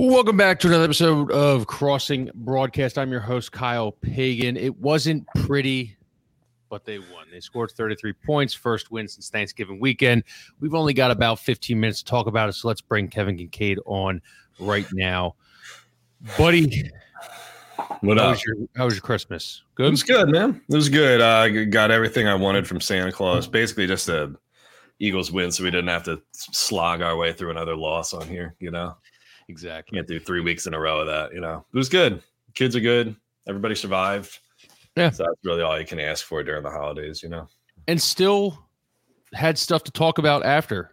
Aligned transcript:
Welcome 0.00 0.36
back 0.36 0.60
to 0.60 0.68
another 0.68 0.84
episode 0.84 1.32
of 1.32 1.66
Crossing 1.66 2.30
Broadcast. 2.32 2.98
I'm 2.98 3.10
your 3.10 3.18
host, 3.18 3.50
Kyle 3.50 3.90
Pagan. 3.90 4.56
It 4.56 4.78
wasn't 4.78 5.26
pretty, 5.34 5.96
but 6.70 6.84
they 6.84 7.00
won. 7.00 7.26
They 7.32 7.40
scored 7.40 7.72
33 7.72 8.12
points, 8.24 8.54
first 8.54 8.92
win 8.92 9.08
since 9.08 9.28
Thanksgiving 9.28 9.80
weekend. 9.80 10.22
We've 10.60 10.74
only 10.74 10.94
got 10.94 11.10
about 11.10 11.40
15 11.40 11.80
minutes 11.80 11.98
to 11.98 12.04
talk 12.04 12.28
about 12.28 12.48
it, 12.48 12.52
so 12.52 12.68
let's 12.68 12.80
bring 12.80 13.08
Kevin 13.08 13.36
Kinkead 13.36 13.78
on 13.86 14.22
right 14.60 14.86
now. 14.92 15.34
Buddy, 16.38 16.88
What 18.00 18.18
how 18.18 18.26
up? 18.26 18.30
was 18.34 18.44
your, 18.46 18.56
how 18.76 18.84
was 18.84 18.94
your 18.94 19.02
Christmas? 19.02 19.64
Good? 19.74 19.88
It 19.88 19.90
was 19.90 20.04
good, 20.04 20.28
man. 20.28 20.62
It 20.68 20.76
was 20.76 20.88
good. 20.88 21.20
I 21.20 21.64
got 21.64 21.90
everything 21.90 22.28
I 22.28 22.36
wanted 22.36 22.68
from 22.68 22.80
Santa 22.80 23.10
Claus. 23.10 23.48
Basically, 23.48 23.88
just 23.88 24.08
a 24.08 24.32
Eagles 25.00 25.32
win, 25.32 25.50
so 25.50 25.64
we 25.64 25.72
didn't 25.72 25.88
have 25.88 26.04
to 26.04 26.22
slog 26.30 27.02
our 27.02 27.16
way 27.16 27.32
through 27.32 27.50
another 27.50 27.74
loss 27.74 28.14
on 28.14 28.28
here. 28.28 28.54
You 28.60 28.70
know, 28.70 28.96
Exactly. 29.48 29.96
can't 29.96 30.06
do 30.06 30.20
three 30.20 30.40
weeks 30.40 30.66
in 30.66 30.74
a 30.74 30.78
row 30.78 31.00
of 31.00 31.06
that. 31.06 31.32
You 31.32 31.40
know, 31.40 31.64
it 31.72 31.76
was 31.76 31.88
good. 31.88 32.22
Kids 32.54 32.76
are 32.76 32.80
good. 32.80 33.16
Everybody 33.48 33.74
survived. 33.74 34.38
Yeah. 34.96 35.10
So 35.10 35.24
that's 35.24 35.44
really 35.44 35.62
all 35.62 35.78
you 35.78 35.86
can 35.86 36.00
ask 36.00 36.24
for 36.24 36.42
during 36.42 36.62
the 36.62 36.70
holidays. 36.70 37.22
You 37.22 37.28
know. 37.28 37.48
And 37.86 38.00
still 38.00 38.58
had 39.32 39.58
stuff 39.58 39.84
to 39.84 39.90
talk 39.90 40.18
about 40.18 40.44
after. 40.44 40.90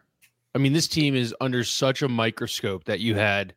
I 0.54 0.58
mean, 0.58 0.72
this 0.72 0.88
team 0.88 1.16
is 1.16 1.36
under 1.42 1.64
such 1.64 2.02
a 2.02 2.08
microscope 2.08 2.86
that 2.86 3.02
you 3.02 3.16
had 3.16 3.54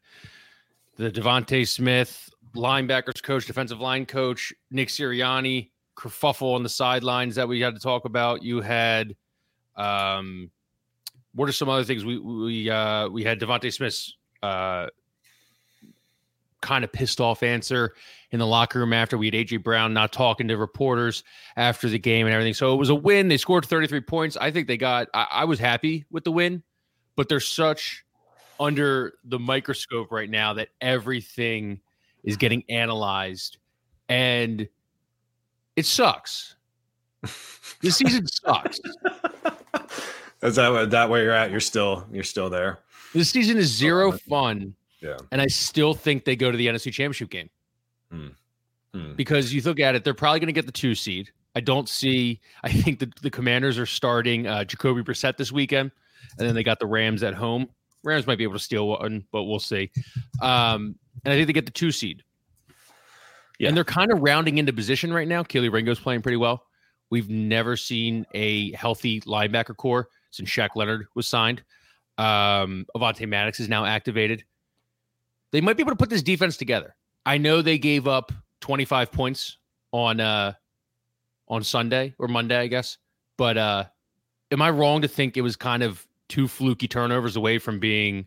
the 0.96 1.10
DeVonta 1.10 1.66
Smith 1.66 2.28
linebackers 2.56 3.22
coach, 3.22 3.46
defensive 3.46 3.80
line 3.80 4.04
coach, 4.04 4.52
Nick 4.70 4.88
Sirianni, 4.88 5.70
kerfuffle 5.96 6.54
on 6.54 6.62
the 6.62 6.68
sidelines 6.68 7.34
that 7.36 7.46
we 7.46 7.60
had 7.60 7.74
to 7.74 7.80
talk 7.80 8.04
about. 8.04 8.42
You 8.42 8.60
had 8.60 9.14
um 9.76 10.50
what 11.34 11.48
are 11.48 11.52
some 11.52 11.68
other 11.68 11.84
things 11.84 12.04
we 12.04 12.18
we 12.18 12.68
uh 12.68 13.08
we 13.08 13.22
had 13.22 13.38
DeVonta 13.38 13.72
Smith's 13.72 14.16
uh 14.42 14.88
kind 16.60 16.84
of 16.84 16.92
pissed 16.92 17.20
off 17.20 17.42
answer 17.42 17.94
in 18.30 18.38
the 18.38 18.46
locker 18.46 18.80
room 18.80 18.92
after 18.92 19.16
we 19.16 19.26
had 19.26 19.34
AJ 19.34 19.62
Brown 19.62 19.94
not 19.94 20.12
talking 20.12 20.48
to 20.48 20.56
reporters 20.56 21.22
after 21.56 21.88
the 21.88 21.98
game 21.98 22.26
and 22.26 22.34
everything. 22.34 22.54
So 22.54 22.74
it 22.74 22.76
was 22.76 22.88
a 22.88 22.94
win. 22.94 23.28
They 23.28 23.36
scored 23.36 23.64
33 23.64 24.00
points. 24.00 24.36
I 24.36 24.50
think 24.50 24.66
they 24.66 24.76
got 24.76 25.08
I, 25.14 25.26
I 25.30 25.44
was 25.44 25.58
happy 25.58 26.04
with 26.10 26.24
the 26.24 26.32
win, 26.32 26.62
but 27.16 27.28
they're 27.28 27.40
such 27.40 28.04
under 28.60 29.14
the 29.24 29.38
microscope 29.38 30.10
right 30.10 30.28
now 30.28 30.52
that 30.54 30.68
everything 30.80 31.80
is 32.24 32.36
getting 32.36 32.64
analyzed 32.68 33.58
and 34.08 34.68
it 35.76 35.86
sucks. 35.86 36.56
This 37.80 37.98
season 37.98 38.26
sucks. 38.26 38.80
Is 40.42 40.56
that 40.56 40.90
that 40.90 41.10
where 41.10 41.22
you're 41.22 41.32
at? 41.32 41.50
You're 41.50 41.60
still 41.60 42.06
you're 42.12 42.24
still 42.24 42.50
there. 42.50 42.80
This 43.14 43.30
season 43.30 43.56
is 43.56 43.66
zero 43.68 44.12
fun. 44.12 44.74
Yeah. 45.00 45.16
And 45.32 45.40
I 45.40 45.46
still 45.46 45.94
think 45.94 46.24
they 46.24 46.36
go 46.36 46.50
to 46.50 46.56
the 46.56 46.66
NFC 46.66 46.92
Championship 46.92 47.30
game 47.30 47.48
Hmm. 48.10 49.12
because 49.16 49.52
you 49.52 49.60
look 49.62 49.80
at 49.80 49.94
it, 49.94 50.02
they're 50.02 50.14
probably 50.14 50.40
going 50.40 50.48
to 50.48 50.52
get 50.52 50.66
the 50.66 50.72
two 50.72 50.94
seed. 50.94 51.30
I 51.54 51.60
don't 51.60 51.88
see. 51.88 52.40
I 52.64 52.70
think 52.72 52.98
the, 52.98 53.10
the 53.22 53.30
Commanders 53.30 53.78
are 53.78 53.86
starting 53.86 54.46
uh, 54.46 54.64
Jacoby 54.64 55.02
Brissett 55.02 55.36
this 55.36 55.52
weekend, 55.52 55.90
and 56.38 56.46
then 56.48 56.54
they 56.54 56.62
got 56.62 56.78
the 56.78 56.86
Rams 56.86 57.22
at 57.22 57.34
home. 57.34 57.68
Rams 58.04 58.26
might 58.26 58.38
be 58.38 58.44
able 58.44 58.54
to 58.54 58.58
steal 58.60 58.88
one, 58.88 59.24
but 59.32 59.44
we'll 59.44 59.58
see. 59.58 59.90
Um, 60.40 60.96
and 61.24 61.32
I 61.32 61.36
think 61.36 61.48
they 61.48 61.52
get 61.52 61.66
the 61.66 61.72
two 61.72 61.90
seed. 61.92 62.22
Yeah. 63.58 63.68
And 63.68 63.76
they're 63.76 63.84
kind 63.84 64.12
of 64.12 64.20
rounding 64.20 64.58
into 64.58 64.72
position 64.72 65.12
right 65.12 65.26
now. 65.26 65.42
Kelee 65.42 65.70
Ringo's 65.70 65.98
playing 65.98 66.22
pretty 66.22 66.36
well. 66.36 66.62
We've 67.10 67.28
never 67.28 67.76
seen 67.76 68.24
a 68.34 68.72
healthy 68.72 69.20
linebacker 69.22 69.76
core 69.76 70.08
since 70.30 70.48
Shaq 70.48 70.70
Leonard 70.76 71.06
was 71.14 71.26
signed. 71.26 71.62
Um, 72.18 72.84
Avonte 72.96 73.26
Maddox 73.28 73.60
is 73.60 73.68
now 73.68 73.84
activated. 73.84 74.44
They 75.52 75.60
might 75.60 75.76
be 75.76 75.82
able 75.82 75.92
to 75.92 75.96
put 75.96 76.10
this 76.10 76.22
defense 76.22 76.56
together. 76.56 76.94
I 77.24 77.38
know 77.38 77.62
they 77.62 77.78
gave 77.78 78.08
up 78.08 78.32
25 78.60 79.12
points 79.12 79.56
on 79.92 80.20
uh 80.20 80.52
on 81.46 81.62
Sunday 81.62 82.14
or 82.18 82.28
Monday, 82.28 82.58
I 82.58 82.66
guess. 82.66 82.98
But 83.36 83.56
uh 83.56 83.84
am 84.50 84.60
I 84.60 84.70
wrong 84.70 85.02
to 85.02 85.08
think 85.08 85.36
it 85.36 85.42
was 85.42 85.56
kind 85.56 85.82
of 85.82 86.06
two 86.28 86.48
fluky 86.48 86.88
turnovers 86.88 87.36
away 87.36 87.58
from 87.58 87.78
being 87.78 88.26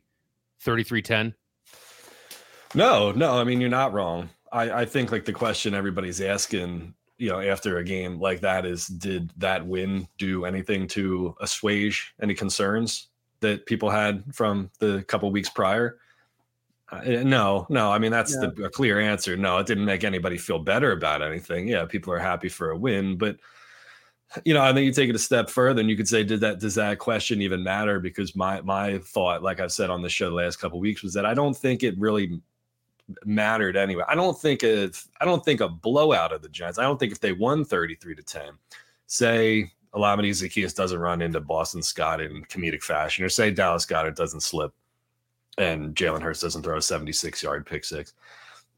33-10? 0.65 1.33
No, 2.73 3.11
no. 3.11 3.37
I 3.37 3.43
mean, 3.43 3.59
you're 3.59 3.69
not 3.69 3.93
wrong. 3.93 4.29
I, 4.51 4.71
I 4.71 4.85
think 4.85 5.11
like 5.11 5.25
the 5.25 5.33
question 5.33 5.73
everybody's 5.73 6.21
asking, 6.21 6.93
you 7.17 7.29
know, 7.29 7.39
after 7.39 7.77
a 7.77 7.83
game 7.83 8.19
like 8.19 8.41
that 8.41 8.65
is, 8.65 8.87
did 8.87 9.31
that 9.37 9.65
win 9.65 10.07
do 10.17 10.45
anything 10.45 10.87
to 10.89 11.35
assuage 11.41 12.13
any 12.21 12.33
concerns 12.33 13.10
that 13.41 13.65
people 13.65 13.89
had 13.89 14.23
from 14.33 14.69
the 14.79 15.03
couple 15.07 15.29
weeks 15.31 15.49
prior? 15.49 15.97
Uh, 16.91 17.01
eh, 17.03 17.23
no, 17.23 17.65
no. 17.69 17.91
I 17.91 17.99
mean, 17.99 18.11
that's 18.11 18.35
the 18.37 18.49
a 18.63 18.69
clear 18.69 18.99
answer. 18.99 19.37
No, 19.37 19.57
it 19.57 19.67
didn't 19.67 19.85
make 19.85 20.03
anybody 20.03 20.37
feel 20.37 20.59
better 20.59 20.91
about 20.91 21.21
anything. 21.21 21.67
Yeah, 21.67 21.85
people 21.85 22.13
are 22.13 22.19
happy 22.19 22.49
for 22.49 22.71
a 22.71 22.77
win, 22.77 23.17
but 23.17 23.37
you 24.45 24.53
know, 24.53 24.61
I 24.61 24.73
think 24.73 24.85
you 24.85 24.93
take 24.93 25.09
it 25.09 25.15
a 25.15 25.19
step 25.19 25.49
further, 25.49 25.81
and 25.81 25.89
you 25.89 25.97
could 25.97 26.07
say, 26.07 26.23
did 26.23 26.39
that 26.41 26.59
does 26.59 26.75
that 26.75 26.99
question 26.99 27.41
even 27.41 27.63
matter? 27.63 27.99
Because 27.99 28.35
my 28.35 28.61
my 28.61 28.99
thought, 28.99 29.43
like 29.43 29.59
I've 29.59 29.73
said 29.73 29.89
on 29.89 30.01
the 30.01 30.09
show 30.09 30.29
the 30.29 30.35
last 30.35 30.57
couple 30.57 30.79
weeks, 30.79 31.03
was 31.03 31.13
that 31.13 31.25
I 31.25 31.33
don't 31.33 31.55
think 31.55 31.83
it 31.83 31.97
really 31.99 32.41
mattered 33.25 33.75
anyway. 33.75 34.03
I 34.07 34.15
don't 34.15 34.39
think 34.39 34.63
if 34.63 35.07
I 35.19 35.25
don't 35.25 35.43
think 35.43 35.59
a 35.59 35.67
blowout 35.67 36.31
of 36.31 36.41
the 36.41 36.49
Giants. 36.49 36.79
I 36.79 36.83
don't 36.83 36.97
think 36.97 37.11
if 37.11 37.19
they 37.19 37.33
won 37.33 37.65
33 37.65 38.15
to 38.15 38.23
10, 38.23 38.51
say 39.07 39.71
Olamide 39.93 40.29
Zaccheaus 40.29 40.75
doesn't 40.75 40.99
run 40.99 41.21
into 41.21 41.39
Boston 41.39 41.81
Scott 41.81 42.21
in 42.21 42.43
comedic 42.45 42.83
fashion, 42.83 43.25
or 43.25 43.29
say 43.29 43.51
Dallas 43.51 43.85
Goedert 43.85 44.15
doesn't 44.15 44.41
slip 44.41 44.73
and 45.57 45.95
Jalen 45.95 46.21
Hurts 46.21 46.41
doesn't 46.41 46.63
throw 46.63 46.77
a 46.77 46.81
76 46.81 47.43
yard 47.43 47.65
pick 47.65 47.83
six. 47.83 48.13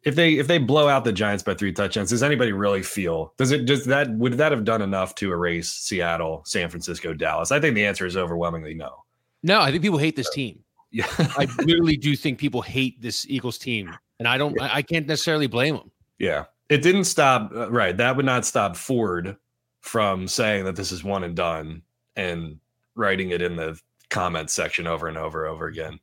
If 0.03 0.15
they 0.15 0.33
if 0.33 0.47
they 0.47 0.57
blow 0.57 0.89
out 0.89 1.05
the 1.05 1.13
Giants 1.13 1.43
by 1.43 1.53
three 1.53 1.71
touchdowns, 1.71 2.09
does 2.09 2.23
anybody 2.23 2.51
really 2.51 2.83
feel 2.83 3.33
does 3.37 3.51
it 3.51 3.65
does 3.65 3.85
that 3.85 4.11
would 4.11 4.33
that 4.33 4.51
have 4.51 4.65
done 4.65 4.81
enough 4.81 5.15
to 5.15 5.31
erase 5.31 5.71
Seattle, 5.71 6.43
San 6.45 6.69
Francisco, 6.69 7.13
Dallas? 7.13 7.51
I 7.51 7.59
think 7.59 7.75
the 7.75 7.85
answer 7.85 8.05
is 8.05 8.17
overwhelmingly 8.17 8.73
no. 8.73 9.03
No, 9.43 9.61
I 9.61 9.71
think 9.71 9.81
people 9.81 9.97
hate 9.97 10.15
this 10.15 10.29
team. 10.31 10.59
Yeah. 10.91 11.07
I 11.19 11.47
literally 11.59 11.95
do 11.95 12.15
think 12.15 12.37
people 12.37 12.61
hate 12.61 13.01
this 13.01 13.25
Eagles 13.29 13.57
team. 13.57 13.95
And 14.19 14.27
I 14.27 14.37
don't 14.37 14.59
I, 14.61 14.75
I 14.75 14.81
can't 14.81 15.07
necessarily 15.07 15.47
blame 15.47 15.75
them. 15.75 15.91
Yeah. 16.19 16.45
It 16.69 16.81
didn't 16.81 17.05
stop. 17.05 17.51
uh, 17.53 17.71
right. 17.71 17.95
That 17.95 18.15
would 18.17 18.25
not 18.25 18.45
stop 18.45 18.75
Ford 18.75 19.37
from 19.83 20.27
saying 20.27 20.65
that 20.65 20.75
this 20.75 20.91
is 20.91 21.03
one 21.03 21.23
and 21.23 21.35
done 21.35 21.83
and 22.15 22.57
writing 22.95 23.29
it 23.29 23.41
in 23.41 23.55
the 23.55 23.79
comments 24.09 24.53
section 24.53 24.87
over 24.87 25.07
and 25.07 25.17
over 25.17 25.45
and 25.45 25.53
over 25.53 25.67
again. 25.67 25.99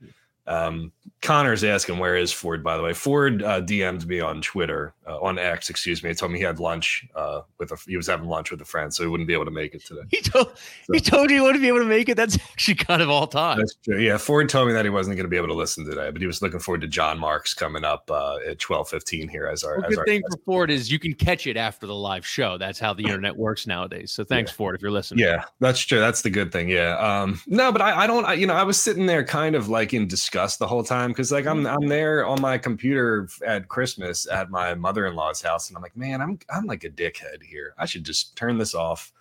Um, 0.50 0.92
Connor's 1.22 1.62
asking, 1.62 1.98
where 1.98 2.16
is 2.16 2.32
Ford, 2.32 2.64
by 2.64 2.78
the 2.78 2.82
way? 2.82 2.94
Ford 2.94 3.42
uh, 3.42 3.60
DM'd 3.60 4.06
me 4.08 4.20
on 4.20 4.40
Twitter, 4.40 4.94
uh, 5.06 5.20
on 5.20 5.38
X, 5.38 5.68
excuse 5.68 6.02
me. 6.02 6.08
He 6.08 6.14
told 6.14 6.32
me 6.32 6.38
he 6.38 6.44
had 6.44 6.58
lunch 6.58 7.06
uh, 7.14 7.42
with 7.58 7.72
a, 7.72 7.76
he 7.86 7.96
was 7.96 8.06
having 8.06 8.26
lunch 8.26 8.50
with 8.50 8.60
a 8.62 8.64
friend, 8.64 8.92
so 8.92 9.02
he 9.02 9.08
wouldn't 9.08 9.26
be 9.26 9.34
able 9.34 9.44
to 9.44 9.50
make 9.50 9.74
it 9.74 9.84
today. 9.84 10.00
He 10.10 10.22
told 10.22 10.58
he 10.92 10.98
told 10.98 11.30
you 11.30 11.36
he 11.36 11.40
wouldn't 11.42 11.62
be 11.62 11.68
able 11.68 11.78
to 11.78 11.84
make 11.84 12.08
it. 12.08 12.16
That's 12.16 12.36
actually 12.36 12.76
kind 12.76 13.00
of 13.00 13.10
all 13.10 13.26
time. 13.26 13.58
That's 13.58 13.74
true. 13.84 13.98
Yeah, 13.98 14.16
Ford 14.16 14.48
told 14.48 14.68
me 14.68 14.74
that 14.74 14.84
he 14.84 14.90
wasn't 14.90 15.16
going 15.16 15.24
to 15.24 15.30
be 15.30 15.36
able 15.36 15.48
to 15.48 15.54
listen 15.54 15.84
today, 15.84 16.10
but 16.10 16.20
he 16.20 16.26
was 16.26 16.42
looking 16.42 16.58
forward 16.58 16.80
to 16.80 16.88
Jon 16.88 17.18
Marks 17.18 17.54
coming 17.54 17.84
up 17.84 18.10
uh, 18.10 18.38
at 18.46 18.58
twelve 18.58 18.88
fifteen 18.88 19.28
here 19.28 19.46
as 19.46 19.62
our. 19.62 19.76
Well, 19.76 19.86
as 19.86 19.90
good 19.90 19.98
our 19.98 20.04
thing 20.06 20.22
for 20.30 20.38
Ford 20.44 20.70
is 20.70 20.90
you 20.90 20.98
can 20.98 21.14
catch 21.14 21.46
it 21.46 21.56
after 21.56 21.86
the 21.86 21.94
live 21.94 22.26
show. 22.26 22.58
That's 22.58 22.78
how 22.78 22.92
the 22.92 23.04
internet 23.04 23.36
works 23.36 23.66
nowadays. 23.66 24.10
So 24.10 24.24
thanks, 24.24 24.50
Ford, 24.50 24.74
if 24.74 24.82
you're 24.82 24.90
listening. 24.90 25.24
Yeah, 25.24 25.44
that's 25.60 25.80
true. 25.80 26.00
That's 26.00 26.22
the 26.22 26.30
good 26.30 26.50
thing. 26.50 26.68
Yeah. 26.68 26.96
Um, 26.98 27.40
no, 27.46 27.70
but 27.72 27.82
I, 27.82 28.02
I 28.02 28.06
don't. 28.06 28.24
I, 28.24 28.34
you 28.34 28.46
know, 28.46 28.54
I 28.54 28.64
was 28.64 28.80
sitting 28.80 29.06
there 29.06 29.24
kind 29.24 29.54
of 29.54 29.68
like 29.68 29.94
in 29.94 30.08
disgust 30.08 30.39
the 30.56 30.66
whole 30.66 30.82
time 30.82 31.10
because 31.10 31.32
like 31.32 31.46
I'm 31.46 31.66
I'm 31.66 31.88
there 31.88 32.26
on 32.26 32.40
my 32.40 32.58
computer 32.58 33.28
at 33.46 33.68
Christmas 33.68 34.26
at 34.28 34.50
my 34.50 34.74
mother 34.74 35.06
in 35.06 35.14
law's 35.14 35.42
house, 35.42 35.68
and 35.68 35.76
I'm 35.76 35.82
like, 35.82 35.96
man, 35.96 36.20
I'm 36.20 36.38
I'm 36.52 36.66
like 36.66 36.84
a 36.84 36.90
dickhead 36.90 37.42
here. 37.42 37.74
I 37.78 37.86
should 37.86 38.04
just 38.04 38.36
turn 38.36 38.58
this 38.58 38.74
off. 38.74 39.12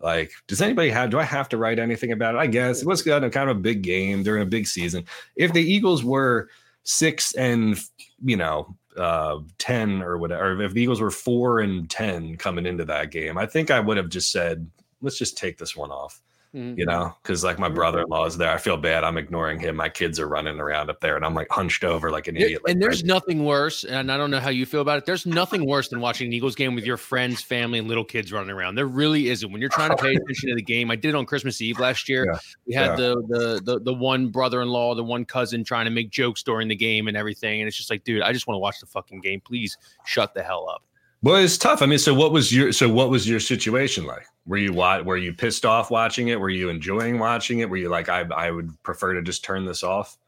Like, 0.00 0.32
does 0.48 0.60
anybody 0.60 0.90
have? 0.90 1.10
Do 1.10 1.18
I 1.18 1.24
have 1.24 1.48
to 1.50 1.56
write 1.56 1.78
anything 1.78 2.12
about 2.12 2.34
it? 2.34 2.38
I 2.38 2.48
guess 2.48 2.82
it 2.82 2.88
was 2.88 3.02
kind 3.02 3.24
of 3.24 3.48
a 3.48 3.54
big 3.54 3.82
game 3.82 4.22
during 4.22 4.42
a 4.42 4.46
big 4.46 4.66
season. 4.66 5.04
If 5.36 5.52
the 5.52 5.62
Eagles 5.62 6.02
were 6.02 6.48
six 6.84 7.34
and 7.34 7.78
you 8.24 8.36
know 8.36 8.74
uh 8.96 9.38
10 9.58 10.02
or 10.02 10.18
whatever 10.18 10.60
if 10.62 10.74
the 10.74 10.82
eagles 10.82 11.00
were 11.00 11.10
4 11.10 11.60
and 11.60 11.88
10 11.88 12.36
coming 12.36 12.66
into 12.66 12.84
that 12.84 13.10
game 13.10 13.38
i 13.38 13.46
think 13.46 13.70
i 13.70 13.80
would 13.80 13.96
have 13.96 14.08
just 14.08 14.32
said 14.32 14.68
let's 15.00 15.16
just 15.16 15.38
take 15.38 15.58
this 15.58 15.76
one 15.76 15.90
off 15.90 16.20
Mhm. 16.54 16.76
you 16.76 16.84
know 16.84 17.14
because 17.22 17.42
like 17.42 17.58
my 17.58 17.70
brother-in-law 17.70 18.26
is 18.26 18.36
there 18.36 18.50
i 18.52 18.58
feel 18.58 18.76
bad 18.76 19.04
i'm 19.04 19.16
ignoring 19.16 19.58
him 19.58 19.74
my 19.74 19.88
kids 19.88 20.20
are 20.20 20.28
running 20.28 20.60
around 20.60 20.90
up 20.90 21.00
there 21.00 21.16
and 21.16 21.24
i'm 21.24 21.32
like 21.34 21.46
hunched 21.50 21.82
over 21.82 22.10
like 22.10 22.28
an 22.28 22.36
idiot 22.36 22.60
like, 22.62 22.72
and 22.74 22.82
there's 22.82 23.02
right- 23.02 23.06
nothing 23.08 23.44
worse, 23.44 23.84
and 23.84 24.12
I 24.12 24.18
don't 24.18 24.30
know 24.30 24.38
how 24.40 24.50
you 24.50 24.66
feel 24.66 24.82
about 24.82 24.98
it. 24.98 25.06
There's 25.06 25.24
nothing 25.24 25.64
worse 25.66 25.88
than 25.88 26.00
watching 26.00 26.26
an 26.26 26.32
Eagles 26.34 26.54
game 26.54 26.74
with 26.74 26.84
your 26.84 26.98
friends, 26.98 27.40
family, 27.40 27.78
and 27.78 27.88
little 27.88 28.04
kids 28.04 28.32
running 28.32 28.50
around. 28.50 28.74
There 28.74 28.86
really 28.86 29.28
isn't. 29.30 29.50
When 29.50 29.60
you're 29.62 29.70
trying 29.70 29.90
to 29.90 29.96
pay 29.96 30.10
attention 30.14 30.50
to 30.50 30.54
the 30.54 30.62
game, 30.62 30.90
I 30.90 30.96
did 30.96 31.10
it 31.10 31.14
on 31.14 31.24
Christmas 31.24 31.60
Eve 31.62 31.78
last 31.80 32.08
year. 32.08 32.26
Yeah, 32.30 32.38
We 32.66 32.74
had 32.74 32.90
yeah. 32.90 32.96
the, 32.96 33.14
the 33.28 33.62
the 33.64 33.80
the 33.80 33.94
one 33.94 34.28
brother-in-law, 34.28 34.94
the 34.96 35.04
one 35.04 35.24
cousin 35.24 35.64
trying 35.64 35.86
to 35.86 35.90
make 35.90 36.10
jokes 36.10 36.42
during 36.42 36.68
the 36.68 36.76
game 36.76 37.08
and 37.08 37.16
everything, 37.16 37.60
and 37.62 37.68
it's 37.68 37.76
just 37.78 37.88
like, 37.90 38.04
dude, 38.04 38.22
I 38.22 38.32
just 38.32 38.46
want 38.46 38.56
to 38.56 38.60
watch 38.60 38.78
the 38.80 38.86
fucking 38.86 39.20
game. 39.20 39.40
Please 39.40 39.78
shut 40.04 40.34
the 40.34 40.42
hell 40.42 40.68
up. 40.68 40.82
Well 41.22 41.36
it's 41.36 41.56
tough 41.56 41.82
i 41.82 41.86
mean 41.86 42.00
so 42.00 42.14
what 42.14 42.32
was 42.32 42.52
your 42.52 42.72
so 42.72 42.88
what 42.88 43.08
was 43.08 43.28
your 43.28 43.38
situation 43.38 44.04
like 44.04 44.26
were 44.44 44.56
you 44.56 44.72
were 44.72 45.16
you 45.16 45.32
pissed 45.32 45.64
off 45.64 45.90
watching 45.90 46.28
it 46.28 46.40
were 46.40 46.50
you 46.50 46.68
enjoying 46.68 47.18
watching 47.20 47.60
it 47.60 47.70
were 47.70 47.76
you 47.76 47.88
like 47.88 48.08
i 48.08 48.22
i 48.34 48.50
would 48.50 48.70
prefer 48.82 49.14
to 49.14 49.22
just 49.22 49.44
turn 49.44 49.64
this 49.64 49.84
off 49.84 50.18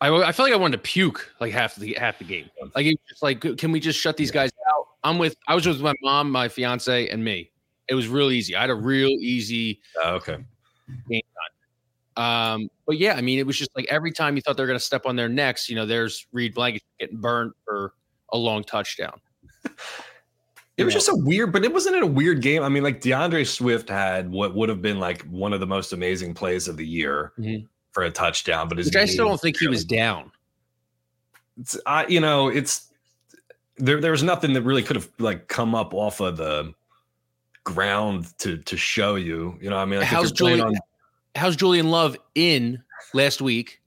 I, 0.00 0.14
I 0.14 0.32
feel 0.32 0.44
like 0.44 0.52
I 0.52 0.56
wanted 0.56 0.76
to 0.76 0.82
puke 0.82 1.32
like 1.40 1.52
half 1.52 1.76
the 1.76 1.94
half 1.94 2.18
the 2.18 2.24
game. 2.24 2.50
Like 2.74 2.86
it's 2.86 3.02
just 3.08 3.22
like, 3.22 3.40
can 3.56 3.72
we 3.72 3.80
just 3.80 3.98
shut 3.98 4.16
these 4.16 4.30
guys 4.30 4.50
out? 4.70 4.88
I'm 5.04 5.18
with. 5.18 5.36
I 5.48 5.54
was 5.54 5.66
with 5.66 5.80
my 5.80 5.94
mom, 6.02 6.30
my 6.30 6.48
fiance, 6.48 7.08
and 7.08 7.24
me. 7.24 7.50
It 7.88 7.94
was 7.94 8.08
real 8.08 8.30
easy. 8.30 8.56
I 8.56 8.62
had 8.62 8.70
a 8.70 8.74
real 8.74 9.08
easy. 9.08 9.80
Uh, 10.04 10.10
okay. 10.14 10.38
Game 11.08 11.22
time. 12.16 12.24
Um, 12.24 12.70
but 12.86 12.98
yeah, 12.98 13.14
I 13.14 13.20
mean, 13.20 13.38
it 13.38 13.46
was 13.46 13.56
just 13.56 13.70
like 13.76 13.86
every 13.88 14.10
time 14.10 14.36
you 14.36 14.42
thought 14.42 14.56
they're 14.56 14.66
going 14.66 14.78
to 14.78 14.84
step 14.84 15.06
on 15.06 15.16
their 15.16 15.28
necks, 15.28 15.68
you 15.68 15.76
know, 15.76 15.86
there's 15.86 16.26
Reed 16.32 16.54
Blankenship 16.54 16.86
getting 16.98 17.18
burned 17.18 17.52
for 17.64 17.94
a 18.32 18.38
long 18.38 18.64
touchdown. 18.64 19.20
It 20.76 20.84
was 20.84 20.92
just 20.92 21.08
a 21.08 21.14
weird, 21.14 21.52
but 21.52 21.64
it 21.64 21.72
wasn't 21.72 21.96
it 21.96 22.02
a 22.02 22.06
weird 22.06 22.42
game. 22.42 22.62
I 22.62 22.68
mean, 22.68 22.82
like 22.82 23.00
D'Andre 23.00 23.44
Swift 23.44 23.88
had 23.88 24.30
what 24.30 24.54
would 24.54 24.68
have 24.68 24.82
been 24.82 24.98
like 24.98 25.22
one 25.22 25.54
of 25.54 25.60
the 25.60 25.66
most 25.66 25.94
amazing 25.94 26.34
plays 26.34 26.68
of 26.68 26.76
the 26.76 26.86
year 26.86 27.32
mm-hmm. 27.38 27.64
for 27.92 28.02
a 28.02 28.10
touchdown, 28.10 28.68
but 28.68 28.76
his 28.76 28.88
Which 28.88 28.96
I 28.96 29.06
still 29.06 29.26
don't 29.26 29.40
think 29.40 29.58
he 29.58 29.68
was 29.68 29.86
down. 29.86 30.30
It's, 31.58 31.78
I, 31.86 32.06
you 32.08 32.20
know, 32.20 32.48
it's 32.48 32.90
there. 33.78 34.02
There 34.02 34.10
was 34.10 34.22
nothing 34.22 34.52
that 34.52 34.62
really 34.62 34.82
could 34.82 34.96
have 34.96 35.08
like 35.18 35.48
come 35.48 35.74
up 35.74 35.94
off 35.94 36.20
of 36.20 36.36
the 36.36 36.74
ground 37.64 38.38
to 38.38 38.58
to 38.58 38.76
show 38.76 39.14
you. 39.14 39.56
You 39.62 39.70
know, 39.70 39.78
I 39.78 39.86
mean, 39.86 40.00
like 40.00 40.08
how's 40.08 40.30
Julian? 40.30 40.60
On... 40.60 40.74
How's 41.34 41.56
Julian 41.56 41.90
Love 41.90 42.18
in 42.34 42.82
last 43.14 43.40
week, 43.40 43.80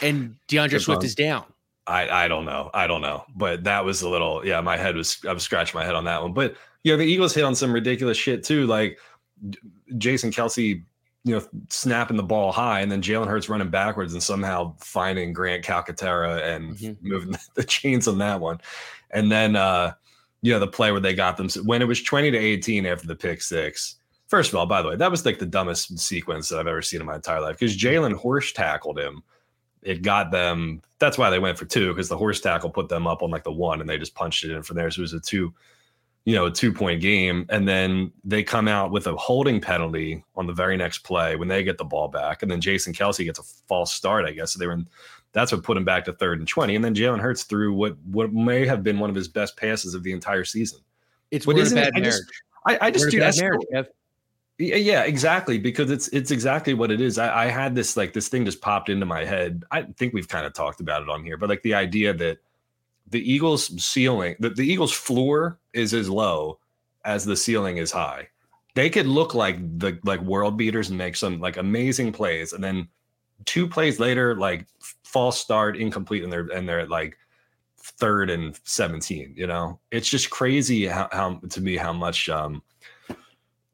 and 0.00 0.36
D'Andre 0.46 0.78
Swift 0.78 1.02
is 1.02 1.16
down? 1.16 1.44
I 1.88 2.24
I 2.24 2.28
don't 2.28 2.44
know. 2.44 2.70
I 2.74 2.86
don't 2.86 3.02
know. 3.02 3.24
But 3.34 3.64
that 3.64 3.84
was 3.84 4.02
a 4.02 4.08
little 4.08 4.46
yeah, 4.46 4.60
my 4.60 4.76
head 4.76 4.96
was 4.96 5.18
I 5.26 5.32
was 5.32 5.42
scratching 5.42 5.78
my 5.78 5.84
head 5.84 5.94
on 5.94 6.04
that 6.04 6.22
one. 6.22 6.32
But 6.32 6.56
you 6.84 6.92
know, 6.92 6.98
the 6.98 7.04
Eagles 7.04 7.34
hit 7.34 7.44
on 7.44 7.54
some 7.54 7.72
ridiculous 7.72 8.16
shit 8.16 8.44
too. 8.44 8.66
Like 8.66 8.98
Jason 9.96 10.30
Kelce, 10.30 10.82
you 11.24 11.34
know, 11.34 11.42
snapping 11.68 12.16
the 12.16 12.22
ball 12.22 12.52
high 12.52 12.80
and 12.80 12.90
then 12.90 13.02
Jalen 13.02 13.26
Hurts 13.26 13.48
running 13.48 13.70
backwards 13.70 14.12
and 14.12 14.22
somehow 14.22 14.74
finding 14.78 15.32
Grant 15.32 15.64
Calcaterra 15.64 16.42
and 16.42 16.76
mm-hmm. 16.76 17.08
moving 17.08 17.36
the 17.54 17.64
chains 17.64 18.06
on 18.06 18.18
that 18.18 18.40
one. 18.40 18.60
And 19.10 19.32
then 19.32 19.56
uh, 19.56 19.92
you 20.42 20.52
know, 20.52 20.60
the 20.60 20.68
play 20.68 20.92
where 20.92 21.00
they 21.00 21.14
got 21.14 21.36
them 21.36 21.48
when 21.64 21.82
it 21.82 21.86
was 21.86 22.02
20 22.02 22.30
to 22.30 22.38
18 22.38 22.86
after 22.86 23.06
the 23.06 23.16
pick 23.16 23.42
six. 23.42 23.96
First 24.28 24.50
of 24.50 24.56
all, 24.56 24.66
by 24.66 24.82
the 24.82 24.88
way, 24.88 24.96
that 24.96 25.10
was 25.10 25.24
like 25.24 25.38
the 25.38 25.46
dumbest 25.46 25.98
sequence 25.98 26.50
that 26.50 26.58
I've 26.58 26.66
ever 26.66 26.82
seen 26.82 27.00
in 27.00 27.06
my 27.06 27.14
entire 27.14 27.40
life 27.40 27.58
because 27.58 27.74
Jalen 27.74 28.12
horse 28.12 28.52
tackled 28.52 28.98
him 28.98 29.22
it 29.82 30.02
got 30.02 30.30
them. 30.30 30.82
That's 30.98 31.16
why 31.16 31.30
they 31.30 31.38
went 31.38 31.58
for 31.58 31.64
two 31.64 31.88
because 31.88 32.08
the 32.08 32.16
horse 32.16 32.40
tackle 32.40 32.70
put 32.70 32.88
them 32.88 33.06
up 33.06 33.22
on 33.22 33.30
like 33.30 33.44
the 33.44 33.52
one, 33.52 33.80
and 33.80 33.88
they 33.88 33.98
just 33.98 34.14
punched 34.14 34.44
it 34.44 34.50
in 34.50 34.62
from 34.62 34.76
there. 34.76 34.90
So 34.90 35.00
it 35.00 35.02
was 35.02 35.12
a 35.12 35.20
two, 35.20 35.54
you 36.24 36.34
know, 36.34 36.46
a 36.46 36.50
two 36.50 36.72
point 36.72 37.00
game, 37.00 37.46
and 37.50 37.68
then 37.68 38.12
they 38.24 38.42
come 38.42 38.66
out 38.68 38.90
with 38.90 39.06
a 39.06 39.16
holding 39.16 39.60
penalty 39.60 40.24
on 40.34 40.46
the 40.46 40.52
very 40.52 40.76
next 40.76 40.98
play 40.98 41.36
when 41.36 41.48
they 41.48 41.62
get 41.62 41.78
the 41.78 41.84
ball 41.84 42.08
back, 42.08 42.42
and 42.42 42.50
then 42.50 42.60
Jason 42.60 42.92
Kelce 42.92 43.24
gets 43.24 43.38
a 43.38 43.44
false 43.68 43.92
start, 43.92 44.24
I 44.24 44.32
guess. 44.32 44.52
So 44.52 44.58
they 44.58 44.66
were 44.66 44.72
in. 44.72 44.88
That's 45.32 45.52
what 45.52 45.62
put 45.62 45.76
him 45.76 45.84
back 45.84 46.04
to 46.06 46.12
third 46.14 46.38
and 46.38 46.48
twenty, 46.48 46.74
and 46.74 46.84
then 46.84 46.94
Jalen 46.94 47.20
Hurts 47.20 47.44
threw 47.44 47.72
what 47.72 47.96
what 48.06 48.32
may 48.32 48.66
have 48.66 48.82
been 48.82 48.98
one 48.98 49.10
of 49.10 49.14
his 49.14 49.28
best 49.28 49.56
passes 49.56 49.94
of 49.94 50.02
the 50.02 50.12
entire 50.12 50.44
season. 50.44 50.80
It's 51.30 51.46
what 51.46 51.58
isn't 51.58 51.76
bad 51.76 51.92
I 51.94 52.00
marriage. 52.00 52.14
Just, 52.14 52.32
I, 52.66 52.78
I 52.80 52.90
just 52.90 53.10
do 53.10 53.20
that. 53.20 53.88
Yeah, 54.58 55.04
exactly. 55.04 55.56
Because 55.56 55.90
it's 55.90 56.08
it's 56.08 56.32
exactly 56.32 56.74
what 56.74 56.90
it 56.90 57.00
is. 57.00 57.16
I, 57.16 57.44
I, 57.44 57.46
had 57.46 57.76
this 57.76 57.96
like 57.96 58.12
this 58.12 58.28
thing 58.28 58.44
just 58.44 58.60
popped 58.60 58.88
into 58.88 59.06
my 59.06 59.24
head. 59.24 59.62
I 59.70 59.82
think 59.82 60.12
we've 60.12 60.26
kind 60.26 60.44
of 60.44 60.52
talked 60.52 60.80
about 60.80 61.02
it 61.02 61.08
on 61.08 61.22
here, 61.22 61.36
but 61.36 61.48
like 61.48 61.62
the 61.62 61.74
idea 61.74 62.12
that 62.14 62.38
the 63.08 63.32
Eagles 63.32 63.82
ceiling, 63.82 64.34
the, 64.40 64.50
the 64.50 64.66
Eagles 64.66 64.92
floor 64.92 65.60
is 65.72 65.94
as 65.94 66.10
low 66.10 66.58
as 67.04 67.24
the 67.24 67.36
ceiling 67.36 67.76
is 67.76 67.92
high. 67.92 68.28
They 68.74 68.90
could 68.90 69.06
look 69.06 69.32
like 69.32 69.58
the 69.78 69.98
like 70.02 70.20
world 70.22 70.56
beaters 70.56 70.88
and 70.88 70.98
make 70.98 71.14
some 71.14 71.38
like 71.40 71.56
amazing 71.56 72.12
plays, 72.12 72.52
and 72.52 72.62
then 72.62 72.88
two 73.44 73.68
plays 73.68 74.00
later, 74.00 74.34
like 74.34 74.66
false 75.04 75.38
start, 75.38 75.76
incomplete, 75.76 76.24
and 76.24 76.32
they're 76.32 76.48
and 76.48 76.68
they're 76.68 76.86
like 76.86 77.16
third 77.78 78.28
and 78.28 78.58
17. 78.64 79.34
You 79.36 79.46
know, 79.46 79.78
it's 79.92 80.08
just 80.08 80.30
crazy 80.30 80.86
how, 80.86 81.08
how 81.12 81.40
to 81.48 81.60
me 81.60 81.76
how 81.76 81.92
much 81.92 82.28
um 82.28 82.60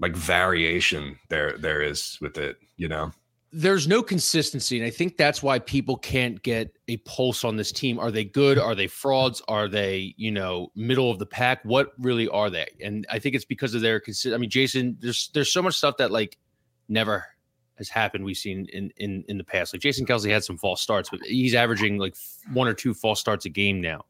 like 0.04 0.14
variation 0.14 1.18
there 1.30 1.56
there 1.56 1.80
is 1.80 2.18
with 2.20 2.36
it 2.36 2.58
you 2.76 2.88
know? 2.88 3.12
There's 3.56 3.86
no 3.86 4.02
consistency 4.02 4.78
and 4.78 4.86
i 4.86 4.90
think 4.90 5.16
that's 5.16 5.42
why 5.42 5.60
people 5.60 5.96
can't 5.96 6.42
get 6.42 6.76
a 6.88 6.96
pulse 6.98 7.44
on 7.44 7.56
this 7.56 7.70
team. 7.70 7.98
Are 8.00 8.10
they 8.10 8.24
good? 8.24 8.58
Are 8.58 8.74
they 8.74 8.88
frauds? 8.88 9.40
Are 9.48 9.68
they 9.68 10.14
you 10.16 10.32
know 10.32 10.72
middle 10.74 11.10
of 11.10 11.18
the 11.18 11.26
pack? 11.26 11.64
What 11.64 11.92
really 11.98 12.28
are 12.28 12.50
they? 12.50 12.68
And 12.82 13.06
i 13.10 13.18
think 13.18 13.34
it's 13.34 13.44
because 13.44 13.74
of 13.74 13.80
their 13.80 14.00
consist 14.00 14.34
i 14.34 14.38
mean 14.38 14.50
jason 14.50 14.96
there's 15.00 15.30
there's 15.34 15.52
so 15.52 15.62
much 15.62 15.76
stuff 15.76 15.96
that 15.98 16.10
like 16.10 16.36
never 16.88 17.24
has 17.78 17.88
happened 17.88 18.24
we've 18.24 18.36
seen 18.36 18.66
in 18.72 18.90
in 18.96 19.24
in 19.28 19.38
the 19.38 19.44
past. 19.44 19.72
Like 19.72 19.82
jason 19.82 20.04
kelce 20.04 20.28
had 20.28 20.44
some 20.44 20.58
false 20.58 20.82
starts 20.82 21.08
but 21.08 21.20
he's 21.20 21.54
averaging 21.54 21.96
like 21.96 22.16
one 22.52 22.66
or 22.66 22.74
two 22.74 22.92
false 22.92 23.20
starts 23.20 23.46
a 23.46 23.50
game 23.50 23.80
now. 23.80 24.04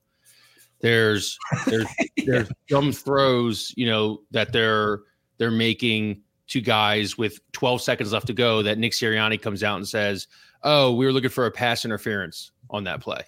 There's 0.80 1.38
there's 1.66 1.86
there's 2.24 2.48
dumb 2.68 2.92
throws 2.92 3.74
you 3.76 3.86
know 3.86 4.22
that 4.30 4.52
they're 4.52 5.00
they're 5.38 5.50
making 5.50 6.22
to 6.48 6.60
guys 6.60 7.16
with 7.16 7.40
12 7.52 7.80
seconds 7.80 8.12
left 8.12 8.26
to 8.26 8.32
go 8.34 8.62
that 8.62 8.78
Nick 8.78 8.92
Sirianni 8.92 9.40
comes 9.40 9.62
out 9.62 9.76
and 9.76 9.88
says, 9.88 10.28
"Oh, 10.62 10.94
we 10.94 11.06
were 11.06 11.12
looking 11.12 11.30
for 11.30 11.46
a 11.46 11.50
pass 11.50 11.84
interference 11.84 12.52
on 12.70 12.84
that 12.84 13.00
play. 13.00 13.22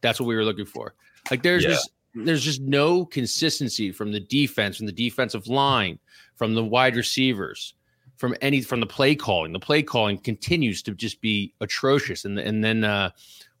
That's 0.00 0.18
what 0.18 0.26
we 0.26 0.34
were 0.34 0.44
looking 0.44 0.66
for." 0.66 0.94
Like 1.30 1.42
there's 1.42 1.64
yeah. 1.64 1.70
just 1.70 1.90
there's 2.14 2.44
just 2.44 2.60
no 2.60 3.04
consistency 3.04 3.92
from 3.92 4.12
the 4.12 4.20
defense, 4.20 4.76
from 4.76 4.86
the 4.86 4.92
defensive 4.92 5.46
line, 5.46 5.98
from 6.34 6.54
the 6.54 6.64
wide 6.64 6.96
receivers, 6.96 7.74
from 8.16 8.34
any 8.40 8.60
from 8.62 8.80
the 8.80 8.86
play 8.86 9.14
calling. 9.14 9.52
The 9.52 9.60
play 9.60 9.82
calling 9.82 10.18
continues 10.18 10.82
to 10.82 10.94
just 10.94 11.20
be 11.20 11.54
atrocious. 11.60 12.24
And 12.24 12.38
and 12.38 12.62
then 12.62 12.84
uh, 12.84 13.10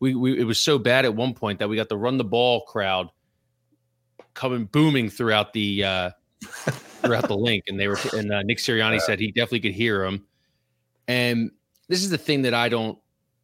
we, 0.00 0.14
we 0.14 0.38
it 0.38 0.44
was 0.44 0.60
so 0.60 0.78
bad 0.78 1.04
at 1.04 1.14
one 1.14 1.34
point 1.34 1.58
that 1.58 1.68
we 1.68 1.76
got 1.76 1.88
the 1.88 1.96
run 1.96 2.18
the 2.18 2.24
ball 2.24 2.62
crowd 2.62 3.10
coming 4.34 4.64
booming 4.64 5.10
throughout 5.10 5.52
the 5.52 5.84
uh, 5.84 6.10
throughout 6.42 7.28
the 7.28 7.36
Linc, 7.36 7.64
and 7.68 7.78
they 7.78 7.88
were 7.88 7.98
and 8.12 8.32
uh, 8.32 8.42
Nick 8.42 8.58
Sirianni 8.58 9.00
said 9.00 9.18
he 9.18 9.28
definitely 9.28 9.60
could 9.60 9.74
hear 9.74 10.04
them. 10.04 10.24
And 11.08 11.50
this 11.88 12.02
is 12.02 12.10
the 12.10 12.18
thing 12.18 12.42
that 12.42 12.54
I 12.54 12.68
don't 12.68 12.98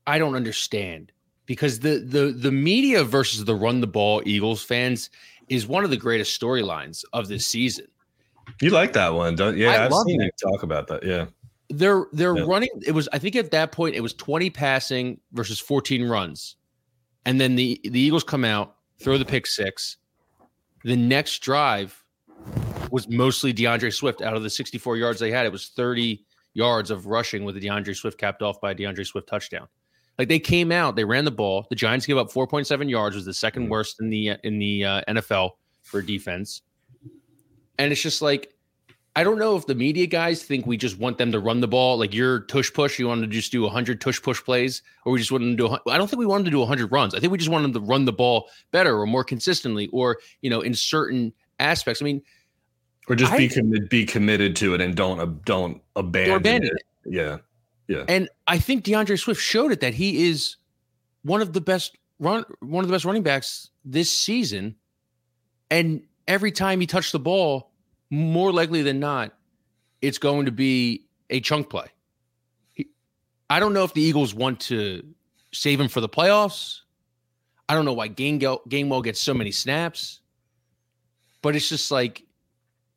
I 0.07 0.19
don't 0.19 0.35
understand 0.35 1.13
because 1.47 1.81
the 1.81 1.99
the 1.99 2.33
the 2.33 2.53
media 2.53 3.05
versus 3.05 3.45
the 3.45 3.55
run 3.55 3.81
the 3.81 3.87
ball 3.87 4.23
Eagles 4.25 4.63
fans 4.63 5.11
is 5.49 5.67
one 5.67 5.85
of 5.85 5.91
the 5.91 5.97
greatest 5.97 6.39
storylines 6.39 7.05
of 7.13 7.29
this 7.29 7.47
season. 7.47 7.87
You 8.61 8.71
like 8.71 8.93
that 8.95 9.15
one, 9.15 9.35
don't? 9.35 9.57
you? 9.57 9.65
Yeah, 9.65 9.83
I 9.83 9.87
I've 9.87 9.93
seen 9.93 10.21
you 10.21 10.31
talk 10.43 10.63
about 10.63 10.87
that. 10.89 11.05
Yeah, 11.05 11.27
they're 11.69 12.07
they're 12.13 12.37
yeah. 12.37 12.45
running. 12.47 12.71
It 12.87 12.93
was 12.93 13.09
I 13.13 13.19
think 13.19 13.37
at 13.37 13.51
that 13.51 13.73
point 13.73 13.95
it 13.95 14.01
was 14.01 14.15
twenty 14.15 14.51
passing 14.51 15.21
versus 15.33 15.59
fourteen 15.59 16.05
runs, 16.05 16.57
and 17.25 17.41
then 17.41 17.57
the 17.57 17.81
the 17.85 18.01
Eagles 18.01 18.25
come 18.25 18.45
out 18.45 18.77
throw 18.99 19.19
the 19.19 19.25
pick 19.25 19.47
six. 19.47 19.97
The 20.85 20.97
next 20.97 21.41
drive, 21.41 22.05
was 22.91 23.09
mostly 23.09 23.53
D'Andre 23.53 23.91
Swift. 23.91 24.23
Out 24.23 24.37
of 24.37 24.43
the 24.43 24.51
64 24.51 24.97
yards 24.97 25.21
they 25.21 25.31
had, 25.31 25.47
it 25.47 25.53
was 25.53 25.69
30 25.69 26.25
yards 26.55 26.91
of 26.91 27.07
rushing 27.07 27.45
with 27.45 27.55
the 27.55 27.61
D'Andre 27.61 27.95
Swift 27.95 28.19
capped 28.19 28.43
off 28.43 28.61
by 28.61 28.73
a 28.73 28.75
D'Andre 28.75 29.05
Swift 29.05 29.29
touchdown. 29.29 29.69
Like 30.19 30.29
they 30.29 30.41
came 30.41 30.73
out, 30.73 30.97
they 30.97 31.05
ran 31.05 31.25
the 31.25 31.31
ball. 31.31 31.67
The 31.71 31.77
Giants 31.77 32.05
gave 32.05 32.17
up 32.17 32.33
4.7 32.33 32.91
yards, 32.91 33.15
was 33.15 33.25
the 33.25 33.35
second 33.35 33.67
mm. 33.67 33.71
worst 33.71 34.01
in 34.01 34.11
the 34.11 34.33
in 34.43 34.59
the 34.59 34.85
uh, 34.85 35.03
NFL 35.09 35.51
for 35.83 36.03
defense. 36.03 36.63
And 37.79 37.93
it's 37.93 38.03
just 38.03 38.21
like 38.21 38.53
I 39.19 39.25
don't 39.25 39.39
know 39.39 39.57
if 39.57 39.67
the 39.67 39.75
media 39.75 40.07
guys 40.07 40.43
think 40.43 40.67
we 40.67 40.77
just 40.77 40.99
want 40.99 41.19
them 41.19 41.33
to 41.33 41.41
run 41.41 41.61
the 41.61 41.69
ball. 41.69 41.99
Like 41.99 42.15
you're 42.15 42.41
tush 42.41 42.73
push, 42.73 42.99
you 42.99 43.09
want 43.09 43.21
to 43.23 43.27
just 43.27 43.51
do 43.51 43.63
100 43.63 44.01
tush 44.01 44.21
push 44.23 44.43
plays, 44.43 44.83
or 45.05 45.13
we 45.13 45.19
just 45.19 45.33
want 45.33 45.43
them 45.43 45.57
to 45.57 45.69
do. 45.69 45.91
I 45.91 45.99
don't 45.99 46.09
think 46.09 46.21
we 46.21 46.27
want 46.27 46.45
them 46.45 46.53
to 46.53 46.57
do 46.57 46.61
100 46.61 46.93
runs. 46.93 47.15
I 47.15 47.21
think 47.21 47.33
we 47.33 47.39
just 47.39 47.51
want 47.51 47.63
them 47.63 47.73
to 47.73 47.81
run 47.81 48.05
the 48.05 48.13
ball 48.13 48.49
better 48.71 48.97
or 48.97 49.07
more 49.07 49.25
consistently, 49.25 49.89
or 49.93 50.19
you 50.41 50.51
know, 50.51 50.61
in 50.61 50.75
certain 50.75 51.33
aspects. 51.59 52.03
I 52.03 52.05
mean, 52.05 52.23
or 53.09 53.17
just 53.17 53.33
I, 53.33 53.39
be 53.39 53.49
committed, 53.49 53.89
be 53.89 54.05
committed 54.05 54.57
to 54.57 54.75
it, 54.75 54.81
and 54.81 54.95
don't 54.95 55.45
don't 55.45 55.81
abandon, 55.97 56.37
abandon 56.37 56.71
it. 56.71 56.83
it. 57.05 57.13
Yeah, 57.13 57.39
yeah. 57.87 58.05
And 58.09 58.29
I 58.47 58.59
think 58.59 58.85
D'Andre 58.85 59.17
Swift 59.17 59.41
showed 59.41 59.73
it 59.73 59.81
that 59.81 59.95
he 59.95 60.29
is 60.29 60.57
one 61.23 61.41
of 61.41 61.53
the 61.53 61.61
best 61.61 61.97
run, 62.19 62.45
one 62.61 62.85
of 62.85 62.89
the 62.89 62.95
best 62.95 63.05
running 63.05 63.23
backs 63.23 63.71
this 63.85 64.11
season. 64.11 64.77
And 65.71 66.03
every 66.27 66.53
time 66.53 66.81
he 66.81 66.87
touched 66.87 67.13
the 67.13 67.19
ball, 67.19 67.73
more 68.11 68.53
likely 68.53 68.83
than 68.83 69.01
not, 69.01 69.35
it's 70.01 70.19
going 70.19 70.47
to 70.47 70.53
be 70.53 71.07
a 71.31 71.41
chunk 71.41 71.71
play. 71.71 71.87
He, 72.73 72.89
I 73.51 73.61
don't 73.61 73.73
know 73.73 73.85
if 73.85 73.95
the 73.95 74.03
Eagles 74.03 74.35
want 74.35 74.61
to 74.61 75.03
save 75.53 75.81
him 75.81 75.89
for 75.89 76.01
the 76.01 76.09
playoffs. 76.09 76.81
I 77.69 77.75
don't 77.75 77.85
know 77.85 77.93
why 77.93 78.09
Gainwell, 78.09 78.61
Gainwell 78.69 79.05
gets 79.05 79.21
so 79.21 79.35
many 79.35 79.53
snaps, 79.53 80.21
but 81.43 81.55
it's 81.55 81.69
just 81.69 81.91
like 81.91 82.25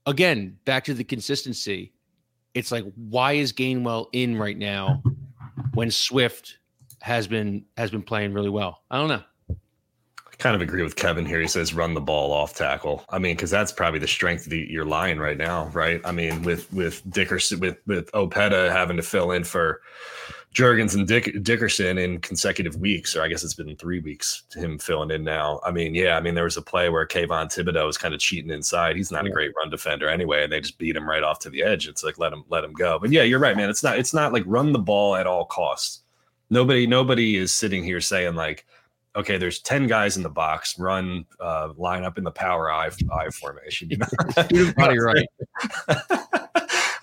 again, 0.06 0.58
back 0.66 0.84
to 0.86 0.94
the 0.94 1.04
consistency. 1.04 1.94
It's 2.54 2.72
like, 2.72 2.86
why 2.96 3.34
is 3.34 3.54
Gainwell 3.54 4.08
in 4.14 4.38
right 4.38 4.58
now 4.58 5.02
when 5.74 5.90
Swift 5.90 6.58
has 7.02 7.28
been 7.28 7.66
has 7.78 7.92
been 7.92 8.04
playing 8.04 8.34
really 8.34 8.50
well? 8.50 8.82
I 8.92 8.98
don't 8.98 9.08
know. 9.08 9.24
I 9.50 10.36
kind 10.38 10.56
of 10.56 10.62
agree 10.62 10.84
with 10.84 10.96
Kevin 10.96 11.26
here. 11.26 11.40
He 11.40 11.48
says 11.48 11.74
run 11.74 11.94
the 11.94 12.02
ball 12.02 12.34
off 12.34 12.56
tackle. 12.56 13.06
I 13.10 13.20
mean, 13.20 13.36
because 13.36 13.52
that's 13.52 13.72
probably 13.72 14.00
the 14.00 14.08
strength 14.08 14.46
of 14.46 14.52
the, 14.52 14.68
your 14.70 14.86
line 14.86 15.18
right 15.20 15.38
now, 15.38 15.68
right? 15.68 16.02
I 16.04 16.12
mean, 16.12 16.42
with 16.44 16.72
with 16.74 17.10
Dickerson 17.10 17.60
with 17.60 17.78
with 17.88 18.12
Opeta 18.12 18.72
having 18.72 18.98
to 18.98 19.04
fill 19.04 19.32
in 19.32 19.44
for 19.44 19.82
Jurgens 20.54 20.96
and 20.96 21.08
Dick, 21.08 21.44
Dickerson 21.44 21.98
in 21.98 22.20
consecutive 22.20 22.76
weeks, 22.76 23.16
or 23.16 23.22
I 23.22 23.30
guess 23.30 23.42
it's 23.42 23.54
been 23.54 23.74
three 23.78 24.02
weeks 24.02 24.44
to 24.50 24.60
him 24.60 24.78
filling 24.78 25.10
in 25.10 25.24
now. 25.24 25.62
I 25.66 25.72
mean, 25.72 25.96
yeah, 25.96 26.18
I 26.18 26.22
mean, 26.22 26.36
there 26.36 26.44
was 26.44 26.58
a 26.58 26.62
play 26.62 26.90
where 26.90 27.08
Kayvon 27.08 27.48
Thibodeaux 27.48 27.86
was 27.86 27.98
kind 27.98 28.14
of 28.14 28.20
cheating 28.20 28.52
inside. 28.52 28.98
He's 28.98 29.12
not 29.12 29.24
yeah. 29.24 29.32
a 29.32 29.34
great 29.34 29.54
run 29.56 29.70
defender 29.70 30.10
anyway, 30.10 30.44
and 30.44 30.52
they 30.52 30.60
just 30.60 30.78
beat 30.78 30.98
him 30.98 31.08
right 31.08 31.24
off 31.24 31.40
to 31.40 31.50
the 31.50 31.64
edge. 31.64 31.88
It's 31.88 32.04
like 32.04 32.18
let 32.18 32.34
him 32.34 32.44
let 32.50 32.66
him 32.66 32.74
go. 32.74 33.00
But 33.00 33.12
yeah, 33.12 33.24
you're 33.24 33.40
right, 33.40 33.56
man. 33.56 33.70
It's 33.70 33.84
not 33.84 33.98
it's 33.98 34.14
not 34.14 34.34
like 34.34 34.44
run 34.46 34.74
the 34.74 34.80
ball 34.80 35.16
at 35.16 35.26
all 35.26 35.46
costs. 35.46 36.02
Nobody 36.50 36.86
nobody 36.86 37.38
is 37.38 37.54
sitting 37.54 37.82
here 37.82 38.02
saying 38.02 38.36
like, 38.36 38.66
okay, 39.16 39.38
there's 39.38 39.60
ten 39.60 39.88
guys 39.88 40.18
in 40.18 40.24
the 40.24 40.30
box, 40.30 40.78
run 40.78 41.26
uh, 41.40 41.70
line 41.78 42.04
up 42.04 42.18
in 42.18 42.26
the 42.26 42.32
power 42.32 42.70
eye, 42.70 42.90
I 43.14 43.30
formation. 43.30 43.90
You 44.52 44.74
know, 44.76 44.76
right. 44.78 45.28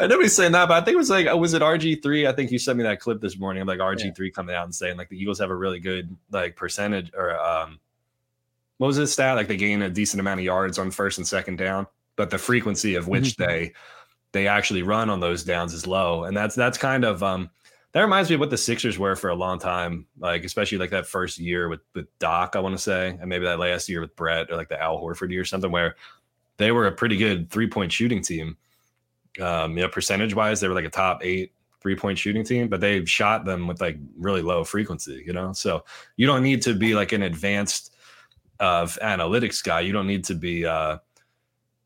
nobody's 0.00 0.36
saying 0.36 0.52
that, 0.52 0.68
but 0.68 0.80
I 0.80 0.84
think 0.84 0.94
it 0.94 0.98
was 0.98 1.10
like, 1.10 1.26
oh, 1.26 1.36
was 1.36 1.54
it 1.54 1.62
RG 1.62 2.02
three? 2.02 2.26
I 2.26 2.32
think 2.32 2.50
you 2.50 2.58
sent 2.58 2.78
me 2.78 2.84
that 2.84 3.00
clip 3.00 3.20
this 3.20 3.38
morning 3.38 3.62
of 3.62 3.68
like 3.68 3.80
RG 3.80 4.14
three 4.14 4.28
yeah. 4.28 4.32
coming 4.32 4.54
out 4.54 4.64
and 4.64 4.74
saying 4.74 4.96
like 4.96 5.08
the 5.08 5.20
Eagles 5.20 5.38
have 5.40 5.50
a 5.50 5.56
really 5.56 5.80
good 5.80 6.14
like 6.30 6.56
percentage 6.56 7.10
or 7.16 7.38
um, 7.38 7.80
what 8.78 8.88
was 8.88 8.96
his 8.96 9.12
stat? 9.12 9.36
Like 9.36 9.48
they 9.48 9.56
gain 9.56 9.82
a 9.82 9.90
decent 9.90 10.20
amount 10.20 10.40
of 10.40 10.44
yards 10.44 10.78
on 10.78 10.90
first 10.90 11.18
and 11.18 11.26
second 11.26 11.56
down, 11.56 11.86
but 12.16 12.30
the 12.30 12.38
frequency 12.38 12.94
of 12.94 13.08
which 13.08 13.36
mm-hmm. 13.36 13.50
they 13.50 13.72
they 14.32 14.46
actually 14.46 14.82
run 14.82 15.10
on 15.10 15.20
those 15.20 15.42
downs 15.42 15.74
is 15.74 15.86
low, 15.86 16.24
and 16.24 16.36
that's 16.36 16.54
that's 16.54 16.78
kind 16.78 17.04
of 17.04 17.22
um 17.22 17.50
that 17.92 18.02
reminds 18.02 18.28
me 18.28 18.34
of 18.34 18.40
what 18.40 18.50
the 18.50 18.58
Sixers 18.58 18.98
were 18.98 19.16
for 19.16 19.30
a 19.30 19.34
long 19.34 19.58
time, 19.58 20.06
like 20.18 20.44
especially 20.44 20.78
like 20.78 20.90
that 20.90 21.06
first 21.06 21.38
year 21.38 21.68
with 21.68 21.80
with 21.94 22.06
Doc, 22.18 22.54
I 22.54 22.60
want 22.60 22.76
to 22.76 22.82
say, 22.82 23.16
and 23.20 23.28
maybe 23.28 23.46
that 23.46 23.58
last 23.58 23.88
year 23.88 24.00
with 24.00 24.14
Brett 24.14 24.50
or 24.50 24.56
like 24.56 24.68
the 24.68 24.80
Al 24.80 24.98
Horford 24.98 25.30
year 25.30 25.40
or 25.40 25.46
something, 25.46 25.72
where 25.72 25.96
they 26.58 26.70
were 26.70 26.86
a 26.86 26.92
pretty 26.92 27.16
good 27.16 27.50
three 27.50 27.68
point 27.68 27.90
shooting 27.90 28.22
team 28.22 28.56
um, 29.40 29.76
you 29.76 29.82
know, 29.82 29.88
percentage 29.88 30.34
wise, 30.34 30.60
they 30.60 30.68
were 30.68 30.74
like 30.74 30.84
a 30.84 30.90
top 30.90 31.24
eight 31.24 31.52
three 31.80 31.96
point 31.96 32.18
shooting 32.18 32.44
team, 32.44 32.68
but 32.68 32.80
they 32.80 33.04
shot 33.04 33.44
them 33.44 33.66
with 33.66 33.80
like 33.80 33.98
really 34.16 34.42
low 34.42 34.64
frequency, 34.64 35.22
you 35.26 35.32
know? 35.32 35.52
So 35.52 35.84
you 36.16 36.26
don't 36.26 36.42
need 36.42 36.62
to 36.62 36.74
be 36.74 36.94
like 36.94 37.12
an 37.12 37.22
advanced 37.22 37.94
of 38.60 38.98
uh, 39.00 39.06
analytics 39.06 39.62
guy. 39.62 39.80
You 39.80 39.92
don't 39.92 40.06
need 40.06 40.24
to 40.24 40.34
be, 40.34 40.66
uh, 40.66 40.98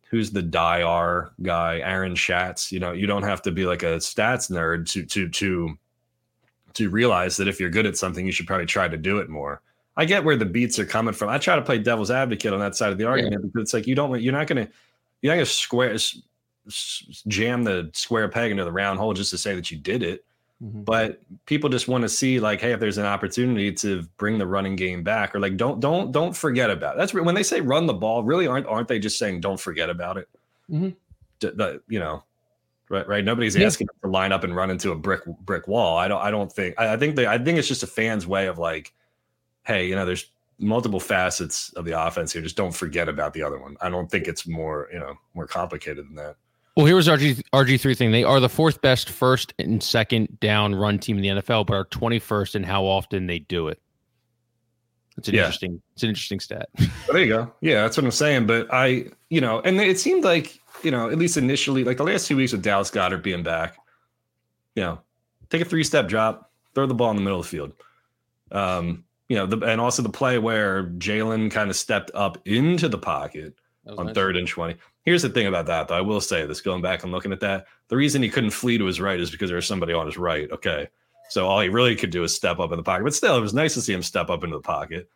who's 0.09 0.31
the 0.31 0.43
DIR 0.43 1.33
guy, 1.43 1.81
Aaron 1.81 2.15
Schatz, 2.15 2.73
you 2.73 2.81
know, 2.81 2.93
you 2.93 3.07
don't 3.07 3.23
have 3.23 3.43
to 3.43 3.51
be 3.51 3.65
like 3.65 3.83
a 3.83 3.97
stats 3.97 4.51
nerd 4.51 4.91
to, 4.93 5.05
to, 5.05 5.29
to, 5.29 5.79
to 6.75 6.91
realize 6.91 7.37
that 7.37 7.49
if 7.49 7.61
you're 7.61 7.71
good 7.71 7.87
at 7.87 7.97
something, 7.97 8.25
you 8.25 8.33
should 8.33 8.47
probably 8.47 8.67
try 8.67 8.89
to 8.89 8.97
do 8.97 9.19
it 9.19 9.29
more. 9.29 9.61
I 9.95 10.07
get 10.07 10.25
where 10.25 10.37
the 10.37 10.47
beats 10.47 10.79
are 10.79 10.87
coming 10.87 11.13
from. 11.13 11.29
I 11.29 11.37
try 11.37 11.57
to 11.57 11.63
play 11.63 11.79
devil's 11.79 12.11
advocate 12.11 12.55
on 12.55 12.61
that 12.61 12.75
side 12.75 12.93
of 12.93 12.99
the 12.99 13.05
argument 13.05 13.43
yeah. 13.43 13.47
because 13.47 13.63
it's 13.63 13.75
like 13.75 13.87
you 13.87 13.95
don't, 13.95 14.21
you're 14.23 14.33
not 14.33 14.47
going 14.47 14.67
to, 14.67 14.73
you're 15.21 15.33
not 15.33 15.37
going 15.37 15.47
to 15.47 15.53
square 15.53 15.99
jam 17.29 17.65
the 17.65 17.91
square 17.93 18.29
peg 18.29 18.51
into 18.51 18.65
the 18.65 18.73
round 18.73 18.99
hole 18.99 19.15
just 19.15 19.31
to 19.31 19.39
say 19.39 19.55
that 19.55 19.71
you 19.71 19.79
did 19.79 20.03
it. 20.03 20.25
Mm-hmm. 20.63 20.83
But 20.83 21.21
people 21.47 21.69
just 21.69 21.89
want 21.89 22.03
to 22.03 22.09
see 22.09 22.39
like, 22.39 22.61
hey, 22.61 22.73
if 22.73 22.79
there's 22.79 22.99
an 22.99 23.05
opportunity 23.07 23.73
to 23.73 24.03
bring 24.17 24.39
the 24.39 24.47
running 24.47 24.77
game 24.77 25.03
back, 25.03 25.35
or 25.35 25.41
like, 25.41 25.57
don't 25.57 25.81
don't 25.81 26.13
don't 26.13 26.37
forget 26.37 26.71
about 26.71 26.95
it. 26.95 26.99
That's 26.99 27.13
when 27.13 27.35
they 27.35 27.43
say 27.43 27.61
run 27.61 27.87
the 27.87 27.95
ball. 27.95 28.23
Really, 28.23 28.47
aren't 28.47 28.67
aren't 28.67 28.87
they 28.87 29.01
just 29.01 29.19
saying 29.19 29.41
don't 29.41 29.59
forget 29.59 29.91
about 29.91 30.19
it? 30.19 30.29
Mm-hmm. 30.71 30.91
The, 31.41 31.83
you 31.89 31.99
know, 31.99 32.23
right? 32.89 33.09
Right. 33.09 33.25
Nobody's 33.25 33.57
yeah. 33.57 33.67
asking 33.67 33.89
to 34.03 34.09
line 34.09 34.31
up 34.31 34.45
and 34.45 34.55
run 34.55 34.71
into 34.71 34.93
a 34.93 34.95
brick 34.95 35.25
brick 35.41 35.67
wall. 35.67 35.97
I 35.99 36.07
don't. 36.07 36.23
I 36.23 36.31
don't 36.31 36.53
think. 36.53 36.77
I, 36.79 36.93
I 36.93 36.97
think 36.97 37.17
they. 37.17 37.27
I 37.27 37.39
think 37.39 37.59
it's 37.59 37.67
just 37.67 37.83
a 37.83 37.89
fan's 37.89 38.25
way 38.25 38.47
of 38.47 38.59
like, 38.59 38.93
hey, 39.65 39.89
you 39.89 39.97
know, 39.97 40.07
there's 40.07 40.31
multiple 40.61 41.01
facets 41.01 41.73
of 41.73 41.85
the 41.85 42.01
offense 42.01 42.33
here. 42.33 42.41
Just 42.41 42.57
don't 42.57 42.75
forget 42.75 43.09
about 43.09 43.33
the 43.33 43.43
other 43.43 43.59
one. 43.59 43.77
I 43.81 43.89
don't 43.89 44.09
think 44.09 44.29
it's 44.29 44.47
more 44.47 44.89
you 44.93 45.01
know 45.01 45.15
more 45.35 45.49
complicated 45.49 46.07
than 46.07 46.15
that. 46.15 46.37
Well, 46.77 46.87
here 46.87 46.97
was 46.97 47.07
RG 47.07 47.43
RG 47.53 47.81
three 47.81 47.95
thing. 47.95 48.13
They 48.13 48.25
are 48.25 48.41
the 48.41 48.49
fourth 48.49 48.81
best 48.81 49.11
first 49.11 49.53
and 49.59 49.83
second 49.83 50.41
down 50.41 50.75
run 50.75 50.99
team 50.99 51.19
in 51.19 51.23
the 51.23 51.43
NFL, 51.43 51.67
but 51.67 51.75
are 51.75 51.85
twenty 51.85 52.19
first 52.19 52.55
in 52.55 52.63
how 52.63 52.85
often 52.85 53.27
they 53.27 53.41
do 53.41 53.69
it. 53.69 53.81
It's 55.19 55.29
an 55.29 55.35
yeah. 55.35 55.41
interesting. 55.41 55.83
It's 55.93 56.03
an 56.03 56.09
interesting 56.09 56.41
stat. 56.41 56.69
Well, 56.79 56.89
there 57.13 57.23
you 57.23 57.29
go. 57.29 57.53
Yeah, 57.61 57.83
that's 57.83 57.97
what 57.97 58.05
I'm 58.05 58.11
saying. 58.11 58.47
But 58.47 58.73
I, 58.73 59.07
you 59.29 59.41
know, 59.41 59.61
and 59.61 59.79
it 59.81 59.99
seemed 59.99 60.25
like 60.25 60.59
you 60.83 60.91
know, 60.91 61.11
at 61.11 61.19
least 61.19 61.37
initially, 61.37 61.85
like 61.85 61.99
the 61.99 62.05
last 62.05 62.27
two 62.27 62.37
weeks 62.37 62.53
with 62.53 62.63
Dallas 62.63 62.91
Goedert 62.91 63.23
being 63.23 63.43
back, 63.43 63.77
you 64.75 64.83
know, 64.83 65.01
take 65.51 65.61
a 65.61 65.65
three 65.65 65.85
step 65.85 66.09
drop, 66.09 66.51
throw 66.75 66.87
the 66.87 66.95
ball 66.95 67.11
in 67.11 67.17
the 67.17 67.23
middle 67.23 67.41
of 67.41 67.47
the 67.47 67.51
field. 67.51 67.73
Um, 68.51 69.05
you 69.29 69.37
know, 69.37 69.47
the, 69.47 69.59
and 69.67 69.81
also 69.81 70.03
the 70.03 70.11
play 70.11 70.39
where 70.39 70.85
Jalen 70.85 71.51
kind 71.51 71.71
of 71.71 71.77
stepped 71.77 72.11
up 72.15 72.39
into 72.47 72.89
the 72.89 72.99
pocket 72.99 73.55
on 73.87 74.07
nice. 74.07 74.15
third 74.15 74.37
and 74.37 74.47
20. 74.47 74.77
Here's 75.05 75.23
the 75.23 75.29
thing 75.29 75.47
about 75.47 75.67
that, 75.67 75.89
though. 75.89 75.97
I 75.97 76.01
will 76.01 76.21
say 76.21 76.47
this 76.47 76.61
going 76.61 76.83
back 76.83 77.03
and 77.03 77.11
looking 77.11 77.33
at 77.33 77.41
that. 77.41 77.67
The 77.89 77.97
reason 77.97 78.23
he 78.23 78.29
couldn't 78.29 78.51
flee 78.51 78.79
to 78.79 78.85
his 78.85 79.01
right 79.01 79.19
is 79.19 79.31
because 79.31 79.51
there 79.51 79.57
was 79.57 79.67
somebody 79.67 79.93
on 79.93 80.07
his 80.07 80.17
right. 80.17 80.51
Okay. 80.53 80.89
So 81.29 81.49
all 81.49 81.61
he 81.61 81.69
really 81.69 81.97
could 81.97 82.11
do 82.11 82.23
is 82.23 82.35
step 82.35 82.61
up 82.61 82.73
in 82.73 82.77
the 82.77 82.83
pocket. 82.83 83.05
But 83.05 83.15
still, 83.15 83.37
it 83.37 83.41
was 83.41 83.55
nice 83.55 83.75
to 83.75 83.81
see 83.81 83.93
him 83.93 84.03
step 84.03 84.31
up 84.31 84.45
into 84.45 84.57
the 84.57 84.63
pocket 84.63 85.09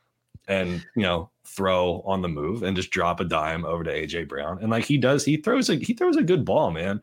and, 0.49 0.85
you 0.97 1.02
know, 1.02 1.31
throw 1.45 2.02
on 2.07 2.23
the 2.23 2.28
move 2.28 2.62
and 2.62 2.76
just 2.76 2.90
drop 2.90 3.21
a 3.21 3.25
dime 3.25 3.64
over 3.64 3.85
to 3.85 3.93
AJ 3.93 4.28
Brown. 4.28 4.59
And 4.61 4.71
like 4.71 4.85
he 4.85 4.99
does, 4.99 5.25
he 5.25 5.37
throws 5.37 5.71
a 5.71 5.76
he 5.76 5.95
throws 5.95 6.16
a 6.16 6.23
good 6.23 6.45
ball, 6.45 6.71
man. 6.71 7.00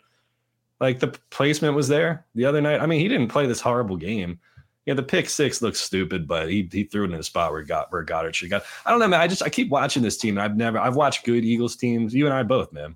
Like 0.79 0.99
the 0.99 1.17
placement 1.29 1.75
was 1.75 1.87
there 1.87 2.25
the 2.35 2.45
other 2.45 2.59
night. 2.59 2.81
I 2.81 2.85
mean, 2.85 2.99
he 2.99 3.07
didn't 3.07 3.29
play 3.29 3.45
this 3.45 3.61
horrible 3.61 3.97
game 3.97 4.39
yeah, 4.85 4.93
the 4.93 5.03
pick 5.03 5.29
six 5.29 5.61
looks 5.61 5.79
stupid, 5.79 6.27
but 6.27 6.49
he 6.49 6.67
he 6.71 6.83
threw 6.83 7.05
it 7.05 7.11
in 7.11 7.19
a 7.19 7.23
spot 7.23 7.51
where 7.51 7.63
got 7.63 7.91
where 7.91 8.03
Goedert 8.03 8.35
should 8.35 8.49
got. 8.49 8.63
I 8.85 8.91
don't 8.91 8.99
know, 8.99 9.07
man. 9.07 9.21
I 9.21 9.27
just 9.27 9.41
I 9.41 9.49
keep 9.49 9.69
watching 9.69 10.03
this 10.03 10.17
team. 10.17 10.37
and 10.37 10.43
I've 10.43 10.57
never 10.57 10.77
I've 10.77 10.95
watched 10.95 11.25
good 11.25 11.45
Eagles 11.45 11.75
teams. 11.75 12.13
You 12.13 12.25
and 12.25 12.33
I 12.33 12.43
both, 12.43 12.73
man. 12.73 12.95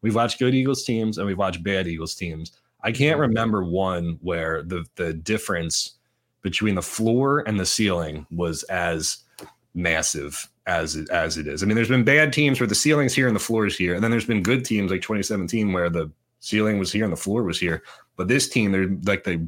We've 0.00 0.14
watched 0.14 0.38
good 0.38 0.54
Eagles 0.54 0.84
teams 0.84 1.18
and 1.18 1.26
we've 1.26 1.38
watched 1.38 1.62
bad 1.62 1.86
Eagles 1.86 2.14
teams. 2.14 2.52
I 2.82 2.92
can't 2.92 3.14
mm-hmm. 3.14 3.22
remember 3.22 3.64
one 3.64 4.18
where 4.22 4.62
the 4.62 4.86
the 4.96 5.12
difference 5.12 5.92
between 6.42 6.74
the 6.74 6.82
floor 6.82 7.40
and 7.40 7.60
the 7.60 7.66
ceiling 7.66 8.26
was 8.30 8.62
as 8.64 9.18
massive 9.74 10.48
as 10.66 10.96
it, 10.96 11.10
as 11.10 11.36
it 11.36 11.46
is. 11.46 11.62
I 11.62 11.66
mean, 11.66 11.76
there's 11.76 11.88
been 11.88 12.04
bad 12.04 12.32
teams 12.32 12.60
where 12.60 12.66
the 12.66 12.74
ceiling's 12.74 13.14
here 13.14 13.26
and 13.26 13.36
the 13.36 13.40
floor 13.40 13.66
is 13.66 13.76
here, 13.76 13.94
and 13.94 14.02
then 14.02 14.10
there's 14.10 14.26
been 14.26 14.42
good 14.42 14.64
teams 14.64 14.90
like 14.90 15.02
2017 15.02 15.72
where 15.72 15.90
the 15.90 16.10
ceiling 16.40 16.78
was 16.78 16.92
here 16.92 17.04
and 17.04 17.12
the 17.12 17.16
floor 17.16 17.42
was 17.42 17.60
here. 17.60 17.82
But 18.16 18.28
this 18.28 18.48
team, 18.48 18.72
they're 18.72 18.88
like 19.04 19.24
they 19.24 19.40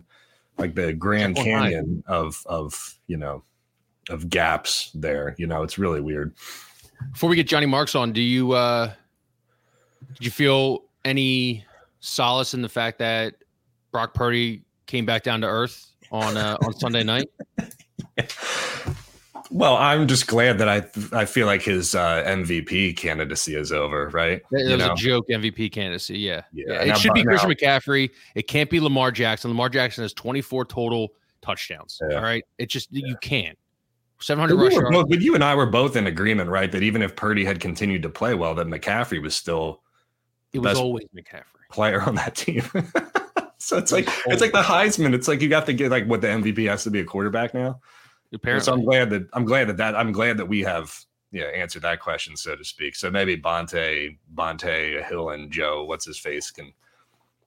like 0.58 0.74
the 0.74 0.92
Grand 0.92 1.36
Canyon 1.36 2.02
of 2.06 2.42
of 2.46 2.98
you 3.06 3.16
know 3.16 3.42
of 4.10 4.28
gaps 4.28 4.90
there. 4.94 5.34
You 5.38 5.46
know, 5.46 5.62
it's 5.62 5.78
really 5.78 6.00
weird. 6.00 6.34
Before 7.12 7.30
we 7.30 7.36
get 7.36 7.46
Johnny 7.46 7.66
Marks 7.66 7.94
on, 7.94 8.12
do 8.12 8.20
you 8.20 8.52
uh 8.52 8.92
did 10.14 10.24
you 10.24 10.30
feel 10.30 10.84
any 11.04 11.64
solace 12.00 12.54
in 12.54 12.62
the 12.62 12.68
fact 12.68 12.98
that 12.98 13.34
Brock 13.92 14.14
Purdy 14.14 14.62
came 14.86 15.06
back 15.06 15.22
down 15.22 15.40
to 15.40 15.46
earth 15.46 15.92
on 16.10 16.36
uh, 16.36 16.56
on 16.62 16.72
Sunday 16.74 17.02
night? 17.02 17.28
Well, 19.50 19.76
I'm 19.76 20.06
just 20.06 20.26
glad 20.26 20.58
that 20.58 20.68
I 20.68 20.84
I 21.16 21.24
feel 21.24 21.46
like 21.46 21.62
his 21.62 21.94
uh, 21.94 22.22
MVP 22.26 22.96
candidacy 22.96 23.54
is 23.54 23.72
over, 23.72 24.08
right? 24.10 24.42
It 24.50 24.70
was 24.70 24.78
know? 24.78 24.92
a 24.92 24.96
joke 24.96 25.26
MVP 25.28 25.72
candidacy. 25.72 26.18
Yeah, 26.18 26.42
yeah. 26.52 26.84
yeah. 26.84 26.94
It 26.94 26.98
should 26.98 27.14
be 27.14 27.22
Christian 27.22 27.50
McCaffrey. 27.50 28.10
It 28.34 28.48
can't 28.48 28.68
be 28.68 28.80
Lamar 28.80 29.10
Jackson. 29.10 29.50
Lamar 29.50 29.68
Jackson 29.68 30.02
has 30.02 30.12
24 30.12 30.66
total 30.66 31.08
touchdowns. 31.40 31.98
Yeah. 32.10 32.16
All 32.16 32.22
right, 32.22 32.44
it 32.58 32.68
just 32.68 32.88
yeah. 32.90 33.06
you 33.06 33.16
can't. 33.22 33.58
700 34.20 34.56
but 34.56 34.72
we 34.72 34.90
both, 34.90 35.08
But 35.08 35.20
you 35.20 35.34
and 35.34 35.44
I 35.44 35.54
were 35.54 35.66
both 35.66 35.94
in 35.94 36.06
agreement, 36.06 36.50
right? 36.50 36.70
That 36.70 36.82
even 36.82 37.02
if 37.02 37.14
Purdy 37.14 37.44
had 37.44 37.60
continued 37.60 38.02
to 38.02 38.08
play 38.08 38.34
well, 38.34 38.54
that 38.56 38.66
McCaffrey 38.66 39.22
was 39.22 39.36
still 39.36 39.82
it 40.52 40.58
was 40.60 40.78
always 40.78 41.06
McCaffrey 41.16 41.44
player 41.70 42.02
on 42.02 42.16
that 42.16 42.34
team. 42.34 42.62
so 43.58 43.78
it's 43.78 43.92
like 43.92 44.08
it's 44.26 44.40
like 44.40 44.52
the 44.52 44.62
Heisman. 44.62 45.14
It's 45.14 45.28
like 45.28 45.40
you 45.40 45.48
got 45.48 45.66
to 45.66 45.72
get 45.72 45.90
like 45.90 46.06
what 46.06 46.20
the 46.20 46.28
MVP 46.28 46.68
has 46.68 46.84
to 46.84 46.90
be 46.90 47.00
a 47.00 47.04
quarterback 47.04 47.54
now. 47.54 47.80
Apparently. 48.32 48.64
So 48.64 48.72
I'm 48.72 48.84
glad 48.84 49.10
that 49.10 49.28
I'm 49.32 49.44
glad 49.44 49.68
that 49.68 49.76
that 49.78 49.96
I'm 49.96 50.12
glad 50.12 50.36
that 50.36 50.46
we 50.46 50.60
have 50.60 50.94
yeah 51.30 51.44
answered 51.44 51.82
that 51.82 52.00
question 52.00 52.36
so 52.36 52.56
to 52.56 52.64
speak. 52.64 52.94
So 52.94 53.10
maybe 53.10 53.36
Bonte, 53.36 54.16
Bonte, 54.34 55.04
Hill, 55.06 55.30
and 55.30 55.50
Joe, 55.50 55.84
what's 55.84 56.04
his 56.04 56.18
face, 56.18 56.50
can 56.50 56.72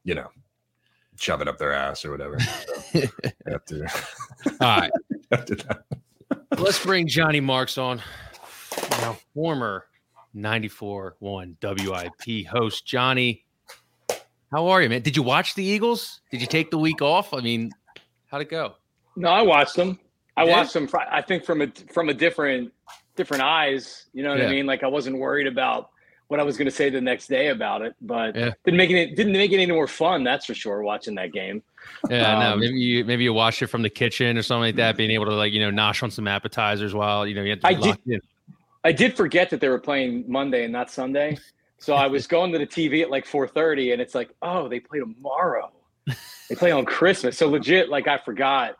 you 0.03 0.15
know 0.15 0.29
shove 1.21 1.41
it 1.41 1.47
up 1.47 1.57
their 1.57 1.73
ass 1.73 2.03
or 2.03 2.11
whatever. 2.11 2.37
So 2.91 3.07
after, 3.47 3.87
all 4.59 4.79
right. 4.79 4.91
after 5.31 5.55
that. 5.55 5.85
Let's 6.57 6.83
bring 6.83 7.07
Johnny 7.07 7.39
Marks 7.39 7.77
on. 7.77 8.01
Now, 8.99 9.17
former 9.33 9.85
94 10.33 11.15
1 11.19 11.57
WIP 11.61 12.47
host 12.47 12.85
Johnny. 12.85 13.45
How 14.51 14.67
are 14.67 14.81
you, 14.81 14.89
man? 14.89 15.03
Did 15.03 15.15
you 15.15 15.23
watch 15.23 15.55
the 15.55 15.63
Eagles? 15.63 16.19
Did 16.31 16.41
you 16.41 16.47
take 16.47 16.69
the 16.69 16.77
week 16.77 17.01
off? 17.01 17.33
I 17.33 17.39
mean, 17.39 17.71
how'd 18.27 18.41
it 18.41 18.49
go? 18.49 18.75
No, 19.15 19.29
I 19.29 19.41
watched 19.41 19.77
them. 19.77 19.97
I 20.37 20.45
watched 20.45 20.73
them. 20.73 20.87
I 20.93 21.21
think 21.21 21.43
from 21.43 21.61
a 21.61 21.67
from 21.91 22.09
a 22.09 22.13
different 22.13 22.71
different 23.15 23.43
eyes. 23.43 24.05
You 24.13 24.23
know 24.23 24.29
what 24.31 24.39
yeah. 24.39 24.47
I 24.47 24.51
mean? 24.51 24.65
Like 24.65 24.83
I 24.83 24.87
wasn't 24.87 25.17
worried 25.17 25.47
about 25.47 25.89
what 26.27 26.39
I 26.39 26.43
was 26.43 26.57
going 26.57 26.65
to 26.65 26.71
say 26.71 26.89
the 26.89 27.01
next 27.01 27.27
day 27.27 27.49
about 27.49 27.81
it, 27.81 27.93
but 28.01 28.35
yeah. 28.35 28.51
didn't 28.63 28.77
make 28.77 28.89
it 28.89 29.15
didn't 29.15 29.33
make 29.33 29.51
it 29.51 29.59
any 29.59 29.71
more 29.71 29.87
fun. 29.87 30.23
That's 30.23 30.45
for 30.45 30.53
sure. 30.53 30.81
Watching 30.81 31.15
that 31.15 31.33
game. 31.33 31.61
Yeah, 32.09 32.33
um, 32.33 32.39
no, 32.39 32.55
maybe 32.57 32.79
you 32.79 33.03
maybe 33.03 33.23
you 33.23 33.33
watched 33.33 33.61
it 33.61 33.67
from 33.67 33.81
the 33.81 33.89
kitchen 33.89 34.37
or 34.37 34.41
something 34.41 34.61
like 34.61 34.75
that, 34.77 34.97
being 34.97 35.11
able 35.11 35.25
to 35.25 35.33
like 35.33 35.51
you 35.51 35.59
know 35.59 35.71
nosh 35.71 36.01
on 36.03 36.11
some 36.11 36.27
appetizers 36.27 36.93
while 36.93 37.27
you 37.27 37.35
know 37.35 37.43
you 37.43 37.51
had 37.51 37.61
to 37.61 37.67
I 37.67 37.73
did, 37.73 37.97
in. 38.07 38.21
I 38.83 38.91
did 38.91 39.15
forget 39.15 39.49
that 39.49 39.59
they 39.59 39.69
were 39.69 39.79
playing 39.79 40.23
Monday 40.27 40.63
and 40.63 40.71
not 40.71 40.89
Sunday, 40.89 41.37
so 41.79 41.95
I 41.95 42.07
was 42.07 42.27
going 42.27 42.53
to 42.53 42.59
the 42.59 42.67
TV 42.67 43.01
at 43.01 43.09
like 43.09 43.25
four 43.25 43.47
thirty, 43.47 43.91
and 43.91 44.01
it's 44.01 44.15
like, 44.15 44.29
oh, 44.41 44.67
they 44.69 44.79
play 44.79 44.99
tomorrow. 44.99 45.71
they 46.49 46.55
play 46.55 46.71
on 46.71 46.85
Christmas, 46.85 47.37
so 47.37 47.49
legit. 47.49 47.89
Like 47.89 48.07
I 48.07 48.17
forgot 48.17 48.77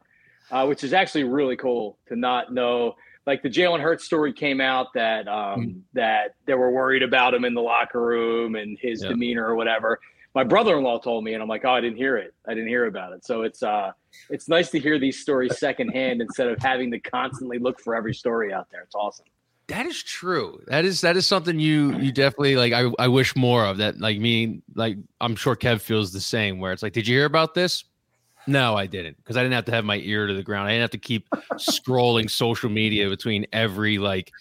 uh, 0.51 0.65
which 0.65 0.83
is 0.83 0.93
actually 0.93 1.23
really 1.23 1.55
cool 1.55 1.97
to 2.07 2.15
not 2.15 2.53
know. 2.53 2.95
Like 3.25 3.43
the 3.43 3.49
Jalen 3.49 3.81
Hurts 3.81 4.03
story 4.03 4.33
came 4.33 4.59
out 4.59 4.87
that 4.93 5.27
um, 5.27 5.61
mm 5.61 5.81
that 5.93 6.35
they 6.45 6.53
were 6.53 6.71
worried 6.71 7.03
about 7.03 7.33
him 7.33 7.43
in 7.43 7.53
the 7.53 7.61
locker 7.61 8.01
room 8.01 8.55
and 8.55 8.77
his 8.81 9.03
yeah. 9.03 9.09
demeanor 9.09 9.45
or 9.45 9.55
whatever. 9.55 9.99
My 10.33 10.45
brother-in-law 10.45 10.99
told 10.99 11.25
me, 11.25 11.33
and 11.33 11.43
I'm 11.43 11.49
like, 11.49 11.65
oh, 11.65 11.71
I 11.71 11.81
didn't 11.81 11.97
hear 11.97 12.15
it. 12.15 12.33
I 12.47 12.53
didn't 12.53 12.69
hear 12.69 12.85
about 12.85 13.11
it. 13.11 13.25
So 13.25 13.41
it's 13.41 13.61
uh, 13.61 13.91
it's 14.29 14.47
nice 14.47 14.69
to 14.71 14.79
hear 14.79 14.97
these 14.97 15.19
stories 15.19 15.59
secondhand 15.59 16.21
instead 16.25 16.47
of 16.47 16.57
having 16.59 16.91
to 16.91 16.99
constantly 16.99 17.59
look 17.59 17.79
for 17.81 17.93
every 17.93 18.13
story 18.13 18.53
out 18.53 18.67
there. 18.71 18.83
It's 18.83 18.95
awesome. 18.95 19.25
That 19.67 19.85
is 19.85 20.01
true. 20.03 20.61
That 20.67 20.85
is 20.85 21.01
that 21.01 21.15
is 21.15 21.27
something 21.27 21.59
you 21.59 21.97
you 21.97 22.11
definitely 22.11 22.55
like. 22.55 22.73
I 22.73 22.91
I 22.99 23.07
wish 23.07 23.35
more 23.35 23.65
of 23.65 23.77
that. 23.77 23.99
Like 23.99 24.19
me, 24.19 24.61
like 24.75 24.97
I'm 25.19 25.35
sure 25.35 25.55
Kev 25.55 25.81
feels 25.81 26.11
the 26.11 26.21
same. 26.21 26.59
Where 26.59 26.71
it's 26.71 26.83
like, 26.83 26.93
did 26.93 27.07
you 27.07 27.17
hear 27.17 27.25
about 27.25 27.53
this? 27.53 27.85
No, 28.47 28.75
I 28.75 28.87
didn't 28.87 29.17
because 29.17 29.37
I 29.37 29.43
didn't 29.43 29.53
have 29.53 29.65
to 29.65 29.71
have 29.71 29.85
my 29.85 29.97
ear 29.97 30.27
to 30.27 30.33
the 30.33 30.43
ground. 30.43 30.67
I 30.67 30.71
didn't 30.71 30.81
have 30.81 30.91
to 30.91 30.97
keep 30.97 31.29
scrolling 31.53 32.29
social 32.29 32.69
media 32.69 33.09
between 33.09 33.45
every 33.53 33.97
like 33.97 34.31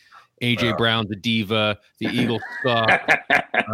AJ 0.43 0.79
Brown, 0.79 1.07
the 1.09 1.17
diva, 1.17 1.79
the 1.99 2.07
Eagle 2.07 2.41
suck, 2.63 3.09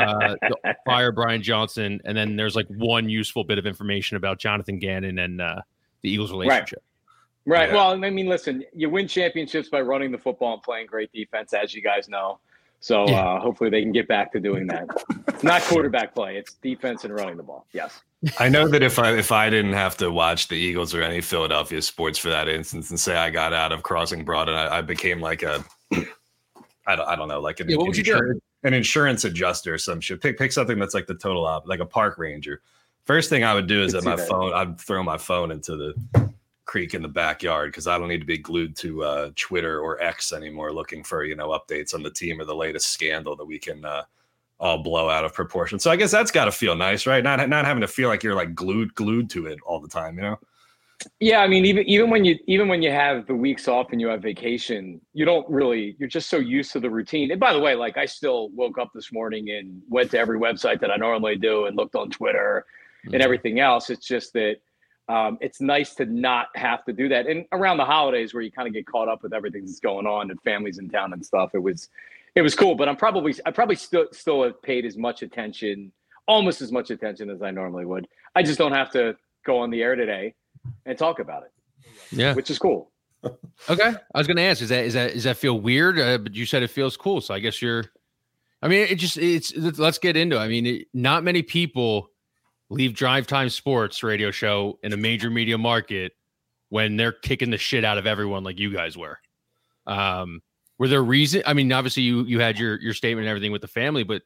uh, 0.00 0.34
fire 0.84 1.12
Brian 1.12 1.42
Johnson, 1.42 2.00
and 2.04 2.16
then 2.16 2.36
there's 2.36 2.56
like 2.56 2.66
one 2.68 3.08
useful 3.08 3.44
bit 3.44 3.58
of 3.58 3.66
information 3.66 4.16
about 4.16 4.38
Jonathan 4.38 4.78
Gannon 4.78 5.18
and 5.18 5.40
uh, 5.40 5.62
the 6.02 6.10
Eagles' 6.10 6.32
relationship. 6.32 6.82
Right. 7.46 7.58
Right. 7.58 7.68
Yeah. 7.68 7.76
Well, 7.76 8.04
I 8.04 8.10
mean, 8.10 8.26
listen, 8.26 8.64
you 8.74 8.90
win 8.90 9.06
championships 9.06 9.68
by 9.68 9.80
running 9.80 10.10
the 10.10 10.18
football 10.18 10.54
and 10.54 10.62
playing 10.62 10.88
great 10.88 11.12
defense, 11.12 11.52
as 11.52 11.72
you 11.72 11.80
guys 11.80 12.08
know. 12.08 12.40
So 12.86 13.04
yeah. 13.08 13.20
uh, 13.20 13.40
hopefully 13.40 13.68
they 13.68 13.82
can 13.82 13.90
get 13.90 14.06
back 14.06 14.30
to 14.30 14.38
doing 14.38 14.68
that. 14.68 14.86
it's 15.26 15.42
not 15.42 15.60
quarterback 15.62 16.14
play; 16.14 16.36
it's 16.36 16.52
defense 16.54 17.02
and 17.02 17.12
running 17.12 17.36
the 17.36 17.42
ball. 17.42 17.66
Yes. 17.72 18.00
I 18.38 18.48
know 18.48 18.68
that 18.68 18.80
if 18.80 19.00
I 19.00 19.12
if 19.18 19.32
I 19.32 19.50
didn't 19.50 19.72
have 19.72 19.96
to 19.96 20.12
watch 20.12 20.46
the 20.46 20.54
Eagles 20.54 20.94
or 20.94 21.02
any 21.02 21.20
Philadelphia 21.20 21.82
sports 21.82 22.16
for 22.16 22.28
that 22.28 22.48
instance, 22.48 22.90
and 22.90 23.00
say 23.00 23.16
I 23.16 23.30
got 23.30 23.52
out 23.52 23.72
of 23.72 23.82
Crossing 23.82 24.24
Broad 24.24 24.48
and 24.48 24.56
I, 24.56 24.78
I 24.78 24.82
became 24.82 25.20
like 25.20 25.42
a, 25.42 25.64
I 26.86 26.94
don't, 26.94 27.08
I 27.08 27.16
don't 27.16 27.26
know, 27.26 27.40
like 27.40 27.58
an, 27.58 27.68
yeah, 27.68 27.76
what 27.76 27.88
would 27.88 27.96
you 27.96 28.04
do? 28.04 28.40
an 28.62 28.72
insurance 28.72 29.24
adjuster 29.24 29.74
or 29.74 29.78
some 29.78 30.00
shit. 30.00 30.22
Pick 30.22 30.38
pick 30.38 30.52
something 30.52 30.78
that's 30.78 30.94
like 30.94 31.08
the 31.08 31.16
total 31.16 31.44
op, 31.44 31.66
like 31.66 31.80
a 31.80 31.86
park 31.86 32.18
ranger. 32.18 32.62
First 33.04 33.30
thing 33.30 33.42
I 33.42 33.52
would 33.52 33.66
do 33.66 33.82
is 33.82 33.96
at 33.96 34.04
my 34.04 34.16
phone, 34.16 34.54
I'd 34.54 34.80
throw 34.80 35.02
my 35.02 35.18
phone 35.18 35.50
into 35.50 35.76
the 35.76 36.30
creek 36.66 36.94
in 36.94 37.02
the 37.02 37.08
backyard 37.08 37.72
because 37.72 37.86
I 37.86 37.96
don't 37.98 38.08
need 38.08 38.20
to 38.20 38.26
be 38.26 38.38
glued 38.38 38.76
to 38.76 39.02
uh, 39.04 39.30
Twitter 39.36 39.80
or 39.80 40.00
X 40.02 40.32
anymore 40.32 40.72
looking 40.72 41.02
for 41.02 41.24
you 41.24 41.36
know 41.36 41.48
updates 41.48 41.94
on 41.94 42.02
the 42.02 42.10
team 42.10 42.40
or 42.40 42.44
the 42.44 42.54
latest 42.54 42.90
scandal 42.90 43.36
that 43.36 43.44
we 43.44 43.58
can 43.58 43.84
uh, 43.84 44.02
all 44.58 44.82
blow 44.82 45.08
out 45.08 45.24
of 45.24 45.32
proportion. 45.32 45.78
So 45.78 45.90
I 45.90 45.96
guess 45.96 46.10
that's 46.10 46.30
got 46.30 46.46
to 46.46 46.52
feel 46.52 46.74
nice, 46.74 47.06
right? 47.06 47.22
Not 47.22 47.48
not 47.48 47.64
having 47.64 47.80
to 47.80 47.88
feel 47.88 48.08
like 48.08 48.22
you're 48.22 48.34
like 48.34 48.54
glued 48.54 48.94
glued 48.94 49.30
to 49.30 49.46
it 49.46 49.58
all 49.64 49.80
the 49.80 49.88
time, 49.88 50.16
you 50.16 50.22
know. 50.22 50.38
Yeah, 51.20 51.40
I 51.40 51.46
mean, 51.46 51.66
even 51.66 51.84
even 51.86 52.10
when 52.10 52.24
you 52.24 52.38
even 52.46 52.68
when 52.68 52.82
you 52.82 52.90
have 52.90 53.26
the 53.26 53.34
weeks 53.34 53.68
off 53.68 53.92
and 53.92 54.00
you 54.00 54.08
have 54.08 54.22
vacation, 54.22 55.00
you 55.12 55.24
don't 55.24 55.48
really 55.48 55.94
you're 55.98 56.08
just 56.08 56.28
so 56.28 56.38
used 56.38 56.72
to 56.72 56.80
the 56.80 56.90
routine. 56.90 57.30
And 57.30 57.38
by 57.38 57.52
the 57.52 57.60
way, 57.60 57.74
like 57.74 57.96
I 57.96 58.06
still 58.06 58.48
woke 58.50 58.78
up 58.78 58.90
this 58.94 59.12
morning 59.12 59.50
and 59.50 59.82
went 59.88 60.10
to 60.12 60.18
every 60.18 60.38
website 60.38 60.80
that 60.80 60.90
I 60.90 60.96
normally 60.96 61.36
do 61.36 61.66
and 61.66 61.76
looked 61.76 61.94
on 61.94 62.10
Twitter 62.10 62.64
mm-hmm. 63.04 63.14
and 63.14 63.22
everything 63.22 63.60
else. 63.60 63.90
It's 63.90 64.06
just 64.06 64.32
that 64.32 64.56
um, 65.08 65.38
it's 65.40 65.60
nice 65.60 65.94
to 65.96 66.04
not 66.04 66.48
have 66.56 66.84
to 66.86 66.92
do 66.92 67.08
that. 67.08 67.26
And 67.26 67.46
around 67.52 67.76
the 67.76 67.84
holidays, 67.84 68.34
where 68.34 68.42
you 68.42 68.50
kind 68.50 68.66
of 68.66 68.74
get 68.74 68.86
caught 68.86 69.08
up 69.08 69.22
with 69.22 69.32
everything 69.32 69.64
that's 69.64 69.78
going 69.78 70.06
on 70.06 70.30
and 70.30 70.40
families 70.42 70.78
in 70.78 70.88
town 70.88 71.12
and 71.12 71.24
stuff, 71.24 71.50
it 71.54 71.62
was 71.62 71.88
it 72.34 72.42
was 72.42 72.54
cool. 72.54 72.74
But 72.74 72.88
I'm 72.88 72.96
probably 72.96 73.34
I 73.44 73.50
probably 73.52 73.76
still 73.76 74.06
still 74.12 74.42
have 74.42 74.60
paid 74.62 74.84
as 74.84 74.96
much 74.96 75.22
attention, 75.22 75.92
almost 76.26 76.60
as 76.60 76.72
much 76.72 76.90
attention 76.90 77.30
as 77.30 77.40
I 77.40 77.52
normally 77.52 77.84
would. 77.84 78.08
I 78.34 78.42
just 78.42 78.58
don't 78.58 78.72
have 78.72 78.90
to 78.92 79.16
go 79.44 79.58
on 79.58 79.70
the 79.70 79.82
air 79.82 79.94
today 79.94 80.34
and 80.84 80.98
talk 80.98 81.20
about 81.20 81.44
it. 81.44 81.52
Yeah, 82.10 82.34
which 82.34 82.50
is 82.50 82.58
cool. 82.58 82.90
okay, 83.70 83.94
I 84.14 84.18
was 84.18 84.26
going 84.26 84.36
to 84.36 84.42
ask: 84.42 84.60
is 84.60 84.70
that 84.70 84.84
is 84.84 84.94
that 84.94 85.12
does 85.12 85.24
that 85.24 85.36
feel 85.36 85.60
weird? 85.60 86.00
Uh, 86.00 86.18
but 86.18 86.34
you 86.34 86.46
said 86.46 86.64
it 86.64 86.68
feels 86.68 86.96
cool, 86.96 87.20
so 87.20 87.32
I 87.32 87.38
guess 87.38 87.62
you're. 87.62 87.84
I 88.60 88.68
mean, 88.68 88.86
it 88.88 88.96
just 88.96 89.18
it's 89.18 89.54
let's 89.56 89.98
get 89.98 90.16
into. 90.16 90.36
It. 90.36 90.40
I 90.40 90.48
mean, 90.48 90.66
it, 90.66 90.88
not 90.92 91.22
many 91.22 91.42
people 91.42 92.10
leave 92.68 92.94
Drive 92.94 93.26
Time 93.26 93.48
Sports 93.48 94.02
radio 94.02 94.30
show 94.30 94.78
in 94.82 94.92
a 94.92 94.96
major 94.96 95.30
media 95.30 95.58
market 95.58 96.12
when 96.68 96.96
they're 96.96 97.12
kicking 97.12 97.50
the 97.50 97.58
shit 97.58 97.84
out 97.84 97.98
of 97.98 98.06
everyone 98.06 98.44
like 98.44 98.58
you 98.58 98.72
guys 98.72 98.96
were. 98.96 99.18
Um, 99.86 100.42
were 100.78 100.88
there 100.88 101.02
reason? 101.02 101.42
I 101.46 101.52
mean, 101.52 101.72
obviously 101.72 102.02
you 102.02 102.24
you 102.24 102.40
had 102.40 102.58
your 102.58 102.80
your 102.80 102.92
statement 102.92 103.26
and 103.26 103.30
everything 103.30 103.52
with 103.52 103.62
the 103.62 103.68
family, 103.68 104.02
but 104.02 104.22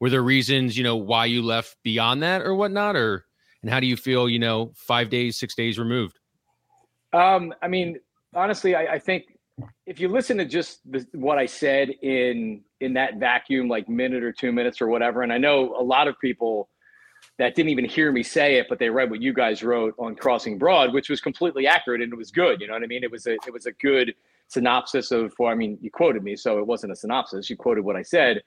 were 0.00 0.08
there 0.08 0.22
reasons 0.22 0.76
you 0.76 0.84
know 0.84 0.96
why 0.96 1.26
you 1.26 1.42
left 1.42 1.76
beyond 1.82 2.22
that 2.22 2.42
or 2.42 2.54
whatnot, 2.54 2.96
or 2.96 3.26
and 3.62 3.70
how 3.70 3.80
do 3.80 3.86
you 3.86 3.96
feel? 3.96 4.28
You 4.28 4.38
know, 4.38 4.72
five 4.76 5.10
days, 5.10 5.38
six 5.38 5.54
days 5.54 5.78
removed. 5.78 6.18
Um, 7.12 7.52
I 7.62 7.68
mean, 7.68 7.98
honestly, 8.34 8.74
I, 8.74 8.94
I 8.94 8.98
think 8.98 9.38
if 9.86 10.00
you 10.00 10.08
listen 10.08 10.38
to 10.38 10.44
just 10.44 10.80
the, 10.90 11.06
what 11.12 11.38
I 11.38 11.46
said 11.46 11.90
in 12.02 12.62
in 12.80 12.94
that 12.94 13.16
vacuum, 13.16 13.68
like 13.68 13.88
minute 13.88 14.22
or 14.22 14.32
two 14.32 14.52
minutes 14.52 14.80
or 14.80 14.88
whatever, 14.88 15.22
and 15.22 15.32
I 15.32 15.38
know 15.38 15.74
a 15.76 15.82
lot 15.82 16.08
of 16.08 16.18
people 16.18 16.68
that 17.38 17.54
didn't 17.54 17.70
even 17.70 17.84
hear 17.84 18.12
me 18.12 18.22
say 18.22 18.56
it, 18.56 18.66
but 18.68 18.78
they 18.78 18.88
read 18.88 19.10
what 19.10 19.20
you 19.20 19.32
guys 19.32 19.62
wrote 19.62 19.94
on 19.98 20.14
Crossing 20.14 20.56
Broad, 20.56 20.92
which 20.92 21.10
was 21.10 21.20
completely 21.20 21.66
accurate 21.66 22.00
and 22.00 22.12
it 22.12 22.16
was 22.16 22.30
good. 22.30 22.60
You 22.60 22.68
know 22.68 22.74
what 22.74 22.84
I 22.84 22.86
mean? 22.86 23.02
It 23.02 23.10
was 23.10 23.26
a 23.26 23.32
it 23.32 23.52
was 23.52 23.66
a 23.66 23.72
good 23.72 24.14
synopsis 24.48 25.10
of. 25.10 25.34
Well, 25.38 25.50
I 25.50 25.54
mean, 25.54 25.78
you 25.80 25.90
quoted 25.90 26.22
me, 26.22 26.36
so 26.36 26.58
it 26.58 26.66
wasn't 26.66 26.92
a 26.92 26.96
synopsis. 26.96 27.50
You 27.50 27.56
quoted 27.56 27.84
what 27.84 27.96
I 27.96 28.02
said. 28.02 28.42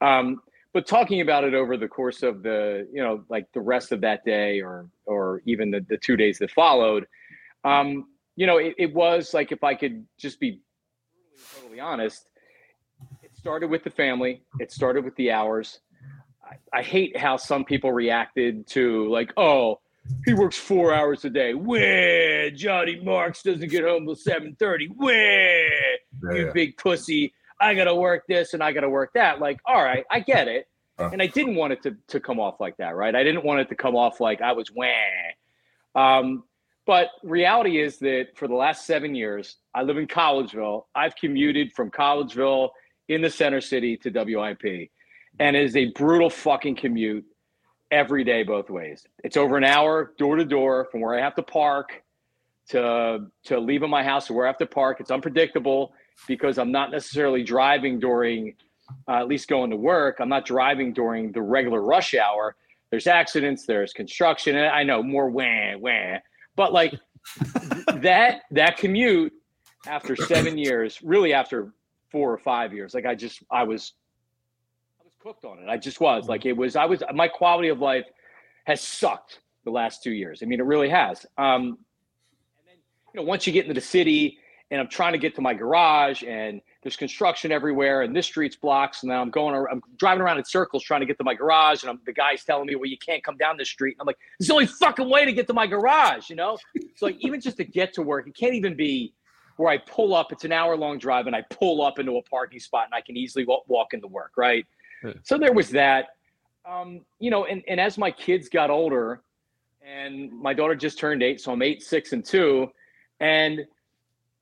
Um, 0.00 0.40
but 0.72 0.86
talking 0.86 1.20
about 1.20 1.44
it 1.44 1.54
over 1.54 1.76
the 1.76 1.88
course 1.88 2.22
of 2.22 2.42
the 2.42 2.88
you 2.92 3.02
know 3.02 3.24
like 3.28 3.46
the 3.52 3.60
rest 3.60 3.92
of 3.92 4.00
that 4.00 4.24
day 4.24 4.60
or 4.60 4.88
or 5.06 5.42
even 5.44 5.70
the, 5.70 5.84
the 5.88 5.96
two 5.98 6.16
days 6.16 6.38
that 6.38 6.50
followed 6.50 7.06
um 7.64 8.06
you 8.36 8.46
know 8.46 8.58
it, 8.58 8.74
it 8.78 8.94
was 8.94 9.34
like 9.34 9.52
if 9.52 9.62
i 9.62 9.74
could 9.74 10.04
just 10.18 10.40
be 10.40 10.60
totally 11.56 11.80
honest 11.80 12.30
it 13.22 13.36
started 13.36 13.68
with 13.68 13.84
the 13.84 13.90
family 13.90 14.42
it 14.58 14.72
started 14.72 15.04
with 15.04 15.14
the 15.16 15.30
hours 15.30 15.80
I, 16.72 16.82
hate 16.82 17.16
how 17.16 17.36
some 17.36 17.64
people 17.64 17.92
reacted 17.92 18.66
to 18.68 19.08
like, 19.10 19.32
oh, 19.36 19.80
he 20.24 20.34
works 20.34 20.58
four 20.58 20.92
hours 20.92 21.24
a 21.24 21.30
day. 21.30 21.54
Where 21.54 22.50
Johnny 22.50 23.00
Marks 23.00 23.42
doesn't 23.42 23.70
get 23.70 23.84
home 23.84 24.04
till 24.04 24.16
seven 24.16 24.56
thirty. 24.58 24.86
Where 24.86 25.68
yeah, 25.70 26.32
you 26.32 26.46
yeah. 26.46 26.52
big 26.52 26.76
pussy. 26.76 27.32
I 27.60 27.74
gotta 27.74 27.94
work 27.94 28.24
this 28.28 28.54
and 28.54 28.62
I 28.62 28.72
gotta 28.72 28.90
work 28.90 29.12
that. 29.14 29.38
Like, 29.40 29.60
all 29.64 29.82
right, 29.82 30.04
I 30.10 30.20
get 30.20 30.48
it. 30.48 30.66
Uh, 30.98 31.10
and 31.12 31.22
I 31.22 31.26
didn't 31.26 31.54
want 31.54 31.72
it 31.72 31.82
to, 31.84 31.96
to 32.08 32.20
come 32.20 32.38
off 32.38 32.60
like 32.60 32.76
that, 32.76 32.94
right? 32.94 33.14
I 33.14 33.22
didn't 33.22 33.44
want 33.44 33.60
it 33.60 33.68
to 33.70 33.74
come 33.74 33.96
off 33.96 34.20
like 34.20 34.42
I 34.42 34.52
was 34.52 34.70
wah. 34.74 34.86
Um, 35.94 36.44
but 36.86 37.10
reality 37.22 37.80
is 37.80 37.98
that 37.98 38.28
for 38.34 38.48
the 38.48 38.54
last 38.54 38.86
seven 38.86 39.14
years, 39.14 39.56
I 39.74 39.82
live 39.82 39.96
in 39.96 40.06
Collegeville. 40.06 40.84
I've 40.94 41.14
commuted 41.16 41.72
from 41.72 41.90
Collegeville 41.90 42.70
in 43.08 43.22
the 43.22 43.30
center 43.30 43.60
city 43.60 43.96
to 43.98 44.10
WIP 44.10 44.90
and 45.38 45.56
it 45.56 45.64
is 45.64 45.76
a 45.76 45.86
brutal 45.92 46.30
fucking 46.30 46.76
commute 46.76 47.24
every 47.90 48.24
day 48.24 48.42
both 48.42 48.70
ways. 48.70 49.06
It's 49.22 49.36
over 49.36 49.56
an 49.56 49.64
hour 49.64 50.14
door 50.18 50.36
to 50.36 50.44
door 50.44 50.88
from 50.90 51.00
where 51.00 51.18
I 51.18 51.22
have 51.22 51.34
to 51.36 51.42
park 51.42 52.02
to 52.70 53.26
to 53.44 53.60
leaving 53.60 53.90
my 53.90 54.02
house 54.02 54.26
to 54.26 54.32
where 54.32 54.46
I 54.46 54.48
have 54.48 54.58
to 54.58 54.66
park. 54.66 54.98
It's 55.00 55.10
unpredictable 55.10 55.92
because 56.26 56.58
I'm 56.58 56.72
not 56.72 56.90
necessarily 56.90 57.42
driving 57.42 58.00
during 58.00 58.54
uh, 59.08 59.12
at 59.12 59.28
least 59.28 59.48
going 59.48 59.70
to 59.70 59.76
work. 59.76 60.16
I'm 60.20 60.28
not 60.28 60.44
driving 60.44 60.92
during 60.92 61.32
the 61.32 61.42
regular 61.42 61.82
rush 61.82 62.14
hour. 62.14 62.56
There's 62.90 63.06
accidents, 63.06 63.64
there's 63.66 63.92
construction. 63.92 64.56
And 64.56 64.66
I 64.66 64.82
know 64.82 65.02
more 65.02 65.30
wah 65.30 65.76
wah, 65.78 66.18
but 66.56 66.72
like 66.72 66.94
that 68.00 68.42
that 68.50 68.76
commute 68.76 69.32
after 69.86 70.14
seven 70.14 70.56
years, 70.56 71.00
really 71.02 71.32
after 71.32 71.72
four 72.10 72.32
or 72.32 72.38
five 72.38 72.72
years, 72.72 72.94
like 72.94 73.06
I 73.06 73.14
just 73.14 73.42
I 73.50 73.64
was 73.64 73.94
cooked 75.22 75.44
on 75.44 75.58
it. 75.58 75.68
I 75.68 75.76
just 75.76 76.00
was 76.00 76.28
like 76.28 76.46
it 76.46 76.56
was. 76.56 76.76
I 76.76 76.86
was 76.86 77.02
my 77.14 77.28
quality 77.28 77.68
of 77.68 77.78
life 77.78 78.06
has 78.64 78.80
sucked 78.80 79.40
the 79.64 79.70
last 79.70 80.02
two 80.02 80.12
years. 80.12 80.42
I 80.42 80.46
mean, 80.46 80.60
it 80.60 80.66
really 80.66 80.88
has. 80.88 81.24
Um, 81.38 81.78
and 82.58 82.66
then 82.66 82.76
you 83.14 83.20
know, 83.20 83.22
once 83.22 83.46
you 83.46 83.52
get 83.52 83.64
into 83.64 83.74
the 83.74 83.86
city, 83.86 84.38
and 84.70 84.80
I'm 84.80 84.88
trying 84.88 85.12
to 85.12 85.18
get 85.18 85.34
to 85.34 85.42
my 85.42 85.54
garage, 85.54 86.22
and 86.22 86.60
there's 86.82 86.96
construction 86.96 87.52
everywhere, 87.52 88.02
and 88.02 88.16
this 88.16 88.26
street's 88.26 88.56
blocked. 88.56 89.02
and 89.02 89.10
now 89.10 89.20
I'm 89.20 89.30
going, 89.30 89.54
I'm 89.70 89.82
driving 89.98 90.22
around 90.22 90.38
in 90.38 90.44
circles 90.44 90.82
trying 90.82 91.00
to 91.00 91.06
get 91.06 91.18
to 91.18 91.24
my 91.24 91.34
garage, 91.34 91.82
and 91.82 91.90
I'm, 91.90 92.00
the 92.06 92.12
guy's 92.12 92.42
telling 92.42 92.66
me, 92.66 92.74
"Well, 92.74 92.86
you 92.86 92.98
can't 92.98 93.22
come 93.22 93.36
down 93.36 93.56
this 93.56 93.68
street." 93.68 93.92
And 93.92 94.00
I'm 94.00 94.06
like, 94.06 94.18
"It's 94.40 94.48
the 94.48 94.54
only 94.54 94.66
fucking 94.66 95.08
way 95.08 95.24
to 95.24 95.32
get 95.32 95.46
to 95.48 95.54
my 95.54 95.66
garage," 95.66 96.30
you 96.30 96.36
know. 96.36 96.58
so 96.96 97.06
like, 97.06 97.16
even 97.20 97.40
just 97.40 97.58
to 97.58 97.64
get 97.64 97.92
to 97.94 98.02
work, 98.02 98.26
it 98.26 98.34
can't 98.34 98.54
even 98.54 98.74
be 98.76 99.14
where 99.58 99.70
I 99.70 99.78
pull 99.78 100.14
up. 100.14 100.32
It's 100.32 100.44
an 100.44 100.52
hour 100.52 100.76
long 100.76 100.98
drive, 100.98 101.26
and 101.26 101.36
I 101.36 101.42
pull 101.50 101.82
up 101.82 101.98
into 101.98 102.16
a 102.16 102.22
parking 102.22 102.58
spot, 102.58 102.86
and 102.86 102.94
I 102.94 103.02
can 103.02 103.16
easily 103.16 103.44
walk, 103.44 103.64
walk 103.68 103.92
into 103.92 104.08
work, 104.08 104.32
right? 104.36 104.66
So 105.22 105.38
there 105.38 105.52
was 105.52 105.70
that. 105.70 106.08
Um, 106.64 107.00
you 107.18 107.30
know, 107.30 107.44
and, 107.44 107.62
and 107.66 107.80
as 107.80 107.98
my 107.98 108.10
kids 108.10 108.48
got 108.48 108.70
older, 108.70 109.22
and 109.84 110.32
my 110.32 110.54
daughter 110.54 110.74
just 110.74 110.98
turned 110.98 111.22
eight, 111.22 111.40
so 111.40 111.52
I'm 111.52 111.62
eight, 111.62 111.82
six, 111.82 112.12
and 112.12 112.24
two, 112.24 112.68
and 113.20 113.60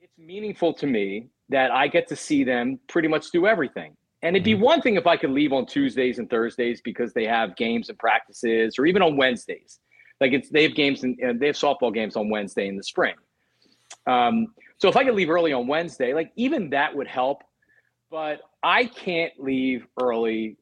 it's 0.01 0.19
meaningful 0.19 0.75
to 0.75 0.87
me 0.87 1.29
that 1.49 1.71
I 1.71 1.89
get 1.89 2.09
to 2.09 2.17
see 2.17 2.45
them 2.45 2.79
pretty 2.89 3.09
much 3.09 3.31
do 3.31 3.47
everything. 3.47 3.97
And 4.23 4.37
it'd 4.37 4.45
be 4.45 4.53
mm-hmm. 4.53 4.63
one 4.63 4.83
thing 4.83 4.97
if 4.97 5.07
I 5.07 5.17
could 5.17 5.31
leave 5.31 5.53
on 5.53 5.67
Tuesdays 5.67 6.19
and 6.19 6.29
Thursdays 6.29 6.81
because 6.83 7.13
they 7.15 7.25
have 7.25 7.57
games 7.57 7.89
and 7.89 7.99
practices, 7.99 8.79
or 8.79 8.87
even 8.87 9.03
on 9.03 9.17
Wednesdays. 9.17 9.81
Like 10.21 10.33
it's 10.33 10.51
they 10.51 10.63
have 10.65 10.75
games 10.75 11.03
and, 11.03 11.19
and 11.21 11.41
they 11.41 11.47
have 11.47 11.57
softball 11.57 11.93
games 11.93 12.17
on 12.17 12.29
Wednesday 12.29 12.69
in 12.69 12.77
the 12.77 12.83
spring. 12.83 13.15
Um, 14.07 14.49
so 14.77 14.89
if 14.89 14.97
I 14.97 15.05
could 15.05 15.15
leave 15.15 15.31
early 15.31 15.53
on 15.53 15.67
Wednesday, 15.67 16.13
like 16.13 16.33
even 16.37 16.71
that 16.71 16.95
would 16.95 17.09
help. 17.09 17.43
But 18.11 18.41
I 18.63 18.87
can't 18.87 19.33
leave 19.39 19.87
early. 20.01 20.57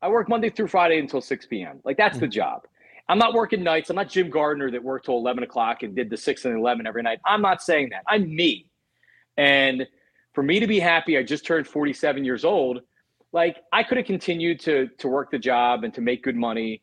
I 0.00 0.08
work 0.08 0.28
Monday 0.28 0.50
through 0.50 0.68
Friday 0.68 0.98
until 0.98 1.20
6 1.20 1.46
p.m. 1.46 1.80
Like 1.84 1.96
that's 1.96 2.16
mm-hmm. 2.16 2.26
the 2.26 2.28
job. 2.28 2.62
I'm 3.08 3.18
not 3.18 3.34
working 3.34 3.62
nights. 3.62 3.90
I'm 3.90 3.96
not 3.96 4.08
Jim 4.08 4.30
Gardner 4.30 4.70
that 4.70 4.82
worked 4.82 5.06
till 5.06 5.16
11 5.16 5.42
o'clock 5.42 5.82
and 5.82 5.94
did 5.94 6.08
the 6.08 6.16
6 6.16 6.44
and 6.46 6.58
11 6.58 6.86
every 6.86 7.02
night. 7.02 7.20
I'm 7.26 7.42
not 7.42 7.62
saying 7.62 7.90
that. 7.90 8.02
I'm 8.08 8.34
me. 8.34 8.70
And 9.36 9.86
for 10.32 10.42
me 10.42 10.60
to 10.60 10.66
be 10.66 10.80
happy, 10.80 11.18
I 11.18 11.22
just 11.22 11.44
turned 11.44 11.66
47 11.66 12.24
years 12.24 12.44
old. 12.44 12.80
Like 13.32 13.58
I 13.72 13.82
could 13.82 13.98
have 13.98 14.06
continued 14.06 14.60
to 14.60 14.88
to 14.98 15.08
work 15.08 15.30
the 15.30 15.38
job 15.38 15.84
and 15.84 15.92
to 15.94 16.00
make 16.00 16.22
good 16.22 16.36
money 16.36 16.82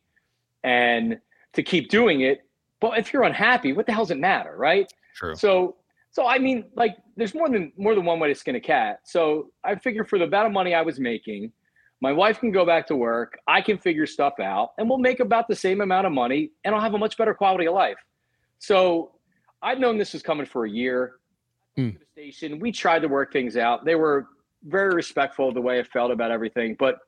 and 0.62 1.18
to 1.54 1.62
keep 1.62 1.88
doing 1.88 2.20
it. 2.20 2.42
But 2.80 2.98
if 2.98 3.12
you're 3.12 3.22
unhappy, 3.22 3.72
what 3.72 3.86
the 3.86 3.92
hell 3.92 4.04
does 4.04 4.10
it 4.10 4.18
matter, 4.18 4.54
right? 4.56 4.92
True. 5.14 5.34
So 5.34 5.76
so 6.12 6.26
I 6.26 6.38
mean, 6.38 6.64
like 6.76 6.96
there's 7.16 7.34
more 7.34 7.48
than 7.48 7.72
more 7.76 7.94
than 7.94 8.04
one 8.04 8.20
way 8.20 8.28
to 8.28 8.34
skin 8.34 8.54
a 8.54 8.60
cat. 8.60 9.00
So 9.04 9.50
I 9.64 9.74
figure 9.74 10.04
for 10.04 10.18
the 10.18 10.26
amount 10.26 10.46
of 10.46 10.52
money 10.52 10.74
I 10.74 10.82
was 10.82 11.00
making, 11.00 11.52
my 12.00 12.12
wife 12.12 12.38
can 12.38 12.52
go 12.52 12.66
back 12.66 12.86
to 12.88 12.96
work, 12.96 13.38
I 13.48 13.62
can 13.62 13.78
figure 13.78 14.06
stuff 14.06 14.34
out, 14.38 14.72
and 14.76 14.88
we'll 14.88 14.98
make 14.98 15.20
about 15.20 15.48
the 15.48 15.56
same 15.56 15.80
amount 15.80 16.06
of 16.06 16.12
money 16.12 16.52
and 16.64 16.74
I'll 16.74 16.80
have 16.82 16.94
a 16.94 16.98
much 16.98 17.16
better 17.16 17.34
quality 17.34 17.66
of 17.66 17.74
life. 17.74 17.96
So 18.58 19.12
I've 19.62 19.78
known 19.78 19.96
this 19.96 20.12
was 20.12 20.22
coming 20.22 20.44
for 20.44 20.66
a 20.66 20.70
year. 20.70 21.14
Mm. 21.78 21.98
The 21.98 22.30
station, 22.30 22.58
we 22.60 22.72
tried 22.72 23.00
to 23.00 23.08
work 23.08 23.32
things 23.32 23.56
out. 23.56 23.86
They 23.86 23.94
were 23.94 24.28
very 24.64 24.94
respectful 24.94 25.48
of 25.48 25.54
the 25.54 25.62
way 25.62 25.80
I 25.80 25.82
felt 25.82 26.10
about 26.10 26.30
everything. 26.30 26.76
But 26.78 26.98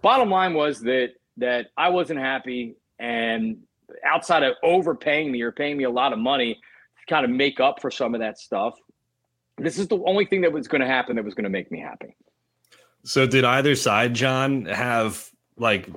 bottom 0.00 0.30
line 0.30 0.54
was 0.54 0.80
that 0.80 1.10
that 1.36 1.66
I 1.76 1.88
wasn't 1.88 2.20
happy, 2.20 2.76
and 2.98 3.58
outside 4.06 4.44
of 4.44 4.54
overpaying 4.62 5.30
me 5.32 5.42
or 5.42 5.52
paying 5.52 5.76
me 5.76 5.84
a 5.84 5.90
lot 5.90 6.12
of 6.12 6.18
money 6.18 6.60
kind 7.08 7.24
of 7.24 7.30
make 7.30 7.60
up 7.60 7.80
for 7.80 7.90
some 7.90 8.14
of 8.14 8.20
that 8.20 8.38
stuff, 8.38 8.74
this 9.58 9.78
is 9.78 9.88
the 9.88 10.02
only 10.06 10.24
thing 10.24 10.40
that 10.42 10.52
was 10.52 10.68
going 10.68 10.80
to 10.80 10.86
happen 10.86 11.16
that 11.16 11.24
was 11.24 11.34
going 11.34 11.44
to 11.44 11.50
make 11.50 11.70
me 11.70 11.80
happy. 11.80 12.16
So, 13.04 13.26
did 13.26 13.44
either 13.44 13.74
side, 13.76 14.14
Jon, 14.14 14.64
have 14.66 15.30
like 15.56 15.88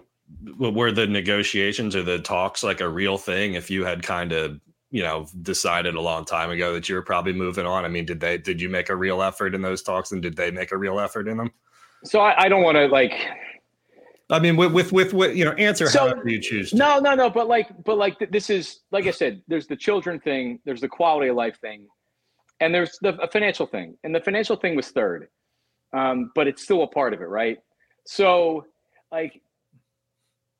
were 0.58 0.92
the 0.92 1.08
negotiations 1.08 1.96
or 1.96 2.04
the 2.04 2.20
talks 2.20 2.64
like 2.64 2.82
a 2.82 2.90
real 2.90 3.18
thing? 3.18 3.54
If 3.54 3.70
you 3.72 3.86
had 3.86 4.04
kind 4.04 4.34
of 4.34 4.60
you 4.92 5.04
know 5.04 5.28
decided 5.42 5.96
a 5.96 6.02
long 6.02 6.26
time 6.26 6.50
ago 6.50 6.74
that 6.74 6.88
you 6.88 6.96
were 6.96 7.02
probably 7.02 7.34
moving 7.34 7.66
on 7.66 7.84
i 7.84 7.88
mean 7.88 8.06
did 8.06 8.20
they 8.20 8.38
did 8.38 8.62
you 8.62 8.70
make 8.70 8.90
a 8.90 8.96
real 8.96 9.22
effort 9.22 9.54
in 9.54 9.62
those 9.62 9.82
talks 9.82 10.12
and 10.12 10.22
did 10.22 10.36
they 10.36 10.50
make 10.50 10.72
a 10.72 10.78
real 10.78 11.00
effort 11.00 11.28
in 11.28 11.38
them 11.38 11.52
so 12.04 12.22
i, 12.22 12.44
I 12.44 12.50
don't 12.50 12.64
want 12.64 12.78
to 12.78 12.88
like 12.88 13.28
i 14.30 14.40
mean 14.40 14.56
with 14.56 14.72
with 14.72 14.92
with, 14.92 15.14
with 15.14 15.36
you 15.36 15.46
know 15.46 15.52
answer 15.54 15.88
so, 15.88 16.00
however 16.00 16.28
you 16.28 16.40
choose 16.42 16.72
to. 16.72 16.78
no 16.78 17.00
no 17.00 17.16
no 17.16 17.30
but 17.30 17.48
like 17.48 17.70
but 17.84 17.98
like 17.98 18.18
this 18.32 18.50
is 18.50 18.80
like 18.92 19.06
i 19.08 19.12
said 19.12 19.42
there's 19.48 19.68
the 19.68 19.76
children 19.76 20.20
thing 20.20 20.60
there's 20.66 20.82
the 20.82 20.88
quality 20.88 21.30
of 21.30 21.36
life 21.36 21.60
thing 21.60 21.88
and 22.60 22.74
there's 22.74 22.98
the 23.02 23.18
financial 23.32 23.66
thing 23.66 23.96
and 24.04 24.14
the 24.14 24.22
financial 24.22 24.56
thing 24.56 24.76
was 24.76 24.90
third 24.90 25.28
um, 25.94 26.32
but 26.36 26.48
it's 26.48 26.62
still 26.64 26.84
a 26.84 26.88
part 26.88 27.14
of 27.14 27.22
it 27.22 27.30
right 27.30 27.60
so 28.06 28.66
like 29.12 29.42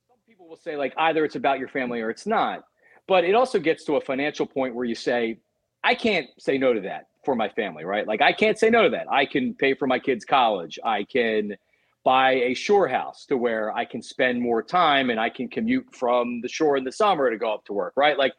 some 0.08 0.18
people 0.26 0.48
will 0.48 0.56
say 0.56 0.78
like 0.78 0.94
either 0.98 1.26
it's 1.26 1.36
about 1.36 1.60
your 1.60 1.68
family 1.68 2.02
or 2.02 2.10
it's 2.10 2.26
not 2.26 2.64
but 3.08 3.24
it 3.24 3.36
also 3.36 3.60
gets 3.60 3.86
to 3.86 3.96
a 3.96 4.02
financial 4.02 4.46
point 4.46 4.76
where 4.76 4.86
you 4.86 4.96
say, 4.96 5.40
I 5.84 5.96
can't 5.96 6.28
say 6.38 6.58
no 6.58 6.74
to 6.74 6.82
that 6.82 7.08
for 7.24 7.36
my 7.36 7.50
family, 7.50 7.86
right? 7.86 8.06
Like 8.06 8.22
I 8.22 8.34
can't 8.34 8.60
say 8.60 8.70
no 8.70 8.84
to 8.84 8.90
that. 8.90 9.08
I 9.10 9.26
can 9.26 9.54
pay 9.54 9.74
for 9.74 9.88
my 9.88 10.00
kids' 10.00 10.26
college. 10.26 10.78
I 10.84 11.04
can 11.04 11.56
buy 12.08 12.36
a 12.36 12.54
shore 12.54 12.88
house 12.88 13.26
to 13.26 13.36
where 13.36 13.70
I 13.76 13.84
can 13.84 14.02
spend 14.02 14.42
more 14.42 14.64
time 14.64 15.10
and 15.10 15.20
I 15.20 15.30
can 15.30 15.50
commute 15.50 15.94
from 15.94 16.40
the 16.40 16.48
shore 16.48 16.78
in 16.78 16.86
the 16.86 16.92
summer 16.94 17.30
to 17.30 17.38
go 17.38 17.54
up 17.54 17.66
to 17.66 17.74
work, 17.74 17.92
right? 17.98 18.18
Like 18.18 18.32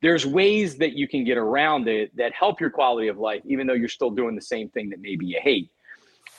there's 0.00 0.26
ways 0.26 0.76
that 0.78 0.94
you 0.94 1.06
can 1.06 1.22
get 1.22 1.38
around 1.38 1.86
it 1.86 2.10
that 2.16 2.32
help 2.34 2.60
your 2.60 2.68
quality 2.70 3.06
of 3.06 3.18
life, 3.18 3.40
even 3.44 3.68
though 3.68 3.74
you're 3.74 3.88
still 3.88 4.10
doing 4.10 4.34
the 4.34 4.42
same 4.42 4.70
thing 4.70 4.90
that 4.90 5.00
maybe 5.00 5.24
you 5.24 5.38
hate. 5.40 5.70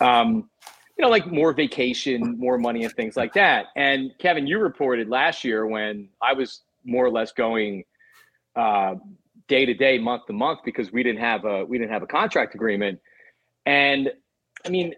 Um, 0.02 0.50
you 0.98 1.04
know, 1.06 1.10
like 1.10 1.26
more 1.26 1.54
vacation, 1.54 2.38
more 2.38 2.58
money, 2.58 2.84
and 2.84 2.94
things 2.94 3.16
like 3.16 3.32
that. 3.36 3.68
And 3.78 4.12
Kevin, 4.20 4.46
you 4.46 4.60
reported 4.60 5.08
last 5.08 5.46
year 5.46 5.66
when 5.66 6.10
I 6.22 6.34
was 6.34 6.64
more 6.84 7.06
or 7.06 7.12
less 7.12 7.32
going 7.32 7.86
uh, 8.58 8.96
day 9.48 9.66
to 9.66 9.74
day, 9.74 10.00
month 10.00 10.26
to 10.26 10.34
month, 10.34 10.60
because 10.66 10.92
we 10.92 11.02
didn't 11.02 11.22
have 11.22 11.46
a 11.46 11.64
we 11.64 11.78
didn't 11.78 11.94
have 11.94 12.04
a 12.04 12.08
contract 12.08 12.56
agreement. 12.56 13.00
And 13.66 14.12
I 14.66 14.70
mean, 14.70 14.96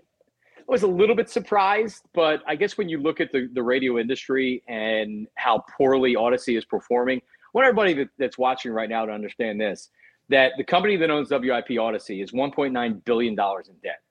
was 0.67 0.83
a 0.83 0.87
little 0.87 1.15
bit 1.15 1.29
surprised, 1.29 2.03
but 2.13 2.41
I 2.47 2.55
guess 2.55 2.77
when 2.77 2.89
you 2.89 2.99
look 2.99 3.19
at 3.19 3.31
the, 3.31 3.49
the 3.53 3.63
radio 3.63 3.99
industry 3.99 4.63
and 4.67 5.27
how 5.35 5.63
poorly 5.77 6.15
Audacy 6.15 6.57
is 6.57 6.65
performing, 6.65 7.19
I 7.19 7.21
want 7.53 7.67
everybody 7.67 7.93
that, 7.93 8.09
that's 8.17 8.37
watching 8.37 8.71
right 8.71 8.89
now 8.89 9.05
to 9.05 9.11
understand 9.11 9.59
this 9.59 9.89
that 10.27 10.53
the 10.57 10.63
company 10.63 10.97
that 10.97 11.11
owns 11.11 11.29
WIP 11.29 11.67
Audacy 11.67 12.23
is 12.23 12.31
$1.9 12.31 13.05
billion 13.05 13.33
in 13.33 13.75
debt. 13.83 14.01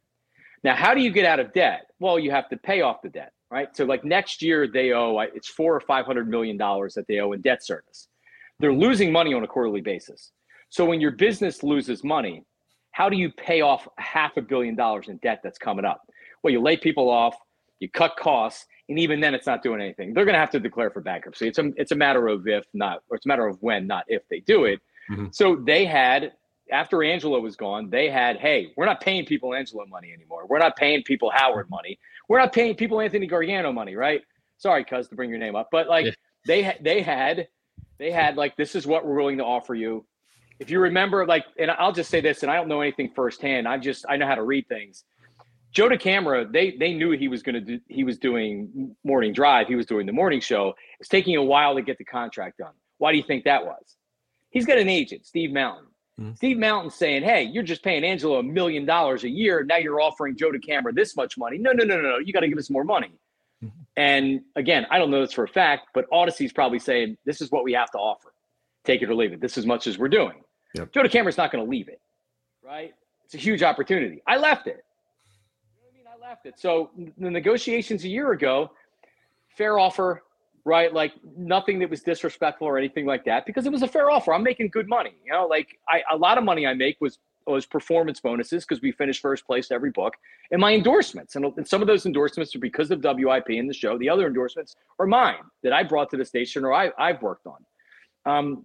Now, 0.62 0.76
how 0.76 0.94
do 0.94 1.00
you 1.00 1.10
get 1.10 1.24
out 1.24 1.40
of 1.40 1.52
debt? 1.52 1.86
Well, 1.98 2.20
you 2.20 2.30
have 2.30 2.48
to 2.50 2.56
pay 2.56 2.82
off 2.82 3.02
the 3.02 3.08
debt 3.08 3.32
right? 3.54 3.68
So 3.76 3.84
like 3.84 4.04
next 4.04 4.42
year 4.42 4.66
they 4.66 4.92
owe 4.92 5.20
it's 5.20 5.46
four 5.46 5.76
or 5.76 5.80
five 5.80 6.06
hundred 6.06 6.28
million 6.28 6.56
dollars 6.56 6.94
that 6.94 7.06
they 7.06 7.20
owe 7.20 7.32
in 7.32 7.40
debt 7.40 7.64
service. 7.64 8.08
They're 8.58 8.74
losing 8.74 9.12
money 9.12 9.32
on 9.32 9.44
a 9.44 9.46
quarterly 9.46 9.80
basis. 9.80 10.32
So 10.70 10.84
when 10.84 11.00
your 11.00 11.12
business 11.12 11.62
loses 11.62 12.02
money, 12.02 12.44
how 12.90 13.08
do 13.08 13.16
you 13.16 13.30
pay 13.30 13.60
off 13.60 13.86
half 13.96 14.36
a 14.36 14.42
billion 14.42 14.74
dollars 14.74 15.08
in 15.08 15.18
debt 15.18 15.40
that's 15.44 15.58
coming 15.58 15.84
up? 15.84 16.00
Well, 16.44 16.52
you 16.52 16.60
lay 16.60 16.76
people 16.76 17.10
off, 17.10 17.34
you 17.80 17.88
cut 17.88 18.16
costs, 18.16 18.66
and 18.88 18.98
even 18.98 19.20
then 19.20 19.34
it's 19.34 19.46
not 19.46 19.62
doing 19.62 19.80
anything. 19.80 20.12
They're 20.12 20.26
going 20.26 20.34
to 20.34 20.40
have 20.40 20.50
to 20.50 20.60
declare 20.60 20.90
for 20.90 21.00
bankruptcy. 21.00 21.48
It's 21.48 21.58
a 21.58 21.72
it's 21.76 21.90
a 21.90 21.96
matter 21.96 22.28
of 22.28 22.46
if 22.46 22.66
not, 22.74 23.02
or 23.08 23.16
it's 23.16 23.26
a 23.26 23.28
matter 23.28 23.46
of 23.46 23.60
when, 23.62 23.86
not 23.86 24.04
if 24.08 24.22
they 24.28 24.40
do 24.40 24.64
it. 24.64 24.80
Mm-hmm. 25.10 25.26
So 25.32 25.56
they 25.56 25.86
had 25.86 26.32
after 26.70 27.02
Angelo 27.02 27.40
was 27.40 27.56
gone, 27.56 27.90
they 27.90 28.08
had, 28.08 28.38
hey, 28.38 28.72
we're 28.76 28.86
not 28.86 29.00
paying 29.00 29.26
people 29.26 29.54
Angelo 29.54 29.84
money 29.86 30.12
anymore. 30.12 30.46
We're 30.48 30.58
not 30.58 30.76
paying 30.76 31.02
people 31.02 31.30
Howard 31.34 31.68
money. 31.68 31.98
We're 32.28 32.38
not 32.38 32.52
paying 32.52 32.74
people 32.74 33.00
Anthony 33.00 33.26
Gargano 33.26 33.72
money, 33.72 33.96
right? 33.96 34.22
Sorry, 34.58 34.84
cuz 34.84 35.08
to 35.08 35.14
bring 35.14 35.30
your 35.30 35.38
name 35.38 35.56
up, 35.56 35.68
but 35.72 35.88
like 35.88 36.06
yeah. 36.06 36.12
they 36.46 36.76
they 36.80 37.02
had 37.02 37.48
they 37.98 38.10
had 38.10 38.36
like 38.36 38.56
this 38.56 38.74
is 38.74 38.86
what 38.86 39.06
we're 39.06 39.16
willing 39.16 39.38
to 39.38 39.44
offer 39.44 39.74
you. 39.74 40.04
If 40.60 40.70
you 40.70 40.78
remember, 40.78 41.26
like, 41.26 41.44
and 41.58 41.70
I'll 41.70 41.92
just 41.92 42.10
say 42.10 42.20
this, 42.20 42.42
and 42.42 42.50
I 42.50 42.56
don't 42.56 42.68
know 42.68 42.80
anything 42.80 43.10
firsthand. 43.14 43.66
I 43.66 43.76
just 43.76 44.04
I 44.08 44.16
know 44.16 44.26
how 44.26 44.36
to 44.36 44.44
read 44.44 44.68
things. 44.68 45.04
Joe 45.74 45.88
DeCamara, 45.88 46.50
they 46.50 46.76
they 46.78 46.94
knew 46.94 47.10
he 47.10 47.26
was 47.26 47.42
going 47.42 47.56
to 47.56 47.60
do. 47.60 47.80
He 47.88 48.04
was 48.04 48.16
doing 48.16 48.94
morning 49.02 49.32
drive. 49.32 49.66
He 49.66 49.74
was 49.74 49.86
doing 49.86 50.06
the 50.06 50.12
morning 50.12 50.40
show. 50.40 50.74
It's 51.00 51.08
taking 51.08 51.36
a 51.36 51.42
while 51.42 51.74
to 51.74 51.82
get 51.82 51.98
the 51.98 52.04
contract 52.04 52.58
done. 52.58 52.72
Why 52.98 53.10
do 53.10 53.18
you 53.18 53.24
think 53.24 53.44
that 53.44 53.66
was? 53.66 53.96
He's 54.50 54.66
got 54.66 54.78
an 54.78 54.88
agent, 54.88 55.26
Steve 55.26 55.52
Mountain. 55.52 55.86
Mm-hmm. 56.20 56.34
Steve 56.34 56.58
Mountain 56.58 56.90
saying, 56.92 57.24
"Hey, 57.24 57.42
you're 57.42 57.64
just 57.64 57.82
paying 57.82 58.04
Angelo 58.04 58.38
a 58.38 58.42
million 58.42 58.86
dollars 58.86 59.24
a 59.24 59.28
year. 59.28 59.64
Now 59.64 59.78
you're 59.78 60.00
offering 60.00 60.36
Joe 60.36 60.52
DeCamara 60.52 60.94
this 60.94 61.16
much 61.16 61.36
money. 61.36 61.58
No, 61.58 61.72
no, 61.72 61.84
no, 61.84 62.00
no, 62.00 62.08
no. 62.08 62.18
You 62.18 62.32
got 62.32 62.40
to 62.40 62.48
give 62.48 62.58
us 62.58 62.70
more 62.70 62.84
money." 62.84 63.10
Mm-hmm. 63.64 63.82
And 63.96 64.42
again, 64.54 64.86
I 64.92 64.98
don't 64.98 65.10
know 65.10 65.22
this 65.22 65.32
for 65.32 65.42
a 65.42 65.48
fact, 65.48 65.88
but 65.92 66.06
Audacy's 66.12 66.52
probably 66.52 66.78
saying, 66.78 67.18
"This 67.24 67.40
is 67.40 67.50
what 67.50 67.64
we 67.64 67.72
have 67.72 67.90
to 67.90 67.98
offer. 67.98 68.32
Take 68.84 69.02
it 69.02 69.10
or 69.10 69.16
leave 69.16 69.32
it. 69.32 69.40
This 69.40 69.58
is 69.58 69.66
much 69.66 69.88
as 69.88 69.98
we're 69.98 70.08
doing." 70.08 70.44
Yep. 70.76 70.92
Joe 70.92 71.02
DeCamara's 71.02 71.36
not 71.36 71.50
going 71.50 71.64
to 71.64 71.68
leave 71.68 71.88
it, 71.88 72.00
right? 72.62 72.94
It's 73.24 73.34
a 73.34 73.38
huge 73.38 73.64
opportunity. 73.64 74.22
I 74.24 74.36
left 74.36 74.68
it. 74.68 74.84
It. 76.44 76.58
So 76.58 76.90
the 77.18 77.30
negotiations 77.30 78.04
a 78.04 78.08
year 78.08 78.32
ago, 78.32 78.70
fair 79.48 79.78
offer, 79.78 80.22
right? 80.64 80.92
Like 80.92 81.12
nothing 81.36 81.78
that 81.80 81.90
was 81.90 82.02
disrespectful 82.02 82.66
or 82.66 82.78
anything 82.78 83.06
like 83.06 83.24
that 83.24 83.46
because 83.46 83.66
it 83.66 83.72
was 83.72 83.82
a 83.82 83.88
fair 83.88 84.10
offer. 84.10 84.32
I'm 84.32 84.42
making 84.42 84.68
good 84.68 84.88
money. 84.88 85.14
You 85.24 85.32
know, 85.32 85.46
like 85.46 85.78
I, 85.88 86.02
a 86.10 86.16
lot 86.16 86.38
of 86.38 86.44
money 86.44 86.66
I 86.66 86.74
make 86.74 87.00
was 87.00 87.18
was 87.46 87.66
performance 87.66 88.20
bonuses 88.20 88.64
because 88.64 88.80
we 88.80 88.92
finished 88.92 89.20
first 89.20 89.46
place 89.46 89.70
every 89.70 89.90
book 89.90 90.14
and 90.50 90.60
my 90.60 90.72
endorsements. 90.72 91.36
And, 91.36 91.44
and 91.56 91.66
some 91.66 91.82
of 91.82 91.86
those 91.86 92.06
endorsements 92.06 92.54
are 92.54 92.58
because 92.58 92.90
of 92.90 93.02
WIP 93.02 93.50
in 93.50 93.66
the 93.66 93.74
show. 93.74 93.98
The 93.98 94.08
other 94.08 94.26
endorsements 94.26 94.76
are 94.98 95.06
mine 95.06 95.42
that 95.62 95.72
I 95.72 95.82
brought 95.82 96.10
to 96.10 96.16
the 96.16 96.24
station 96.24 96.64
or 96.64 96.72
I, 96.72 96.90
I've 96.98 97.20
worked 97.22 97.46
on. 97.46 97.58
Um, 98.26 98.64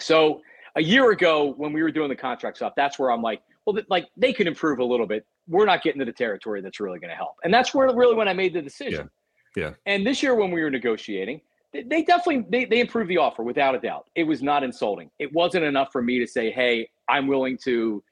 so 0.00 0.40
a 0.76 0.82
year 0.82 1.10
ago 1.10 1.54
when 1.56 1.72
we 1.72 1.82
were 1.82 1.90
doing 1.90 2.08
the 2.08 2.16
contract 2.16 2.56
stuff, 2.56 2.72
that's 2.76 2.98
where 2.98 3.10
I'm 3.10 3.22
like, 3.22 3.42
well, 3.64 3.76
like 3.88 4.08
they 4.16 4.32
could 4.32 4.46
improve 4.46 4.78
a 4.78 4.84
little 4.84 5.06
bit. 5.06 5.26
We're 5.48 5.64
not 5.64 5.82
getting 5.82 5.98
to 6.00 6.04
the 6.04 6.12
territory 6.12 6.60
that's 6.60 6.80
really 6.80 6.98
going 6.98 7.10
to 7.10 7.16
help. 7.16 7.36
And 7.44 7.52
that's 7.52 7.74
where 7.74 7.92
really 7.94 8.14
when 8.14 8.28
I 8.28 8.34
made 8.34 8.52
the 8.52 8.62
decision. 8.62 9.08
Yeah. 9.56 9.72
And 9.86 10.06
this 10.06 10.22
year 10.22 10.34
when 10.34 10.50
we 10.50 10.62
were 10.62 10.70
negotiating, 10.70 11.40
they 11.72 12.02
definitely 12.02 12.46
they, 12.50 12.64
they 12.64 12.80
improved 12.80 13.10
the 13.10 13.18
offer 13.18 13.42
without 13.42 13.74
a 13.74 13.78
doubt. 13.78 14.06
It 14.14 14.24
was 14.24 14.42
not 14.42 14.62
insulting. 14.62 15.10
It 15.18 15.32
wasn't 15.32 15.64
enough 15.64 15.92
for 15.92 16.02
me 16.02 16.18
to 16.18 16.26
say, 16.26 16.50
"Hey, 16.50 16.88
I'm 17.08 17.26
willing 17.26 17.58
to 17.64 18.02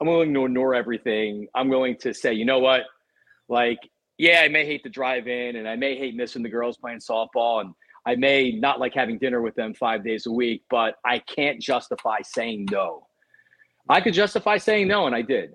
I'm 0.00 0.06
willing 0.06 0.34
to 0.34 0.44
ignore 0.44 0.74
everything. 0.74 1.48
I'm 1.54 1.68
willing 1.68 1.96
to 1.98 2.12
say, 2.12 2.34
you 2.34 2.44
know 2.44 2.58
what? 2.58 2.82
Like, 3.48 3.78
yeah, 4.18 4.40
I 4.42 4.48
may 4.48 4.66
hate 4.66 4.82
the 4.82 4.90
drive 4.90 5.26
in 5.26 5.56
and 5.56 5.66
I 5.66 5.76
may 5.76 5.96
hate 5.96 6.14
missing 6.14 6.42
the 6.42 6.50
girls 6.50 6.76
playing 6.76 6.98
softball 6.98 7.62
and 7.62 7.72
I 8.04 8.14
may 8.14 8.52
not 8.52 8.78
like 8.78 8.94
having 8.94 9.18
dinner 9.18 9.40
with 9.40 9.54
them 9.54 9.72
5 9.72 10.04
days 10.04 10.26
a 10.26 10.30
week, 10.30 10.62
but 10.68 10.96
I 11.04 11.18
can't 11.20 11.60
justify 11.60 12.18
saying 12.22 12.68
no." 12.70 13.06
I 13.88 14.00
could 14.00 14.14
justify 14.14 14.58
saying 14.58 14.88
no, 14.88 15.06
and 15.06 15.14
I 15.14 15.22
did. 15.22 15.54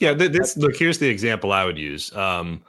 Yeah, 0.00 0.12
this 0.14 0.56
look. 0.56 0.76
Here's 0.76 0.98
the 0.98 1.08
example 1.08 1.52
I 1.52 1.64
would 1.64 1.78
use. 1.78 2.14
Um, 2.16 2.62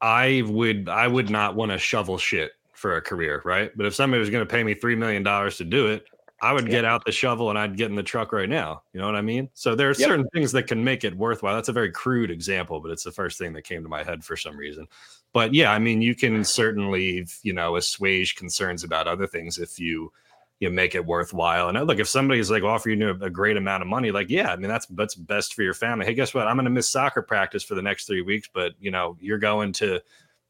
I 0.00 0.42
would 0.46 0.88
I 0.88 1.06
would 1.06 1.30
not 1.30 1.54
want 1.56 1.72
to 1.72 1.78
shovel 1.78 2.18
shit 2.18 2.52
for 2.72 2.96
a 2.96 3.02
career, 3.02 3.42
right? 3.44 3.70
But 3.76 3.86
if 3.86 3.94
somebody 3.94 4.20
was 4.20 4.30
going 4.30 4.46
to 4.46 4.50
pay 4.50 4.64
me 4.64 4.74
three 4.74 4.96
million 4.96 5.22
dollars 5.22 5.56
to 5.58 5.64
do 5.64 5.86
it, 5.88 6.04
I 6.42 6.52
would 6.52 6.68
get 6.68 6.84
out 6.84 7.04
the 7.04 7.12
shovel 7.12 7.50
and 7.50 7.58
I'd 7.58 7.76
get 7.76 7.90
in 7.90 7.96
the 7.96 8.02
truck 8.02 8.32
right 8.32 8.48
now. 8.48 8.82
You 8.92 9.00
know 9.00 9.06
what 9.06 9.16
I 9.16 9.20
mean? 9.20 9.50
So 9.52 9.74
there 9.74 9.88
are 9.88 9.94
yep. 9.98 10.08
certain 10.08 10.28
things 10.30 10.52
that 10.52 10.66
can 10.66 10.82
make 10.82 11.04
it 11.04 11.14
worthwhile. 11.14 11.54
That's 11.54 11.68
a 11.68 11.72
very 11.74 11.92
crude 11.92 12.30
example, 12.30 12.80
but 12.80 12.90
it's 12.90 13.04
the 13.04 13.12
first 13.12 13.38
thing 13.38 13.52
that 13.52 13.62
came 13.62 13.82
to 13.82 13.88
my 13.88 14.02
head 14.02 14.24
for 14.24 14.36
some 14.36 14.56
reason. 14.56 14.86
But 15.32 15.52
yeah, 15.52 15.70
I 15.70 15.78
mean, 15.78 16.00
you 16.00 16.14
can 16.14 16.42
certainly, 16.44 17.26
you 17.42 17.52
know, 17.52 17.76
assuage 17.76 18.36
concerns 18.36 18.84
about 18.84 19.06
other 19.06 19.26
things 19.26 19.58
if 19.58 19.78
you 19.78 20.12
you 20.60 20.68
know, 20.68 20.74
make 20.74 20.94
it 20.94 21.04
worthwhile. 21.04 21.68
And 21.68 21.86
look, 21.86 21.98
if 21.98 22.08
somebody's 22.08 22.50
like 22.50 22.62
offering 22.62 23.00
you 23.00 23.10
a 23.20 23.30
great 23.30 23.56
amount 23.56 23.82
of 23.82 23.88
money, 23.88 24.12
like, 24.12 24.28
yeah, 24.28 24.52
I 24.52 24.56
mean, 24.56 24.68
that's 24.68 24.86
that's 24.86 25.14
best 25.14 25.54
for 25.54 25.62
your 25.62 25.74
family. 25.74 26.06
Hey, 26.06 26.14
guess 26.14 26.34
what? 26.34 26.46
I'm 26.46 26.56
going 26.56 26.66
to 26.66 26.70
miss 26.70 26.88
soccer 26.88 27.22
practice 27.22 27.64
for 27.64 27.74
the 27.74 27.82
next 27.82 28.06
three 28.06 28.22
weeks, 28.22 28.48
but 28.52 28.74
you 28.78 28.90
know, 28.90 29.16
you're 29.20 29.38
going 29.38 29.72
to 29.74 30.00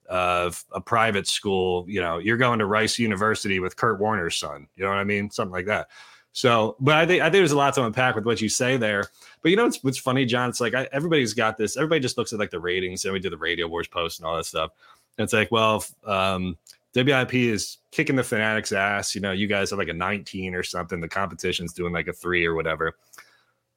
uh, 0.09 0.51
a 0.73 0.81
private 0.81 1.29
school. 1.29 1.87
You 1.89 2.01
know, 2.01 2.19
you're 2.19 2.37
going 2.37 2.59
to 2.59 2.67
Rice 2.67 2.99
University 2.99 3.61
with 3.61 3.77
Kurt 3.77 4.01
Warner's 4.01 4.37
son. 4.37 4.67
You 4.75 4.83
know 4.83 4.91
what 4.91 4.99
I 4.99 5.05
mean? 5.05 5.31
Something 5.31 5.53
like 5.53 5.67
that. 5.67 5.89
So, 6.33 6.77
but 6.81 6.97
I 6.97 7.07
think 7.07 7.23
I 7.23 7.27
think 7.27 7.35
there's 7.35 7.53
a 7.53 7.57
lot 7.57 7.75
to 7.75 7.85
unpack 7.85 8.15
with 8.17 8.25
what 8.25 8.41
you 8.41 8.49
say 8.49 8.77
there. 8.77 9.05
But 9.43 9.51
you 9.51 9.57
know 9.57 9.65
what's 9.65 9.83
what's 9.83 9.99
funny, 9.99 10.25
Jon? 10.25 10.49
It's 10.49 10.61
like 10.61 10.75
I, 10.75 10.89
everybody's 10.93 11.35
got 11.35 11.57
this. 11.57 11.77
Everybody 11.77 12.01
just 12.01 12.19
looks 12.19 12.33
at 12.33 12.39
like 12.39 12.51
the 12.51 12.61
ratings, 12.61 13.05
and 13.05 13.13
we 13.13 13.21
do 13.21 13.31
the 13.31 13.37
Radio 13.39 13.69
Wars 13.69 13.89
post 13.89 14.19
and 14.19 14.27
all 14.27 14.37
that 14.37 14.47
stuff. 14.47 14.73
And 15.19 15.25
it's 15.25 15.33
like, 15.33 15.51
well, 15.51 15.85
um, 16.05 16.57
WIP 16.95 17.35
is 17.35 17.79
kicking 17.93 18.17
the 18.17 18.25
Fanatics' 18.25 18.73
ass. 18.73 19.15
You 19.15 19.21
know, 19.21 19.33
you 19.33 19.47
guys 19.47 19.71
have 19.71 19.79
like 19.79 19.89
a 19.89 19.95
19 19.95 20.55
or 20.55 20.63
something. 20.63 21.01
The 21.01 21.09
competition's 21.09 21.73
doing 21.73 21.93
like 21.93 22.09
a 22.09 22.13
three 22.13 22.45
or 22.45 22.55
whatever. 22.55 22.97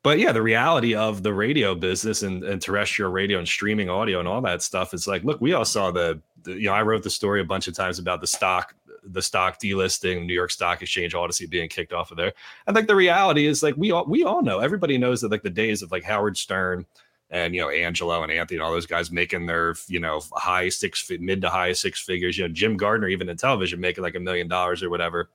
But 0.04 0.19
yeah, 0.19 0.34
the 0.34 0.41
reality 0.41 0.95
of 0.95 1.23
the 1.23 1.34
radio 1.34 1.76
business 1.76 2.23
and, 2.23 2.43
and 2.43 2.62
terrestrial 2.62 3.12
radio 3.12 3.39
and 3.39 3.47
streaming 3.47 3.89
audio 3.89 4.19
and 4.19 4.28
all 4.28 4.41
that 4.41 4.62
stuff 4.62 4.93
is 4.93 5.08
like, 5.08 5.23
look, 5.23 5.39
we 5.39 5.54
all 5.54 5.63
saw 5.63 5.91
the, 5.91 6.19
the, 6.43 6.54
you 6.54 6.65
know, 6.65 6.73
I 6.73 6.82
wrote 6.82 7.04
the 7.04 7.10
story 7.10 7.39
a 7.39 7.45
bunch 7.45 7.69
of 7.69 7.73
times 7.73 7.99
about 7.99 8.19
the 8.19 8.28
stock, 8.28 8.76
the 9.04 9.21
stock 9.21 9.62
delisting, 9.62 10.26
New 10.26 10.34
York 10.34 10.52
Stock 10.52 10.82
Exchange, 10.82 11.13
Audacy 11.13 11.49
being 11.49 11.69
kicked 11.69 11.93
off 11.93 12.12
of 12.12 12.17
there. 12.17 12.34
I 12.67 12.73
think 12.73 12.88
the 12.88 12.95
reality 12.95 13.45
is 13.45 13.63
like 13.63 13.78
we 13.78 13.91
all 13.91 14.06
we 14.06 14.26
all 14.26 14.41
know, 14.41 14.60
everybody 14.60 14.97
knows 14.97 15.21
that 15.21 15.32
like 15.32 15.43
the 15.43 15.49
days 15.49 15.82
of 15.82 15.91
like 15.91 16.04
Howard 16.04 16.38
Stern, 16.38 16.86
and 17.34 17.54
you 17.56 17.62
know 17.62 17.69
Angelo 17.69 18.24
and 18.24 18.32
Anthony 18.32 18.58
and 18.58 18.63
all 18.63 18.72
those 18.72 18.86
guys 18.86 19.12
making 19.12 19.48
their 19.48 19.76
you 19.88 20.00
know 20.00 20.22
high 20.34 20.69
six 20.69 21.12
mid 21.19 21.41
to 21.41 21.50
high 21.50 21.74
six 21.74 22.00
figures. 22.00 22.38
You 22.38 22.48
know 22.48 22.54
Jim 22.54 22.78
Gardner 22.78 23.10
even 23.10 23.28
in 23.28 23.36
television 23.36 23.82
making 23.82 24.04
like 24.04 24.15
a 24.15 24.19
million 24.19 24.48
dollars 24.48 24.82
or 24.82 24.89
whatever. 24.89 25.30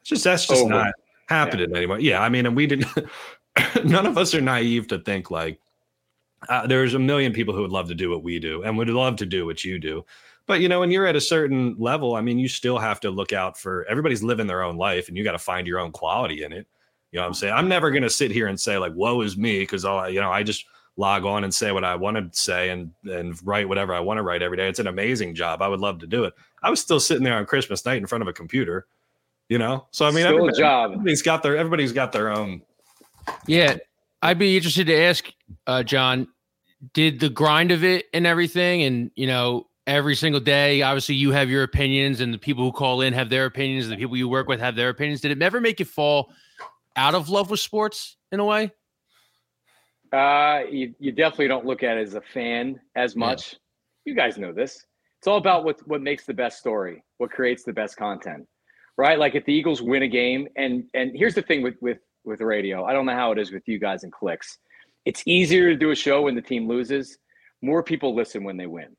It's 0.00 0.08
just 0.08 0.24
that's 0.24 0.46
just 0.46 0.64
oh, 0.64 0.68
not 0.68 0.92
happening 1.28 1.70
yeah. 1.70 1.76
anymore. 1.76 2.00
Yeah, 2.00 2.22
I 2.22 2.28
mean, 2.28 2.46
and 2.46 2.56
we 2.56 2.66
didn't. 2.66 2.88
none 3.84 4.06
of 4.06 4.16
us 4.16 4.34
are 4.34 4.40
naive 4.40 4.88
to 4.88 4.98
think 4.98 5.30
like 5.30 5.60
uh, 6.48 6.66
there's 6.66 6.94
a 6.94 6.98
million 6.98 7.32
people 7.32 7.54
who 7.54 7.60
would 7.60 7.70
love 7.70 7.88
to 7.88 7.94
do 7.94 8.10
what 8.10 8.22
we 8.22 8.38
do 8.38 8.62
and 8.62 8.76
would 8.78 8.88
love 8.88 9.16
to 9.16 9.26
do 9.26 9.44
what 9.44 9.64
you 9.64 9.78
do. 9.78 10.04
But 10.46 10.60
you 10.60 10.68
know, 10.68 10.80
when 10.80 10.90
you're 10.90 11.06
at 11.06 11.14
a 11.14 11.20
certain 11.20 11.76
level, 11.78 12.16
I 12.16 12.22
mean, 12.22 12.38
you 12.38 12.48
still 12.48 12.78
have 12.78 13.00
to 13.00 13.10
look 13.10 13.32
out 13.32 13.58
for 13.58 13.84
everybody's 13.84 14.22
living 14.22 14.46
their 14.46 14.62
own 14.62 14.76
life, 14.76 15.08
and 15.08 15.16
you 15.16 15.24
got 15.24 15.32
to 15.32 15.38
find 15.38 15.66
your 15.66 15.78
own 15.78 15.92
quality 15.92 16.42
in 16.42 16.52
it. 16.52 16.66
You 17.12 17.18
know 17.18 17.24
what 17.24 17.28
I'm 17.28 17.34
saying? 17.34 17.52
I'm 17.52 17.68
never 17.68 17.90
going 17.90 18.02
to 18.02 18.10
sit 18.10 18.30
here 18.30 18.48
and 18.48 18.58
say 18.58 18.78
like, 18.78 18.92
"Woe 18.94 19.20
is 19.20 19.36
me," 19.36 19.60
because 19.60 19.84
all 19.84 20.08
you 20.08 20.20
know, 20.20 20.32
I 20.32 20.42
just 20.42 20.64
log 20.96 21.24
on 21.24 21.44
and 21.44 21.54
say 21.54 21.72
what 21.72 21.84
I 21.84 21.94
want 21.96 22.16
to 22.16 22.38
say 22.38 22.70
and 22.70 22.92
and 23.04 23.38
write 23.46 23.68
whatever 23.68 23.94
I 23.94 24.00
want 24.00 24.18
to 24.18 24.22
write 24.22 24.42
every 24.42 24.56
day. 24.56 24.68
It's 24.68 24.78
an 24.78 24.86
amazing 24.86 25.34
job. 25.34 25.62
I 25.62 25.68
would 25.68 25.80
love 25.80 25.98
to 26.00 26.06
do 26.06 26.24
it. 26.24 26.34
I 26.62 26.70
was 26.70 26.80
still 26.80 27.00
sitting 27.00 27.24
there 27.24 27.34
on 27.34 27.46
Christmas 27.46 27.84
night 27.84 27.98
in 27.98 28.06
front 28.06 28.22
of 28.22 28.28
a 28.28 28.32
computer, 28.32 28.86
you 29.48 29.58
know. 29.58 29.86
So 29.90 30.06
I 30.06 30.10
mean, 30.10 30.24
still 30.24 30.36
everybody, 30.36 30.56
a 30.56 30.60
job. 30.60 30.90
Everybody's 30.92 31.22
got 31.22 31.42
their 31.42 31.56
everybody's 31.56 31.92
got 31.92 32.12
their 32.12 32.30
own. 32.30 32.62
Yeah, 33.46 33.76
I'd 34.20 34.38
be 34.38 34.56
interested 34.56 34.86
to 34.88 34.96
ask 34.96 35.32
uh, 35.66 35.82
Jon. 35.82 36.28
Did 36.94 37.20
the 37.20 37.28
grind 37.28 37.70
of 37.70 37.84
it 37.84 38.06
and 38.12 38.26
everything, 38.26 38.82
and 38.82 39.10
you 39.14 39.26
know, 39.26 39.68
every 39.86 40.16
single 40.16 40.40
day. 40.40 40.82
Obviously, 40.82 41.14
you 41.14 41.30
have 41.30 41.48
your 41.48 41.62
opinions, 41.62 42.20
and 42.20 42.34
the 42.34 42.38
people 42.38 42.64
who 42.64 42.72
call 42.72 43.00
in 43.00 43.12
have 43.12 43.30
their 43.30 43.46
opinions. 43.46 43.86
And 43.86 43.92
the 43.92 43.96
people 43.96 44.16
you 44.16 44.28
work 44.28 44.48
with 44.48 44.60
have 44.60 44.76
their 44.76 44.88
opinions. 44.88 45.20
Did 45.20 45.30
it 45.30 45.42
ever 45.42 45.60
make 45.60 45.78
you 45.78 45.86
fall 45.86 46.32
out 46.96 47.14
of 47.14 47.28
love 47.28 47.50
with 47.50 47.60
sports 47.60 48.16
in 48.32 48.40
a 48.40 48.44
way? 48.44 48.72
Uh, 50.12 50.60
you, 50.70 50.94
you 50.98 51.10
definitely 51.10 51.48
don't 51.48 51.64
look 51.64 51.82
at 51.82 51.96
it 51.96 52.02
as 52.02 52.14
a 52.14 52.20
fan 52.20 52.78
as 52.96 53.16
much. 53.16 53.52
Yeah. 53.52 53.58
You 54.12 54.14
guys 54.14 54.36
know 54.36 54.52
this. 54.52 54.84
It's 55.18 55.26
all 55.28 55.38
about 55.38 55.64
what 55.64 55.78
what 55.86 56.02
makes 56.02 56.26
the 56.26 56.34
best 56.34 56.58
story, 56.58 57.04
what 57.18 57.30
creates 57.30 57.62
the 57.62 57.72
best 57.72 57.96
content, 57.96 58.46
right? 58.98 59.18
Like 59.18 59.36
if 59.36 59.44
the 59.44 59.52
Eagles 59.52 59.80
win 59.80 60.02
a 60.02 60.08
game, 60.08 60.48
and 60.56 60.84
and 60.94 61.12
here's 61.14 61.36
the 61.36 61.42
thing 61.42 61.62
with 61.62 61.76
with 61.80 61.98
with 62.24 62.40
radio. 62.40 62.84
I 62.84 62.92
don't 62.92 63.06
know 63.06 63.14
how 63.14 63.30
it 63.30 63.38
is 63.38 63.52
with 63.52 63.62
you 63.66 63.78
guys 63.78 64.02
and 64.02 64.12
clicks. 64.12 64.58
It's 65.04 65.22
easier 65.24 65.70
to 65.70 65.76
do 65.76 65.92
a 65.92 65.94
show 65.94 66.22
when 66.22 66.34
the 66.34 66.42
team 66.42 66.68
loses. 66.68 67.18
More 67.62 67.82
people 67.82 68.14
listen 68.14 68.42
when 68.42 68.56
they 68.56 68.66
win, 68.66 68.96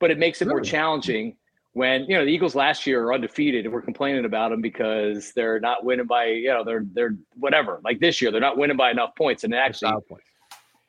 but 0.00 0.10
it 0.10 0.18
makes 0.18 0.42
it 0.42 0.48
more 0.48 0.60
challenging 0.60 1.36
when 1.72 2.02
you 2.02 2.16
know 2.16 2.24
the 2.24 2.30
Eagles 2.32 2.56
last 2.56 2.86
year 2.86 3.04
are 3.04 3.14
undefeated 3.14 3.64
and 3.64 3.72
we're 3.72 3.80
complaining 3.80 4.24
about 4.24 4.50
them 4.50 4.60
because 4.60 5.32
they're 5.34 5.60
not 5.60 5.84
winning 5.84 6.06
by 6.06 6.26
you 6.26 6.48
know 6.48 6.64
they're 6.64 6.84
they're 6.92 7.16
whatever 7.34 7.80
like 7.84 8.00
this 8.00 8.20
year 8.20 8.32
they're 8.32 8.40
not 8.40 8.58
winning 8.58 8.76
by 8.76 8.90
enough 8.90 9.14
points 9.16 9.44
and 9.44 9.54
actually 9.54 9.92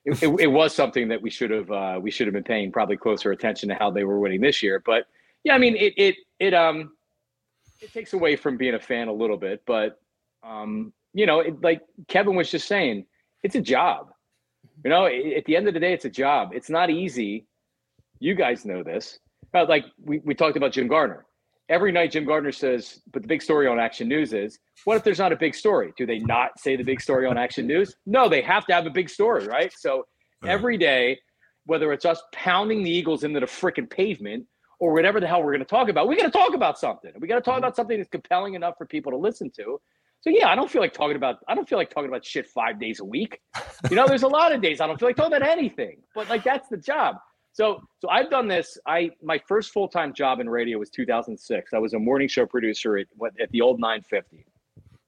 it, 0.06 0.24
it, 0.24 0.40
it, 0.40 0.48
was 0.48 0.74
something 0.74 1.08
that 1.10 1.22
we 1.22 1.30
should 1.30 1.52
have 1.52 1.72
uh, 1.72 2.00
we 2.02 2.12
should 2.12 2.28
have 2.28 2.34
been 2.34 2.44
paying 2.44 2.72
probably 2.72 2.98
closer 2.98 3.32
attention 3.32 3.70
to 3.70 3.76
how 3.76 3.92
they 3.92 4.04
were 4.04 4.20
winning 4.20 4.42
this 4.42 4.64
year. 4.64 4.82
But 4.86 5.08
yeah, 5.44 5.54
I 5.54 5.58
mean 5.58 5.76
it 5.76 5.94
it 5.98 6.16
it 6.40 6.54
um 6.54 6.94
it 7.82 7.94
takes 7.94 8.14
away 8.14 8.36
from 8.36 8.58
being 8.58 8.76
a 8.76 8.80
fan 8.80 9.08
a 9.08 9.14
little 9.14 9.38
bit, 9.38 9.64
but 9.66 10.00
um 10.44 10.94
you 11.14 11.26
know 11.26 11.40
it, 11.40 11.62
like 11.62 11.82
Kevin 12.08 12.36
was 12.36 12.50
just 12.50 12.68
saying, 12.68 13.06
it's 13.44 13.56
a 13.56 13.62
job. 13.62 14.12
You 14.84 14.90
know, 14.90 15.06
at 15.06 15.46
the 15.46 15.56
end 15.56 15.68
of 15.68 15.76
the 15.76 15.80
day, 15.80 15.94
it's 15.94 16.06
a 16.06 16.10
job. 16.10 16.52
It's 16.54 16.70
not 16.70 16.90
easy. 16.90 17.46
You 18.20 18.34
guys 18.34 18.66
know 18.66 18.84
this. 18.84 19.20
Like 19.54 19.86
we, 20.04 20.20
we 20.20 20.34
talked 20.34 20.58
about 20.58 20.72
Jim 20.72 20.88
Gardner 20.88 21.26
every 21.72 21.92
night 21.92 22.12
Jim 22.12 22.26
Gardner 22.26 22.52
says, 22.52 23.00
but 23.14 23.22
the 23.22 23.28
big 23.28 23.42
story 23.42 23.66
on 23.66 23.80
Action 23.80 24.08
News 24.08 24.34
is, 24.34 24.60
what 24.84 24.98
if 24.98 25.04
there's 25.04 25.20
not 25.20 25.32
a 25.32 25.38
big 25.38 25.56
story? 25.56 25.94
Do 25.98 26.06
they 26.06 26.20
not 26.20 26.60
say 26.60 26.76
the 26.76 26.84
big 26.84 27.00
story 27.00 27.26
on 27.26 27.38
Action 27.38 27.66
News? 27.66 27.96
No, 28.06 28.28
they 28.28 28.42
have 28.42 28.66
to 28.66 28.74
have 28.74 28.86
a 28.86 28.90
big 28.90 29.10
story, 29.10 29.48
right? 29.48 29.72
So 29.76 30.06
every 30.46 30.78
day, 30.78 31.18
whether 31.66 31.94
it's 31.94 32.04
us 32.04 32.22
pounding 32.34 32.84
the 32.84 32.92
Eagles 32.92 33.24
into 33.24 33.40
the 33.40 33.46
freaking 33.46 33.90
pavement 33.90 34.46
or 34.80 34.92
whatever 34.92 35.22
the 35.22 35.28
hell 35.28 35.42
we're 35.42 35.54
going 35.54 35.60
to 35.60 35.66
talk 35.66 35.88
about, 35.88 36.10
we 36.10 36.18
got 36.18 36.26
to 36.26 36.38
talk 36.38 36.54
about 36.54 36.78
something. 36.78 37.14
We 37.20 37.28
got 37.28 37.36
to 37.36 37.42
talk 37.42 37.58
about 37.58 37.76
something 37.76 37.98
that's 37.98 38.10
compelling 38.10 38.56
enough 38.56 38.76
for 38.78 38.86
people 38.86 39.12
to 39.14 39.18
listen 39.18 39.50
to. 39.56 39.80
So 40.20 40.30
yeah, 40.30 40.50
I 40.50 40.56
don't 40.56 40.70
feel 40.70 40.82
like 40.82 40.94
talking 40.94 41.16
about 41.16 41.38
I 41.48 41.56
don't 41.56 41.68
feel 41.68 41.80
like 41.80 41.90
talking 41.90 42.10
about 42.10 42.24
shit 42.24 42.48
five 42.48 42.80
days 42.80 43.00
a 43.00 43.06
week. 43.06 43.40
You 43.90 43.96
know, 43.96 44.06
there's 44.08 44.22
a 44.22 44.28
lot 44.28 44.52
of 44.52 44.62
days 44.62 44.80
I 44.80 44.86
don't 44.86 45.00
feel 45.00 45.10
like 45.10 45.16
talking 45.16 45.36
about 45.36 45.48
anything. 45.48 46.02
But 46.14 46.30
like 46.30 46.44
that's 46.44 46.70
the 46.70 46.78
job. 46.78 47.16
So, 47.54 47.82
so 48.00 48.10
I've 48.10 48.30
done 48.30 48.48
this. 48.48 48.78
I 48.88 49.12
my 49.22 49.40
first 49.48 49.72
full 49.72 49.88
time 49.88 50.14
job 50.14 50.40
in 50.40 50.50
radio 50.50 50.78
was 50.78 50.90
2006. 50.90 51.74
I 51.74 51.78
was 51.78 51.94
a 51.94 52.00
morning 52.00 52.28
show 52.28 52.46
producer 52.46 52.98
at 52.98 53.08
at 53.40 53.52
the 53.52 53.62
old 53.62 53.80
950. 53.80 54.46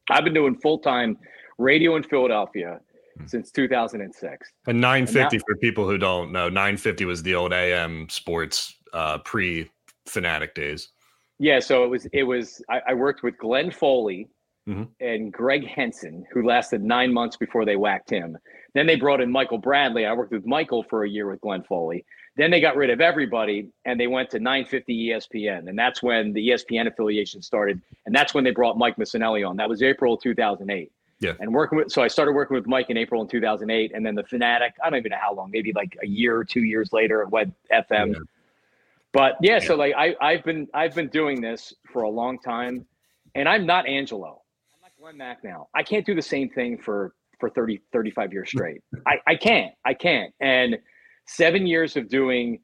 I've 0.10 0.24
been 0.24 0.34
doing 0.34 0.56
full 0.60 0.80
time 0.80 1.18
radio 1.58 1.96
in 1.96 2.04
Philadelphia 2.04 2.80
hmm. 3.18 3.26
since 3.26 3.52
2006. 3.52 4.52
And 4.68 4.82
950 4.82 5.20
and 5.20 5.42
that, 5.42 5.46
for 5.46 5.56
people 5.58 5.88
who 5.88 5.98
don't 5.98 6.32
know, 6.32 6.50
950 6.50 7.06
was 7.06 7.24
the 7.24 7.36
old 7.36 7.54
AM 7.54 8.10
sports 8.10 8.76
uh, 8.94 9.20
pre 9.20 9.70
Fanatic 10.06 10.54
days. 10.54 10.90
Yeah, 11.40 11.60
so 11.60 11.84
it 11.84 11.88
was 11.88 12.06
it 12.14 12.24
was 12.24 12.62
I, 12.70 12.82
I 12.90 12.94
worked 12.94 13.24
with 13.24 13.38
Glenn 13.38 13.72
Foley 13.72 14.28
mm-hmm. 14.68 14.84
and 15.00 15.32
Greg 15.32 15.66
Henson, 15.68 16.26
who 16.32 16.46
lasted 16.46 16.84
nine 16.84 17.14
months 17.14 17.38
before 17.38 17.66
they 17.66 17.76
whacked 17.76 18.10
him. 18.10 18.38
Then 18.74 18.88
they 18.88 18.96
brought 18.96 19.22
in 19.22 19.32
Michael 19.32 19.58
Bradley. 19.58 20.06
I 20.06 20.14
worked 20.14 20.32
with 20.32 20.46
Michael 20.46 20.84
for 20.90 21.04
a 21.04 21.10
year 21.10 21.30
with 21.30 21.42
Glenn 21.42 21.64
Foley. 21.64 22.06
Then 22.36 22.50
they 22.50 22.60
got 22.60 22.76
rid 22.76 22.90
of 22.90 23.00
everybody 23.00 23.70
and 23.86 24.00
they 24.00 24.08
went 24.08 24.30
to 24.32 24.40
950 24.40 25.10
ESPN. 25.10 25.70
And 25.70 25.78
that's 25.78 26.02
when 26.02 26.34
the 26.34 26.50
ESPN 26.50 26.88
affiliation 26.88 27.42
started. 27.42 27.80
And 28.06 28.16
that's 28.16 28.34
when 28.34 28.44
they 28.44 28.52
brought 28.52 28.78
Mike 28.78 28.96
Missanelli 28.98 29.48
on. 29.48 29.58
That 29.58 29.70
was 29.70 29.84
April 29.84 30.18
2008. 30.18 30.92
Yeah. 31.20 31.34
And 31.40 31.54
working 31.54 31.78
with, 31.78 31.92
so 31.92 32.02
I 32.02 32.08
started 32.08 32.34
working 32.34 32.56
with 32.56 32.66
Mike 32.66 32.90
in 32.90 32.98
April 32.98 33.22
in 33.22 33.28
2008. 33.28 33.92
And 33.94 34.04
then 34.06 34.16
the 34.16 34.24
Fanatic, 34.24 34.74
I 34.84 34.90
don't 34.90 34.98
even 34.98 35.12
know 35.12 35.18
how 35.22 35.34
long, 35.34 35.52
maybe 35.52 35.74
like 35.74 35.96
a 36.02 36.08
year 36.08 36.36
or 36.36 36.44
two 36.44 36.64
years 36.64 36.92
later, 36.92 37.22
it 37.22 37.30
went 37.30 37.54
FM. 37.72 38.14
Yeah. 38.14 38.20
But 39.12 39.36
yeah, 39.40 39.54
yeah, 39.54 39.60
so 39.60 39.76
like 39.76 39.94
I, 39.96 40.16
I've 40.20 40.44
been, 40.44 40.68
I've 40.74 40.96
been 40.96 41.10
doing 41.10 41.40
this 41.40 41.72
for 41.92 42.02
a 42.02 42.10
long 42.10 42.40
time 42.40 42.88
and 43.36 43.48
I'm 43.48 43.68
not 43.68 43.88
Angelo. 43.88 44.42
I'm 44.74 44.82
not 44.82 45.18
Glen 45.18 45.38
Macnow. 45.54 45.68
I 45.76 45.84
can't 45.84 46.04
do 46.04 46.16
the 46.16 46.22
same 46.22 46.50
thing 46.50 46.80
for, 46.80 47.14
for 47.40 47.52
30, 47.52 47.80
35 47.94 48.34
years 48.34 48.50
straight. 48.50 48.82
I, 49.06 49.20
I 49.28 49.36
can't, 49.36 49.76
I 49.86 49.94
can't. 49.94 50.34
And, 50.40 50.80
seven 51.26 51.68
years 51.68 51.96
of 51.96 52.10
doing 52.10 52.60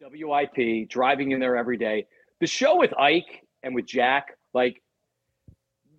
WIP, 0.00 0.88
driving 0.88 1.32
in 1.32 1.40
there 1.40 1.56
every 1.56 1.76
day. 1.76 2.06
The 2.40 2.46
show 2.46 2.76
with 2.76 2.92
Ike 2.98 3.46
and 3.62 3.74
with 3.74 3.86
Jack, 3.86 4.36
like 4.52 4.82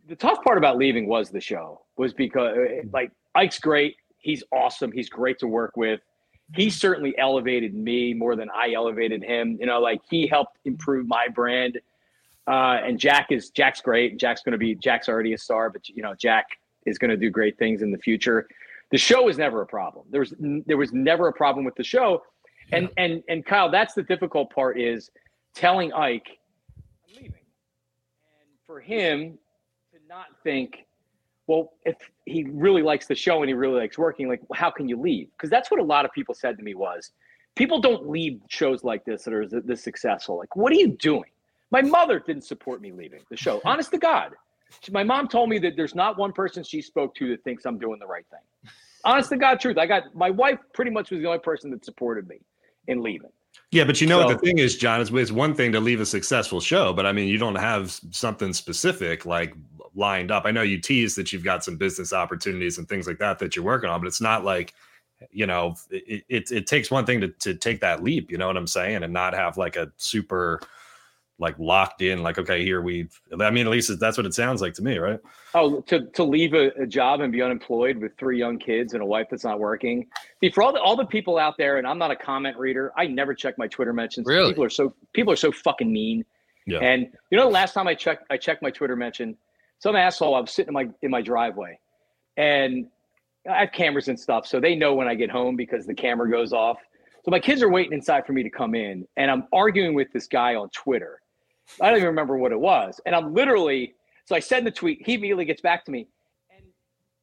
the 0.08 0.16
tough 0.16 0.44
part 0.44 0.58
about 0.58 0.78
leaving 0.78 1.08
was 1.08 1.30
the 1.30 1.42
show, 1.42 1.82
was 1.98 2.14
because 2.14 2.58
like 2.92 3.12
Ike's 3.34 3.60
great. 3.60 3.96
He's 4.20 4.44
awesome. 4.52 4.92
He's 4.92 5.10
great 5.10 5.40
to 5.40 5.48
work 5.48 5.78
with. 5.78 6.02
He 6.54 6.70
certainly 6.70 7.18
elevated 7.18 7.74
me 7.74 8.14
more 8.14 8.36
than 8.36 8.50
I 8.56 8.74
elevated 8.74 9.24
him. 9.24 9.58
You 9.60 9.66
know, 9.66 9.80
like 9.80 10.02
he 10.10 10.28
helped 10.28 10.58
improve 10.66 11.08
my 11.08 11.28
brand. 11.28 11.80
Uh, 12.48 12.80
and 12.86 13.00
Jack 13.00 13.32
is 13.32 13.50
Jack's 13.50 13.82
great. 13.82 14.20
Jack's 14.20 14.42
going 14.44 14.52
to 14.52 14.60
be 14.60 14.76
Jack's 14.76 15.10
already 15.10 15.34
a 15.34 15.38
star, 15.38 15.72
but 15.72 15.90
you 15.90 16.04
know 16.04 16.14
Jack 16.14 16.46
is 16.86 17.00
going 17.00 17.10
to 17.10 17.18
do 17.18 17.32
great 17.32 17.58
things 17.58 17.82
in 17.82 17.92
the 17.92 17.98
future 17.98 18.48
the 18.92 18.98
show 18.98 19.24
was 19.24 19.38
never 19.38 19.62
a 19.62 19.66
problem. 19.66 20.06
There 20.10 20.20
was 20.22 20.34
there 20.66 20.78
was 20.78 20.94
never 20.94 21.28
a 21.28 21.34
problem 21.34 21.66
with 21.66 21.76
the 21.76 21.84
show, 21.84 22.24
and 22.72 22.90
yeah. 22.98 23.04
and 23.04 23.24
and 23.30 23.46
Kyle, 23.46 23.70
that's 23.70 23.94
the 23.94 24.04
difficult 24.04 24.54
part 24.54 24.80
is 24.80 25.10
telling 25.54 25.92
Ike 25.94 26.40
I'm 26.78 26.84
leaving, 27.16 27.32
and 27.32 28.50
for 28.66 28.80
him 28.80 29.38
to 29.92 30.00
not 30.08 30.28
think 30.44 30.86
well, 31.48 31.74
if 31.86 31.98
he 32.26 32.46
really 32.46 32.82
likes 32.82 33.06
the 33.06 33.16
show 33.16 33.42
and 33.42 33.50
he 33.50 33.54
really 33.54 33.80
likes 33.80 33.98
working, 33.98 34.28
like, 34.28 34.42
how 34.54 34.72
can 34.72 34.90
you 34.90 35.00
leave? 35.00 35.30
Because 35.38 35.50
that's 35.50 35.70
what 35.70 35.80
a 35.80 35.84
lot 35.84 36.06
of 36.06 36.12
people 36.12 36.34
said 36.34 36.58
to 36.58 36.64
me 36.64 36.74
was, 36.74 37.12
people 37.56 37.80
don't 37.80 38.10
leave 38.10 38.42
shows 38.50 38.84
like 38.84 39.06
this 39.06 39.24
that 39.24 39.34
are 39.34 39.48
this 39.48 39.84
successful. 39.84 40.38
Like, 40.38 40.56
what 40.56 40.72
are 40.72 40.76
you 40.76 40.90
doing? 40.90 41.30
My 41.72 41.82
mother 41.82 42.20
didn't 42.20 42.44
support 42.44 42.82
me 42.82 42.92
leaving 42.92 43.22
the 43.30 43.38
show. 43.38 43.62
Honest 43.66 43.92
to 43.92 43.98
God, 43.98 44.32
my 44.92 45.04
mom 45.04 45.28
told 45.28 45.50
me 45.50 45.60
that 45.60 45.76
there's 45.76 45.96
not 45.96 46.18
one 46.18 46.32
person 46.32 46.64
she 46.64 46.82
spoke 46.82 47.16
to 47.16 47.30
that 47.30 47.44
thinks 47.44 47.66
I'm 47.66 47.78
doing 47.78 48.00
the 48.00 48.08
right 48.08 48.26
thing. 48.30 48.72
Honest 49.04 49.30
to 49.30 49.38
God, 49.38 49.60
truth. 49.60 49.78
I 49.78 49.86
got 49.86 50.16
my 50.16 50.30
wife 50.30 50.60
pretty 50.74 50.92
much 50.92 51.12
was 51.12 51.22
the 51.22 51.28
only 51.28 51.40
person 51.40 51.70
that 51.72 51.86
supported 51.86 52.28
me 52.28 52.40
in 52.88 53.04
leaving. 53.04 53.30
Yeah, 53.72 53.84
but 53.84 54.02
you 54.02 54.08
know 54.08 54.22
so, 54.22 54.28
what 54.28 54.42
the 54.42 54.46
thing 54.46 54.58
is, 54.58 54.78
Jon, 54.78 55.02
is 55.02 55.12
it's 55.12 55.32
one 55.32 55.54
thing 55.54 55.72
to 55.72 55.80
leave 55.80 56.02
a 56.02 56.06
successful 56.06 56.60
show, 56.60 56.94
but 56.94 57.06
I 57.06 57.12
mean, 57.12 57.28
you 57.28 57.38
don't 57.38 57.56
have 57.56 57.92
something 58.12 58.54
specific 58.54 59.26
like 59.26 59.54
lined 59.96 60.32
up. 60.32 60.46
I 60.46 60.52
know 60.52 60.62
you 60.62 60.80
tease 60.80 61.16
that 61.16 61.32
you've 61.32 61.44
got 61.44 61.64
some 61.64 61.78
business 61.78 62.14
opportunities 62.14 62.78
and 62.78 62.88
things 62.88 63.08
like 63.08 63.18
that 63.20 63.40
that 63.40 63.56
you're 63.56 63.66
working 63.66 63.90
on, 63.90 64.02
but 64.02 64.08
it's 64.08 64.22
not 64.22 64.44
like, 64.44 64.74
you 65.32 65.46
know, 65.46 65.76
it, 65.90 66.24
it, 66.28 66.52
it 66.52 66.68
takes 66.68 66.92
one 66.92 67.06
thing 67.06 67.22
to, 67.22 67.30
to 67.30 67.54
take 67.54 67.80
that 67.82 68.04
leap, 68.04 68.32
you 68.32 68.38
know 68.38 68.48
what 68.48 68.58
I'm 68.58 68.68
saying? 68.68 69.04
And 69.04 69.14
not 69.14 69.34
have 69.34 69.58
like 69.58 69.78
a 69.78 69.92
super 69.98 70.62
like 71.38 71.58
locked 71.60 72.02
in 72.02 72.24
like 72.24 72.38
okay 72.38 72.64
here 72.64 72.82
we 72.82 73.10
i 73.42 73.50
mean 73.50 73.66
at 73.66 73.72
least 73.72 73.92
that's 74.00 74.16
what 74.16 74.26
it 74.26 74.34
sounds 74.34 74.62
like 74.62 74.74
to 74.74 74.82
me 74.82 74.98
right? 74.98 75.20
Oh 75.54 75.82
to, 75.82 76.06
to 76.08 76.24
leave 76.24 76.54
a, 76.54 76.68
a, 76.82 76.86
job 76.86 77.22
and 77.22 77.32
be 77.32 77.42
unemployed 77.42 77.98
with 77.98 78.18
three 78.18 78.40
young 78.40 78.58
kids 78.58 78.94
and 78.94 79.02
a 79.02 79.06
wife 79.06 79.28
that's 79.30 79.44
not 79.44 79.60
working. 79.60 80.08
See 80.42 80.50
for 80.50 80.64
all 80.64 80.74
the 80.74 80.80
all 80.80 80.96
the 80.96 81.06
people 81.06 81.38
out 81.38 81.56
there 81.58 81.78
and 81.78 81.86
i'm 81.86 81.98
not 81.98 82.12
a 82.12 82.16
comment 82.16 82.58
reader 82.58 82.94
i 82.98 83.06
never 83.06 83.34
check 83.34 83.58
my 83.58 83.68
twitter 83.68 83.94
mentions. 83.94 84.26
Really? 84.28 84.50
people 84.50 84.64
are 84.64 84.70
so 84.70 84.96
people 85.14 85.34
are 85.34 85.38
so 85.38 85.52
fucking 85.52 85.92
mean. 85.92 86.24
Yeah. 86.68 86.80
and 86.80 87.08
you 87.32 87.38
know 87.38 87.46
the 87.46 87.52
last 87.52 87.74
time 87.74 87.88
i 87.88 87.94
checked 87.94 88.26
i 88.30 88.38
checked 88.38 88.62
my 88.62 88.72
twitter 88.72 88.96
mention 88.96 89.38
some 89.80 89.96
asshole 89.96 90.36
i 90.36 90.40
was 90.40 90.52
sitting 90.52 90.70
in 90.70 90.74
my 90.74 90.90
in 91.02 91.12
my 91.12 91.22
driveway. 91.22 91.78
And 92.38 92.88
i 93.50 93.60
have 93.60 93.72
cameras 93.74 94.08
and 94.08 94.20
stuff 94.20 94.48
so 94.48 94.60
they 94.62 94.76
know 94.76 94.94
when 94.94 95.08
i 95.08 95.16
get 95.16 95.30
home 95.30 95.58
because 95.58 95.86
the 95.86 95.94
camera 95.94 96.30
goes 96.30 96.54
off. 96.54 96.78
So 97.24 97.32
my 97.32 97.40
kids 97.40 97.64
are 97.64 97.70
waiting 97.70 97.94
inside 97.94 98.28
for 98.28 98.34
me 98.34 98.44
to 98.44 98.50
come 98.50 98.74
in 98.76 99.06
and 99.18 99.30
i'm 99.30 99.48
arguing 99.52 99.96
with 99.96 100.12
this 100.14 100.28
guy 100.28 100.56
on 100.56 100.70
twitter 100.70 101.20
I 101.82 101.90
don't 101.90 101.98
even 101.98 102.08
remember 102.08 102.38
what 102.38 102.52
it 102.52 102.60
was. 102.60 103.00
And 103.06 103.16
I'm 103.16 103.34
literally, 103.34 103.96
so 104.26 104.36
I 104.36 104.40
send 104.40 104.66
the 104.66 104.72
tweet. 104.72 105.02
He 105.06 105.16
immediately 105.16 105.46
gets 105.46 105.62
back 105.62 105.86
to 105.86 105.92
me. 105.92 106.08
And 106.56 106.66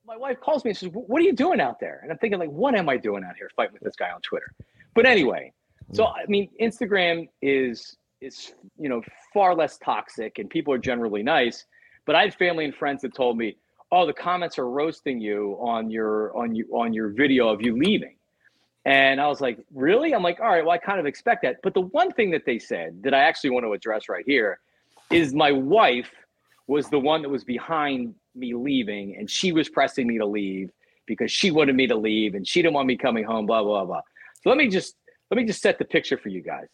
my 0.06 0.16
wife 0.16 0.40
calls 0.40 0.64
me 0.64 0.70
and 0.70 0.78
says, 0.78 0.90
What 0.92 1.20
are 1.20 1.24
you 1.24 1.32
doing 1.32 1.60
out 1.60 1.80
there? 1.80 2.00
And 2.02 2.10
I'm 2.10 2.18
thinking, 2.18 2.38
like, 2.38 2.50
what 2.50 2.74
am 2.74 2.88
I 2.88 2.96
doing 2.96 3.24
out 3.24 3.36
here 3.36 3.50
fighting 3.54 3.74
with 3.74 3.82
this 3.82 3.96
guy 3.96 4.10
on 4.10 4.20
Twitter? 4.22 4.52
But 4.94 5.06
anyway, 5.06 5.52
so 5.92 6.04
hmm. 6.04 6.12
I 6.12 6.26
mean, 6.26 6.48
Instagram 6.60 7.28
is 7.40 7.96
is 8.20 8.54
you 8.78 8.88
know 8.88 9.02
far 9.34 9.54
less 9.54 9.78
toxic 9.78 10.38
and 10.38 10.48
people 10.48 10.72
are 10.72 10.78
generally 10.78 11.22
nice. 11.22 11.66
But 12.06 12.16
I 12.16 12.22
had 12.22 12.34
family 12.34 12.64
and 12.64 12.74
friends 12.74 13.02
that 13.02 13.14
told 13.14 13.36
me, 13.36 13.56
"Oh, 13.90 14.06
the 14.06 14.12
comments 14.12 14.58
are 14.58 14.68
roasting 14.68 15.20
you 15.20 15.56
on 15.60 15.90
your 15.90 16.36
on 16.36 16.54
you 16.54 16.66
on 16.72 16.92
your 16.92 17.08
video 17.08 17.48
of 17.48 17.62
you 17.62 17.76
leaving." 17.76 18.16
And 18.84 19.20
I 19.20 19.28
was 19.28 19.40
like, 19.40 19.58
really? 19.72 20.12
I'm 20.12 20.22
like, 20.22 20.40
all 20.40 20.48
right, 20.48 20.64
well, 20.64 20.72
I 20.72 20.78
kind 20.78 20.98
of 20.98 21.06
expect 21.06 21.42
that. 21.42 21.56
But 21.62 21.74
the 21.74 21.82
one 21.82 22.10
thing 22.10 22.30
that 22.32 22.44
they 22.44 22.58
said 22.58 23.02
that 23.04 23.14
I 23.14 23.20
actually 23.20 23.50
want 23.50 23.64
to 23.64 23.72
address 23.72 24.08
right 24.08 24.24
here 24.26 24.58
is 25.10 25.34
my 25.34 25.52
wife 25.52 26.10
was 26.66 26.88
the 26.88 26.98
one 26.98 27.22
that 27.22 27.28
was 27.28 27.44
behind 27.44 28.14
me 28.34 28.54
leaving 28.54 29.16
and 29.16 29.30
she 29.30 29.52
was 29.52 29.68
pressing 29.68 30.06
me 30.06 30.18
to 30.18 30.26
leave 30.26 30.70
because 31.06 31.30
she 31.30 31.50
wanted 31.50 31.76
me 31.76 31.86
to 31.86 31.96
leave 31.96 32.34
and 32.34 32.46
she 32.46 32.62
didn't 32.62 32.74
want 32.74 32.86
me 32.88 32.96
coming 32.96 33.24
home, 33.24 33.46
blah, 33.46 33.62
blah, 33.62 33.84
blah. 33.84 34.00
So 34.42 34.48
let 34.48 34.58
me 34.58 34.68
just 34.68 34.96
let 35.30 35.36
me 35.36 35.44
just 35.44 35.62
set 35.62 35.78
the 35.78 35.84
picture 35.84 36.18
for 36.18 36.28
you 36.28 36.42
guys. 36.42 36.66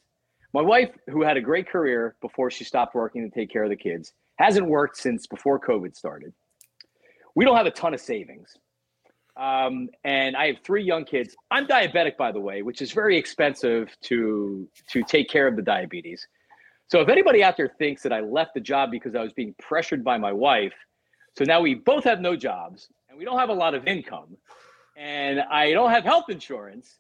My 0.55 0.63
wife, 0.63 0.91
who 1.11 1.23
had 1.23 1.37
a 1.37 1.41
great 1.41 1.69
career 1.69 2.17
before 2.21 2.51
she 2.51 2.65
stopped 2.65 2.95
working 2.95 3.23
to 3.23 3.31
take 3.31 3.51
care 3.51 3.65
of 3.65 3.71
the 3.71 3.77
kids, 3.77 4.13
hasn't 4.37 4.67
worked 4.67 4.97
since 4.97 5.27
before 5.27 5.61
COVID 5.61 5.95
started. 5.95 6.33
We 7.35 7.45
don't 7.45 7.57
have 7.57 7.67
a 7.67 7.71
ton 7.71 7.95
of 7.95 8.01
savings. 8.01 8.57
Um, 9.39 9.89
and 10.03 10.37
I 10.37 10.49
have 10.49 10.57
three 10.65 10.83
young 10.83 11.05
kids. 11.05 11.37
I'm 11.51 11.67
diabetic, 11.67 12.17
by 12.17 12.33
the 12.33 12.41
way, 12.41 12.63
which 12.63 12.83
is 12.83 12.91
very 12.91 13.17
expensive 13.17 13.89
to 14.03 14.69
to 14.91 15.03
take 15.05 15.29
care 15.31 15.47
of 15.47 15.55
the 15.55 15.63
diabetes. 15.63 16.27
So 16.89 17.01
if 17.01 17.09
anybody 17.09 17.45
out 17.45 17.57
there 17.57 17.73
thinks 17.79 18.03
that 18.03 18.13
I 18.13 18.21
left 18.21 18.55
the 18.55 18.61
job 18.61 18.91
because 18.91 19.15
I 19.15 19.23
was 19.23 19.33
being 19.33 19.55
pressured 19.61 20.03
by 20.03 20.19
my 20.19 20.33
wife, 20.33 20.73
so 21.37 21.45
now 21.45 21.61
we 21.61 21.75
both 21.75 22.03
have 22.05 22.21
no 22.21 22.35
jobs 22.35 22.89
and 23.09 23.17
we 23.17 23.25
don't 23.25 23.39
have 23.39 23.51
a 23.51 23.55
lot 23.55 23.75
of 23.75 23.87
income, 23.87 24.37
and 24.97 25.41
I 25.41 25.71
don't 25.71 25.91
have 25.91 26.03
health 26.03 26.31
insurance. 26.31 26.99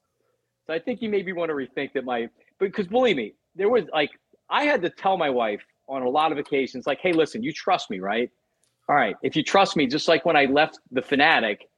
So 0.66 0.72
I 0.72 0.78
think 0.78 1.02
you 1.02 1.08
maybe 1.08 1.32
want 1.32 1.48
to 1.48 1.54
rethink 1.54 1.92
that 1.94 2.04
my 2.04 2.28
but 2.60 2.66
because 2.66 2.86
believe 2.86 3.16
me, 3.16 3.34
there 3.56 3.68
was 3.68 3.86
like 3.92 4.10
I 4.48 4.62
had 4.62 4.80
to 4.82 4.90
tell 4.90 5.16
my 5.16 5.30
wife 5.30 5.62
on 5.88 6.02
a 6.02 6.08
lot 6.08 6.30
of 6.30 6.38
occasions, 6.38 6.86
like, 6.86 7.00
hey, 7.00 7.12
listen, 7.12 7.42
you 7.42 7.52
trust 7.52 7.90
me, 7.90 7.98
right? 7.98 8.30
All 8.88 8.94
right, 8.94 9.16
if 9.22 9.34
you 9.34 9.42
trust 9.42 9.74
me, 9.74 9.86
just 9.86 10.06
like 10.06 10.24
when 10.24 10.36
I 10.36 10.44
left 10.44 10.78
the 10.92 11.02
fanatic 11.02 11.68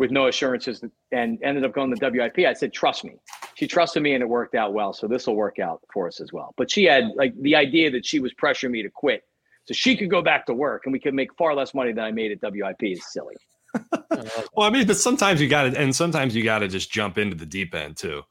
with 0.00 0.10
no 0.10 0.28
assurances 0.28 0.82
and 1.12 1.38
ended 1.44 1.62
up 1.62 1.74
going 1.74 1.94
to 1.94 2.10
WIP. 2.10 2.38
I 2.38 2.54
said, 2.54 2.72
trust 2.72 3.04
me. 3.04 3.16
She 3.54 3.66
trusted 3.66 4.02
me 4.02 4.14
and 4.14 4.22
it 4.22 4.26
worked 4.26 4.54
out 4.54 4.72
well. 4.72 4.94
So 4.94 5.06
this 5.06 5.26
will 5.26 5.36
work 5.36 5.58
out 5.58 5.82
for 5.92 6.08
us 6.08 6.22
as 6.22 6.32
well. 6.32 6.54
But 6.56 6.70
she 6.70 6.84
had 6.84 7.10
like 7.16 7.34
the 7.42 7.54
idea 7.54 7.90
that 7.90 8.06
she 8.06 8.18
was 8.18 8.32
pressuring 8.32 8.70
me 8.70 8.82
to 8.82 8.88
quit 8.88 9.24
so 9.66 9.74
she 9.74 9.98
could 9.98 10.10
go 10.10 10.22
back 10.22 10.46
to 10.46 10.54
work 10.54 10.82
and 10.86 10.92
we 10.94 10.98
could 10.98 11.12
make 11.12 11.28
far 11.36 11.54
less 11.54 11.74
money 11.74 11.92
than 11.92 12.02
I 12.02 12.12
made 12.12 12.32
at 12.32 12.38
WIP 12.40 12.82
is 12.82 13.12
silly. 13.12 13.36
well, 14.10 14.66
I 14.66 14.70
mean, 14.70 14.86
but 14.86 14.96
sometimes 14.96 15.38
you 15.38 15.48
got 15.48 15.64
to, 15.64 15.78
and 15.78 15.94
sometimes 15.94 16.34
you 16.34 16.42
got 16.42 16.60
to 16.60 16.68
just 16.68 16.90
jump 16.90 17.18
into 17.18 17.36
the 17.36 17.44
deep 17.46 17.74
end 17.74 17.98
too. 17.98 18.22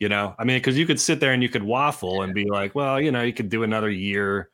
You 0.00 0.08
know, 0.08 0.34
I 0.36 0.42
mean, 0.42 0.56
because 0.58 0.76
you 0.76 0.84
could 0.84 1.00
sit 1.00 1.20
there 1.20 1.32
and 1.32 1.44
you 1.44 1.48
could 1.48 1.62
waffle 1.62 2.22
and 2.22 2.34
be 2.34 2.50
like, 2.50 2.74
well, 2.74 3.00
you 3.00 3.12
know, 3.12 3.22
you 3.22 3.32
could 3.32 3.48
do 3.48 3.62
another 3.62 3.88
year 3.88 4.50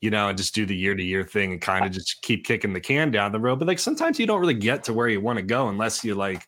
you 0.00 0.10
know, 0.10 0.28
and 0.28 0.38
just 0.38 0.54
do 0.54 0.64
the 0.64 0.76
year 0.76 0.94
to 0.94 1.02
year 1.02 1.24
thing 1.24 1.52
and 1.52 1.60
kind 1.60 1.84
of 1.84 1.92
just 1.92 2.22
keep 2.22 2.44
kicking 2.44 2.72
the 2.72 2.80
can 2.80 3.10
down 3.10 3.32
the 3.32 3.40
road. 3.40 3.58
But 3.58 3.68
like 3.68 3.78
sometimes 3.78 4.18
you 4.18 4.26
don't 4.26 4.40
really 4.40 4.54
get 4.54 4.84
to 4.84 4.92
where 4.92 5.08
you 5.08 5.20
want 5.20 5.38
to 5.38 5.42
go 5.42 5.68
unless 5.68 6.04
you 6.04 6.14
like 6.14 6.46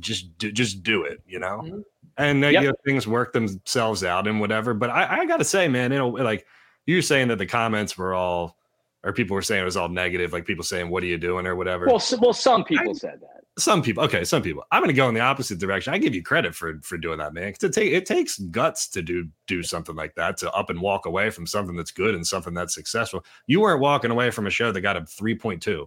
just 0.00 0.36
do, 0.38 0.50
just 0.50 0.82
do 0.82 1.04
it, 1.04 1.22
you 1.26 1.38
know. 1.38 1.62
Mm-hmm. 1.64 1.80
And 2.18 2.44
uh, 2.44 2.48
yep. 2.48 2.62
you 2.62 2.68
know, 2.68 2.74
things 2.84 3.06
work 3.06 3.32
themselves 3.32 4.02
out 4.02 4.26
and 4.26 4.40
whatever. 4.40 4.74
But 4.74 4.90
I, 4.90 5.20
I 5.20 5.26
got 5.26 5.36
to 5.36 5.44
say, 5.44 5.68
man, 5.68 5.92
you 5.92 5.98
know, 5.98 6.08
like 6.08 6.46
you're 6.86 7.02
saying 7.02 7.28
that 7.28 7.38
the 7.38 7.46
comments 7.46 7.96
were 7.96 8.14
all, 8.14 8.56
or 9.04 9.12
people 9.12 9.34
were 9.34 9.42
saying 9.42 9.62
it 9.62 9.64
was 9.64 9.76
all 9.76 9.88
negative, 9.88 10.32
like 10.32 10.46
people 10.46 10.64
saying, 10.64 10.88
"What 10.88 11.02
are 11.02 11.06
you 11.06 11.18
doing?" 11.18 11.46
or 11.46 11.54
whatever. 11.54 11.86
Well, 11.86 12.00
so, 12.00 12.16
well, 12.20 12.32
some 12.32 12.64
people 12.64 12.90
I, 12.90 12.94
said 12.94 13.20
that 13.20 13.35
some 13.58 13.82
people 13.82 14.02
okay 14.04 14.22
some 14.22 14.42
people 14.42 14.64
i'm 14.70 14.82
going 14.82 14.88
to 14.88 14.94
go 14.94 15.08
in 15.08 15.14
the 15.14 15.20
opposite 15.20 15.58
direction. 15.58 15.94
I 15.94 15.98
give 15.98 16.14
you 16.14 16.22
credit 16.22 16.54
for 16.54 16.78
for 16.82 16.98
doing 16.98 17.18
that 17.18 17.32
man 17.32 17.48
it, 17.48 17.58
take, 17.58 17.92
it 17.92 18.04
takes 18.04 18.38
guts 18.38 18.86
to 18.88 19.02
do 19.02 19.28
do 19.46 19.62
something 19.62 19.96
like 19.96 20.14
that 20.16 20.36
to 20.38 20.52
up 20.52 20.68
and 20.68 20.80
walk 20.80 21.06
away 21.06 21.30
from 21.30 21.46
something 21.46 21.74
that's 21.76 21.90
good 21.90 22.14
and 22.14 22.26
something 22.26 22.54
that's 22.54 22.74
successful. 22.74 23.24
You 23.46 23.60
weren't 23.60 23.80
walking 23.80 24.10
away 24.10 24.30
from 24.30 24.46
a 24.46 24.50
show 24.50 24.72
that 24.72 24.80
got 24.82 24.96
a 24.96 25.02
3.2 25.02 25.86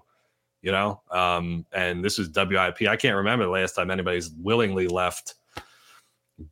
you 0.61 0.71
know? 0.71 1.01
Um 1.11 1.65
and 1.71 2.03
this 2.03 2.19
is 2.19 2.29
wip 2.35 2.51
i 2.51 2.95
can't 2.95 3.15
remember 3.15 3.45
the 3.45 3.51
last 3.51 3.73
time 3.73 3.91
anybody's 3.91 4.31
willingly 4.31 4.87
left 4.87 5.35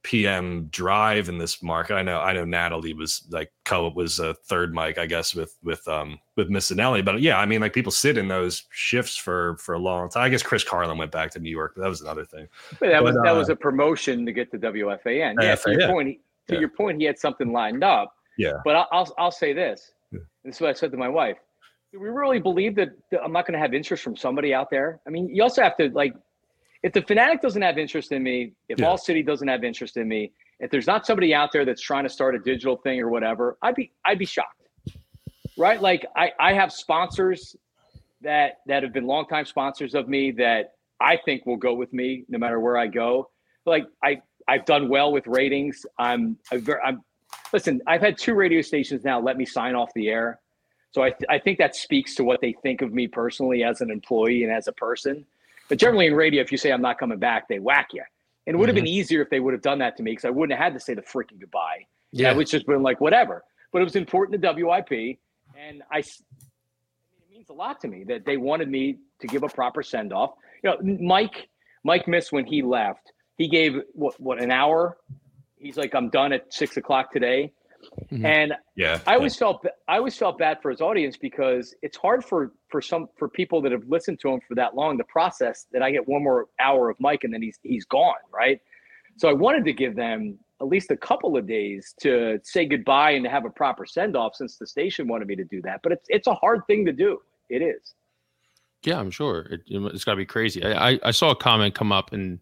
PM 0.03 0.67
drive 0.67 1.29
in 1.29 1.37
this 1.37 1.63
market. 1.63 1.95
I 1.95 2.01
know 2.01 2.19
I 2.19 2.33
know 2.33 2.45
Natalie 2.45 2.93
was 2.93 3.23
like 3.29 3.51
co 3.65 3.89
was 3.89 4.19
a 4.19 4.33
third 4.33 4.73
mic, 4.73 4.97
I 4.97 5.05
guess, 5.05 5.33
with 5.33 5.55
with 5.63 5.87
um 5.87 6.19
with 6.35 6.49
Missanelli. 6.49 7.03
But 7.03 7.21
yeah, 7.21 7.37
I 7.39 7.45
mean 7.45 7.61
like 7.61 7.73
people 7.73 7.91
sit 7.91 8.17
in 8.17 8.27
those 8.27 8.65
shifts 8.71 9.15
for 9.15 9.57
for 9.57 9.75
a 9.75 9.79
long 9.79 10.09
time. 10.09 10.23
I 10.23 10.29
guess 10.29 10.43
Chris 10.43 10.63
Carlin 10.63 10.97
went 10.97 11.11
back 11.11 11.31
to 11.31 11.39
New 11.39 11.49
York, 11.49 11.73
but 11.75 11.83
that 11.83 11.89
was 11.89 12.01
another 12.01 12.25
thing. 12.25 12.47
But 12.79 12.89
that 12.89 12.99
but, 12.99 13.03
was 13.03 13.17
uh, 13.17 13.21
that 13.23 13.31
was 13.31 13.49
a 13.49 13.55
promotion 13.55 14.25
to 14.25 14.31
get 14.31 14.51
to 14.51 14.59
WFAN. 14.59 15.35
Yeah, 15.41 15.55
to 15.55 15.71
your 15.71 15.81
yeah. 15.81 15.91
point, 15.91 16.07
he, 16.09 16.19
to 16.47 16.53
yeah. 16.55 16.59
your 16.59 16.69
point, 16.69 16.99
he 16.99 17.05
had 17.05 17.17
something 17.17 17.51
lined 17.51 17.83
up. 17.83 18.13
Yeah. 18.37 18.53
But 18.63 18.75
I'll 18.75 18.87
I'll, 18.91 19.13
I'll 19.17 19.31
say 19.31 19.53
this. 19.53 19.91
Yeah. 20.11 20.19
This 20.43 20.55
is 20.55 20.61
what 20.61 20.69
I 20.69 20.73
said 20.73 20.91
to 20.91 20.97
my 20.97 21.09
wife. 21.09 21.37
Do 21.93 22.01
we 22.01 22.09
really 22.09 22.39
believe 22.39 22.75
that 22.75 22.89
I'm 23.23 23.31
not 23.31 23.47
going 23.47 23.53
to 23.53 23.59
have 23.59 23.73
interest 23.73 24.03
from 24.03 24.17
somebody 24.17 24.53
out 24.53 24.69
there? 24.69 24.99
I 25.07 25.09
mean, 25.09 25.33
you 25.33 25.41
also 25.41 25.63
have 25.63 25.77
to 25.77 25.89
like 25.89 26.13
if 26.87 26.93
the 26.93 27.01
fanatic 27.01 27.41
doesn't 27.41 27.61
have 27.61 27.77
interest 27.77 28.13
in 28.13 28.23
me, 28.23 28.53
if 28.69 28.79
yeah. 28.79 28.87
All 28.87 28.97
City 28.97 29.21
doesn't 29.21 29.49
have 29.49 29.65
interest 29.65 29.97
in 29.97 30.07
me, 30.07 30.31
if 30.61 30.71
there's 30.71 30.87
not 30.87 31.05
somebody 31.05 31.33
out 31.33 31.51
there 31.51 31.65
that's 31.65 31.81
trying 31.81 32.03
to 32.03 32.09
start 32.09 32.33
a 32.33 32.39
digital 32.39 32.77
thing 32.77 33.01
or 33.01 33.09
whatever, 33.09 33.57
I'd 33.61 33.75
be 33.75 33.91
I'd 34.05 34.17
be 34.17 34.25
shocked. 34.25 34.69
Right? 35.57 35.81
Like 35.81 36.05
I, 36.15 36.31
I 36.39 36.53
have 36.53 36.71
sponsors 36.71 37.57
that 38.21 38.59
that 38.67 38.83
have 38.83 38.93
been 38.93 39.05
longtime 39.05 39.45
sponsors 39.45 39.95
of 39.95 40.07
me 40.07 40.31
that 40.31 40.75
I 41.01 41.17
think 41.17 41.45
will 41.45 41.57
go 41.57 41.73
with 41.73 41.91
me 41.91 42.23
no 42.29 42.37
matter 42.37 42.57
where 42.57 42.77
I 42.77 42.87
go. 42.87 43.31
Like 43.65 43.85
I 44.01 44.21
I've 44.47 44.63
done 44.63 44.87
well 44.87 45.11
with 45.11 45.27
ratings. 45.27 45.85
I'm 45.99 46.37
I'm 46.53 47.03
listen, 47.51 47.81
I've 47.85 48.01
had 48.01 48.17
two 48.17 48.33
radio 48.33 48.61
stations 48.61 49.03
now 49.03 49.19
let 49.19 49.35
me 49.35 49.45
sign 49.45 49.75
off 49.75 49.89
the 49.93 50.07
air. 50.07 50.39
So 50.91 51.03
I, 51.03 51.09
th- 51.09 51.25
I 51.29 51.37
think 51.37 51.57
that 51.57 51.75
speaks 51.75 52.15
to 52.15 52.23
what 52.23 52.39
they 52.39 52.55
think 52.63 52.81
of 52.81 52.93
me 52.93 53.09
personally 53.09 53.61
as 53.61 53.81
an 53.81 53.91
employee 53.91 54.43
and 54.43 54.53
as 54.53 54.69
a 54.69 54.71
person. 54.71 55.25
But 55.69 55.79
generally 55.79 56.07
in 56.07 56.15
radio, 56.15 56.41
if 56.41 56.51
you 56.51 56.57
say 56.57 56.71
I'm 56.71 56.81
not 56.81 56.97
coming 56.97 57.19
back, 57.19 57.47
they 57.47 57.59
whack 57.59 57.89
you. 57.93 58.03
And 58.45 58.55
it 58.55 58.57
would 58.57 58.69
have 58.69 58.75
mm-hmm. 58.75 58.85
been 58.85 58.93
easier 58.93 59.21
if 59.21 59.29
they 59.29 59.39
would 59.39 59.53
have 59.53 59.61
done 59.61 59.79
that 59.79 59.97
to 59.97 60.03
me 60.03 60.11
because 60.11 60.25
I 60.25 60.29
wouldn't 60.29 60.57
have 60.57 60.71
had 60.71 60.73
to 60.73 60.79
say 60.79 60.93
the 60.93 61.01
freaking 61.01 61.39
goodbye. 61.39 61.85
Yeah, 62.11 62.37
it's 62.39 62.51
just 62.51 62.65
been 62.65 62.81
like 62.81 63.01
whatever. 63.01 63.43
But 63.73 63.81
it 63.81 63.83
was 63.83 63.97
important 63.97 64.41
to 64.41 64.53
WIP, 64.53 65.17
and 65.57 65.83
I. 65.91 65.99
it 65.99 66.05
means 67.29 67.49
a 67.49 67.53
lot 67.53 67.81
to 67.81 67.89
me 67.89 68.05
that 68.05 68.25
they 68.25 68.37
wanted 68.37 68.69
me 68.69 68.99
to 69.19 69.27
give 69.27 69.43
a 69.43 69.49
proper 69.49 69.83
send 69.83 70.13
off. 70.13 70.31
You 70.63 70.69
know, 70.69 70.97
Mike 71.05 71.49
Mike 71.83 72.07
Miss 72.07 72.31
when 72.31 72.45
he 72.45 72.61
left. 72.61 73.11
He 73.37 73.49
gave 73.49 73.81
what 73.93 74.19
what 74.19 74.41
an 74.41 74.51
hour. 74.51 74.97
He's 75.57 75.75
like, 75.75 75.93
I'm 75.93 76.09
done 76.09 76.31
at 76.31 76.53
six 76.53 76.77
o'clock 76.77 77.11
today. 77.11 77.51
Mm-hmm. 78.11 78.25
And 78.25 78.53
yeah, 78.75 78.99
I 79.05 79.15
always 79.15 79.35
yeah. 79.35 79.39
felt 79.39 79.65
I 79.87 79.97
always 79.97 80.17
felt 80.17 80.37
bad 80.37 80.61
for 80.61 80.71
his 80.71 80.81
audience 80.81 81.17
because 81.17 81.75
it's 81.81 81.97
hard 81.97 82.23
for 82.23 82.53
for 82.69 82.81
some 82.81 83.07
for 83.17 83.27
people 83.27 83.61
that 83.63 83.71
have 83.71 83.83
listened 83.87 84.19
to 84.21 84.29
him 84.29 84.39
for 84.47 84.55
that 84.55 84.75
long 84.75 84.97
to 84.97 85.03
process 85.05 85.67
that 85.71 85.81
I 85.81 85.91
get 85.91 86.07
one 86.07 86.23
more 86.23 86.47
hour 86.59 86.89
of 86.89 86.99
Mike 86.99 87.23
and 87.23 87.33
then 87.33 87.41
he's 87.41 87.59
he's 87.63 87.85
gone, 87.85 88.15
right? 88.33 88.61
So 89.17 89.27
I 89.29 89.33
wanted 89.33 89.65
to 89.65 89.73
give 89.73 89.95
them 89.95 90.37
at 90.61 90.67
least 90.67 90.91
a 90.91 90.97
couple 90.97 91.37
of 91.37 91.47
days 91.47 91.93
to 92.01 92.39
say 92.43 92.65
goodbye 92.65 93.11
and 93.11 93.23
to 93.23 93.29
have 93.29 93.45
a 93.45 93.49
proper 93.49 93.85
send 93.85 94.15
off 94.15 94.35
since 94.35 94.57
the 94.57 94.67
station 94.67 95.07
wanted 95.07 95.27
me 95.27 95.35
to 95.35 95.43
do 95.43 95.61
that. 95.63 95.81
But 95.83 95.91
it's 95.91 96.05
it's 96.09 96.27
a 96.27 96.35
hard 96.35 96.61
thing 96.67 96.85
to 96.85 96.93
do. 96.93 97.19
It 97.49 97.61
is. 97.61 97.93
Yeah, 98.83 98.99
I'm 98.99 99.11
sure 99.11 99.47
it, 99.49 99.61
has 99.91 100.03
got 100.03 100.11
to 100.11 100.17
be 100.17 100.25
crazy. 100.25 100.63
I, 100.63 100.91
I, 100.91 100.99
I 101.05 101.11
saw 101.11 101.31
a 101.31 101.35
comment 101.35 101.73
come 101.73 101.91
up 101.91 102.13
and 102.13 102.39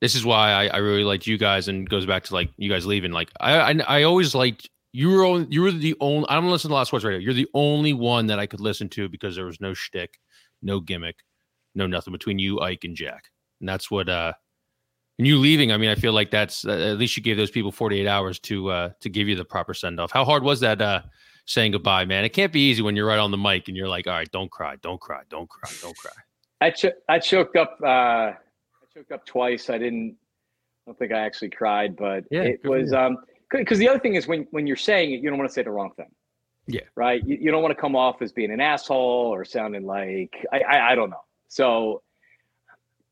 this 0.00 0.14
is 0.14 0.24
why 0.24 0.52
I, 0.52 0.66
I 0.68 0.76
really 0.78 1.04
liked 1.04 1.26
you 1.26 1.38
guys 1.38 1.68
and 1.68 1.88
goes 1.88 2.06
back 2.06 2.24
to 2.24 2.34
like 2.34 2.50
you 2.56 2.70
guys 2.70 2.86
leaving. 2.86 3.12
Like 3.12 3.30
I 3.40 3.58
I, 3.58 3.78
I 3.86 4.02
always 4.04 4.34
liked 4.34 4.68
you 4.92 5.10
were 5.10 5.24
only, 5.24 5.46
you 5.50 5.62
were 5.62 5.72
the 5.72 5.94
only 6.00 6.26
I 6.28 6.34
don't 6.34 6.50
listen 6.50 6.70
to 6.70 6.74
a 6.74 6.76
lot 6.76 6.82
of 6.82 6.88
sports 6.88 7.04
radio. 7.04 7.20
You're 7.20 7.34
the 7.34 7.48
only 7.54 7.92
one 7.92 8.26
that 8.28 8.38
I 8.38 8.46
could 8.46 8.60
listen 8.60 8.88
to 8.90 9.08
because 9.08 9.36
there 9.36 9.44
was 9.44 9.60
no 9.60 9.74
shtick, 9.74 10.18
no 10.62 10.80
gimmick, 10.80 11.16
no 11.74 11.86
nothing 11.86 12.12
between 12.12 12.38
you, 12.38 12.60
Ike, 12.60 12.84
and 12.84 12.96
Jack. 12.96 13.24
And 13.60 13.68
that's 13.68 13.90
what 13.90 14.08
uh 14.08 14.32
and 15.18 15.26
you 15.26 15.36
leaving, 15.36 15.72
I 15.72 15.76
mean, 15.76 15.90
I 15.90 15.96
feel 15.96 16.12
like 16.12 16.30
that's 16.30 16.64
uh, 16.64 16.70
at 16.70 16.98
least 16.98 17.16
you 17.16 17.22
gave 17.22 17.36
those 17.36 17.50
people 17.50 17.72
48 17.72 18.06
hours 18.06 18.38
to 18.40 18.70
uh 18.70 18.90
to 19.00 19.08
give 19.08 19.28
you 19.28 19.36
the 19.36 19.44
proper 19.44 19.74
send 19.74 20.00
off. 20.00 20.10
How 20.10 20.24
hard 20.24 20.42
was 20.42 20.60
that 20.60 20.80
uh 20.80 21.02
saying 21.46 21.72
goodbye, 21.72 22.04
man? 22.04 22.24
It 22.24 22.30
can't 22.30 22.52
be 22.52 22.68
easy 22.68 22.82
when 22.82 22.96
you're 22.96 23.06
right 23.06 23.18
on 23.18 23.30
the 23.30 23.38
mic 23.38 23.68
and 23.68 23.76
you're 23.76 23.88
like, 23.88 24.06
all 24.06 24.14
right, 24.14 24.30
don't 24.30 24.50
cry, 24.50 24.76
don't 24.80 25.00
cry, 25.00 25.22
don't 25.28 25.48
cry, 25.48 25.70
don't 25.82 25.96
cry. 25.96 26.12
I 26.60 26.70
ch- 26.70 26.96
I 27.08 27.18
choked 27.18 27.56
up 27.56 27.78
uh 27.82 27.86
I 27.86 28.36
choked 28.94 29.12
up 29.12 29.26
twice. 29.26 29.70
I 29.70 29.78
didn't. 29.78 30.16
I 30.86 30.90
don't 30.90 30.98
think 30.98 31.12
I 31.12 31.18
actually 31.18 31.50
cried, 31.50 31.96
but 31.96 32.24
yeah, 32.30 32.42
it 32.42 32.64
was 32.64 32.94
um 32.94 33.18
because 33.50 33.78
the 33.78 33.88
other 33.88 33.98
thing 33.98 34.14
is 34.14 34.26
when 34.26 34.46
when 34.50 34.66
you're 34.66 34.76
saying 34.76 35.12
it, 35.12 35.20
you 35.20 35.28
don't 35.28 35.38
want 35.38 35.48
to 35.48 35.52
say 35.52 35.62
the 35.62 35.70
wrong 35.70 35.90
thing. 35.96 36.10
Yeah. 36.66 36.82
Right. 36.96 37.26
You, 37.26 37.38
you 37.40 37.50
don't 37.50 37.62
want 37.62 37.74
to 37.74 37.80
come 37.80 37.96
off 37.96 38.20
as 38.20 38.30
being 38.30 38.50
an 38.50 38.60
asshole 38.60 39.32
or 39.32 39.44
sounding 39.44 39.86
like 39.86 40.34
I, 40.52 40.60
I 40.60 40.92
I 40.92 40.94
don't 40.94 41.10
know. 41.10 41.22
So 41.48 42.02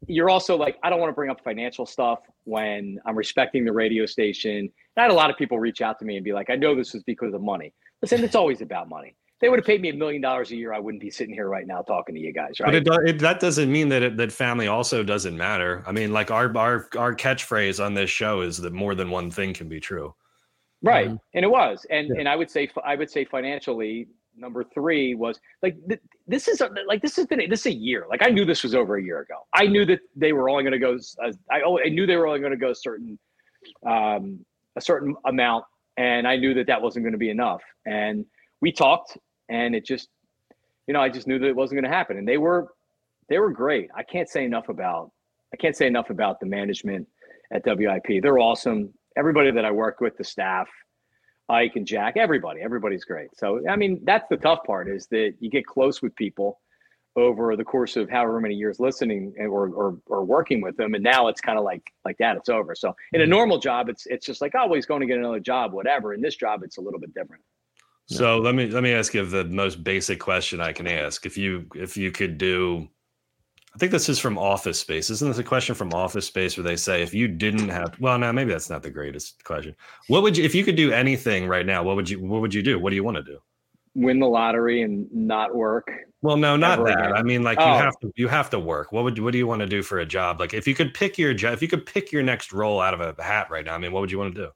you're 0.06 0.28
also 0.28 0.56
like 0.56 0.76
I 0.82 0.90
don't 0.90 1.00
want 1.00 1.10
to 1.10 1.14
bring 1.14 1.30
up 1.30 1.42
financial 1.42 1.86
stuff 1.86 2.20
when 2.44 2.98
I'm 3.06 3.16
respecting 3.16 3.64
the 3.64 3.72
radio 3.72 4.06
station. 4.06 4.70
I 4.96 5.02
had 5.02 5.10
a 5.10 5.14
lot 5.14 5.30
of 5.30 5.36
people 5.36 5.58
reach 5.58 5.80
out 5.80 5.98
to 5.98 6.04
me 6.04 6.16
and 6.16 6.24
be 6.24 6.32
like, 6.32 6.50
I 6.50 6.56
know 6.56 6.74
this 6.74 6.94
is 6.94 7.02
because 7.02 7.34
of 7.34 7.42
money. 7.42 7.72
Listen, 8.02 8.24
it's 8.24 8.34
always 8.34 8.60
about 8.60 8.88
money 8.88 9.16
they 9.40 9.48
would 9.48 9.58
have 9.58 9.66
paid 9.66 9.82
me 9.82 9.90
a 9.90 9.94
million 9.94 10.22
dollars 10.22 10.50
a 10.50 10.56
year, 10.56 10.72
I 10.72 10.78
wouldn't 10.78 11.02
be 11.02 11.10
sitting 11.10 11.34
here 11.34 11.48
right 11.48 11.66
now 11.66 11.82
talking 11.82 12.14
to 12.14 12.20
you 12.20 12.32
guys, 12.32 12.58
right? 12.58 12.82
But 12.84 13.02
it, 13.02 13.16
it, 13.16 13.18
that 13.18 13.38
doesn't 13.38 13.70
mean 13.70 13.88
that 13.90 14.02
it, 14.02 14.16
that 14.16 14.32
family 14.32 14.66
also 14.66 15.02
doesn't 15.02 15.36
matter. 15.36 15.82
I 15.86 15.92
mean, 15.92 16.12
like 16.12 16.30
our 16.30 16.56
our 16.56 16.88
our 16.96 17.14
catchphrase 17.14 17.84
on 17.84 17.94
this 17.94 18.08
show 18.08 18.40
is 18.40 18.58
that 18.58 18.72
more 18.72 18.94
than 18.94 19.10
one 19.10 19.30
thing 19.30 19.52
can 19.52 19.68
be 19.68 19.80
true. 19.80 20.14
Right, 20.82 21.08
mm-hmm. 21.08 21.16
and 21.34 21.44
it 21.44 21.48
was, 21.48 21.86
and 21.90 22.08
yeah. 22.08 22.20
and 22.20 22.28
I 22.28 22.36
would 22.36 22.50
say 22.50 22.68
I 22.84 22.96
would 22.96 23.10
say 23.10 23.24
financially, 23.24 24.08
number 24.36 24.62
three 24.62 25.14
was 25.14 25.40
like 25.62 25.76
th- 25.88 26.00
this 26.26 26.48
is 26.48 26.60
a, 26.60 26.70
like 26.86 27.02
this 27.02 27.16
has 27.16 27.26
been 27.26 27.48
this 27.48 27.60
is 27.60 27.66
a 27.66 27.74
year. 27.74 28.06
Like 28.08 28.22
I 28.22 28.30
knew 28.30 28.44
this 28.44 28.62
was 28.62 28.74
over 28.74 28.96
a 28.96 29.02
year 29.02 29.20
ago. 29.20 29.36
I 29.54 29.66
knew 29.66 29.84
that 29.86 30.00
they 30.14 30.32
were 30.32 30.48
only 30.48 30.64
going 30.64 30.72
to 30.72 30.78
go. 30.78 30.98
Uh, 31.24 31.32
I 31.50 31.62
I 31.86 31.88
knew 31.88 32.06
they 32.06 32.16
were 32.16 32.26
only 32.26 32.40
going 32.40 32.52
to 32.52 32.58
go 32.58 32.72
certain, 32.72 33.18
um, 33.86 34.44
a 34.76 34.80
certain 34.80 35.16
amount, 35.24 35.64
and 35.96 36.28
I 36.28 36.36
knew 36.36 36.52
that 36.54 36.66
that 36.66 36.80
wasn't 36.80 37.04
going 37.04 37.14
to 37.14 37.18
be 37.18 37.30
enough. 37.30 37.62
And 37.86 38.26
we 38.60 38.72
talked 38.72 39.16
and 39.48 39.74
it 39.74 39.84
just 39.84 40.08
you 40.86 40.94
know 40.94 41.00
i 41.00 41.08
just 41.08 41.26
knew 41.26 41.38
that 41.38 41.46
it 41.46 41.56
wasn't 41.56 41.74
going 41.74 41.90
to 41.90 41.96
happen 41.96 42.16
and 42.16 42.26
they 42.26 42.38
were 42.38 42.68
they 43.28 43.38
were 43.38 43.50
great 43.50 43.88
i 43.94 44.02
can't 44.02 44.28
say 44.28 44.44
enough 44.44 44.68
about 44.68 45.10
i 45.52 45.56
can't 45.56 45.76
say 45.76 45.86
enough 45.86 46.10
about 46.10 46.40
the 46.40 46.46
management 46.46 47.06
at 47.52 47.62
wip 47.64 48.02
they're 48.22 48.38
awesome 48.38 48.92
everybody 49.16 49.50
that 49.50 49.64
i 49.64 49.70
worked 49.70 50.00
with 50.00 50.16
the 50.16 50.24
staff 50.24 50.68
ike 51.48 51.72
and 51.76 51.86
jack 51.86 52.16
everybody 52.16 52.60
everybody's 52.60 53.04
great. 53.04 53.28
So 53.36 53.60
i 53.68 53.76
mean 53.76 54.00
that's 54.04 54.28
the 54.28 54.36
tough 54.36 54.60
part 54.66 54.88
is 54.88 55.06
that 55.08 55.34
you 55.40 55.50
get 55.50 55.66
close 55.66 56.02
with 56.02 56.14
people 56.16 56.60
over 57.16 57.56
the 57.56 57.64
course 57.64 57.96
of 57.96 58.10
however 58.10 58.40
many 58.40 58.54
years 58.54 58.78
listening 58.78 59.32
or, 59.38 59.68
or, 59.70 59.98
or 60.06 60.24
working 60.24 60.60
with 60.60 60.76
them. 60.76 60.94
And 60.94 61.02
now 61.02 61.28
it's 61.28 61.40
kind 61.40 61.58
of 61.58 61.64
like 61.64 61.82
like 62.04 62.18
that 62.18 62.36
it's 62.36 62.50
over. 62.50 62.74
So 62.74 62.94
in 63.12 63.20
a 63.20 63.24
mm-hmm. 63.24 63.30
normal 63.30 63.58
job 63.58 63.88
it's 63.88 64.06
it's 64.06 64.26
just 64.26 64.40
like 64.40 64.52
oh 64.54 64.66
well, 64.66 64.74
he's 64.74 64.86
going 64.86 65.00
to 65.00 65.06
get 65.06 65.18
another 65.18 65.40
job 65.40 65.72
whatever. 65.72 66.12
In 66.12 66.20
this 66.20 66.36
job 66.36 66.62
it's 66.62 66.76
a 66.76 66.80
little 66.80 67.00
bit 67.00 67.14
different. 67.14 67.42
So 68.08 68.38
let 68.38 68.54
me 68.54 68.68
let 68.68 68.82
me 68.82 68.92
ask 68.92 69.14
you 69.14 69.24
the 69.24 69.44
most 69.44 69.82
basic 69.82 70.20
question 70.20 70.60
I 70.60 70.72
can 70.72 70.86
ask. 70.86 71.26
If 71.26 71.36
you 71.36 71.66
if 71.74 71.96
you 71.96 72.12
could 72.12 72.38
do 72.38 72.88
I 73.76 73.78
think 73.78 73.92
this 73.92 74.08
is 74.08 74.18
from 74.18 74.38
Office 74.38 74.80
Space. 74.80 75.10
Isn't 75.10 75.28
this 75.28 75.36
a 75.36 75.44
question 75.44 75.74
from 75.74 75.92
Office 75.92 76.24
Space 76.24 76.56
where 76.56 76.64
they 76.64 76.76
say 76.76 77.02
if 77.02 77.12
you 77.12 77.28
didn't 77.28 77.68
have 77.68 77.94
well, 78.00 78.18
no, 78.18 78.32
maybe 78.32 78.50
that's 78.50 78.70
not 78.70 78.82
the 78.82 78.88
greatest 78.88 79.44
question. 79.44 79.76
What 80.08 80.22
would 80.22 80.34
you 80.34 80.44
if 80.44 80.54
you 80.54 80.64
could 80.64 80.76
do 80.76 80.92
anything 80.92 81.46
right 81.46 81.66
now, 81.66 81.82
what 81.82 81.94
would 81.94 82.08
you 82.08 82.18
what 82.18 82.40
would 82.40 82.54
you 82.54 82.62
do? 82.62 82.78
What 82.78 82.88
do 82.88 82.96
you 82.96 83.04
want 83.04 83.18
to 83.18 83.22
do? 83.22 83.38
Win 83.94 84.18
the 84.18 84.26
lottery 84.26 84.80
and 84.80 85.06
not 85.12 85.54
work. 85.54 85.92
Well, 86.22 86.38
no, 86.38 86.56
not 86.56 86.82
that. 86.86 86.98
Again. 86.98 87.12
I 87.12 87.22
mean, 87.22 87.42
like 87.42 87.58
oh. 87.60 87.66
you 87.66 87.82
have 87.82 88.00
to 88.00 88.12
you 88.16 88.28
have 88.28 88.48
to 88.48 88.58
work. 88.58 88.92
What 88.92 89.04
would 89.04 89.18
what 89.18 89.32
do 89.32 89.38
you 89.38 89.46
want 89.46 89.60
to 89.60 89.66
do 89.66 89.82
for 89.82 89.98
a 89.98 90.06
job? 90.06 90.40
Like 90.40 90.54
if 90.54 90.66
you 90.66 90.74
could 90.74 90.94
pick 90.94 91.18
your 91.18 91.34
job, 91.34 91.52
if 91.52 91.60
you 91.60 91.68
could 91.68 91.84
pick 91.84 92.10
your 92.10 92.22
next 92.22 92.54
role 92.54 92.80
out 92.80 92.98
of 92.98 93.18
a 93.18 93.22
hat 93.22 93.50
right 93.50 93.66
now, 93.66 93.74
I 93.74 93.78
mean, 93.78 93.92
what 93.92 94.00
would 94.00 94.10
you 94.10 94.18
want 94.18 94.34
to 94.36 94.40
do? 94.40 94.50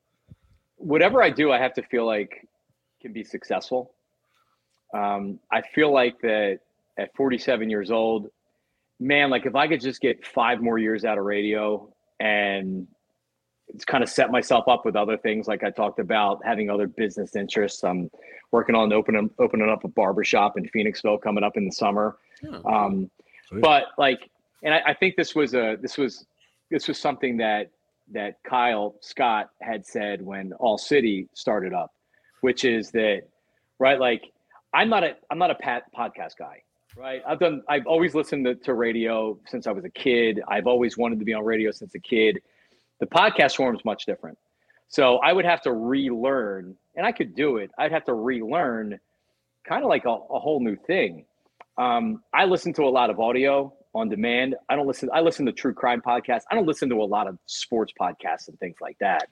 Whatever 0.76 1.22
I 1.22 1.28
do, 1.28 1.52
I 1.52 1.58
have 1.58 1.74
to 1.74 1.82
feel 1.82 2.06
like 2.06 2.48
can 3.02 3.12
be 3.12 3.24
successful. 3.24 3.92
Um, 4.94 5.38
I 5.52 5.60
feel 5.60 5.92
like 5.92 6.18
that 6.22 6.60
at 6.96 7.14
47 7.14 7.68
years 7.68 7.90
old, 7.90 8.30
man, 9.00 9.30
like 9.30 9.46
if 9.46 9.54
I 9.54 9.66
could 9.66 9.80
just 9.80 10.00
get 10.00 10.24
five 10.24 10.60
more 10.60 10.78
years 10.78 11.04
out 11.04 11.18
of 11.18 11.24
radio 11.24 11.92
and 12.20 12.86
it's 13.68 13.84
kind 13.84 14.02
of 14.02 14.10
set 14.10 14.30
myself 14.30 14.68
up 14.68 14.84
with 14.84 14.96
other 14.96 15.16
things, 15.16 15.48
like 15.48 15.64
I 15.64 15.70
talked 15.70 15.98
about 15.98 16.44
having 16.44 16.70
other 16.70 16.86
business 16.86 17.34
interests. 17.34 17.82
I'm 17.82 18.10
working 18.52 18.74
on 18.74 18.92
opening 18.92 19.30
opening 19.38 19.68
up 19.68 19.84
a 19.84 19.88
barbershop 19.88 20.58
in 20.58 20.68
Phoenixville 20.68 21.20
coming 21.20 21.44
up 21.44 21.56
in 21.56 21.64
the 21.64 21.72
summer. 21.72 22.16
Oh, 22.46 22.72
um, 22.72 23.10
but 23.60 23.86
like, 23.98 24.30
and 24.62 24.74
I, 24.74 24.82
I 24.86 24.94
think 24.94 25.16
this 25.16 25.34
was 25.34 25.54
a 25.54 25.76
this 25.80 25.96
was 25.96 26.26
this 26.70 26.86
was 26.86 26.98
something 26.98 27.36
that 27.38 27.70
that 28.12 28.42
Kyle 28.42 28.96
Scott 29.00 29.50
had 29.60 29.86
said 29.86 30.20
when 30.20 30.52
All 30.54 30.78
City 30.78 31.28
started 31.34 31.72
up 31.72 31.92
which 32.40 32.64
is 32.64 32.90
that 32.90 33.22
right 33.78 34.00
like 34.00 34.32
i'm 34.74 34.88
not 34.88 35.04
a 35.04 35.16
i'm 35.30 35.38
not 35.38 35.50
a 35.50 35.54
pat 35.54 35.84
podcast 35.96 36.36
guy 36.38 36.62
right. 36.96 37.22
I've 37.26 37.38
done 37.38 37.62
i've 37.68 37.86
always 37.86 38.14
listened 38.14 38.44
to, 38.46 38.54
to 38.54 38.74
radio 38.74 39.38
since 39.46 39.66
i 39.66 39.72
was 39.72 39.84
a 39.84 39.90
kid. 39.90 40.40
I've 40.48 40.66
always 40.66 40.96
wanted 40.96 41.18
to 41.18 41.24
be 41.24 41.32
on 41.32 41.44
radio 41.44 41.70
since 41.70 41.94
a 41.94 41.98
kid. 41.98 42.40
The 42.98 43.06
podcast 43.06 43.56
form 43.56 43.74
is 43.74 43.84
much 43.84 44.06
different. 44.06 44.38
So 44.88 45.18
i 45.18 45.32
would 45.32 45.44
have 45.44 45.62
to 45.62 45.72
relearn 45.72 46.76
and 46.96 47.06
i 47.06 47.12
could 47.12 47.34
do 47.34 47.58
it. 47.58 47.70
I'd 47.78 47.92
have 47.92 48.04
to 48.04 48.14
relearn 48.14 48.98
kind 49.64 49.82
of 49.82 49.88
like 49.88 50.04
a, 50.04 50.10
a 50.10 50.38
whole 50.38 50.60
new 50.60 50.76
thing. 50.76 51.24
Um, 51.78 52.22
i 52.34 52.44
listen 52.44 52.72
to 52.74 52.82
a 52.82 52.90
lot 52.90 53.10
of 53.10 53.20
audio 53.20 53.72
on 53.94 54.08
demand. 54.08 54.54
I 54.68 54.76
don't 54.76 54.86
listen 54.86 55.08
i 55.12 55.20
listen 55.20 55.46
to 55.46 55.52
true 55.52 55.74
crime 55.74 56.00
podcasts. 56.00 56.42
I 56.50 56.54
don't 56.54 56.66
listen 56.66 56.88
to 56.90 57.02
a 57.02 57.04
lot 57.04 57.26
of 57.26 57.38
sports 57.46 57.92
podcasts 58.00 58.48
and 58.48 58.58
things 58.58 58.76
like 58.80 58.98
that. 59.00 59.28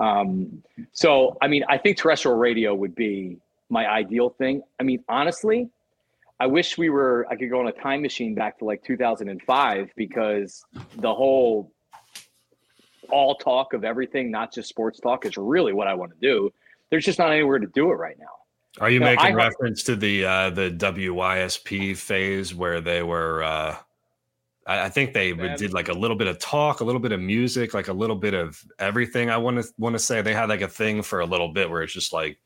Um, 0.00 0.62
so, 0.92 1.36
I 1.40 1.48
mean, 1.48 1.64
I 1.68 1.78
think 1.78 1.96
terrestrial 1.96 2.36
radio 2.36 2.74
would 2.74 2.94
be 2.94 3.38
my 3.70 3.86
ideal 3.86 4.30
thing. 4.30 4.62
I 4.80 4.82
mean, 4.82 5.04
honestly, 5.08 5.70
I 6.42 6.46
wish 6.46 6.76
we 6.76 6.90
were, 6.90 7.24
I 7.30 7.36
could 7.36 7.50
go 7.50 7.60
on 7.60 7.68
a 7.68 7.72
time 7.72 8.02
machine 8.02 8.34
back 8.34 8.58
to 8.58 8.64
like 8.64 8.82
2005 8.82 9.90
because 9.94 10.64
the 10.96 11.14
whole 11.14 11.72
all 13.10 13.36
talk 13.36 13.74
of 13.74 13.84
everything, 13.84 14.28
not 14.32 14.52
just 14.52 14.68
sports 14.68 14.98
talk, 14.98 15.24
is 15.24 15.36
really 15.36 15.72
what 15.72 15.86
I 15.86 15.94
want 15.94 16.10
to 16.10 16.18
do. 16.20 16.52
There's 16.90 17.04
just 17.04 17.20
not 17.20 17.30
anywhere 17.30 17.60
to 17.60 17.68
do 17.68 17.92
it 17.92 17.94
right 17.94 18.16
now. 18.18 18.26
Are 18.80 18.90
you 18.90 18.98
making 18.98 19.36
reference 19.36 19.84
to 19.84 19.94
the 19.94 20.24
uh, 20.24 20.50
the 20.50 20.72
WYSP 20.72 21.96
phase 21.96 22.52
where 22.52 22.80
they 22.80 23.04
were 23.04 23.44
uh, 23.44 23.76
I, 24.66 24.86
I 24.86 24.88
think 24.88 25.14
they 25.14 25.34
did 25.34 25.72
like 25.72 25.90
a 25.90 25.92
little 25.92 26.16
bit 26.16 26.26
of 26.26 26.40
talk, 26.40 26.80
a 26.80 26.84
little 26.84 27.00
bit 27.00 27.12
of 27.12 27.20
music, 27.20 27.72
like 27.72 27.86
a 27.86 27.92
little 27.92 28.16
bit 28.16 28.34
of 28.34 28.60
everything. 28.80 29.30
I 29.30 29.36
want 29.36 29.62
to 29.62 29.72
want 29.78 29.94
to 29.94 30.00
say 30.00 30.22
they 30.22 30.34
had 30.34 30.48
like 30.48 30.62
a 30.62 30.68
thing 30.68 31.02
for 31.02 31.20
a 31.20 31.26
little 31.26 31.50
bit 31.50 31.70
where 31.70 31.84
it's 31.84 31.92
just 31.92 32.12
like, 32.12 32.38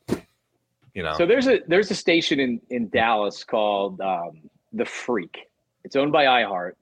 you 0.97 1.03
know. 1.03 1.13
So 1.17 1.25
there's 1.25 1.47
a 1.47 1.59
there's 1.67 1.91
a 1.91 1.95
station 1.95 2.39
in 2.39 2.59
in 2.69 2.89
Dallas 2.89 3.43
called 3.43 4.01
um, 4.01 4.41
the 4.73 4.85
Freak. 4.85 5.49
It's 5.83 5.95
owned 5.95 6.11
by 6.11 6.25
iHeart. 6.25 6.73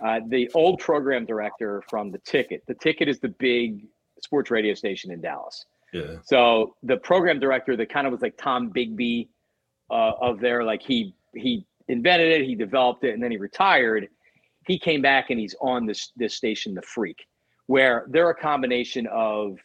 Uh, 0.00 0.20
the 0.28 0.50
old 0.54 0.80
program 0.80 1.24
director 1.26 1.82
from 1.88 2.10
the 2.10 2.18
Ticket. 2.18 2.64
The 2.66 2.74
Ticket 2.74 3.08
is 3.08 3.20
the 3.20 3.28
big 3.28 3.86
sports 4.20 4.50
radio 4.50 4.74
station 4.74 5.12
in 5.12 5.20
Dallas. 5.20 5.66
Yeah. 5.92 6.16
So 6.24 6.74
the 6.82 6.96
program 6.96 7.38
director 7.38 7.76
that 7.76 7.88
kind 7.88 8.06
of 8.06 8.12
was 8.12 8.22
like 8.22 8.36
Tom 8.36 8.72
Bigby 8.72 9.28
uh, 9.90 10.12
of 10.20 10.40
there, 10.40 10.64
like 10.64 10.82
he 10.82 11.14
he 11.34 11.66
invented 11.86 12.32
it, 12.32 12.46
he 12.46 12.54
developed 12.54 13.04
it, 13.04 13.12
and 13.14 13.22
then 13.22 13.30
he 13.30 13.36
retired 13.36 14.08
he 14.66 14.78
came 14.78 15.02
back 15.02 15.30
and 15.30 15.40
he's 15.40 15.54
on 15.60 15.86
this 15.86 16.12
this 16.16 16.34
station, 16.34 16.74
The 16.74 16.82
Freak, 16.82 17.26
where 17.66 18.06
they're 18.08 18.30
a 18.30 18.34
combination 18.34 19.06
of 19.08 19.58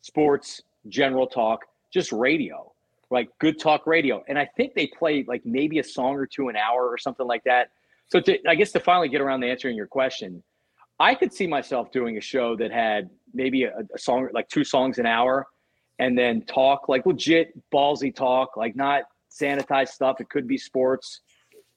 sports, 0.00 0.62
general 0.88 1.26
talk, 1.26 1.64
just 1.92 2.12
radio, 2.12 2.72
like 3.10 3.28
good 3.40 3.58
talk 3.58 3.86
radio. 3.86 4.22
And 4.28 4.38
I 4.38 4.48
think 4.56 4.74
they 4.74 4.86
play 4.86 5.24
like 5.26 5.42
maybe 5.44 5.78
a 5.78 5.84
song 5.84 6.14
or 6.14 6.26
two 6.26 6.48
an 6.48 6.56
hour 6.56 6.88
or 6.88 6.98
something 6.98 7.26
like 7.26 7.44
that. 7.44 7.68
So 8.08 8.20
to, 8.20 8.38
I 8.48 8.54
guess 8.54 8.72
to 8.72 8.80
finally 8.80 9.08
get 9.08 9.20
around 9.20 9.40
to 9.40 9.48
answering 9.48 9.76
your 9.76 9.86
question, 9.86 10.42
I 10.98 11.14
could 11.14 11.32
see 11.32 11.46
myself 11.46 11.92
doing 11.92 12.16
a 12.16 12.20
show 12.20 12.56
that 12.56 12.70
had 12.70 13.10
maybe 13.34 13.64
a, 13.64 13.72
a 13.94 13.98
song 13.98 14.28
like 14.32 14.48
two 14.48 14.64
songs 14.64 14.98
an 14.98 15.06
hour 15.06 15.46
and 15.98 16.16
then 16.16 16.42
talk 16.42 16.88
like 16.88 17.06
legit 17.06 17.52
ballsy 17.72 18.14
talk, 18.14 18.56
like 18.56 18.76
not 18.76 19.04
sanitized 19.30 19.88
stuff. 19.88 20.20
It 20.20 20.28
could 20.30 20.46
be 20.46 20.58
sports, 20.58 21.20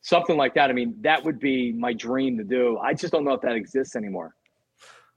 something 0.01 0.37
like 0.37 0.53
that. 0.55 0.69
I 0.69 0.73
mean, 0.73 0.95
that 1.01 1.23
would 1.23 1.39
be 1.39 1.73
my 1.73 1.93
dream 1.93 2.37
to 2.37 2.43
do. 2.43 2.77
I 2.77 2.93
just 2.93 3.11
don't 3.13 3.25
know 3.25 3.33
if 3.33 3.41
that 3.41 3.55
exists 3.55 3.95
anymore. 3.95 4.35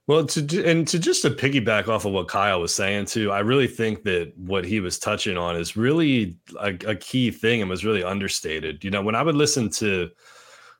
Well, 0.05 0.25
to 0.25 0.69
and 0.69 0.85
to 0.89 0.99
just 0.99 1.21
to 1.21 1.29
piggyback 1.29 1.87
off 1.87 2.03
of 2.03 2.11
what 2.11 2.27
Kyle 2.27 2.59
was 2.59 2.75
saying 2.75 3.05
too, 3.05 3.31
I 3.31 3.39
really 3.39 3.67
think 3.67 4.03
that 4.03 4.33
what 4.35 4.65
he 4.65 4.81
was 4.81 4.99
touching 4.99 5.37
on 5.37 5.55
is 5.55 5.77
really 5.77 6.37
a, 6.59 6.75
a 6.85 6.95
key 6.95 7.31
thing 7.31 7.61
and 7.61 7.69
was 7.69 7.85
really 7.85 8.03
understated. 8.03 8.83
You 8.83 8.91
know, 8.91 9.01
when 9.01 9.15
I 9.15 9.23
would 9.23 9.35
listen 9.35 9.69
to 9.71 10.11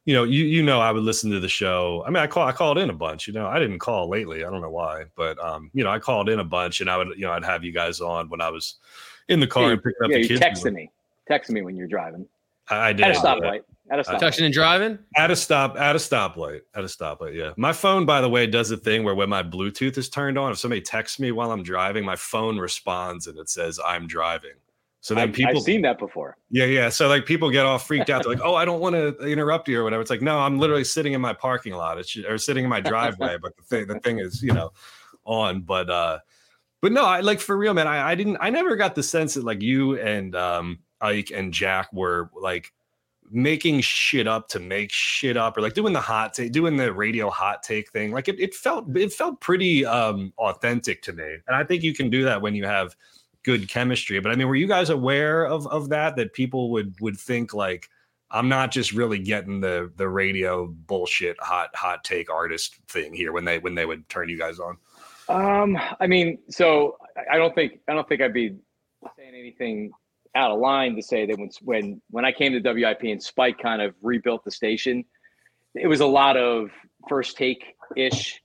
you 0.05 0.13
know, 0.13 0.23
you 0.23 0.43
you 0.43 0.61
know, 0.61 0.81
I 0.81 0.91
would 0.91 1.03
listen 1.03 1.31
to 1.31 1.39
the 1.39 1.47
show. 1.47 2.03
I 2.05 2.09
mean, 2.09 2.17
I 2.17 2.27
call 2.27 2.45
I 2.45 2.51
called 2.51 2.77
in 2.77 2.89
a 2.89 2.93
bunch. 2.93 3.27
You 3.27 3.33
know, 3.33 3.47
I 3.47 3.59
didn't 3.59 3.79
call 3.79 4.09
lately. 4.09 4.43
I 4.43 4.49
don't 4.49 4.61
know 4.61 4.69
why, 4.69 5.05
but 5.15 5.39
um, 5.39 5.71
you 5.73 5.83
know, 5.83 5.89
I 5.89 5.99
called 5.99 6.27
in 6.27 6.39
a 6.39 6.43
bunch, 6.43 6.81
and 6.81 6.89
I 6.89 6.97
would, 6.97 7.09
you 7.15 7.21
know, 7.21 7.31
I'd 7.31 7.45
have 7.45 7.63
you 7.63 7.71
guys 7.71 8.01
on 8.01 8.29
when 8.29 8.41
I 8.41 8.49
was 8.49 8.75
in 9.29 9.39
the 9.39 9.47
car 9.47 9.67
yeah, 9.67 9.71
and 9.71 9.83
picking 9.83 10.03
up 10.03 10.09
yeah, 10.09 10.17
the 10.17 10.21
you 10.21 10.27
kids. 10.27 10.41
texting 10.41 10.73
me, 10.73 10.91
texting 11.29 11.51
me 11.51 11.61
when 11.61 11.77
you're 11.77 11.87
driving. 11.87 12.27
I, 12.69 12.89
I 12.89 12.93
did 12.93 13.05
at 13.05 13.15
a 13.15 13.19
stoplight. 13.19 13.61
At 13.93 13.99
a 13.99 14.03
stoplight. 14.03 14.19
Texting 14.21 14.45
and 14.45 14.53
driving. 14.53 14.97
At 15.15 15.29
a 15.29 15.35
stop. 15.35 15.77
At 15.77 15.95
a 15.95 15.99
stoplight. 15.99 16.61
At 16.73 16.83
a 16.83 16.87
stoplight. 16.87 17.35
Yeah. 17.35 17.51
My 17.57 17.73
phone, 17.73 18.07
by 18.07 18.21
the 18.21 18.29
way, 18.29 18.47
does 18.47 18.71
a 18.71 18.77
thing 18.77 19.03
where 19.03 19.13
when 19.13 19.29
my 19.29 19.43
Bluetooth 19.43 19.99
is 19.99 20.09
turned 20.09 20.35
on, 20.35 20.51
if 20.51 20.57
somebody 20.57 20.81
texts 20.81 21.19
me 21.19 21.31
while 21.31 21.51
I'm 21.51 21.61
driving, 21.61 22.03
my 22.03 22.15
phone 22.15 22.57
responds 22.57 23.27
and 23.27 23.37
it 23.37 23.51
says 23.51 23.79
I'm 23.85 24.07
driving. 24.07 24.55
So 25.01 25.13
then 25.13 25.29
I've, 25.29 25.35
people 25.35 25.57
I've 25.57 25.61
seen 25.63 25.83
that 25.83 25.99
before. 25.99 26.37
Yeah, 26.49 26.65
yeah. 26.65 26.89
So 26.89 27.07
like 27.07 27.27
people 27.27 27.51
get 27.51 27.67
all 27.67 27.77
freaked 27.77 28.09
out. 28.09 28.23
They're 28.23 28.33
like, 28.33 28.41
"Oh, 28.43 28.55
I 28.55 28.65
don't 28.65 28.79
want 28.79 28.95
to 28.95 29.15
interrupt 29.27 29.67
you 29.67 29.79
or 29.79 29.83
whatever." 29.83 30.01
It's 30.01 30.09
like, 30.09 30.23
no, 30.23 30.39
I'm 30.39 30.57
literally 30.57 30.85
sitting 30.85 31.13
in 31.13 31.21
my 31.21 31.33
parking 31.33 31.73
lot. 31.73 31.99
It's 31.99 32.17
or 32.17 32.39
sitting 32.39 32.63
in 32.63 32.69
my 32.69 32.81
driveway. 32.81 33.37
but 33.39 33.55
the 33.57 33.63
thing, 33.63 33.85
the 33.85 33.99
thing 33.99 34.19
is, 34.19 34.41
you 34.41 34.53
know, 34.53 34.71
on. 35.25 35.61
But 35.61 35.89
uh, 35.89 36.19
but 36.81 36.93
no, 36.93 37.05
I 37.05 37.19
like 37.19 37.41
for 37.41 37.55
real, 37.55 37.75
man. 37.75 37.85
I, 37.85 38.11
I 38.11 38.15
didn't. 38.15 38.37
I 38.39 38.49
never 38.49 38.75
got 38.75 38.95
the 38.95 39.03
sense 39.03 39.35
that 39.35 39.43
like 39.43 39.61
you 39.61 39.99
and 39.99 40.35
um 40.35 40.79
Ike 41.01 41.31
and 41.35 41.53
Jack 41.53 41.93
were 41.93 42.31
like 42.33 42.73
making 43.33 43.81
shit 43.81 44.27
up 44.27 44.47
to 44.47 44.59
make 44.59 44.91
shit 44.91 45.35
up 45.35 45.57
or 45.57 45.61
like 45.61 45.73
doing 45.73 45.91
the 45.91 45.99
hot 45.99 46.33
take 46.33 46.51
doing 46.51 46.77
the 46.77 46.93
radio 46.93 47.29
hot 47.29 47.63
take 47.63 47.89
thing 47.91 48.11
like 48.11 48.27
it, 48.27 48.39
it 48.39 48.53
felt 48.53 48.95
it 48.95 49.11
felt 49.11 49.41
pretty 49.41 49.85
um 49.85 50.31
authentic 50.37 51.01
to 51.01 51.11
me 51.13 51.37
and 51.47 51.55
i 51.55 51.63
think 51.63 51.81
you 51.81 51.93
can 51.93 52.09
do 52.09 52.23
that 52.23 52.41
when 52.41 52.53
you 52.53 52.63
have 52.63 52.95
good 53.43 53.67
chemistry. 53.67 54.19
But 54.19 54.31
I 54.31 54.35
mean, 54.35 54.47
were 54.47 54.55
you 54.55 54.67
guys 54.67 54.89
aware 54.89 55.45
of 55.45 55.67
of 55.67 55.89
that? 55.89 56.15
That 56.15 56.33
people 56.33 56.71
would 56.71 56.95
would 56.99 57.17
think 57.17 57.53
like 57.53 57.89
I'm 58.31 58.49
not 58.49 58.71
just 58.71 58.93
really 58.93 59.19
getting 59.19 59.61
the 59.61 59.91
the 59.95 60.07
radio 60.07 60.67
bullshit 60.67 61.37
hot 61.39 61.75
hot 61.75 62.03
take 62.03 62.31
artist 62.31 62.77
thing 62.87 63.13
here 63.13 63.31
when 63.31 63.45
they 63.45 63.59
when 63.59 63.75
they 63.75 63.85
would 63.85 64.07
turn 64.09 64.29
you 64.29 64.39
guys 64.39 64.59
on. 64.59 64.77
Um, 65.29 65.77
I 65.99 66.07
mean, 66.07 66.39
so 66.49 66.97
I 67.31 67.37
don't 67.37 67.53
think 67.53 67.79
I 67.87 67.93
don't 67.93 68.07
think 68.07 68.21
I'd 68.21 68.33
be 68.33 68.55
saying 69.17 69.35
anything 69.35 69.91
out 70.35 70.51
of 70.51 70.59
line 70.59 70.95
to 70.95 71.01
say 71.01 71.25
that 71.25 71.37
when 71.37 71.49
when 71.61 72.01
when 72.09 72.25
I 72.25 72.31
came 72.31 72.53
to 72.53 72.59
WIP 72.59 73.03
and 73.03 73.21
Spike 73.21 73.59
kind 73.59 73.81
of 73.81 73.93
rebuilt 74.01 74.43
the 74.43 74.51
station, 74.51 75.05
it 75.75 75.87
was 75.87 75.99
a 75.99 76.05
lot 76.05 76.37
of 76.37 76.71
first 77.07 77.37
take 77.37 77.75
ish, 77.95 78.41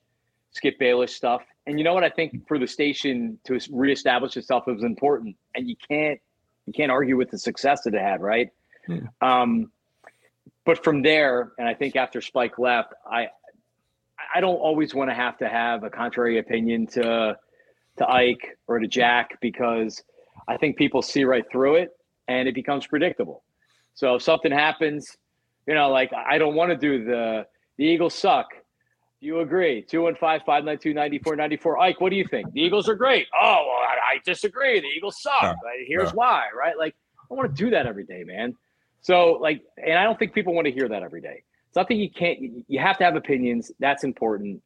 Skip 0.52 0.78
Bayless 0.78 1.14
stuff. 1.14 1.42
And 1.66 1.78
you 1.78 1.84
know 1.84 1.94
what? 1.94 2.04
I 2.04 2.10
think 2.10 2.46
for 2.48 2.58
the 2.58 2.66
station 2.66 3.38
to 3.44 3.58
reestablish 3.70 4.36
itself 4.36 4.66
was 4.66 4.82
important, 4.82 5.36
and 5.54 5.68
you 5.68 5.76
can't 5.88 6.20
you 6.66 6.72
can't 6.72 6.90
argue 6.90 7.16
with 7.16 7.30
the 7.30 7.38
success 7.38 7.82
that 7.82 7.94
it 7.94 8.00
had, 8.00 8.20
right? 8.20 8.50
Yeah. 8.88 9.00
Um, 9.20 9.70
but 10.64 10.84
from 10.84 11.02
there, 11.02 11.52
and 11.58 11.66
I 11.66 11.74
think 11.74 11.96
after 11.96 12.20
Spike 12.20 12.58
left, 12.58 12.92
I 13.10 13.28
I 14.34 14.40
don't 14.40 14.56
always 14.56 14.94
want 14.94 15.10
to 15.10 15.14
have 15.14 15.38
to 15.38 15.48
have 15.48 15.84
a 15.84 15.90
contrary 15.90 16.38
opinion 16.38 16.86
to 16.88 17.38
to 17.98 18.10
Ike 18.10 18.58
or 18.66 18.78
to 18.78 18.86
Jack 18.86 19.38
because 19.40 20.02
I 20.48 20.56
think 20.56 20.76
people 20.76 21.02
see 21.02 21.24
right 21.24 21.44
through 21.52 21.76
it 21.76 21.90
and 22.26 22.48
it 22.48 22.54
becomes 22.54 22.86
predictable. 22.86 23.44
So 23.94 24.14
if 24.16 24.22
something 24.22 24.50
happens, 24.50 25.16
you 25.66 25.74
know, 25.74 25.90
like 25.90 26.10
I 26.12 26.38
don't 26.38 26.54
want 26.54 26.70
to 26.70 26.76
do 26.76 27.04
the 27.04 27.46
the 27.76 27.84
Eagles 27.84 28.14
suck. 28.14 28.48
Do 29.20 29.26
you 29.26 29.40
agree? 29.40 29.82
215 29.82 30.44
592 30.46 30.94
9494. 30.94 31.78
Ike, 31.78 32.00
what 32.00 32.10
do 32.10 32.16
you 32.16 32.24
think? 32.24 32.52
The 32.52 32.60
Eagles 32.60 32.88
are 32.88 32.94
great. 32.94 33.26
Oh, 33.34 33.64
well, 33.66 33.76
I, 33.76 34.14
I 34.14 34.18
disagree. 34.24 34.80
The 34.80 34.86
Eagles 34.86 35.20
suck. 35.20 35.56
Here's 35.86 36.10
why, 36.12 36.46
right? 36.56 36.78
Like, 36.78 36.94
I 37.30 37.34
want 37.34 37.54
to 37.54 37.64
do 37.64 37.70
that 37.70 37.86
every 37.86 38.04
day, 38.04 38.22
man. 38.24 38.54
So, 39.00 39.32
like, 39.40 39.62
and 39.76 39.98
I 39.98 40.04
don't 40.04 40.18
think 40.18 40.34
people 40.34 40.54
want 40.54 40.66
to 40.66 40.72
hear 40.72 40.88
that 40.88 41.02
every 41.02 41.20
day. 41.20 41.42
Something 41.72 41.98
you 41.98 42.10
can't, 42.10 42.38
you 42.68 42.78
have 42.78 42.96
to 42.98 43.04
have 43.04 43.16
opinions. 43.16 43.72
That's 43.80 44.04
important. 44.04 44.62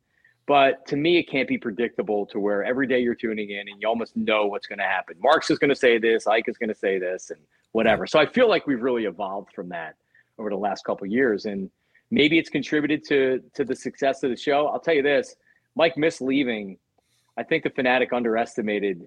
But 0.53 0.85
to 0.89 0.97
me, 0.97 1.17
it 1.17 1.31
can't 1.31 1.49
be 1.49 1.57
predictable 1.57 2.27
to 2.27 2.39
where 2.39 2.63
every 2.63 2.87
day 2.87 3.01
you're 3.01 3.15
tuning 3.15 3.49
in 3.49 3.69
and 3.69 3.81
you 3.81 3.89
almost 3.89 4.15
know 4.19 4.45
what's 4.45 4.67
going 4.67 4.81
to 4.81 4.85
happen. 4.85 5.17
Marks 5.19 5.51
is 5.51 5.59
going 5.59 5.71
to 5.71 5.81
say 5.87 5.97
this, 5.97 6.27
Ike 6.27 6.45
is 6.47 6.59
going 6.59 6.69
to 6.69 6.75
say 6.75 6.99
this, 6.99 7.31
and 7.31 7.41
whatever. 7.79 8.07
So 8.07 8.19
I 8.19 8.27
feel 8.27 8.51
like 8.51 8.67
we've 8.67 8.83
really 8.83 9.07
evolved 9.07 9.55
from 9.55 9.71
that 9.71 9.95
over 10.39 10.51
the 10.51 10.57
last 10.57 10.85
couple 10.85 11.07
years. 11.07 11.47
And, 11.47 11.71
maybe 12.11 12.39
it's 12.39 12.51
contributed 12.51 13.03
to 13.09 13.43
to 13.55 13.65
the 13.65 13.75
success 13.75 14.23
of 14.23 14.29
the 14.29 14.37
show. 14.37 14.69
I'll 14.69 14.79
tell 14.79 14.95
you 14.95 15.03
this, 15.03 15.35
Mike 15.75 15.97
Miss 15.97 16.21
leaving, 16.21 16.77
I 17.39 17.43
think 17.43 17.65
the 17.65 17.71
fanatic 17.71 18.13
underestimated 18.13 19.07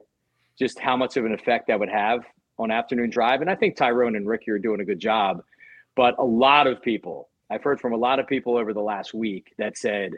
just 0.58 0.80
how 0.80 0.98
much 0.98 1.16
of 1.16 1.26
an 1.26 1.34
effect 1.34 1.68
that 1.68 1.80
would 1.80 1.90
have 1.90 2.22
on 2.58 2.72
afternoon 2.72 3.12
drive. 3.12 3.42
And 3.42 3.50
I 3.52 3.56
think 3.56 3.76
Tyrone 3.76 4.16
and 4.16 4.28
Ricky 4.28 4.50
are 4.50 4.58
doing 4.58 4.82
a 4.82 4.86
good 4.86 5.00
job. 5.00 5.44
But 5.96 6.16
a 6.18 6.24
lot 6.24 6.66
of 6.66 6.82
people, 6.82 7.30
I've 7.52 7.62
heard 7.62 7.80
from 7.80 7.94
a 7.94 7.98
lot 7.98 8.18
of 8.20 8.26
people 8.26 8.58
over 8.58 8.74
the 8.74 8.82
last 8.82 9.14
week 9.14 9.54
that 9.60 9.78
said, 9.78 10.14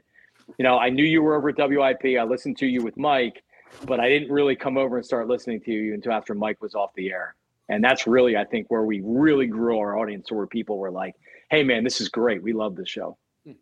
you 0.57 0.63
know, 0.63 0.77
I 0.77 0.89
knew 0.89 1.03
you 1.03 1.21
were 1.21 1.35
over 1.35 1.49
at 1.49 1.57
WIP. 1.57 2.17
I 2.19 2.23
listened 2.23 2.57
to 2.59 2.65
you 2.65 2.83
with 2.83 2.97
Mike, 2.97 3.43
but 3.85 3.99
I 3.99 4.09
didn't 4.09 4.31
really 4.31 4.55
come 4.55 4.77
over 4.77 4.97
and 4.97 5.05
start 5.05 5.27
listening 5.27 5.61
to 5.61 5.71
you 5.71 5.93
until 5.93 6.13
after 6.13 6.33
Mike 6.33 6.61
was 6.61 6.75
off 6.75 6.91
the 6.95 7.11
air. 7.11 7.35
And 7.69 7.83
that's 7.83 8.07
really, 8.07 8.37
I 8.37 8.45
think, 8.45 8.67
where 8.69 8.83
we 8.83 9.01
really 9.03 9.47
grew 9.47 9.79
our 9.79 9.97
audience, 9.97 10.31
where 10.31 10.47
people 10.47 10.77
were 10.77 10.91
like, 10.91 11.15
"Hey, 11.49 11.63
man, 11.63 11.83
this 11.83 11.99
is 11.99 12.07
great. 12.07 12.41
We 12.41 12.53
love 12.53 12.75
this 12.75 12.87
show." 12.87 13.17
Yeah. 13.43 13.53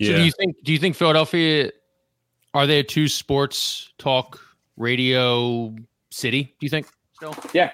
So, 0.00 0.16
do 0.16 0.22
you 0.24 0.32
think? 0.32 0.56
Do 0.64 0.72
you 0.72 0.78
think 0.78 0.96
Philadelphia 0.96 1.70
are 2.54 2.66
they 2.66 2.80
a 2.80 2.82
two 2.82 3.08
sports 3.08 3.92
talk 3.98 4.40
radio 4.76 5.74
city? 6.10 6.54
Do 6.58 6.66
you 6.66 6.70
think? 6.70 6.86
Still? 7.14 7.36
Yeah, 7.52 7.72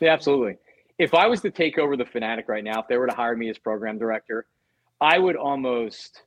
yeah, 0.00 0.12
absolutely. 0.12 0.56
If 0.98 1.14
I 1.14 1.26
was 1.26 1.40
to 1.42 1.50
take 1.50 1.78
over 1.78 1.96
the 1.96 2.04
Fanatic 2.04 2.48
right 2.48 2.62
now, 2.62 2.80
if 2.80 2.88
they 2.88 2.98
were 2.98 3.06
to 3.06 3.14
hire 3.14 3.36
me 3.36 3.48
as 3.48 3.58
program 3.58 3.98
director, 3.98 4.46
I 5.00 5.18
would 5.18 5.36
almost, 5.36 6.22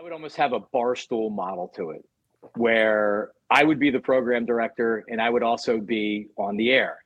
I 0.00 0.02
would 0.02 0.12
almost 0.12 0.36
have 0.36 0.54
a 0.54 0.60
barstool 0.60 1.30
model 1.30 1.68
to 1.76 1.90
it, 1.90 2.02
where 2.56 3.32
I 3.50 3.64
would 3.64 3.78
be 3.78 3.90
the 3.90 4.00
program 4.00 4.46
director 4.46 5.04
and 5.10 5.20
I 5.20 5.28
would 5.28 5.42
also 5.42 5.76
be 5.76 6.28
on 6.38 6.56
the 6.56 6.70
air 6.70 7.04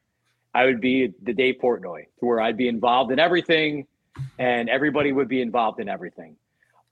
I 0.55 0.67
would 0.67 0.81
be 0.81 1.13
the 1.23 1.33
Dave 1.33 1.57
Portnoy, 1.61 2.05
to 2.21 2.27
where 2.27 2.41
I'd 2.41 2.57
be 2.57 2.69
involved 2.69 3.11
in 3.11 3.19
everything, 3.19 3.89
and 4.39 4.69
everybody 4.69 5.11
would 5.11 5.27
be 5.27 5.43
involved 5.43 5.81
in 5.81 5.89
everything. 5.89 6.37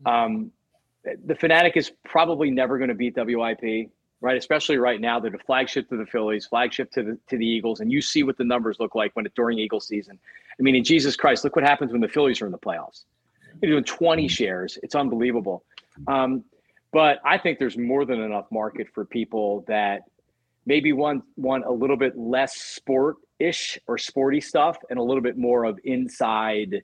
Um, 0.05 0.51
the 1.05 1.37
Fanatic 1.37 1.77
is 1.77 1.93
probably 2.05 2.51
never 2.51 2.79
going 2.79 2.89
to 2.89 2.97
beat 2.97 3.15
WIP, 3.17 3.91
right? 4.21 4.37
Especially 4.37 4.79
right 4.79 5.01
now, 5.01 5.21
they're 5.21 5.31
the 5.31 5.39
flagship 5.39 5.89
to 5.91 5.97
the 5.97 6.07
Phillies, 6.07 6.47
flagship 6.47 6.91
to 6.93 7.05
the 7.05 7.19
to 7.29 7.37
the 7.37 7.47
Eagles, 7.47 7.79
and 7.79 7.93
you 7.93 8.03
see 8.03 8.25
what 8.25 8.37
the 8.37 8.45
numbers 8.45 8.81
look 8.81 8.97
like 8.97 9.15
when 9.15 9.25
it 9.25 9.35
during 9.37 9.61
Eagle 9.61 9.81
season. 9.81 10.19
I 10.59 10.63
mean, 10.63 10.75
in 10.75 10.83
Jesus 10.83 11.15
Christ, 11.15 11.45
look 11.45 11.55
what 11.55 11.65
happens 11.65 11.93
when 11.93 12.01
the 12.01 12.09
Phillies 12.09 12.43
are 12.43 12.47
in 12.47 12.53
the 12.53 12.59
playoffs. 12.59 13.05
You're 13.61 13.71
doing 13.71 13.85
20 13.85 14.27
shares. 14.27 14.77
It's 14.83 14.97
unbelievable. 14.97 15.65
Um, 16.07 16.45
but 16.93 17.21
I 17.25 17.39
think 17.39 17.59
there's 17.59 17.79
more 17.79 18.05
than 18.05 18.21
enough 18.21 18.47
market 18.51 18.89
for 18.93 19.05
people 19.05 19.65
that 19.67 20.03
maybe 20.67 20.93
want 20.93 21.25
want 21.37 21.65
a 21.65 21.73
little 21.73 21.97
bit 21.97 22.17
less 22.17 22.55
sport 22.55 23.17
ish 23.39 23.79
or 23.87 23.99
sporty 23.99 24.41
stuff 24.41 24.77
and 24.91 24.99
a 24.99 25.03
little 25.03 25.23
bit 25.23 25.37
more 25.37 25.65
of 25.65 25.79
inside. 25.85 26.83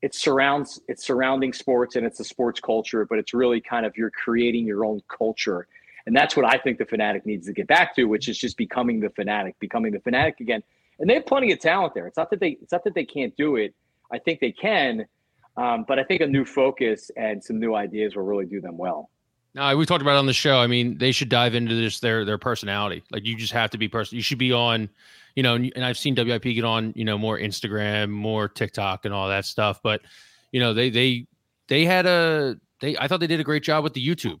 It 0.00 0.14
surrounds 0.14 0.80
it's 0.88 1.04
surrounding 1.04 1.52
sports 1.52 1.96
and 1.96 2.06
it's 2.06 2.20
a 2.20 2.24
sports 2.24 2.60
culture 2.60 3.04
but 3.04 3.18
it's 3.18 3.34
really 3.34 3.60
kind 3.60 3.84
of 3.84 3.96
you're 3.96 4.10
creating 4.10 4.64
your 4.64 4.84
own 4.84 5.02
culture. 5.08 5.66
And 6.06 6.14
that's 6.14 6.36
what 6.36 6.46
i 6.46 6.56
think 6.56 6.78
the 6.78 6.84
fanatic 6.84 7.26
needs 7.26 7.46
to 7.46 7.52
get 7.52 7.66
back 7.66 7.96
to 7.96 8.04
which 8.04 8.28
is 8.28 8.38
just 8.38 8.56
becoming 8.56 9.00
the 9.00 9.10
fanatic 9.10 9.58
becoming 9.58 9.92
the 9.92 10.00
fanatic 10.00 10.40
again. 10.40 10.62
And 10.98 11.10
they 11.10 11.14
have 11.14 11.26
plenty 11.26 11.52
of 11.52 11.58
talent 11.58 11.94
there. 11.94 12.06
It's 12.06 12.16
not 12.16 12.30
that 12.30 12.38
they 12.38 12.50
it's 12.62 12.72
not 12.72 12.84
that 12.84 12.94
they 12.94 13.04
can't 13.04 13.36
do 13.36 13.56
it. 13.56 13.74
I 14.10 14.18
think 14.18 14.38
they 14.38 14.52
can 14.52 15.06
um, 15.56 15.84
but 15.86 15.98
i 15.98 16.04
think 16.04 16.20
a 16.20 16.26
new 16.26 16.44
focus 16.44 17.10
and 17.16 17.42
some 17.42 17.58
new 17.58 17.74
ideas 17.74 18.16
will 18.16 18.24
really 18.24 18.46
do 18.46 18.60
them 18.60 18.76
well 18.76 19.10
no, 19.54 19.74
we 19.74 19.86
talked 19.86 20.02
about 20.02 20.16
on 20.18 20.26
the 20.26 20.34
show. 20.34 20.58
I 20.58 20.66
mean, 20.66 20.98
they 20.98 21.12
should 21.12 21.30
dive 21.30 21.54
into 21.54 21.74
this 21.74 22.00
their 22.00 22.26
their 22.26 22.36
personality. 22.36 23.02
Like 23.10 23.24
you 23.24 23.34
just 23.34 23.54
have 23.54 23.70
to 23.70 23.78
be 23.78 23.88
person. 23.88 24.16
You 24.16 24.22
should 24.22 24.36
be 24.36 24.52
on 24.52 24.90
you 25.36 25.42
know, 25.42 25.54
and, 25.54 25.70
and 25.76 25.84
I've 25.84 25.98
seen 25.98 26.14
WIP 26.16 26.42
get 26.42 26.64
on, 26.64 26.92
you 26.96 27.04
know, 27.04 27.16
more 27.18 27.38
Instagram, 27.38 28.08
more 28.08 28.48
TikTok, 28.48 29.04
and 29.04 29.14
all 29.14 29.28
that 29.28 29.44
stuff. 29.44 29.80
But 29.82 30.00
you 30.50 30.58
know, 30.58 30.74
they 30.74 30.90
they 30.90 31.26
they 31.68 31.84
had 31.84 32.06
a 32.06 32.56
they. 32.80 32.96
I 32.96 33.06
thought 33.06 33.20
they 33.20 33.26
did 33.26 33.38
a 33.38 33.44
great 33.44 33.62
job 33.62 33.84
with 33.84 33.92
the 33.92 34.04
YouTube. 34.04 34.40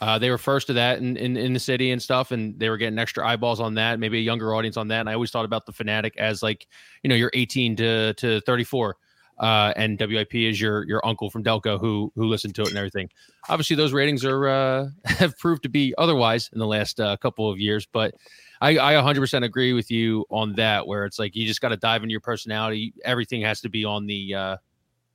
Uh, 0.00 0.18
they 0.18 0.28
were 0.28 0.38
first 0.38 0.66
to 0.66 0.74
that 0.74 0.98
in, 0.98 1.16
in, 1.16 1.38
in 1.38 1.54
the 1.54 1.60
city 1.60 1.90
and 1.90 2.02
stuff, 2.02 2.30
and 2.30 2.58
they 2.58 2.68
were 2.68 2.76
getting 2.76 2.98
extra 2.98 3.26
eyeballs 3.26 3.60
on 3.60 3.74
that, 3.74 3.98
maybe 3.98 4.18
a 4.18 4.20
younger 4.20 4.54
audience 4.54 4.76
on 4.76 4.88
that. 4.88 5.00
And 5.00 5.08
I 5.08 5.14
always 5.14 5.30
thought 5.30 5.46
about 5.46 5.64
the 5.64 5.72
Fanatic 5.72 6.18
as 6.18 6.42
like, 6.42 6.66
you 7.02 7.08
know, 7.08 7.14
you're 7.14 7.30
18 7.32 7.76
to 7.76 8.14
to 8.14 8.40
34, 8.42 8.96
uh, 9.38 9.72
and 9.76 9.98
WIP 9.98 10.34
is 10.34 10.60
your 10.60 10.84
your 10.86 11.04
uncle 11.06 11.30
from 11.30 11.44
Delco 11.44 11.78
who 11.78 12.12
who 12.14 12.26
listened 12.26 12.54
to 12.56 12.62
it 12.62 12.68
and 12.68 12.78
everything. 12.78 13.08
Obviously, 13.48 13.76
those 13.76 13.92
ratings 13.92 14.24
are 14.24 14.48
uh, 14.48 14.88
have 15.04 15.36
proved 15.38 15.62
to 15.64 15.68
be 15.68 15.94
otherwise 15.98 16.50
in 16.52 16.58
the 16.58 16.66
last 16.66 17.00
uh, 17.00 17.16
couple 17.18 17.50
of 17.50 17.58
years, 17.58 17.86
but 17.92 18.14
I, 18.60 18.78
I 18.78 18.92
100% 18.94 19.44
agree 19.44 19.74
with 19.74 19.90
you 19.90 20.24
on 20.30 20.54
that. 20.54 20.86
Where 20.86 21.04
it's 21.04 21.18
like 21.18 21.36
you 21.36 21.46
just 21.46 21.60
got 21.60 21.68
to 21.68 21.76
dive 21.76 22.02
into 22.02 22.12
your 22.12 22.20
personality. 22.20 22.94
Everything 23.04 23.42
has 23.42 23.60
to 23.60 23.68
be 23.68 23.84
on 23.84 24.06
the 24.06 24.34
uh, 24.34 24.56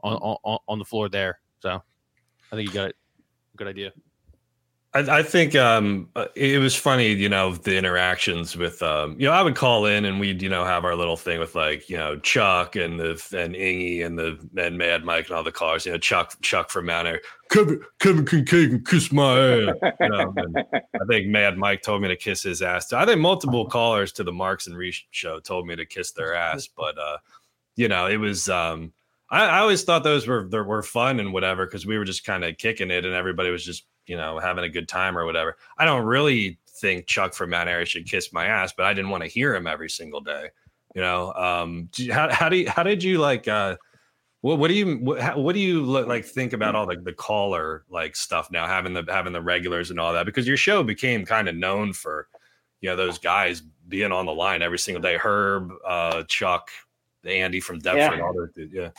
on, 0.02 0.38
on 0.44 0.60
on 0.68 0.80
the 0.80 0.86
floor 0.86 1.10
there. 1.10 1.40
So 1.60 1.82
I 2.52 2.56
think 2.56 2.68
you 2.68 2.74
got 2.74 2.90
it. 2.90 2.96
Good 3.56 3.68
idea. 3.68 3.92
I, 4.94 5.20
I, 5.20 5.24
think 5.24 5.56
um, 5.56 6.10
uh, 6.18 6.26
it 6.36 6.60
was 6.60 6.76
funny, 6.76 7.14
you 7.14 7.30
know, 7.30 7.56
the 7.56 7.78
interactions 7.78 8.58
with, 8.58 8.84
um, 8.84 9.16
you 9.18 9.26
know, 9.26 9.32
I 9.32 9.42
would 9.42 9.56
call 9.56 9.86
in 9.86 10.04
and 10.04 10.20
we'd, 10.20 10.42
you 10.42 10.50
know, 10.50 10.66
have 10.66 10.84
our 10.84 10.98
little 10.98 11.16
thing 11.16 11.39
with 11.39 11.56
like, 11.56 11.89
you 11.89 11.96
know, 11.96 12.18
Chuck 12.20 12.76
and 12.76 13.00
the 13.00 13.12
and 13.38 13.56
Ingy 13.56 14.06
and 14.06 14.20
the 14.20 14.38
and 14.58 14.78
Mad 14.78 15.06
Mike 15.06 15.28
and 15.28 15.38
all 15.38 15.44
the 15.44 15.52
callers, 15.52 15.86
you 15.86 15.94
know, 15.94 15.98
Chuck 15.98 16.36
Chuck 16.42 16.70
from 16.70 16.89
Airy, 16.89 17.22
Kevin 17.50 17.82
Kevin 18.00 18.26
Kinkead 18.26 18.70
can 18.70 18.84
kiss 18.84 19.14
my 19.14 19.39
ass. 19.39 19.76
You 20.02 20.10
know, 20.10 20.34
I 20.74 21.06
think 21.08 21.28
Mad 21.28 21.58
Mike 21.58 21.84
told 21.84 22.02
me 22.02 22.10
to 22.10 22.18
kiss 22.18 22.44
his 22.44 22.62
ass. 22.62 22.92
I 22.92 23.06
think 23.06 23.22
multiple 23.22 23.68
callers 23.68 24.12
to 24.14 24.26
the 24.26 24.34
Marks 24.34 24.68
and 24.68 24.76
Reese 24.76 25.04
show 25.12 25.39
told 25.39 25.68
me 25.68 25.78
to 25.78 25.86
kiss 25.86 26.12
their 26.12 26.36
ass, 26.36 26.68
but 26.68 26.98
uh, 26.98 27.18
you 27.78 27.88
know, 27.88 28.08
it 28.08 28.18
was 28.18 28.50
um, 28.50 28.92
I, 29.30 29.46
I 29.46 29.60
always 29.60 29.86
thought 29.86 30.04
those 30.04 30.28
were 30.28 30.50
were 30.50 30.84
fun 30.84 31.22
and 31.22 31.32
whatever 31.32 31.66
because 31.66 31.86
we 31.86 31.98
were 31.98 32.04
just 32.04 32.26
kind 32.26 32.44
of 32.44 32.58
kicking 32.58 32.92
it 32.92 33.06
and 33.06 33.16
everybody 33.16 33.52
was 33.52 33.64
just 33.64 33.86
you 34.12 34.18
know, 34.18 34.39
having 34.39 34.66
a 34.66 34.70
good 34.70 34.89
time 34.89 35.18
or 35.18 35.26
whatever. 35.26 35.55
I 35.78 35.86
don't 35.86 36.03
really 36.03 36.57
think 36.68 37.07
Chuck 37.07 37.34
from 37.34 37.51
Mount 37.51 37.70
Airy 37.70 37.86
should 37.86 38.05
kiss 38.05 38.34
my 38.34 38.45
ass, 38.45 38.74
but 38.76 38.86
I 38.86 38.93
didn't 38.93 39.09
want 39.09 39.24
to 39.24 39.30
hear 39.30 39.55
him 39.55 39.68
every 39.68 39.89
single 39.89 40.20
day. 40.20 40.49
You 40.93 41.01
know, 41.01 41.32
um, 41.32 41.88
how 42.12 42.30
how 42.30 42.49
do 42.49 42.57
you, 42.57 42.70
how 42.70 42.84
did 42.84 43.05
you 43.05 43.20
like? 43.20 43.47
Uh, 43.47 43.78
what 44.41 44.59
what 44.59 44.68
do 44.68 44.74
you 44.74 44.97
what, 44.97 45.38
what 45.38 45.53
do 45.53 45.62
you 45.62 45.82
look, 45.82 46.09
like 46.09 46.26
think 46.26 46.51
about 46.51 46.76
all 46.76 46.86
the 46.86 46.97
the 46.97 47.14
caller 47.14 47.86
like 47.89 48.18
stuff 48.18 48.51
now, 48.51 48.68
having 48.68 48.93
the 48.93 49.05
having 49.07 49.32
the 49.32 49.41
regulars 49.41 49.91
and 49.91 49.99
all 49.99 50.12
that? 50.12 50.26
Because 50.26 50.45
your 50.45 50.57
show 50.57 50.84
became 50.84 51.24
kind 51.24 51.47
of 51.47 51.55
known 51.55 51.93
for, 51.93 52.28
you 52.82 52.89
know, 52.89 52.97
those 52.97 53.18
guys 53.18 53.64
being 53.88 54.12
on 54.12 54.26
the 54.26 54.34
line 54.34 54.62
every 54.62 54.80
single 54.80 55.01
day. 55.01 55.16
Herb, 55.16 55.72
uh, 55.88 56.24
Chuck, 56.28 56.70
Andy 57.24 57.62
from 57.62 57.80
Deptford, 57.80 58.18
yeah. 58.18 58.22
all 58.22 58.47
yeah. 58.57 58.89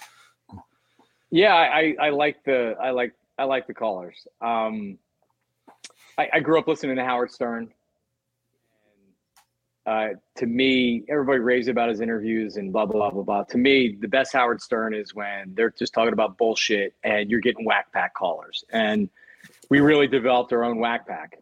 Yeah, 1.30 1.54
I, 1.54 1.96
I 2.00 2.08
like 2.08 2.42
the 2.44 2.76
I 2.80 2.90
like 2.90 3.12
I 3.38 3.44
like 3.44 3.66
the 3.66 3.74
callers. 3.74 4.26
Um, 4.40 4.98
I, 6.18 6.28
I, 6.34 6.40
grew 6.40 6.58
up 6.58 6.68
listening 6.68 6.96
to 6.96 7.04
Howard 7.04 7.30
Stern. 7.30 7.72
And, 9.86 10.14
uh, 10.14 10.18
to 10.36 10.46
me, 10.46 11.04
everybody 11.08 11.38
raves 11.38 11.68
about 11.68 11.88
his 11.88 12.00
interviews 12.00 12.56
and 12.56 12.72
blah, 12.72 12.86
blah, 12.86 13.10
blah, 13.10 13.22
blah. 13.22 13.44
To 13.44 13.58
me, 13.58 13.96
the 13.98 14.08
best 14.08 14.32
Howard 14.32 14.60
Stern 14.60 14.94
is 14.94 15.14
when 15.14 15.54
they're 15.54 15.70
just 15.70 15.94
talking 15.94 16.12
about 16.12 16.36
bullshit 16.36 16.94
and 17.02 17.30
you're 17.30 17.40
getting 17.40 17.64
whack 17.64 17.92
pack 17.92 18.14
callers. 18.14 18.64
And 18.70 19.08
we 19.70 19.80
really 19.80 20.06
developed 20.06 20.52
our 20.52 20.64
own 20.64 20.78
whack 20.78 21.06
pack 21.06 21.38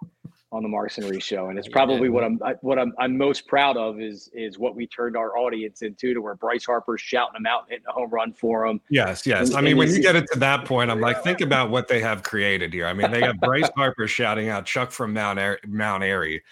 on 0.53 0.63
the 0.63 0.69
Marks 0.69 0.99
and 0.99 1.09
Reese 1.09 1.25
show, 1.25 1.49
and 1.49 1.59
it's 1.59 1.69
probably 1.73 2.09
what 2.09 2.25
I'm 2.25 2.41
what 2.61 2.79
I'm, 2.79 2.93
I'm 2.99 3.17
most 3.17 3.47
proud 3.47 3.77
of 3.77 4.01
is 4.01 4.31
is 4.33 4.59
what 4.59 4.75
we 4.75 4.87
turned 4.87 5.17
our 5.17 5.37
audience 5.37 5.83
into 5.83 6.15
to 6.15 6.21
where 6.21 6.35
Bryce 6.35 6.65
Harper's 6.65 7.01
shouting 7.01 7.35
them 7.35 7.47
out, 7.47 7.67
hitting 7.69 7.85
a 7.89 7.93
home 7.93 8.11
run 8.11 8.33
for 8.33 8.67
them. 8.67 8.81
Yes, 8.91 9.27
yes. 9.27 9.51
And, 9.51 9.59
I 9.59 9.61
mean, 9.61 9.77
when 9.77 9.91
you 9.91 10.01
get 10.01 10.17
it 10.17 10.27
to 10.33 10.39
that 10.41 10.65
point, 10.65 10.91
I'm 10.91 11.01
like, 11.01 11.23
think 11.23 11.41
about 11.41 11.71
what 11.71 11.89
they 11.89 12.01
have 12.01 12.23
created 12.23 12.73
here. 12.73 12.87
I 12.87 12.93
mean, 12.93 13.11
they 13.11 13.21
got 13.21 13.39
Bryce 13.39 13.71
Harper 13.77 14.09
shouting 14.09 14.49
out 14.49 14.67
Chuck 14.67 14.91
from 14.91 15.13
Mount 15.13 15.39
Airy, 15.39 15.59
Mount 15.67 16.03
Airy. 16.03 16.43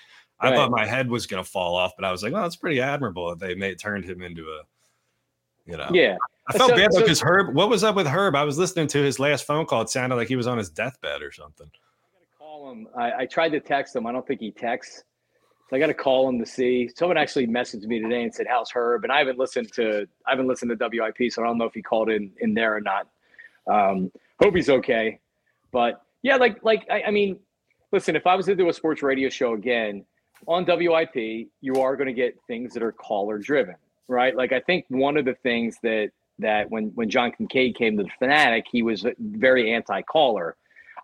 I 0.40 0.50
right. 0.50 0.56
thought 0.56 0.70
my 0.70 0.86
head 0.86 1.10
was 1.10 1.26
going 1.26 1.42
to 1.42 1.48
fall 1.48 1.74
off, 1.74 1.92
but 1.96 2.04
I 2.04 2.12
was 2.12 2.22
like, 2.22 2.32
well, 2.32 2.46
it's 2.46 2.54
pretty 2.54 2.80
admirable 2.80 3.30
that 3.30 3.40
they 3.40 3.56
made 3.56 3.76
turned 3.80 4.04
him 4.04 4.22
into 4.22 4.44
a, 4.44 4.62
you 5.68 5.76
know, 5.76 5.88
yeah. 5.92 6.16
I 6.48 6.56
felt 6.56 6.70
so, 6.70 6.76
bad 6.76 6.90
because 6.96 7.18
so, 7.18 7.26
Herb. 7.26 7.54
What 7.56 7.68
was 7.68 7.82
up 7.82 7.96
with 7.96 8.06
Herb? 8.06 8.36
I 8.36 8.44
was 8.44 8.56
listening 8.56 8.86
to 8.88 8.98
his 8.98 9.18
last 9.18 9.44
phone 9.44 9.66
call. 9.66 9.82
It 9.82 9.90
sounded 9.90 10.14
like 10.14 10.28
he 10.28 10.36
was 10.36 10.46
on 10.46 10.56
his 10.56 10.70
deathbed 10.70 11.22
or 11.22 11.32
something 11.32 11.68
him. 12.70 12.88
I, 12.96 13.12
I 13.20 13.26
tried 13.26 13.50
to 13.50 13.60
text 13.60 13.96
him. 13.96 14.06
I 14.06 14.12
don't 14.12 14.26
think 14.26 14.40
he 14.40 14.50
texts. 14.50 15.04
So 15.68 15.76
I 15.76 15.78
got 15.78 15.88
to 15.88 15.94
call 15.94 16.28
him 16.28 16.38
to 16.38 16.46
see. 16.46 16.88
Someone 16.96 17.18
actually 17.18 17.46
messaged 17.46 17.84
me 17.84 18.00
today 18.00 18.22
and 18.22 18.34
said, 18.34 18.46
"How's 18.48 18.70
Herb?" 18.70 19.04
And 19.04 19.12
I 19.12 19.18
haven't 19.18 19.38
listened 19.38 19.72
to 19.74 20.08
I 20.26 20.30
haven't 20.30 20.48
listened 20.48 20.70
to 20.70 20.88
WIP, 20.90 21.30
so 21.30 21.42
I 21.42 21.46
don't 21.46 21.58
know 21.58 21.66
if 21.66 21.74
he 21.74 21.82
called 21.82 22.08
in 22.08 22.32
in 22.40 22.54
there 22.54 22.74
or 22.74 22.80
not. 22.80 23.06
Um, 23.70 24.10
hope 24.40 24.54
he's 24.54 24.70
okay. 24.70 25.20
But 25.70 26.00
yeah, 26.22 26.36
like 26.36 26.62
like 26.62 26.86
I, 26.90 27.02
I 27.08 27.10
mean, 27.10 27.38
listen, 27.92 28.16
if 28.16 28.26
I 28.26 28.34
was 28.34 28.46
to 28.46 28.56
do 28.56 28.68
a 28.70 28.72
sports 28.72 29.02
radio 29.02 29.28
show 29.28 29.52
again 29.52 30.06
on 30.46 30.64
WIP, 30.64 31.48
you 31.60 31.74
are 31.74 31.96
going 31.96 32.06
to 32.06 32.14
get 32.14 32.38
things 32.46 32.72
that 32.72 32.82
are 32.82 32.92
caller 32.92 33.38
driven, 33.38 33.74
right? 34.06 34.34
Like 34.34 34.52
I 34.52 34.60
think 34.60 34.86
one 34.88 35.18
of 35.18 35.26
the 35.26 35.34
things 35.42 35.76
that 35.82 36.10
that 36.38 36.70
when 36.70 36.92
when 36.94 37.10
John 37.10 37.32
Kincade 37.32 37.76
came 37.76 37.98
to 37.98 38.04
the 38.04 38.10
Fanatic, 38.18 38.64
he 38.70 38.82
was 38.82 39.04
very 39.18 39.72
anti 39.74 40.00
caller. 40.02 40.56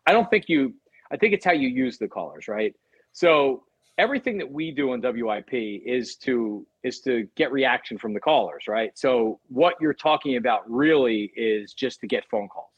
I 0.07 0.13
don't 0.13 0.29
think 0.31 0.49
you 0.49 0.75
I 1.11 1.17
think 1.17 1.35
it's 1.35 1.45
how 1.45 1.53
you 1.53 1.69
use 1.69 1.99
the 1.99 2.09
callers, 2.09 2.49
right? 2.49 2.75
So 3.13 3.65
everything 3.99 4.39
that 4.39 4.51
we 4.51 4.71
do 4.71 4.93
on 4.93 5.01
WIP 5.01 5.53
is 5.53 6.17
to 6.17 6.67
is 6.83 7.01
to 7.01 7.29
get 7.37 7.53
reaction 7.53 7.99
from 7.99 8.13
the 8.13 8.21
callers, 8.21 8.65
right? 8.69 8.97
So 8.99 9.41
what 9.49 9.75
you're 9.81 9.95
talking 9.95 10.37
about 10.37 10.71
really 10.71 11.33
is 11.37 11.73
just 11.73 12.01
to 12.01 12.07
get 12.07 12.29
phone 12.29 12.49
calls, 12.49 12.73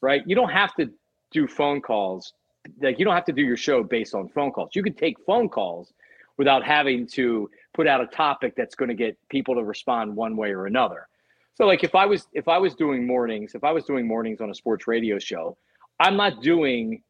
right? 0.00 0.22
You 0.26 0.34
don't 0.34 0.50
have 0.50 0.74
to 0.76 0.90
do 1.30 1.46
phone 1.46 1.80
calls 1.80 2.32
like 2.80 2.98
you 2.98 3.04
don't 3.04 3.14
have 3.14 3.24
to 3.26 3.32
do 3.32 3.42
your 3.42 3.56
show 3.56 3.82
based 3.82 4.14
on 4.14 4.28
phone 4.28 4.50
calls. 4.50 4.70
You 4.74 4.82
can 4.82 4.94
take 4.94 5.16
phone 5.24 5.48
calls 5.48 5.92
without 6.36 6.64
having 6.64 7.06
to 7.06 7.48
put 7.74 7.86
out 7.86 8.00
a 8.00 8.06
topic 8.06 8.54
that's 8.56 8.74
going 8.74 8.88
to 8.88 8.94
get 8.94 9.16
people 9.28 9.54
to 9.54 9.64
respond 9.64 10.14
one 10.14 10.36
way 10.36 10.50
or 10.50 10.66
another. 10.66 11.08
So 11.54 11.66
like 11.66 11.84
if 11.84 11.94
I 11.94 12.04
was 12.04 12.26
if 12.32 12.48
I 12.48 12.58
was 12.58 12.74
doing 12.74 13.06
mornings, 13.06 13.54
if 13.54 13.64
I 13.64 13.72
was 13.72 13.84
doing 13.84 14.06
mornings 14.06 14.40
on 14.40 14.50
a 14.50 14.54
sports 14.54 14.86
radio 14.86 15.18
show, 15.18 15.56
I'm 15.98 16.16
not 16.16 16.42
doing 16.42 17.02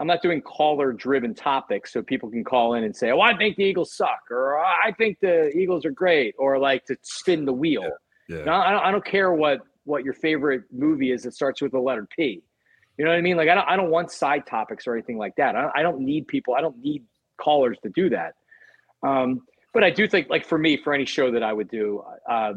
I'm 0.00 0.06
not 0.06 0.22
doing 0.22 0.40
caller 0.42 0.92
driven 0.92 1.34
topics 1.34 1.92
so 1.92 2.02
people 2.02 2.30
can 2.30 2.44
call 2.44 2.74
in 2.74 2.84
and 2.84 2.94
say, 2.94 3.10
"Oh, 3.10 3.20
I 3.20 3.36
think 3.36 3.56
the 3.56 3.64
Eagles 3.64 3.96
suck," 3.96 4.20
or 4.30 4.58
"I 4.58 4.92
think 4.96 5.18
the 5.20 5.50
Eagles 5.56 5.84
are 5.84 5.90
great," 5.90 6.34
or 6.38 6.58
like 6.58 6.84
to 6.86 6.96
spin 7.02 7.44
the 7.44 7.52
wheel. 7.52 7.90
Yeah. 8.28 8.42
yeah. 8.44 8.58
I, 8.58 8.70
don't, 8.70 8.84
I 8.84 8.90
don't 8.90 9.04
care 9.04 9.32
what 9.32 9.60
what 9.84 10.04
your 10.04 10.14
favorite 10.14 10.62
movie 10.70 11.10
is 11.10 11.22
that 11.22 11.34
starts 11.34 11.60
with 11.60 11.72
the 11.72 11.80
letter 11.80 12.06
P. 12.14 12.42
You 12.96 13.04
know 13.04 13.10
what 13.10 13.18
I 13.18 13.22
mean? 13.22 13.36
Like 13.36 13.48
I 13.48 13.54
don't 13.54 13.68
I 13.68 13.76
don't 13.76 13.90
want 13.90 14.10
side 14.10 14.46
topics 14.46 14.86
or 14.86 14.94
anything 14.94 15.18
like 15.18 15.34
that. 15.36 15.56
I, 15.56 15.70
I 15.76 15.82
don't 15.82 16.00
need 16.00 16.28
people. 16.28 16.54
I 16.54 16.60
don't 16.60 16.78
need 16.78 17.04
callers 17.40 17.78
to 17.82 17.88
do 17.90 18.10
that. 18.10 18.34
Um, 19.02 19.42
but 19.74 19.84
I 19.84 19.90
do 19.90 20.08
think, 20.08 20.28
like 20.28 20.46
for 20.46 20.58
me, 20.58 20.76
for 20.76 20.92
any 20.92 21.04
show 21.04 21.30
that 21.30 21.42
I 21.42 21.52
would 21.52 21.68
do, 21.68 22.02
uh, 22.28 22.54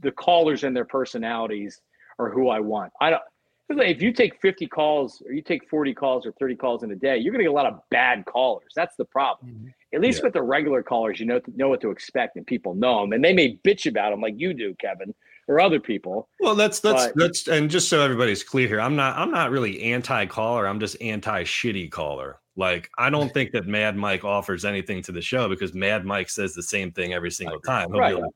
the 0.00 0.10
callers 0.10 0.64
and 0.64 0.74
their 0.74 0.84
personalities 0.84 1.80
are 2.18 2.30
who 2.30 2.48
I 2.48 2.60
want. 2.60 2.92
I 3.00 3.10
don't 3.10 3.22
if 3.70 4.02
you 4.02 4.12
take 4.12 4.40
50 4.40 4.66
calls 4.66 5.22
or 5.26 5.32
you 5.32 5.42
take 5.42 5.68
40 5.68 5.94
calls 5.94 6.26
or 6.26 6.32
30 6.32 6.56
calls 6.56 6.82
in 6.82 6.90
a 6.90 6.96
day, 6.96 7.16
you're 7.16 7.32
going 7.32 7.40
to 7.40 7.44
get 7.44 7.50
a 7.50 7.54
lot 7.54 7.66
of 7.66 7.80
bad 7.90 8.24
callers. 8.26 8.72
That's 8.76 8.96
the 8.96 9.04
problem. 9.04 9.52
Mm-hmm. 9.52 9.68
At 9.94 10.00
least 10.00 10.18
yeah. 10.18 10.24
with 10.24 10.32
the 10.34 10.42
regular 10.42 10.82
callers, 10.82 11.20
you 11.20 11.26
know 11.26 11.40
know 11.54 11.68
what 11.68 11.80
to 11.80 11.90
expect 11.90 12.36
and 12.36 12.46
people 12.46 12.74
know 12.74 13.02
them, 13.02 13.12
and 13.12 13.24
they 13.24 13.32
may 13.32 13.58
bitch 13.64 13.86
about 13.86 14.10
them 14.10 14.20
like 14.20 14.34
you 14.36 14.52
do, 14.52 14.74
Kevin, 14.80 15.14
or 15.46 15.60
other 15.60 15.80
people. 15.80 16.28
Well, 16.40 16.54
that's 16.54 16.80
that's 16.80 17.06
but, 17.06 17.16
that's 17.16 17.48
and 17.48 17.70
just 17.70 17.88
so 17.88 18.00
everybody's 18.00 18.42
clear 18.42 18.66
here, 18.66 18.80
I'm 18.80 18.96
not 18.96 19.16
I'm 19.16 19.30
not 19.30 19.50
really 19.50 19.82
anti-caller. 19.82 20.66
I'm 20.66 20.80
just 20.80 21.00
anti-shitty 21.00 21.90
caller. 21.90 22.40
Like 22.56 22.90
I 22.98 23.08
don't 23.08 23.32
think 23.32 23.52
that 23.52 23.66
Mad 23.66 23.96
Mike 23.96 24.24
offers 24.24 24.64
anything 24.64 25.02
to 25.02 25.12
the 25.12 25.22
show 25.22 25.48
because 25.48 25.74
Mad 25.74 26.04
Mike 26.04 26.28
says 26.28 26.54
the 26.54 26.62
same 26.62 26.92
thing 26.92 27.12
every 27.12 27.30
single 27.30 27.60
time. 27.60 27.90
He'll 27.90 28.00
right. 28.00 28.16
be 28.16 28.22
like, 28.22 28.30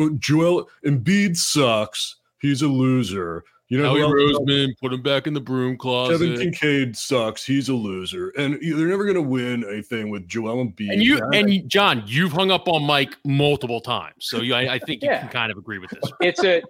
oh, 0.00 0.10
"Joel 0.18 0.68
Embiid 0.84 1.36
sucks. 1.36 2.16
He's 2.40 2.62
a 2.62 2.68
loser." 2.68 3.44
You 3.68 3.78
know, 3.78 3.88
Howie 3.88 4.00
Roseman, 4.00 4.78
put 4.78 4.92
him 4.92 5.00
back 5.00 5.26
in 5.26 5.32
the 5.32 5.40
broom 5.40 5.78
closet. 5.78 6.18
Kevin 6.18 6.52
Kinkead 6.52 6.96
sucks. 6.96 7.44
He's 7.44 7.70
a 7.70 7.74
loser, 7.74 8.28
and 8.36 8.58
they're 8.60 8.88
never 8.88 9.04
going 9.04 9.14
to 9.14 9.22
win 9.22 9.64
anything 9.64 10.10
with 10.10 10.28
Joel 10.28 10.66
Embiid. 10.66 10.92
And 10.92 11.02
you 11.02 11.18
and 11.32 11.68
John, 11.68 12.02
you've 12.06 12.32
hung 12.32 12.50
up 12.50 12.68
on 12.68 12.84
Mike 12.84 13.16
multiple 13.24 13.80
times, 13.80 14.16
so 14.26 14.42
you, 14.42 14.54
I, 14.54 14.74
I 14.74 14.78
think 14.78 15.02
you 15.02 15.08
can 15.08 15.28
kind 15.28 15.50
of 15.50 15.56
agree 15.56 15.78
with 15.78 15.90
this. 15.90 16.12
It's 16.20 16.44
a 16.44 16.62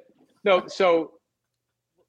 no. 0.44 0.68
So 0.68 1.14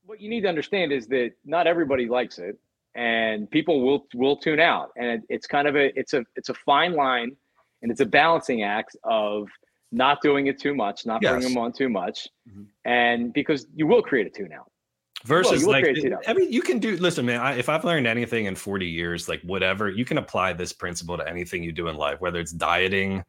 what 0.05 0.21
you 0.21 0.29
need 0.29 0.41
to 0.41 0.49
understand 0.49 0.91
is 0.91 1.07
that 1.07 1.31
not 1.45 1.65
everybody 1.65 2.07
likes 2.07 2.37
it, 2.37 2.55
and 2.93 3.49
people 3.49 3.81
will 3.81 4.05
will 4.13 4.37
tune 4.37 4.59
out, 4.59 4.91
and 4.97 5.23
it's 5.29 5.47
kind 5.47 5.67
of 5.67 5.75
a 5.75 5.97
it's 5.97 6.13
a 6.13 6.23
it's 6.35 6.49
a 6.49 6.53
fine 6.53 6.93
line, 6.93 7.35
and 7.81 7.91
it's 7.91 8.01
a 8.01 8.05
balancing 8.05 8.61
act 8.61 8.95
of 9.03 9.47
not 9.91 10.21
doing 10.21 10.45
it 10.45 10.59
too 10.59 10.75
much, 10.75 11.07
not 11.07 11.23
yes. 11.23 11.31
bringing 11.31 11.49
them 11.49 11.57
on 11.57 11.73
too 11.73 11.89
much, 11.89 12.27
mm-hmm. 12.47 12.63
and 12.87 13.33
because 13.33 13.65
you 13.75 13.87
will 13.87 14.03
create 14.03 14.27
a 14.27 14.29
tune 14.29 14.53
out 14.53 14.69
versus 15.25 15.63
well, 15.65 15.81
like 15.81 15.97
I 16.27 16.33
mean 16.33 16.51
you 16.51 16.61
can 16.61 16.79
do 16.79 16.97
listen 16.97 17.25
man 17.25 17.41
I, 17.41 17.57
if 17.57 17.67
I've 17.67 17.83
learned 17.83 18.05
anything 18.05 18.45
in 18.45 18.55
40 18.55 18.85
years 18.85 19.27
like 19.27 19.41
whatever 19.41 19.89
you 19.89 20.05
can 20.05 20.17
apply 20.17 20.53
this 20.53 20.71
principle 20.71 21.17
to 21.17 21.27
anything 21.27 21.63
you 21.63 21.71
do 21.71 21.87
in 21.87 21.97
life 21.97 22.21
whether 22.21 22.39
it's 22.39 22.51
dieting 22.51 23.23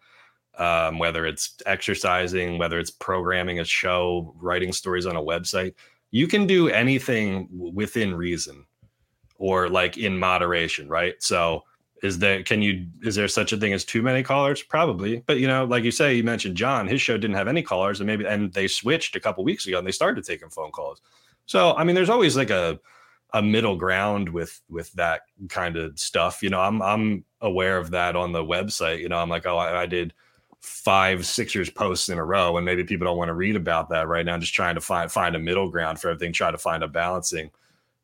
um, 0.59 0.99
whether 0.99 1.27
it's 1.27 1.57
exercising 1.65 2.59
whether 2.59 2.79
it's 2.79 2.91
programming 2.91 3.61
a 3.61 3.65
show 3.65 4.35
writing 4.39 4.73
stories 4.73 5.07
on 5.07 5.17
a 5.17 5.23
website 5.23 5.75
you 6.11 6.27
can 6.27 6.47
do 6.47 6.69
anything 6.69 7.49
within 7.51 8.15
reason 8.15 8.65
or 9.39 9.69
like 9.69 9.99
in 9.99 10.19
moderation 10.19 10.89
right? 10.89 11.15
So 11.23 11.65
is 12.03 12.19
there 12.19 12.43
can 12.43 12.61
you 12.61 12.87
is 13.03 13.15
there 13.15 13.29
such 13.29 13.53
a 13.53 13.57
thing 13.57 13.73
as 13.73 13.85
too 13.85 14.03
many 14.03 14.23
callers? 14.23 14.63
Probably 14.63 15.23
but 15.27 15.39
you 15.39 15.47
know 15.47 15.65
like 15.65 15.83
you 15.83 15.91
say 15.91 16.15
you 16.15 16.23
mentioned 16.23 16.57
john 16.57 16.87
his 16.87 17.01
show 17.01 17.17
didn't 17.17 17.37
have 17.37 17.49
any 17.49 17.63
callers 17.63 18.01
and 18.01 18.07
maybe 18.07 18.27
and 18.27 18.53
they 18.53 18.69
switched 18.69 19.17
a 19.17 19.21
couple 19.21 19.43
weeks 19.43 19.67
ago 19.67 19.79
and 19.79 19.87
they 19.87 19.93
started 19.93 20.25
taking 20.25 20.51
phone 20.51 20.71
calls 20.71 21.01
so 21.47 21.75
I 21.75 21.85
mean, 21.85 21.95
there's 21.95 22.11
always 22.11 22.37
like 22.37 22.51
a 22.51 22.79
a 23.33 23.43
middle 23.43 23.77
ground 23.77 24.29
with 24.29 24.61
with 24.69 24.93
that 24.93 25.23
kind 25.49 25.77
of 25.77 25.99
stuff. 25.99 26.43
You 26.43 26.51
know, 26.51 26.61
I'm 26.61 26.83
I'm 26.83 27.25
aware 27.41 27.79
of 27.79 27.91
that 27.93 28.17
on 28.17 28.33
the 28.33 28.45
website. 28.45 29.01
You 29.01 29.09
know, 29.09 29.19
I'm 29.19 29.29
like, 29.29 29.47
oh, 29.47 29.57
I, 29.57 29.83
I 29.83 29.87
did 29.87 30.13
five 30.61 31.27
Sixers 31.27 31.71
posts 31.71 32.09
in 32.09 32.19
a 32.19 32.25
row, 32.25 32.57
and 32.57 32.65
maybe 32.65 32.85
people 32.85 33.07
don't 33.07 33.19
want 33.19 33.29
to 33.29 33.35
read 33.35 33.57
about 33.57 33.89
that 33.91 34.09
right 34.09 34.25
now. 34.25 34.35
I'm 34.35 34.41
Just 34.41 34.55
trying 34.55 34.75
to 34.75 34.81
find 34.81 35.11
find 35.11 35.37
a 35.37 35.41
middle 35.41 35.71
ground 35.71 36.01
for 36.01 36.09
everything, 36.11 36.33
try 36.33 36.51
to 36.51 36.59
find 36.59 36.83
a 36.83 36.89
balancing 36.89 37.51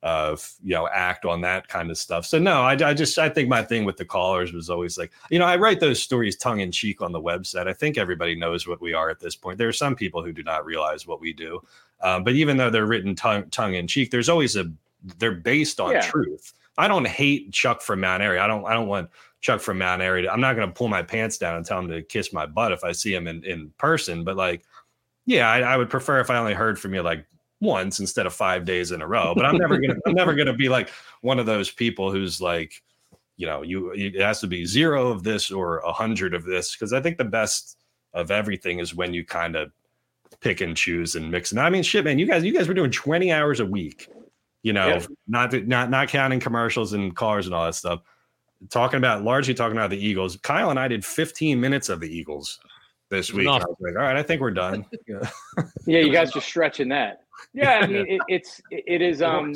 of 0.02 0.54
you 0.62 0.74
know 0.74 0.88
act 0.88 1.24
on 1.24 1.40
that 1.42 1.68
kind 1.68 1.90
of 1.90 1.96
stuff. 1.96 2.26
So 2.26 2.38
no, 2.38 2.62
I, 2.62 2.72
I 2.72 2.94
just 2.94 3.18
I 3.18 3.28
think 3.28 3.48
my 3.48 3.62
thing 3.62 3.84
with 3.84 3.96
the 3.96 4.04
callers 4.04 4.52
was 4.52 4.68
always 4.68 4.98
like 4.98 5.12
you 5.30 5.38
know 5.38 5.46
I 5.46 5.56
write 5.56 5.80
those 5.80 6.02
stories 6.02 6.36
tongue 6.36 6.60
in 6.60 6.72
cheek 6.72 7.00
on 7.00 7.12
the 7.12 7.20
website. 7.20 7.68
I 7.68 7.72
think 7.72 7.98
everybody 7.98 8.34
knows 8.34 8.66
what 8.66 8.80
we 8.80 8.94
are 8.94 9.10
at 9.10 9.20
this 9.20 9.36
point. 9.36 9.58
There 9.58 9.68
are 9.68 9.72
some 9.72 9.94
people 9.94 10.22
who 10.22 10.32
do 10.32 10.42
not 10.42 10.64
realize 10.64 11.06
what 11.06 11.20
we 11.20 11.32
do, 11.32 11.62
um, 12.00 12.24
but 12.24 12.34
even 12.34 12.56
though 12.56 12.70
they're 12.70 12.86
written 12.86 13.14
tongue 13.14 13.48
tongue 13.50 13.74
in 13.74 13.86
cheek, 13.86 14.10
there's 14.10 14.28
always 14.28 14.56
a 14.56 14.70
they're 15.18 15.32
based 15.32 15.80
on 15.80 15.92
yeah. 15.92 16.00
truth. 16.00 16.52
I 16.78 16.88
don't 16.88 17.06
hate 17.06 17.52
Chuck 17.52 17.82
from 17.82 18.00
Mount 18.00 18.22
Airy. 18.22 18.38
I 18.38 18.46
don't 18.46 18.64
I 18.66 18.74
don't 18.74 18.88
want 18.88 19.08
Chuck 19.40 19.60
from 19.60 19.78
Mount 19.78 20.02
Airy. 20.02 20.28
I'm 20.28 20.40
not 20.40 20.56
going 20.56 20.68
to 20.68 20.74
pull 20.74 20.88
my 20.88 21.02
pants 21.02 21.38
down 21.38 21.56
and 21.56 21.66
tell 21.66 21.78
him 21.78 21.88
to 21.88 22.02
kiss 22.02 22.32
my 22.32 22.46
butt 22.46 22.72
if 22.72 22.82
I 22.82 22.92
see 22.92 23.14
him 23.14 23.26
in, 23.26 23.44
in 23.44 23.70
person. 23.76 24.24
But 24.24 24.36
like, 24.36 24.64
yeah, 25.26 25.50
I, 25.50 25.60
I 25.60 25.76
would 25.76 25.90
prefer 25.90 26.20
if 26.20 26.30
I 26.30 26.38
only 26.38 26.54
heard 26.54 26.78
from 26.78 26.94
you 26.94 27.02
like 27.02 27.26
once 27.62 28.00
instead 28.00 28.26
of 28.26 28.34
five 28.34 28.64
days 28.64 28.92
in 28.92 29.00
a 29.00 29.06
row. 29.06 29.32
But 29.34 29.46
I'm 29.46 29.56
never 29.56 29.78
gonna 29.78 29.96
I'm 30.06 30.14
never 30.14 30.34
gonna 30.34 30.52
be 30.52 30.68
like 30.68 30.90
one 31.20 31.38
of 31.38 31.46
those 31.46 31.70
people 31.70 32.10
who's 32.10 32.40
like, 32.40 32.82
you 33.36 33.46
know, 33.46 33.62
you 33.62 33.92
it 33.92 34.20
has 34.20 34.40
to 34.40 34.46
be 34.46 34.66
zero 34.66 35.08
of 35.08 35.22
this 35.22 35.50
or 35.50 35.78
a 35.78 35.92
hundred 35.92 36.34
of 36.34 36.44
this 36.44 36.74
because 36.74 36.92
I 36.92 37.00
think 37.00 37.18
the 37.18 37.24
best 37.24 37.78
of 38.12 38.30
everything 38.30 38.78
is 38.78 38.94
when 38.94 39.14
you 39.14 39.24
kind 39.24 39.56
of 39.56 39.72
pick 40.40 40.60
and 40.60 40.76
choose 40.76 41.14
and 41.14 41.30
mix. 41.30 41.52
And 41.52 41.60
I 41.60 41.70
mean, 41.70 41.82
shit, 41.82 42.04
man, 42.04 42.18
you 42.18 42.26
guys 42.26 42.44
you 42.44 42.52
guys 42.52 42.68
were 42.68 42.74
doing 42.74 42.90
20 42.90 43.32
hours 43.32 43.60
a 43.60 43.66
week. 43.66 44.08
You 44.62 44.72
know, 44.72 44.88
yeah. 44.88 45.06
not 45.26 45.52
not 45.66 45.90
not 45.90 46.08
counting 46.08 46.40
commercials 46.40 46.92
and 46.92 47.16
cars 47.16 47.46
and 47.46 47.54
all 47.54 47.64
that 47.64 47.74
stuff 47.74 48.02
talking 48.70 48.98
about 48.98 49.24
largely 49.24 49.54
talking 49.54 49.76
about 49.76 49.90
the 49.90 50.04
Eagles. 50.04 50.36
Kyle 50.36 50.70
and 50.70 50.78
I 50.78 50.88
did 50.88 51.04
15 51.04 51.60
minutes 51.60 51.88
of 51.88 52.00
the 52.00 52.08
Eagles 52.08 52.58
this 53.10 53.32
week. 53.32 53.48
I 53.48 53.58
was 53.58 53.76
like, 53.80 53.96
all 53.96 54.02
right, 54.02 54.16
I 54.16 54.22
think 54.22 54.40
we're 54.40 54.50
done. 54.50 54.86
Yeah, 55.06 55.30
yeah 55.86 56.00
you 56.00 56.12
guys 56.12 56.32
just 56.32 56.46
stretching 56.46 56.88
that. 56.88 57.21
Yeah, 57.52 57.80
I 57.82 57.86
mean, 57.88 58.06
it, 58.08 58.20
it's 58.28 58.60
it 58.70 59.02
is 59.02 59.22
um, 59.22 59.54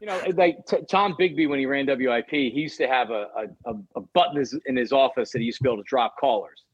you 0.00 0.06
know, 0.06 0.20
like 0.36 0.64
t- 0.66 0.84
Tom 0.90 1.14
Bigby 1.18 1.48
when 1.48 1.58
he 1.58 1.66
ran 1.66 1.86
WIP, 1.86 2.30
he 2.30 2.50
used 2.50 2.78
to 2.78 2.86
have 2.86 3.10
a 3.10 3.26
a, 3.66 3.74
a 3.96 4.00
button 4.14 4.44
in 4.66 4.76
his 4.76 4.92
office 4.92 5.32
that 5.32 5.38
he 5.38 5.46
used 5.46 5.58
to 5.58 5.64
be 5.64 5.68
able 5.68 5.82
to 5.82 5.88
drop 5.88 6.16
callers, 6.18 6.64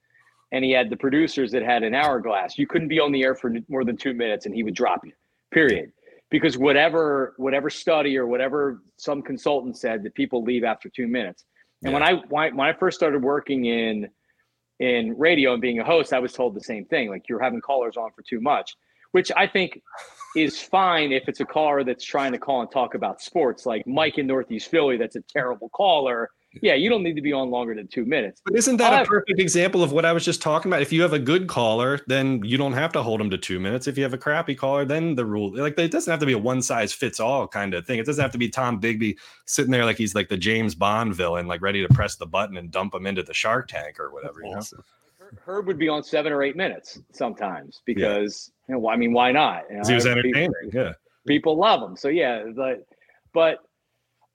and 0.52 0.64
he 0.64 0.72
had 0.72 0.90
the 0.90 0.96
producers 0.96 1.52
that 1.52 1.62
had 1.62 1.82
an 1.82 1.94
hourglass. 1.94 2.58
You 2.58 2.66
couldn't 2.66 2.88
be 2.88 3.00
on 3.00 3.12
the 3.12 3.22
air 3.22 3.34
for 3.34 3.52
more 3.68 3.84
than 3.84 3.96
two 3.96 4.14
minutes, 4.14 4.46
and 4.46 4.54
he 4.54 4.62
would 4.62 4.74
drop 4.74 5.04
you. 5.04 5.12
Period 5.52 5.92
because 6.30 6.56
whatever 6.56 7.34
whatever 7.36 7.68
study 7.68 8.16
or 8.16 8.26
whatever 8.26 8.82
some 8.96 9.20
consultant 9.20 9.76
said 9.76 10.02
that 10.04 10.14
people 10.14 10.42
leave 10.42 10.64
after 10.64 10.88
two 10.88 11.08
minutes. 11.08 11.44
And 11.82 11.92
yeah. 11.92 11.98
when 12.28 12.48
I 12.48 12.52
when 12.54 12.66
I 12.66 12.72
first 12.72 12.96
started 12.96 13.22
working 13.22 13.66
in 13.66 14.08
in 14.78 15.18
radio 15.18 15.52
and 15.52 15.60
being 15.60 15.80
a 15.80 15.84
host, 15.84 16.12
I 16.12 16.18
was 16.18 16.32
told 16.32 16.54
the 16.54 16.60
same 16.60 16.84
thing. 16.86 17.10
Like 17.10 17.28
you're 17.28 17.42
having 17.42 17.60
callers 17.60 17.96
on 17.96 18.10
for 18.14 18.22
too 18.22 18.40
much, 18.40 18.74
which 19.12 19.30
I 19.36 19.46
think 19.46 19.82
is 20.36 20.60
fine 20.60 21.12
if 21.12 21.28
it's 21.28 21.40
a 21.40 21.44
caller 21.44 21.82
that's 21.82 22.04
trying 22.04 22.32
to 22.32 22.38
call 22.38 22.60
and 22.60 22.70
talk 22.70 22.94
about 22.94 23.20
sports, 23.20 23.66
like 23.66 23.86
Mike 23.86 24.18
in 24.18 24.26
Northeast 24.26 24.70
Philly, 24.70 24.96
that's 24.96 25.16
a 25.16 25.22
terrible 25.22 25.68
caller 25.70 26.30
yeah, 26.62 26.74
you 26.74 26.90
don't 26.90 27.04
need 27.04 27.14
to 27.14 27.22
be 27.22 27.32
on 27.32 27.50
longer 27.50 27.74
than 27.74 27.86
two 27.86 28.04
minutes. 28.04 28.42
But 28.44 28.56
isn't 28.56 28.78
that 28.78 29.02
a 29.02 29.06
perfect 29.06 29.38
example 29.38 29.84
of 29.84 29.92
what 29.92 30.04
I 30.04 30.12
was 30.12 30.24
just 30.24 30.42
talking 30.42 30.70
about? 30.70 30.82
If 30.82 30.92
you 30.92 31.02
have 31.02 31.12
a 31.12 31.18
good 31.18 31.46
caller, 31.46 32.00
then 32.08 32.42
you 32.44 32.58
don't 32.58 32.72
have 32.72 32.92
to 32.94 33.02
hold 33.02 33.20
them 33.20 33.30
to 33.30 33.38
two 33.38 33.60
minutes. 33.60 33.86
If 33.86 33.96
you 33.96 34.02
have 34.02 34.14
a 34.14 34.18
crappy 34.18 34.56
caller, 34.56 34.84
then 34.84 35.14
the 35.14 35.24
rule 35.24 35.54
like 35.54 35.78
it 35.78 35.92
doesn't 35.92 36.10
have 36.10 36.20
to 36.20 36.26
be 36.26 36.32
a 36.32 36.38
one 36.38 36.60
size 36.60 36.92
fits 36.92 37.20
all 37.20 37.46
kind 37.46 37.72
of 37.72 37.86
thing. 37.86 38.00
It 38.00 38.06
doesn't 38.06 38.20
have 38.20 38.32
to 38.32 38.38
be 38.38 38.48
Tom 38.48 38.80
Bigby 38.80 39.16
sitting 39.46 39.70
there 39.70 39.84
like 39.84 39.96
he's 39.96 40.14
like 40.14 40.28
the 40.28 40.36
James 40.36 40.74
Bond 40.74 41.14
villain, 41.14 41.46
like 41.46 41.62
ready 41.62 41.86
to 41.86 41.94
press 41.94 42.16
the 42.16 42.26
button 42.26 42.56
and 42.56 42.70
dump 42.70 42.94
him 42.94 43.06
into 43.06 43.22
the 43.22 43.34
Shark 43.34 43.68
Tank 43.68 44.00
or 44.00 44.10
whatever. 44.12 44.42
You 44.44 44.56
know? 44.56 44.62
Herb 45.38 45.66
would 45.66 45.78
be 45.78 45.88
on 45.88 46.02
seven 46.02 46.32
or 46.32 46.42
eight 46.42 46.56
minutes 46.56 47.00
sometimes 47.12 47.82
because 47.84 48.52
yeah. 48.68 48.76
you 48.76 48.80
know, 48.80 48.88
I 48.88 48.96
mean, 48.96 49.12
why 49.12 49.32
not? 49.32 49.64
You 49.70 49.76
know, 49.76 49.82
he 49.86 49.94
was 49.94 50.06
entertaining. 50.06 50.52
People, 50.64 50.80
yeah, 50.80 50.92
people 51.26 51.56
love 51.56 51.82
him. 51.82 51.96
So 51.96 52.08
yeah, 52.08 52.44
but 52.54 52.86
but 53.32 53.58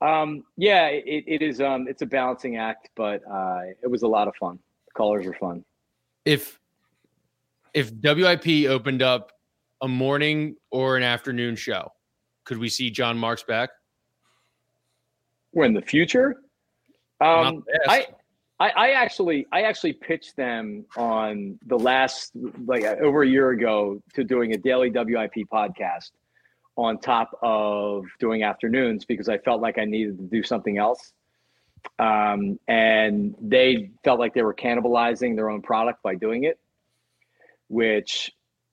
um, 0.01 0.43
yeah, 0.57 0.87
it, 0.87 1.23
it 1.27 1.41
is. 1.41 1.61
Um, 1.61 1.87
it's 1.87 2.01
a 2.01 2.05
balancing 2.05 2.57
act, 2.57 2.89
but 2.95 3.21
uh, 3.29 3.61
it 3.81 3.89
was 3.89 4.03
a 4.03 4.07
lot 4.07 4.27
of 4.27 4.35
fun. 4.35 4.59
The 4.87 4.91
callers 4.93 5.25
were 5.25 5.33
fun. 5.33 5.63
If 6.25 6.59
if 7.73 7.91
WIP 8.01 8.69
opened 8.69 9.01
up 9.01 9.31
a 9.81 9.87
morning 9.87 10.55
or 10.71 10.97
an 10.97 11.03
afternoon 11.03 11.55
show, 11.55 11.91
could 12.45 12.57
we 12.57 12.69
see 12.69 12.89
Jon 12.89 13.17
Marks 13.17 13.43
back? 13.43 13.69
We're 15.53 15.65
in 15.65 15.73
the 15.73 15.81
future. 15.81 16.37
Um, 17.21 17.63
I, 17.87 18.07
I, 18.59 18.69
I 18.69 18.89
actually, 18.91 19.45
I 19.51 19.63
actually 19.63 19.93
pitched 19.93 20.35
them 20.37 20.85
on 20.95 21.59
the 21.65 21.77
last, 21.77 22.31
like 22.65 22.83
over 22.83 23.23
a 23.23 23.27
year 23.27 23.49
ago, 23.49 24.01
to 24.13 24.23
doing 24.23 24.53
a 24.53 24.57
daily 24.57 24.89
WIP 24.89 25.49
podcast 25.51 26.11
on 26.77 26.99
top 26.99 27.37
of 27.41 28.05
doing 28.19 28.43
afternoons 28.43 29.05
because 29.05 29.29
I 29.29 29.37
felt 29.39 29.61
like 29.61 29.77
I 29.77 29.85
needed 29.85 30.17
to 30.17 30.23
do 30.23 30.43
something 30.43 30.77
else. 30.77 31.13
Um, 31.99 32.59
and 32.67 33.35
they 33.39 33.91
felt 34.03 34.19
like 34.19 34.33
they 34.33 34.41
were 34.41 34.53
cannibalizing 34.53 35.35
their 35.35 35.49
own 35.49 35.61
product 35.61 36.01
by 36.01 36.15
doing 36.15 36.45
it, 36.45 36.59
which, 37.67 38.31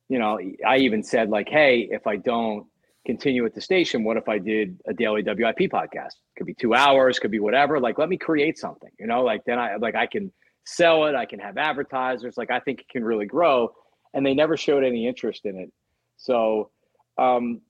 you 0.09 0.18
know, 0.18 0.39
I 0.66 0.78
even 0.78 1.03
said, 1.03 1.28
like, 1.28 1.49
hey, 1.49 1.89
if 1.91 2.07
I 2.07 2.16
don't 2.16 2.66
continue 3.05 3.44
at 3.44 3.55
the 3.55 3.61
station, 3.61 4.05
what 4.05 4.16
if 4.16 4.28
I 4.28 4.38
did 4.38 4.78
a 4.86 4.94
daily 4.94 5.22
WIP 5.22 5.70
podcast? 5.70 6.14
Could 6.36 6.46
be 6.46 6.55
two 6.55 6.74
hours, 6.74 7.18
could 7.18 7.30
be 7.30 7.40
whatever. 7.40 7.80
Like, 7.80 7.98
let 7.98 8.09
me 8.09 8.16
create 8.16 8.59
something, 8.59 8.90
you 8.98 9.07
know, 9.07 9.22
like 9.22 9.44
then 9.44 9.59
I 9.59 9.76
like 9.76 9.94
I 9.94 10.07
can 10.07 10.32
sell 10.64 11.07
it, 11.07 11.14
I 11.14 11.26
can 11.26 11.40
have 11.40 11.57
advertisers, 11.57 12.36
like 12.36 12.50
I 12.50 12.61
think 12.61 12.80
it 12.80 12.88
can 12.88 13.05
really 13.05 13.26
grow. 13.26 13.72
And 14.14 14.24
they 14.24 14.34
never 14.34 14.57
showed 14.57 14.84
any 14.84 15.07
interest 15.07 15.46
in 15.46 15.57
it. 15.57 15.72
So 16.16 16.70
um, 17.18 17.61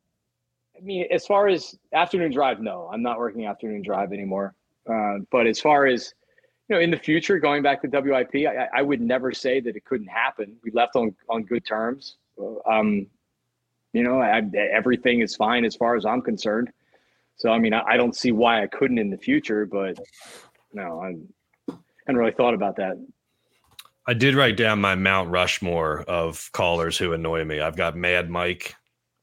I 0.76 0.80
mean, 0.80 1.06
as 1.10 1.26
far 1.26 1.48
as 1.48 1.76
afternoon 1.92 2.32
drive, 2.32 2.60
no, 2.60 2.88
I'm 2.92 3.02
not 3.02 3.18
working 3.18 3.46
afternoon 3.46 3.82
drive 3.82 4.12
anymore. 4.12 4.54
Uh, 4.88 5.18
but 5.30 5.46
as 5.46 5.60
far 5.60 5.86
as 5.86 6.12
you 6.68 6.76
know, 6.76 6.80
in 6.80 6.90
the 6.90 6.96
future, 6.96 7.38
going 7.38 7.62
back 7.62 7.82
to 7.82 7.88
WIP, 7.88 8.46
I, 8.46 8.68
I, 8.78 8.82
would 8.82 9.00
never 9.00 9.32
say 9.32 9.60
that 9.60 9.76
it 9.76 9.84
couldn't 9.84 10.08
happen. 10.08 10.56
We 10.64 10.70
left 10.72 10.96
on 10.96 11.14
on 11.28 11.44
good 11.44 11.64
terms. 11.64 12.16
Um, 12.68 13.06
you 13.92 14.02
know, 14.02 14.20
I, 14.20 14.42
everything 14.72 15.20
is 15.20 15.36
fine 15.36 15.64
as 15.64 15.76
far 15.76 15.96
as 15.96 16.04
I'm 16.04 16.22
concerned. 16.22 16.70
So, 17.36 17.50
I 17.50 17.58
mean, 17.58 17.74
I, 17.74 17.82
I 17.82 17.96
don't 17.96 18.16
see 18.16 18.32
why 18.32 18.62
I 18.62 18.66
couldn't 18.66 18.98
in 18.98 19.10
the 19.10 19.18
future. 19.18 19.66
But 19.66 19.98
no, 20.72 21.00
I'm, 21.00 21.28
hadn't 22.06 22.18
really 22.18 22.32
thought 22.32 22.54
about 22.54 22.76
that. 22.76 22.96
I 24.06 24.14
did 24.14 24.34
write 24.34 24.56
down 24.56 24.80
my 24.80 24.94
Mount 24.94 25.30
Rushmore 25.30 26.02
of 26.02 26.50
callers 26.52 26.98
who 26.98 27.12
annoy 27.12 27.44
me. 27.44 27.60
I've 27.60 27.76
got 27.76 27.96
Mad 27.96 28.28
Mike, 28.28 28.74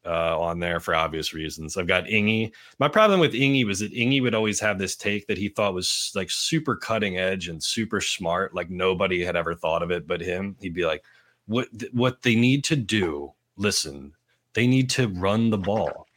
uh, 0.06 0.40
on 0.40 0.60
there 0.60 0.80
for 0.80 0.96
obvious 0.96 1.34
reasons. 1.34 1.78
I've 1.78 1.88
got 1.88 2.06
Ingy. 2.06 2.52
My 2.80 2.88
problem 2.88 3.20
with 3.20 3.34
Ingy 3.34 3.66
was 3.66 3.80
that 3.80 3.94
Ingy 3.94 4.22
would 4.22 4.36
always 4.36 4.60
have 4.60 4.80
this 4.80 4.96
take 4.96 5.28
that 5.28 5.38
he 5.38 5.50
thought 5.50 5.74
was 5.74 6.12
like 6.16 6.32
super 6.32 6.76
cutting 6.76 7.18
edge 7.18 7.48
and 7.48 7.64
super 7.64 8.00
smart, 8.02 8.56
like 8.56 8.70
nobody 8.70 9.24
had 9.24 9.36
ever 9.36 9.56
thought 9.56 9.84
of 9.84 9.92
it 9.92 10.08
but 10.08 10.22
him. 10.22 10.56
He'd 10.62 10.74
be 10.74 10.86
like, 10.86 11.04
"What 11.48 11.68
what 11.92 12.22
they 12.22 12.36
need 12.36 12.64
to 12.66 12.76
do? 12.76 13.34
Listen, 13.58 14.14
they 14.54 14.68
need 14.68 14.90
to 14.92 15.08
run 15.08 15.50
the 15.50 15.58
ball." 15.58 16.08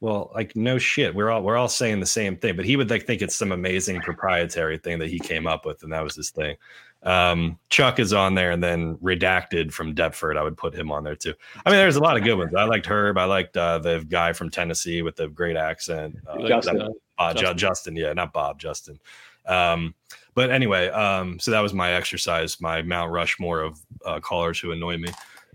Well, 0.00 0.30
like 0.32 0.54
no 0.54 0.78
shit, 0.78 1.14
we're 1.14 1.30
all 1.30 1.42
we're 1.42 1.56
all 1.56 1.68
saying 1.68 1.98
the 1.98 2.06
same 2.06 2.36
thing, 2.36 2.54
but 2.54 2.64
he 2.64 2.76
would 2.76 2.88
like 2.88 3.04
think 3.04 3.20
it's 3.20 3.34
some 3.34 3.50
amazing 3.50 4.00
proprietary 4.00 4.78
thing 4.78 5.00
that 5.00 5.08
he 5.08 5.18
came 5.18 5.46
up 5.46 5.66
with, 5.66 5.82
and 5.82 5.92
that 5.92 6.04
was 6.04 6.14
his 6.14 6.30
thing. 6.30 6.56
Um, 7.02 7.58
Chuck 7.68 7.98
is 7.98 8.12
on 8.12 8.34
there, 8.34 8.52
and 8.52 8.62
then 8.62 8.96
redacted 8.96 9.72
from 9.72 9.94
Deptford. 9.94 10.36
I 10.36 10.42
would 10.42 10.56
put 10.56 10.74
him 10.74 10.92
on 10.92 11.02
there 11.02 11.16
too. 11.16 11.34
I 11.66 11.70
mean, 11.70 11.78
there's 11.78 11.96
a 11.96 12.00
lot 12.00 12.16
of 12.16 12.22
good 12.22 12.36
ones. 12.36 12.54
I 12.54 12.64
liked 12.64 12.86
Herb. 12.86 13.18
I 13.18 13.24
liked 13.24 13.56
uh, 13.56 13.78
the 13.78 14.04
guy 14.08 14.32
from 14.32 14.50
Tennessee 14.50 15.02
with 15.02 15.16
the 15.16 15.28
great 15.28 15.56
accent. 15.56 16.16
Uh, 16.28 16.46
Justin. 16.46 16.94
Uh, 17.18 17.34
Justin. 17.34 17.58
Justin. 17.58 17.96
yeah, 17.96 18.12
not 18.12 18.32
Bob. 18.32 18.60
Justin. 18.60 19.00
Um, 19.46 19.94
but 20.34 20.50
anyway, 20.50 20.88
um, 20.90 21.40
so 21.40 21.50
that 21.50 21.60
was 21.60 21.74
my 21.74 21.92
exercise, 21.92 22.60
my 22.60 22.82
Mount 22.82 23.10
Rushmore 23.10 23.62
of 23.62 23.80
uh, 24.04 24.20
callers 24.20 24.60
who 24.60 24.70
annoy 24.70 24.96
me. 24.98 25.08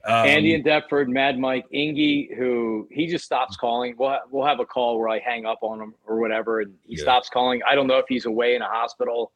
Um, 0.05 0.27
Andy 0.27 0.53
and 0.53 0.65
Deptford, 0.65 1.07
Mad 1.07 1.39
Mike, 1.39 1.65
Ingy, 1.73 2.35
who 2.35 2.89
he 2.91 3.07
just 3.07 3.23
stops 3.23 3.55
calling. 3.55 3.95
We'll, 3.97 4.17
we'll 4.29 4.45
have 4.45 4.59
a 4.59 4.65
call 4.65 4.99
where 4.99 5.07
I 5.07 5.19
hang 5.19 5.45
up 5.45 5.59
on 5.61 5.79
him 5.79 5.93
or 6.05 6.19
whatever, 6.19 6.59
and 6.59 6.73
he 6.83 6.97
yeah. 6.97 7.03
stops 7.03 7.29
calling. 7.29 7.61
I 7.69 7.73
don't 7.73 7.87
know 7.87 7.99
if 7.99 8.05
he's 8.09 8.25
away 8.25 8.55
in 8.55 8.61
a 8.61 8.67
hospital 8.67 9.31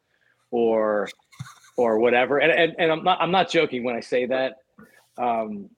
or 0.50 1.08
or 1.78 1.98
whatever. 1.98 2.38
And, 2.38 2.52
and, 2.52 2.74
and 2.78 2.92
I'm 2.92 3.02
not 3.02 3.18
I'm 3.20 3.30
not 3.30 3.48
joking 3.48 3.82
when 3.82 3.96
I 3.96 4.00
say 4.00 4.26
that. 4.26 4.56
Um, 5.16 5.70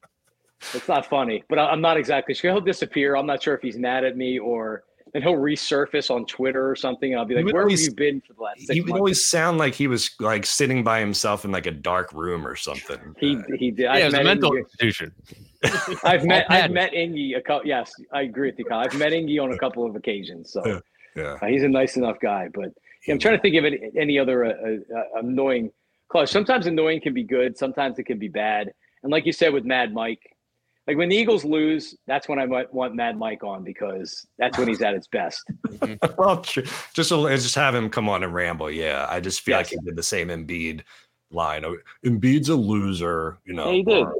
it's 0.74 0.88
not 0.88 1.06
funny, 1.06 1.44
but 1.48 1.58
I'm 1.58 1.80
not 1.80 1.96
exactly 1.96 2.34
sure. 2.34 2.50
He'll 2.50 2.60
disappear. 2.60 3.16
I'm 3.16 3.26
not 3.26 3.42
sure 3.42 3.54
if 3.54 3.62
he's 3.62 3.78
mad 3.78 4.04
at 4.04 4.16
me 4.16 4.38
or 4.38 4.82
and 5.14 5.24
he'll 5.24 5.34
resurface 5.34 6.10
on 6.10 6.24
Twitter 6.26 6.70
or 6.70 6.76
something. 6.76 7.16
I'll 7.16 7.24
be 7.24 7.34
like, 7.34 7.52
"Where 7.52 7.62
always, 7.62 7.84
have 7.84 7.92
you 7.92 7.96
been 7.96 8.20
for 8.20 8.34
the 8.34 8.42
last?" 8.42 8.60
Six 8.60 8.72
he 8.72 8.80
would 8.80 8.92
always 8.92 9.28
sound 9.28 9.58
like 9.58 9.74
he 9.74 9.86
was 9.86 10.10
like 10.20 10.46
sitting 10.46 10.84
by 10.84 11.00
himself 11.00 11.44
in 11.44 11.50
like 11.50 11.66
a 11.66 11.70
dark 11.72 12.12
room 12.12 12.46
or 12.46 12.56
something. 12.56 13.14
He 13.18 13.38
he 13.58 13.70
did. 13.70 13.84
Yeah, 13.84 13.96
it's 13.96 14.14
a 14.14 14.22
mental 14.22 14.52
Ingy. 14.52 14.58
institution. 14.60 15.12
I've 16.04 16.24
met 16.24 16.46
I've 16.50 16.70
met 16.70 16.92
Ingy 16.92 17.36
a 17.36 17.40
couple. 17.40 17.66
Yes, 17.66 17.92
I 18.12 18.22
agree 18.22 18.50
with 18.50 18.58
you, 18.58 18.64
Kyle. 18.64 18.80
I've 18.80 18.98
met 18.98 19.12
Ingy 19.12 19.42
on 19.42 19.52
a 19.52 19.58
couple 19.58 19.84
of 19.84 19.96
occasions. 19.96 20.52
So 20.52 20.80
yeah, 21.16 21.38
uh, 21.42 21.46
he's 21.46 21.62
a 21.62 21.68
nice 21.68 21.96
enough 21.96 22.18
guy. 22.20 22.48
But 22.52 22.72
yeah, 23.06 23.14
I'm 23.14 23.18
trying 23.18 23.36
to 23.36 23.42
think 23.42 23.56
of 23.56 23.64
any, 23.64 23.78
any 23.98 24.18
other 24.18 24.44
uh, 24.44 24.50
uh, 24.50 25.02
annoying 25.20 25.70
close. 26.08 26.30
Sometimes 26.30 26.66
annoying 26.66 27.00
can 27.00 27.14
be 27.14 27.24
good. 27.24 27.56
Sometimes 27.56 27.98
it 27.98 28.04
can 28.04 28.18
be 28.18 28.28
bad. 28.28 28.72
And 29.02 29.10
like 29.10 29.26
you 29.26 29.32
said 29.32 29.52
with 29.52 29.64
Mad 29.64 29.92
Mike, 29.94 30.36
like 30.86 30.96
when 30.96 31.08
the 31.08 31.16
Eagles 31.16 31.44
lose, 31.44 31.94
that's 32.06 32.28
when 32.28 32.38
I 32.38 32.46
might 32.46 32.72
want 32.72 32.94
Mad 32.94 33.16
Mike 33.16 33.44
on 33.44 33.62
because 33.62 34.26
that's 34.38 34.58
when 34.58 34.68
he's 34.68 34.82
at 34.82 34.94
his 34.94 35.06
best. 35.08 35.42
well, 36.18 36.40
just 36.42 36.94
just 36.94 37.54
have 37.54 37.74
him 37.74 37.90
come 37.90 38.08
on 38.08 38.24
and 38.24 38.34
ramble. 38.34 38.70
Yeah, 38.70 39.06
I 39.08 39.20
just 39.20 39.42
feel 39.42 39.56
yes. 39.58 39.66
like 39.66 39.80
he 39.80 39.86
did 39.86 39.96
the 39.96 40.02
same 40.02 40.28
Embiid 40.28 40.82
line. 41.30 41.64
Oh, 41.64 41.76
Embiid's 42.04 42.48
a 42.48 42.56
loser, 42.56 43.38
you 43.44 43.54
know. 43.54 43.66
Yeah, 43.66 43.72
he 43.72 43.82
did. 43.82 44.02
Or, 44.02 44.14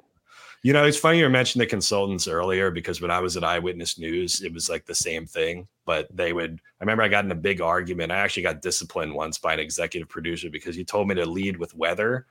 you 0.62 0.74
know, 0.74 0.84
it's 0.84 0.98
funny 0.98 1.18
you 1.18 1.28
mentioned 1.30 1.62
the 1.62 1.66
consultants 1.66 2.28
earlier 2.28 2.70
because 2.70 3.00
when 3.00 3.10
I 3.10 3.20
was 3.20 3.36
at 3.36 3.44
Eyewitness 3.44 3.98
News, 3.98 4.42
it 4.42 4.52
was 4.52 4.68
like 4.68 4.84
the 4.84 4.94
same 4.94 5.24
thing. 5.24 5.66
But 5.86 6.14
they 6.14 6.34
would, 6.34 6.60
I 6.80 6.84
remember 6.84 7.02
I 7.02 7.08
got 7.08 7.24
in 7.24 7.32
a 7.32 7.36
big 7.36 7.62
argument. 7.62 8.12
I 8.12 8.18
actually 8.18 8.42
got 8.42 8.60
disciplined 8.60 9.14
once 9.14 9.38
by 9.38 9.54
an 9.54 9.60
executive 9.60 10.08
producer 10.08 10.50
because 10.50 10.76
he 10.76 10.84
told 10.84 11.08
me 11.08 11.14
to 11.14 11.24
lead 11.24 11.56
with 11.56 11.74
weather. 11.74 12.26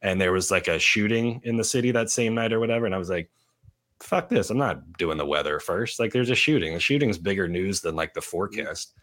And 0.00 0.20
there 0.20 0.32
was 0.32 0.50
like 0.50 0.68
a 0.68 0.78
shooting 0.78 1.40
in 1.44 1.56
the 1.56 1.64
city 1.64 1.90
that 1.90 2.10
same 2.10 2.34
night 2.34 2.52
or 2.52 2.60
whatever. 2.60 2.86
And 2.86 2.94
I 2.94 2.98
was 2.98 3.10
like, 3.10 3.30
fuck 4.02 4.28
this. 4.28 4.50
I'm 4.50 4.58
not 4.58 4.98
doing 4.98 5.18
the 5.18 5.26
weather 5.26 5.58
first. 5.60 6.00
Like 6.00 6.12
there's 6.12 6.30
a 6.30 6.34
shooting. 6.34 6.74
The 6.74 6.80
shooting's 6.80 7.18
bigger 7.18 7.48
news 7.48 7.80
than 7.80 7.94
like 7.94 8.14
the 8.14 8.20
forecast. 8.20 8.94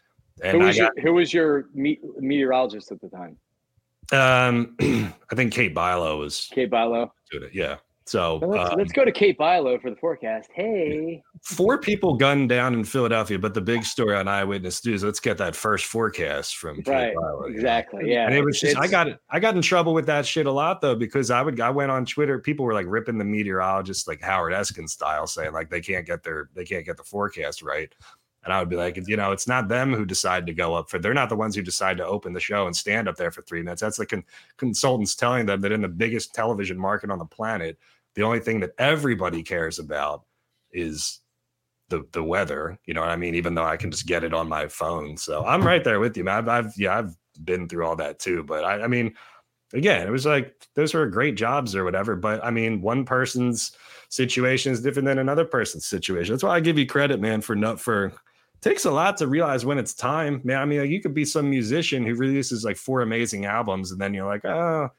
And 0.43 0.58
who 0.58 0.68
was, 0.68 0.78
got, 0.78 0.95
your, 0.95 1.06
who 1.06 1.14
was 1.14 1.34
your 1.34 1.66
meteorologist 1.74 2.91
at 2.91 3.02
the 3.02 3.10
time? 3.10 3.38
Um, 4.12 4.76
I 5.32 5.36
think 5.36 5.54
Kate 5.54 5.76
Bilo 5.76 6.20
was 6.20 6.50
Kate 6.54 6.72
Bilo. 6.72 7.10
Doing 7.32 7.43
it. 7.45 7.54
Yeah. 7.54 7.78
So 8.10 8.38
let's, 8.38 8.72
um, 8.72 8.80
let's, 8.80 8.91
go 8.91 9.05
to 9.05 9.12
Kate 9.12 9.38
Bilo 9.38 9.80
for 9.80 9.91
the 9.91 9.95
forecast. 9.95 10.49
Hey, 10.55 11.22
four 11.43 11.78
people 11.78 12.16
gunned 12.16 12.49
down 12.49 12.74
in 12.74 12.84
Philadelphia, 12.84 13.38
but 13.38 13.53
the 13.53 13.62
big 13.62 13.84
story 13.84 14.16
on 14.16 14.28
Eyewitness 14.28 14.84
News. 14.84 15.03
Let's 15.03 15.20
get 15.20 15.38
that 15.38 15.55
first 15.55 15.86
forecast 15.86 16.57
from 16.57 16.78
Kate 16.78 16.91
right. 16.91 17.16
Bilo. 17.16 17.51
Exactly. 17.51 18.12
Yeah. 18.12 18.26
And 18.26 18.34
it 18.34 18.43
was 18.43 18.60
just 18.60 18.78
it's, 18.78 18.82
I 18.82 18.88
got 18.88 19.20
I 19.30 19.39
got 19.39 19.55
in 19.55 19.62
trouble 19.62 19.93
with 19.93 20.07
that 20.07 20.26
shit 20.26 20.47
a 20.47 20.51
lot 20.51 20.82
though 20.82 20.95
because 20.95 21.30
I 21.30 21.43
would 21.43 21.60
I 21.62 21.70
went 21.70 21.91
on 21.91 22.03
Twitter. 22.03 22.39
People 22.39 22.66
were 22.66 22.74
like 22.74 22.88
ripping 22.89 23.20
the 23.20 23.26
meteorologists 23.26 24.07
like 24.07 24.22
Howard 24.22 24.53
Eskin 24.53 24.89
style, 24.89 25.28
saying 25.28 25.53
like 25.53 25.70
they 25.70 25.82
can't 25.82 26.07
get 26.07 26.24
their 26.24 26.49
they 26.55 26.66
can't 26.66 26.88
get 26.88 26.97
the 26.97 27.03
forecast 27.03 27.62
right. 27.62 27.93
And 28.43 28.53
I 28.53 28.60
would 28.60 28.70
be 28.70 28.76
like, 28.76 28.97
you 29.07 29.18
know, 29.18 29.32
it's 29.32 29.47
not 29.47 29.68
them 29.68 29.93
who 29.93 30.05
decide 30.05 30.47
to 30.47 30.53
go 30.53 30.74
up 30.74 30.89
for. 30.89 30.97
They're 30.97 31.14
not 31.14 31.30
the 31.30 31.36
ones 31.36 31.55
who 31.55 31.62
decide 31.62 31.97
to 31.97 32.05
open 32.05 32.34
the 32.34 32.39
show 32.39 32.66
and 32.66 32.76
stand 32.76 33.07
up 33.07 33.18
there 33.18 33.32
for 33.32 33.41
three 33.41 33.62
minutes. 33.62 33.82
That's 33.82 33.97
the 33.97 34.05
con- 34.05 34.24
consultants 34.57 35.14
telling 35.14 35.45
them 35.45 35.62
that 35.62 35.74
in 35.74 35.82
the 35.82 35.89
biggest 35.89 36.34
television 36.34 36.80
market 36.80 37.12
on 37.12 37.20
the 37.20 37.26
planet, 37.26 37.78
the 38.20 38.26
only 38.26 38.41
thing 38.41 38.59
that 38.59 38.72
everybody 38.78 39.41
cares 39.41 39.80
about 39.80 40.26
is 40.74 41.22
the 41.88 42.05
the 42.11 42.22
weather. 42.22 42.78
You 42.84 42.93
know 42.93 42.99
what 42.99 43.11
I 43.11 43.15
mean? 43.15 43.34
Even 43.34 43.55
though 43.55 43.63
I 43.63 43.78
can 43.78 43.91
just 43.91 44.07
get 44.07 44.26
it 44.26 44.34
on 44.34 44.49
my 44.49 44.67
phone. 44.67 45.15
So 45.15 45.45
I'm 45.45 45.65
right 45.65 45.86
there 45.86 46.01
with 46.01 46.17
you, 46.17 46.26
man. 46.26 46.38
I've, 46.39 46.49
I've 46.49 46.78
yeah, 46.78 46.97
I've 46.97 47.15
been 47.45 47.70
through 47.70 47.86
all 47.86 47.95
that 47.95 48.20
too. 48.20 48.43
But 48.43 48.65
I, 48.65 48.82
I 48.82 48.88
mean, 48.88 49.15
again, 49.72 50.05
it 50.05 50.11
was 50.11 50.26
like 50.26 50.53
those 50.76 50.93
were 50.93 51.07
great 51.07 51.36
jobs 51.38 51.78
or 51.78 51.86
whatever. 51.86 52.17
But 52.17 52.43
I 52.43 52.51
mean, 52.51 52.82
one 52.82 53.05
person's 53.05 53.72
situation 54.09 54.74
is 54.74 54.82
different 54.82 55.05
than 55.05 55.20
another 55.20 55.45
person's 55.45 55.86
situation. 55.86 56.34
That's 56.34 56.43
why 56.43 56.55
I 56.55 56.59
give 56.59 56.78
you 56.78 56.86
credit, 56.86 57.22
man, 57.22 57.39
for 57.39 57.55
not 57.55 57.80
for 57.80 58.11
takes 58.59 58.84
a 58.84 58.91
lot 58.91 59.15
to 59.15 59.28
realize 59.28 59.63
when 59.63 59.78
it's 59.78 59.93
time, 59.93 60.41
man. 60.43 60.61
I 60.61 60.65
mean, 60.65 60.82
like, 60.82 60.89
you 60.89 61.01
could 61.01 61.13
be 61.13 61.24
some 61.24 61.49
musician 61.49 62.05
who 62.05 62.15
releases 62.15 62.65
like 62.65 62.76
four 62.76 62.99
amazing 62.99 63.45
albums, 63.45 63.93
and 63.93 64.01
then 64.01 64.13
you're 64.13 64.28
like, 64.28 64.43
oh, 64.43 64.89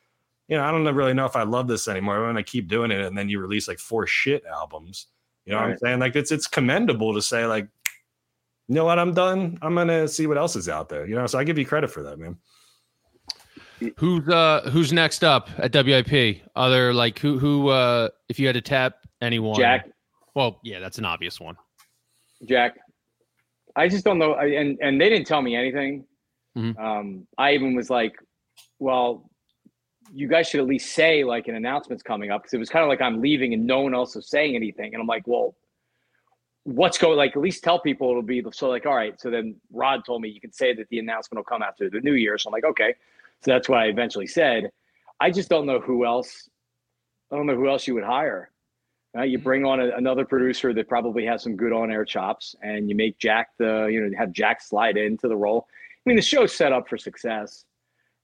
you 0.51 0.57
know, 0.57 0.65
I 0.65 0.73
don't 0.73 0.85
really 0.95 1.15
know 1.15 1.27
if 1.27 1.37
I 1.37 1.45
love 1.45 1.69
this 1.69 1.87
anymore. 1.87 2.17
I 2.17 2.27
want 2.27 2.37
to 2.37 2.43
keep 2.43 2.67
doing 2.67 2.91
it, 2.91 3.01
and 3.01 3.17
then 3.17 3.29
you 3.29 3.39
release 3.39 3.69
like 3.69 3.79
four 3.79 4.05
shit 4.09 4.43
albums. 4.45 5.07
You 5.47 5.53
know 5.53 5.59
right. 5.59 5.67
what 5.67 5.73
I'm 5.73 5.79
saying? 5.79 6.01
Like 6.01 6.17
it's 6.17 6.33
it's 6.33 6.49
commendable 6.49 7.15
to 7.15 7.23
say 7.23 7.47
like, 7.47 7.69
you 8.67 8.75
know 8.75 8.85
what, 8.85 8.99
I'm 8.99 9.15
done. 9.15 9.59
I'm 9.63 9.77
gonna 9.77 10.09
see 10.09 10.27
what 10.27 10.37
else 10.37 10.57
is 10.57 10.69
out 10.69 10.89
there. 10.89 11.07
You 11.07 11.15
know, 11.15 11.27
so 11.29 11.39
I 11.39 11.45
give 11.45 11.57
you 11.57 11.65
credit 11.65 11.89
for 11.89 12.03
that, 12.03 12.19
man. 12.19 12.37
Who's 13.97 14.29
uh 14.29 14.69
who's 14.73 14.93
next 14.93 15.23
up 15.23 15.49
at 15.59 15.73
WIP? 15.73 16.43
Other 16.57 16.93
like 16.93 17.21
who 17.21 17.39
who 17.39 17.69
uh 17.69 18.09
if 18.29 18.41
you 18.41 18.47
had 18.49 18.55
to 18.55 18.61
tap 18.61 18.95
anyone? 19.23 19.55
Jack. 19.55 19.89
Well, 20.35 20.59
yeah, 20.65 20.81
that's 20.81 20.99
an 20.99 21.05
obvious 21.05 21.41
one. 21.41 21.57
Jack. 22.45 22.77
I 23.77 23.87
just 23.87 24.05
don't 24.05 24.19
know, 24.19 24.35
and 24.35 24.77
and 24.83 25.01
they 25.01 25.09
didn't 25.09 25.29
tell 25.29 25.43
me 25.43 25.55
anything. 25.55 26.07
Mm-hmm. 26.59 26.85
Um, 26.85 27.29
I 27.39 27.53
even 27.55 27.77
was 27.77 27.89
like, 27.89 28.17
well, 28.81 29.30
you 30.13 30.29
guys 30.29 30.49
should 30.49 30.61
at 30.61 30.67
least 30.67 30.93
say 30.95 31.25
like 31.25 31.49
an 31.49 31.55
announcement's 31.55 32.03
coming 32.03 32.31
up 32.31 32.43
because 32.43 32.55
it 32.55 32.59
was 32.59 32.69
kind 32.69 32.83
of 32.83 32.89
like 32.89 33.01
I'm 33.01 33.21
leaving 33.21 33.55
and 33.55 33.67
no 33.67 33.81
one 33.81 33.95
else 33.95 34.17
is 34.17 34.29
saying 34.29 34.57
anything. 34.57 34.93
And 34.95 35.01
I'm 35.01 35.07
like, 35.07 35.27
well, 35.27 35.55
what's 36.65 36.99
going 36.99 37.17
like 37.17 37.37
at 37.37 37.43
least 37.43 37.65
tell 37.65 37.81
people 37.81 38.11
it'll 38.11 38.23
be 38.23 38.45
so 38.53 38.69
like 38.69 38.87
all 38.87 38.97
right. 38.97 39.21
So 39.21 39.31
then 39.31 39.57
Rod 39.73 40.05
told 40.05 40.23
me 40.23 40.29
you 40.29 40.41
can 40.41 40.53
say 40.53 40.75
that 40.75 40.89
the 40.89 40.99
announcement 40.99 41.39
will 41.39 41.45
come 41.45 41.63
after 41.63 41.89
the 41.89 42.01
new 42.01 42.15
year. 42.15 42.39
So 42.39 42.49
I'm 42.49 42.53
like, 42.53 42.65
okay. 42.65 42.95
So 43.43 43.53
that's 43.53 43.69
what 43.69 43.79
I 43.79 43.87
eventually 43.87 44.27
said. 44.27 44.71
I 45.21 45.31
just 45.31 45.49
don't 45.49 45.67
know 45.67 45.81
who 45.81 46.05
else. 46.05 46.49
I 47.33 47.37
don't 47.37 47.47
know 47.47 47.57
who 47.57 47.69
else 47.69 47.87
you 47.87 47.95
would 47.95 48.05
hire. 48.05 48.51
Uh, 49.17 49.23
you 49.23 49.39
bring 49.39 49.65
on 49.65 49.81
a, 49.81 49.97
another 49.97 50.25
producer 50.25 50.73
that 50.73 50.89
probably 50.89 51.25
has 51.25 51.43
some 51.43 51.57
good 51.57 51.73
on-air 51.73 52.05
chops, 52.05 52.55
and 52.63 52.89
you 52.89 52.95
make 52.95 53.19
Jack 53.19 53.49
the 53.59 53.89
you 53.91 54.01
know 54.01 54.17
have 54.17 54.33
Jack 54.33 54.63
slide 54.63 54.97
into 54.97 55.27
the 55.27 55.37
role. 55.37 55.67
I 55.71 56.09
mean, 56.09 56.17
the 56.17 56.23
show's 56.23 56.55
set 56.55 56.73
up 56.73 56.89
for 56.89 56.97
success 56.97 57.65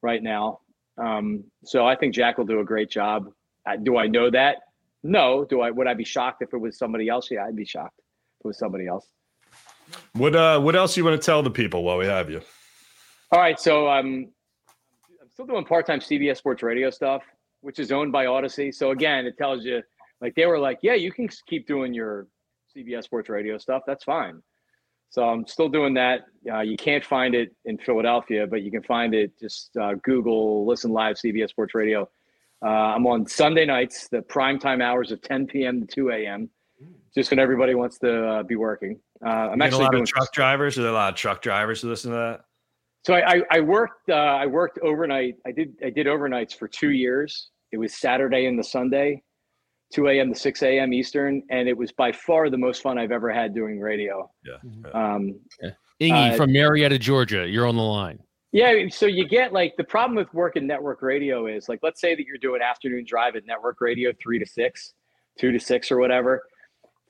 right 0.03 0.23
now. 0.23 0.61
Um, 0.99 1.45
so 1.65 1.87
I 1.87 1.97
think 1.97 2.15
Jack 2.15 2.39
will 2.39 2.47
do 2.47 2.61
a 2.61 2.65
great 2.65 2.91
job. 2.91 3.29
Uh, 3.69 3.77
do 3.77 3.97
I 3.97 4.07
know 4.07 4.31
that? 4.31 4.59
No. 5.03 5.45
Do 5.45 5.61
I? 5.61 5.71
Would 5.71 5.87
I 5.87 5.95
be 5.95 6.05
shocked 6.05 6.43
if 6.43 6.53
it 6.53 6.59
was 6.59 6.79
somebody 6.79 7.09
else? 7.09 7.31
Yeah, 7.31 7.45
I'd 7.45 7.57
be 7.57 7.65
shocked 7.65 7.99
if 7.99 8.45
it 8.45 8.49
was 8.49 8.59
somebody 8.59 8.87
else. 8.87 9.07
What 10.13 10.35
uh, 10.35 10.61
What 10.61 10.75
else 10.75 10.97
you 10.97 11.05
want 11.05 11.21
to 11.21 11.25
tell 11.25 11.43
the 11.43 11.51
people 11.51 11.83
while 11.83 11.99
we 11.99 12.07
have 12.07 12.31
you? 12.31 12.41
All 13.33 13.41
right, 13.41 13.59
so 13.59 13.89
um, 13.89 14.29
I'm 15.21 15.29
still 15.31 15.47
doing 15.47 15.65
part 15.65 15.87
time 15.87 16.01
CBS 16.01 16.37
Sports 16.37 16.63
Radio 16.63 16.91
stuff, 16.91 17.23
which 17.61 17.79
is 17.79 17.91
owned 17.91 18.13
by 18.13 18.27
Audacy. 18.27 18.73
So 18.73 18.93
again, 18.93 19.27
it 19.27 19.37
tells 19.37 19.65
you 19.65 19.83
like 20.21 20.35
they 20.35 20.47
were 20.47 20.59
like, 20.59 20.79
yeah, 20.83 20.95
you 20.95 21.13
can 21.13 21.29
keep 21.47 21.67
doing 21.67 21.93
your 21.93 22.29
CBS 22.75 23.05
Sports 23.05 23.29
Radio 23.29 23.59
stuff. 23.59 23.83
That's 23.87 24.05
fine. 24.05 24.43
So 25.11 25.25
I'm 25.25 25.47
still 25.47 25.69
doing 25.69 25.95
that. 25.95 26.27
Uh, 26.51 26.61
you 26.61 26.77
can't 26.77 27.05
find 27.05 27.35
it 27.35 27.55
in 27.65 27.79
Philadelphia, 27.79 28.47
but 28.47 28.63
you 28.63 28.71
can 28.71 28.83
find 28.83 29.15
it. 29.15 29.39
Just 29.41 29.77
uh, 29.77 29.95
Google 30.03 30.67
Listen 30.67 30.93
Live 30.93 31.17
CBS 31.17 31.51
Sports 31.51 31.75
Radio. 31.75 32.09
Uh, 32.65 32.69
I'm 32.69 33.07
on 33.07 33.27
Sunday 33.27 33.67
nights, 33.67 34.09
the 34.09 34.23
prime 34.23 34.59
time 34.59 34.81
hours 34.81 35.13
of 35.13 35.21
10 35.23 35.47
p.m. 35.47 35.81
to 35.81 35.87
2 35.87 36.11
a.m. 36.11 36.51
Just 37.15 37.31
when 37.31 37.39
everybody 37.39 37.75
wants 37.75 37.99
to 38.01 38.27
uh, 38.27 38.43
be 38.43 38.57
working. 38.57 39.01
Uh, 39.25 39.29
I'm 39.29 39.63
actually 39.63 39.85
a 39.85 39.85
lot 39.85 39.95
of 39.95 40.07
truck 40.07 40.33
drivers. 40.33 40.79
Are 40.79 40.83
there 40.83 40.91
a 40.91 40.95
lot 40.95 41.13
of 41.13 41.19
truck 41.19 41.41
drivers 41.41 41.81
who 41.81 41.89
listen 41.89 42.11
to 42.11 42.17
that? 42.17 42.41
So 43.07 43.15
I, 43.15 43.37
I, 43.37 43.43
I 43.53 43.61
worked. 43.61 44.11
Uh, 44.11 44.15
I 44.15 44.47
worked 44.47 44.79
overnight. 44.83 45.37
I 45.47 45.53
did. 45.53 45.75
I 45.85 45.91
did 45.91 46.07
overnights 46.07 46.55
for 46.55 46.69
two 46.69 46.91
years. 46.91 47.51
It 47.73 47.79
was 47.79 47.95
Saturday 47.95 48.47
and 48.47 48.59
the 48.59 48.65
Sunday. 48.65 49.23
2 49.93 50.09
a.m. 50.09 50.33
to 50.33 50.39
6 50.39 50.63
a.m. 50.63 50.93
Eastern, 50.93 51.43
and 51.51 51.69
it 51.69 51.77
was 51.77 51.93
by 51.93 52.13
far 52.13 52.51
the 52.51 52.59
most 52.59 52.83
fun 52.83 52.99
I've 52.99 53.13
ever 53.13 53.33
had 53.33 53.55
doing 53.55 53.81
radio. 53.81 54.31
Yeah. 54.45 54.91
Um, 54.93 55.39
yeah. 55.63 55.71
Ingy 56.01 56.33
uh, 56.33 56.37
from 56.37 56.53
Marietta, 56.53 56.99
Georgia, 56.99 57.49
you're 57.49 57.67
on 57.67 57.77
the 57.77 57.83
line. 57.83 58.19
Yeah, 58.53 58.89
so 58.91 59.07
you 59.07 59.29
get 59.29 59.53
like 59.53 59.75
the 59.77 59.85
problem 59.85 60.17
with 60.17 60.33
working 60.33 60.67
network 60.67 61.03
radio 61.03 61.47
is 61.47 61.69
like 61.69 61.81
let's 61.83 62.01
say 62.01 62.15
that 62.15 62.25
you're 62.25 62.39
doing 62.39 62.63
afternoon 62.63 63.05
drive 63.07 63.37
at 63.37 63.45
network 63.45 63.81
radio 63.81 64.13
three 64.21 64.39
to 64.39 64.47
six, 64.47 64.95
two 65.39 65.53
to 65.53 65.61
six 65.61 65.91
or 65.91 65.99
whatever. 65.99 66.43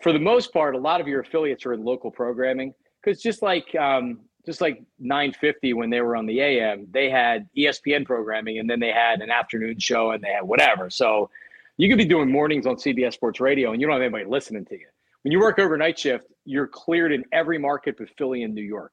For 0.03 0.13
the 0.13 0.19
most 0.19 0.53
part, 0.53 0.75
a 0.75 0.79
lot 0.79 1.01
of 1.01 1.07
your 1.07 1.21
affiliates 1.21 1.65
are 1.65 1.73
in 1.73 1.85
local 1.85 2.11
programming 2.11 2.75
because 3.03 3.23
just 3.23 3.43
like 3.43 3.73
um, 3.77 4.21
just 4.45 4.61
like 4.61 4.83
950 5.01 5.75
when 5.75 5.91
they 5.91 6.01
were 6.01 6.17
on 6.17 6.27
the 6.27 6.41
AM, 6.41 6.87
they 6.91 7.11
had 7.11 7.49
ESPN 7.57 8.07
programming 8.07 8.59
and 8.59 8.71
then 8.71 8.81
they 8.81 8.93
had 8.93 9.21
an 9.21 9.31
afternoon 9.31 9.79
show 9.79 10.13
and 10.13 10.23
they 10.23 10.33
had 10.33 10.43
whatever. 10.43 10.89
So 10.89 11.29
you 11.77 11.89
could 11.89 11.99
be 11.99 12.05
doing 12.05 12.31
mornings 12.31 12.67
on 12.67 12.77
CBS 12.77 13.15
Sports 13.15 13.41
Radio 13.41 13.73
and 13.73 13.81
you 13.81 13.87
don't 13.87 13.95
have 13.95 14.03
anybody 14.03 14.25
listening 14.25 14.65
to 14.67 14.75
you. 14.75 14.87
When 15.23 15.33
you 15.33 15.41
work 15.41 15.59
overnight 15.59 15.99
shift, 15.99 16.25
you're 16.45 16.69
cleared 16.69 17.13
in 17.13 17.25
every 17.33 17.59
market 17.59 17.97
but 17.99 18.09
Philly 18.17 18.43
and 18.45 18.55
New 18.55 18.63
York. 18.63 18.93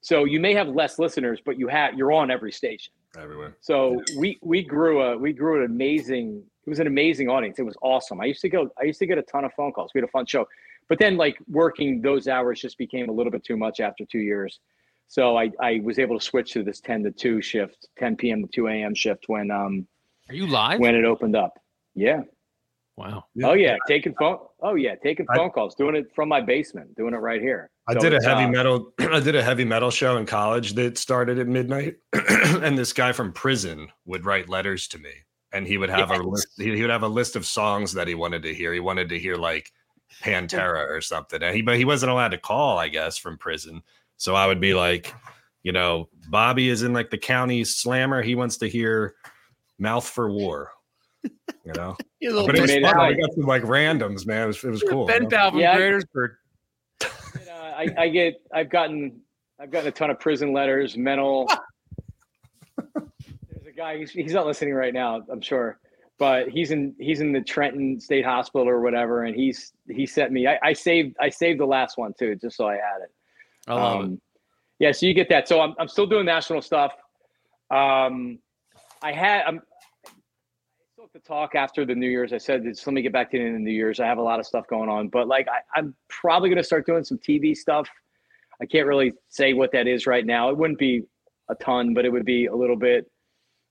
So 0.00 0.24
you 0.24 0.38
may 0.38 0.52
have 0.52 0.68
less 0.68 0.98
listeners, 0.98 1.40
but 1.44 1.58
you 1.58 1.66
have 1.68 1.94
you're 1.94 2.12
on 2.12 2.30
every 2.30 2.52
station. 2.52 2.92
Everywhere. 3.18 3.56
So 3.60 4.02
we 4.18 4.38
we 4.42 4.62
grew 4.62 5.02
a 5.02 5.16
we 5.16 5.32
grew 5.32 5.64
an 5.64 5.70
amazing 5.70 6.42
it 6.66 6.70
was 6.70 6.80
an 6.80 6.86
amazing 6.86 7.28
audience. 7.28 7.58
It 7.58 7.62
was 7.62 7.76
awesome. 7.82 8.20
I 8.20 8.26
used 8.26 8.42
to 8.42 8.50
go 8.50 8.70
I 8.78 8.84
used 8.84 8.98
to 8.98 9.06
get 9.06 9.16
a 9.16 9.22
ton 9.22 9.44
of 9.44 9.52
phone 9.54 9.72
calls. 9.72 9.92
We 9.94 10.00
had 10.00 10.08
a 10.08 10.12
fun 10.12 10.26
show. 10.26 10.46
But 10.88 10.98
then 10.98 11.16
like 11.16 11.38
working 11.48 12.02
those 12.02 12.28
hours 12.28 12.60
just 12.60 12.76
became 12.76 13.08
a 13.08 13.12
little 13.12 13.32
bit 13.32 13.44
too 13.44 13.56
much 13.56 13.80
after 13.80 14.04
two 14.04 14.18
years. 14.18 14.60
So 15.08 15.36
I, 15.36 15.50
I 15.60 15.80
was 15.82 15.98
able 15.98 16.18
to 16.18 16.24
switch 16.24 16.52
to 16.52 16.62
this 16.62 16.80
10 16.80 17.04
to 17.04 17.10
2 17.10 17.40
shift, 17.40 17.88
10 17.98 18.16
p.m. 18.16 18.42
to 18.42 18.48
2 18.48 18.68
a.m. 18.68 18.94
shift 18.94 19.24
when 19.28 19.50
um 19.50 19.86
Are 20.28 20.34
you 20.34 20.46
live? 20.46 20.80
When 20.80 20.94
it 20.94 21.04
opened 21.04 21.36
up. 21.36 21.58
Yeah. 21.94 22.22
Wow. 22.96 23.24
Oh 23.42 23.54
yeah, 23.54 23.76
taking 23.88 24.14
phone. 24.14 24.38
Oh 24.60 24.76
yeah, 24.76 24.94
taking 24.94 25.26
phone 25.26 25.46
I, 25.46 25.52
calls, 25.52 25.74
doing 25.74 25.96
it 25.96 26.06
from 26.14 26.28
my 26.28 26.40
basement, 26.40 26.94
doing 26.94 27.12
it 27.12 27.18
right 27.18 27.40
here. 27.40 27.70
I 27.88 27.94
so 27.94 28.00
did 28.00 28.14
a 28.14 28.22
heavy 28.22 28.44
uh, 28.44 28.50
metal. 28.50 28.92
I 29.00 29.18
did 29.18 29.34
a 29.34 29.42
heavy 29.42 29.64
metal 29.64 29.90
show 29.90 30.16
in 30.16 30.26
college 30.26 30.74
that 30.74 30.96
started 30.96 31.40
at 31.40 31.48
midnight, 31.48 31.96
and 32.12 32.78
this 32.78 32.92
guy 32.92 33.10
from 33.10 33.32
prison 33.32 33.88
would 34.06 34.24
write 34.24 34.48
letters 34.48 34.86
to 34.88 34.98
me, 34.98 35.10
and 35.52 35.66
he 35.66 35.76
would 35.76 35.90
have 35.90 36.10
yes. 36.10 36.20
a 36.20 36.22
list. 36.22 36.48
He, 36.56 36.76
he 36.76 36.82
would 36.82 36.90
have 36.90 37.02
a 37.02 37.08
list 37.08 37.34
of 37.34 37.44
songs 37.44 37.92
that 37.94 38.06
he 38.06 38.14
wanted 38.14 38.44
to 38.44 38.54
hear. 38.54 38.72
He 38.72 38.80
wanted 38.80 39.08
to 39.08 39.18
hear 39.18 39.34
like 39.34 39.72
Pantera 40.22 40.88
or 40.88 41.00
something, 41.00 41.42
and 41.42 41.54
he 41.54 41.62
but 41.62 41.76
he 41.76 41.84
wasn't 41.84 42.12
allowed 42.12 42.28
to 42.28 42.38
call, 42.38 42.78
I 42.78 42.88
guess, 42.88 43.18
from 43.18 43.38
prison. 43.38 43.82
So 44.18 44.36
I 44.36 44.46
would 44.46 44.60
be 44.60 44.72
like, 44.72 45.12
you 45.64 45.72
know, 45.72 46.08
Bobby 46.28 46.68
is 46.68 46.84
in 46.84 46.92
like 46.92 47.10
the 47.10 47.18
county 47.18 47.64
slammer. 47.64 48.22
He 48.22 48.36
wants 48.36 48.58
to 48.58 48.68
hear 48.68 49.16
mouth 49.80 50.08
for 50.08 50.30
war. 50.30 50.70
You 51.64 51.72
know, 51.72 51.96
but 52.20 52.56
it 52.56 52.60
was 52.60 52.72
fun. 52.72 52.84
I 52.84 53.12
got 53.14 53.32
some 53.34 53.44
like 53.44 53.62
randoms, 53.62 54.26
man. 54.26 54.44
It 54.44 54.46
was, 54.46 54.64
it 54.64 54.70
was 54.70 54.84
cool. 54.88 55.06
Ben 55.06 55.28
Pal 55.28 55.50
from 55.50 55.60
yeah, 55.60 55.76
Greatersburg. 55.76 56.34
You 57.02 57.46
know, 57.46 57.54
I, 57.54 57.88
I 57.98 58.08
get, 58.08 58.40
I've 58.52 58.70
gotten, 58.70 59.20
I've 59.58 59.70
gotten 59.70 59.88
a 59.88 59.92
ton 59.92 60.10
of 60.10 60.20
prison 60.20 60.52
letters, 60.52 60.96
mental. 60.96 61.48
There's 62.94 63.66
a 63.66 63.72
guy. 63.76 63.98
He's, 63.98 64.10
he's 64.10 64.32
not 64.32 64.46
listening 64.46 64.74
right 64.74 64.92
now. 64.92 65.22
I'm 65.30 65.40
sure 65.40 65.78
but 66.18 66.48
he's 66.48 66.70
in 66.70 66.94
he's 66.98 67.20
in 67.20 67.32
the 67.32 67.40
Trenton 67.40 68.00
State 68.00 68.24
Hospital 68.24 68.68
or 68.68 68.80
whatever, 68.80 69.24
and 69.24 69.34
he's 69.34 69.72
he 69.88 70.06
sent 70.06 70.32
me. 70.32 70.46
I, 70.46 70.58
I 70.62 70.72
saved 70.72 71.16
I 71.20 71.28
saved 71.28 71.60
the 71.60 71.66
last 71.66 71.98
one 71.98 72.14
too, 72.18 72.36
just 72.36 72.56
so 72.56 72.68
I 72.68 72.74
had 72.74 73.02
it. 73.02 73.12
I 73.66 73.74
love 73.74 74.04
um, 74.04 74.12
it. 74.12 74.20
Yeah, 74.78 74.92
so 74.92 75.06
you 75.06 75.14
get 75.14 75.28
that. 75.30 75.48
So 75.48 75.60
I'm 75.60 75.74
I'm 75.78 75.88
still 75.88 76.06
doing 76.06 76.26
national 76.26 76.62
stuff. 76.62 76.92
Um, 77.70 78.38
I 79.02 79.12
had 79.12 79.42
I'm 79.46 79.56
I 79.56 79.58
still 79.58 79.62
have 79.62 79.73
to 81.14 81.20
talk 81.20 81.54
after 81.54 81.86
the 81.86 81.94
New 81.94 82.08
Year's. 82.08 82.32
I 82.32 82.38
said 82.38 82.64
just 82.64 82.84
let 82.88 82.92
me 82.92 83.00
get 83.00 83.12
back 83.12 83.30
to 83.30 83.38
the 83.38 83.58
New 83.58 83.70
Year's. 83.70 84.00
I 84.00 84.06
have 84.06 84.18
a 84.18 84.22
lot 84.22 84.40
of 84.40 84.46
stuff 84.46 84.66
going 84.68 84.88
on, 84.88 85.06
but 85.06 85.28
like 85.28 85.46
I, 85.46 85.60
I'm 85.78 85.94
probably 86.08 86.48
going 86.48 86.58
to 86.58 86.64
start 86.64 86.86
doing 86.86 87.04
some 87.04 87.18
TV 87.18 87.56
stuff. 87.56 87.88
I 88.60 88.66
can't 88.66 88.88
really 88.88 89.12
say 89.28 89.52
what 89.52 89.70
that 89.72 89.86
is 89.86 90.08
right 90.08 90.26
now. 90.26 90.50
It 90.50 90.58
wouldn't 90.58 90.78
be 90.78 91.04
a 91.48 91.54
ton, 91.54 91.94
but 91.94 92.04
it 92.04 92.10
would 92.10 92.24
be 92.24 92.46
a 92.46 92.54
little 92.54 92.76
bit. 92.76 93.08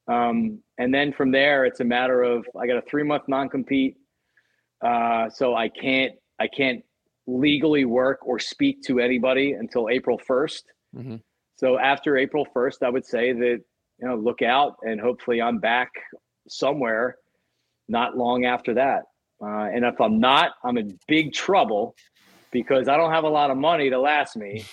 Um, 0.07 0.59
and 0.77 0.93
then 0.93 1.11
from 1.11 1.31
there, 1.31 1.65
it's 1.65 1.81
a 1.81 1.83
matter 1.83 2.23
of 2.23 2.47
I 2.57 2.65
got 2.65 2.77
a 2.77 2.81
three 2.81 3.03
month 3.03 3.23
non 3.27 3.49
compete, 3.49 3.97
uh, 4.81 5.29
so 5.29 5.53
I 5.53 5.67
can't 5.67 6.13
I 6.39 6.47
can't 6.47 6.81
legally 7.27 7.83
work 7.83 8.25
or 8.25 8.39
speak 8.39 8.83
to 8.83 9.01
anybody 9.01 9.51
until 9.51 9.89
April 9.89 10.17
1st. 10.29 10.61
Mm-hmm. 10.95 11.15
So 11.57 11.77
after 11.77 12.15
April 12.15 12.47
1st, 12.55 12.83
I 12.83 12.89
would 12.89 13.05
say 13.05 13.33
that 13.33 13.59
you 13.99 14.07
know 14.07 14.15
look 14.15 14.41
out 14.41 14.77
and 14.83 15.01
hopefully 15.01 15.41
I'm 15.41 15.59
back 15.59 15.89
somewhere 16.47 17.17
not 17.87 18.17
long 18.17 18.45
after 18.45 18.73
that. 18.75 19.03
Uh, 19.41 19.69
and 19.73 19.83
if 19.83 19.99
I'm 19.99 20.19
not, 20.19 20.51
I'm 20.63 20.77
in 20.77 20.97
big 21.07 21.33
trouble 21.33 21.95
because 22.51 22.87
I 22.87 22.97
don't 22.97 23.11
have 23.11 23.23
a 23.23 23.29
lot 23.29 23.51
of 23.51 23.57
money 23.57 23.89
to 23.89 23.99
last 23.99 24.35
me 24.37 24.65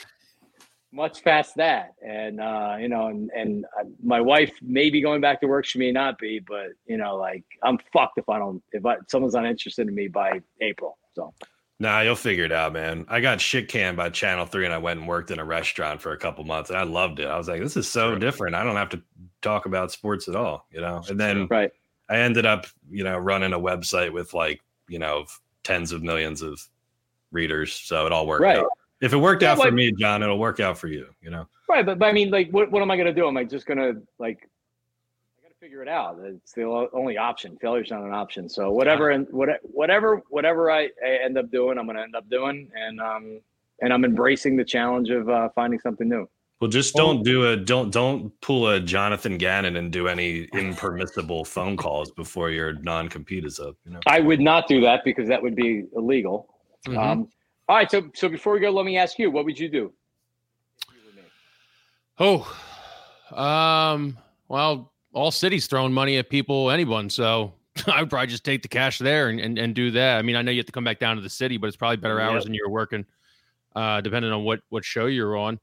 much 0.93 1.23
past 1.23 1.55
that 1.55 1.93
and 2.05 2.41
uh 2.41 2.77
you 2.81 2.89
know 2.89 3.07
and 3.07 3.31
and 3.33 3.65
my 4.03 4.21
wife 4.21 4.53
may 4.61 4.91
be 4.91 5.01
going 5.01 5.21
back 5.21 5.41
to 5.41 5.47
work 5.47 5.65
she 5.65 5.79
may 5.79 5.93
not 5.93 6.19
be 6.19 6.41
but 6.41 6.67
you 6.85 6.97
know 6.97 7.15
like 7.15 7.45
i'm 7.63 7.79
fucked 7.93 8.19
if 8.19 8.29
i 8.29 8.41
don't 8.41 8.61
if 8.73 8.85
I, 8.85 8.97
someone's 9.09 9.35
not 9.35 9.47
interested 9.47 9.87
in 9.87 9.95
me 9.95 10.09
by 10.09 10.41
april 10.61 10.99
so 11.15 11.33
Nah, 11.81 12.03
you'll 12.03 12.15
figure 12.15 12.45
it 12.45 12.53
out, 12.53 12.75
man. 12.75 13.07
I 13.09 13.21
got 13.21 13.41
shit 13.41 13.69
canned 13.69 13.97
by 13.97 14.11
Channel 14.11 14.45
3 14.45 14.67
and 14.67 14.75
I 14.75 14.77
went 14.77 15.01
and 15.01 15.09
worked 15.09 15.31
in 15.31 15.39
a 15.39 15.45
restaurant 15.47 16.03
for 16.03 16.13
a 16.13 16.19
couple 16.19 16.45
months 16.45 16.69
and 16.69 16.79
I 16.79 16.83
loved 16.83 17.21
it. 17.21 17.27
I 17.27 17.39
was 17.39 17.49
like, 17.49 17.63
this 17.63 17.75
is 17.75 17.89
so 17.89 18.17
different. 18.17 18.55
I 18.55 18.63
don't 18.65 18.77
have 18.77 18.91
to 18.91 19.03
talk 19.41 19.65
about 19.65 19.91
sports 19.91 20.29
at 20.29 20.37
all, 20.37 20.67
you 20.71 20.83
know? 20.83 21.03
And 21.09 21.19
then 21.19 21.47
right. 21.51 21.71
I 22.11 22.19
ended 22.19 22.45
up, 22.45 22.67
you 22.91 23.05
know, 23.05 23.17
running 23.17 23.53
a 23.53 23.59
website 23.59 24.13
with 24.13 24.35
like, 24.35 24.61
you 24.89 24.99
know, 24.99 25.25
tens 25.63 25.93
of 25.93 26.03
millions 26.03 26.43
of 26.43 26.61
readers. 27.31 27.73
So 27.73 28.05
it 28.07 28.13
all 28.13 28.27
worked 28.27 28.43
right. 28.43 28.59
out. 28.59 28.67
If 29.01 29.13
it 29.13 29.17
worked 29.17 29.43
yeah, 29.43 29.53
out 29.53 29.59
for 29.59 29.71
me, 29.71 29.93
Jon, 29.93 30.23
it'll 30.23 30.39
work 30.39 30.61
out 30.61 30.77
for 30.77 30.89
you. 30.89 31.07
You 31.23 31.31
know. 31.31 31.47
Right, 31.69 31.87
but, 31.87 31.99
but 31.99 32.07
I 32.07 32.13
mean, 32.13 32.31
like, 32.31 32.51
what, 32.51 32.71
what 32.71 32.83
am 32.83 32.91
I 32.91 32.97
going 32.97 33.07
to 33.07 33.15
do? 33.15 33.27
Am 33.29 33.37
I 33.37 33.45
just 33.45 33.65
going 33.65 33.79
to 33.79 34.03
like? 34.19 34.51
I 35.39 35.43
got 35.43 35.49
to 35.49 35.55
figure 35.61 35.83
it 35.83 35.89
out. 35.89 36.19
It's 36.23 36.53
the 36.53 36.65
only 36.93 37.17
option. 37.17 37.57
Failure's 37.57 37.91
not 37.91 38.03
an 38.03 38.13
option. 38.13 38.49
So 38.49 38.73
whatever 38.73 39.11
and 39.11 39.27
what, 39.31 39.49
whatever 39.63 40.23
whatever 40.29 40.71
I, 40.71 40.91
I 41.03 41.21
end 41.25 41.39
up 41.39 41.51
doing, 41.51 41.79
I'm 41.79 41.87
going 41.87 41.97
to 41.97 42.03
end 42.03 42.17
up 42.17 42.29
doing, 42.29 42.71
and 42.75 43.01
um 43.01 43.41
and 43.81 43.93
I'm 43.93 44.05
embracing 44.05 44.57
the 44.57 44.65
challenge 44.65 45.11
of 45.11 45.29
uh, 45.29 45.49
finding 45.55 45.81
something 45.81 46.09
new. 46.09 46.29
Well, 46.61 46.69
just 46.69 46.95
don't 46.95 47.23
do 47.23 47.49
a 47.49 47.57
don't 47.57 47.91
don't 47.91 48.39
pull 48.43 48.69
a 48.69 48.81
Jonathan 48.81 49.39
Gannon 49.39 49.77
and 49.77 49.91
do 49.91 50.09
any 50.09 50.43
impermissible 50.53 51.47
phone 51.47 51.75
calls 51.75 52.11
before 52.11 52.51
your 52.51 52.75
non 52.75 53.09
compete 53.09 53.47
is 53.47 53.59
up. 53.59 53.77
You 53.87 53.93
know, 53.93 54.01
I 54.07 54.21
would 54.21 54.41
not 54.41 54.69
do 54.69 54.83
that 54.83 55.03
because 55.03 55.27
that 55.29 55.43
would 55.43 55.57
be 55.57 55.85
illegal. 55.97 56.55
Mm-hmm. 56.87 56.99
Um, 56.99 57.29
all 57.67 57.77
right. 57.77 57.91
So, 57.91 58.11
so 58.15 58.29
before 58.29 58.53
we 58.53 58.61
go, 58.61 58.71
let 58.71 58.85
me 58.85 58.99
ask 58.99 59.19
you, 59.19 59.31
what 59.31 59.47
would 59.47 59.59
you 59.59 59.71
do? 59.71 59.93
Oh, 62.19 62.47
um, 63.35 64.19
well, 64.49 64.93
all 65.15 65.31
cities 65.31 65.67
throwing 65.67 65.95
money 65.95 66.19
at 66.19 66.29
people, 66.29 66.71
anyone. 66.71 67.09
So 67.09 67.55
I 67.87 68.01
would 68.03 68.11
probably 68.11 68.27
just 68.27 68.45
take 68.45 68.61
the 68.61 68.69
cash 68.69 68.99
there 68.99 69.31
and, 69.31 69.41
and, 69.41 69.59
and 69.59 69.75
do 69.75 69.91
that. 69.93 70.19
I 70.19 70.23
mean, 70.23 70.37
I 70.37 70.43
know 70.43 70.51
you 70.51 70.59
have 70.59 70.67
to 70.67 70.73
come 70.73 70.85
back 70.85 70.99
down 70.99 71.17
to 71.17 71.23
the 71.23 71.31
city, 71.31 71.57
but 71.57 71.69
it's 71.69 71.77
probably 71.77 71.97
better 71.97 72.21
hours 72.21 72.41
yep. 72.41 72.45
than 72.45 72.55
you're 72.55 72.69
working, 72.69 73.07
uh, 73.75 74.03
depending 74.03 74.31
on 74.31 74.45
what, 74.45 74.61
what 74.69 74.85
show 74.85 75.07
you're 75.07 75.39
on. 75.39 75.59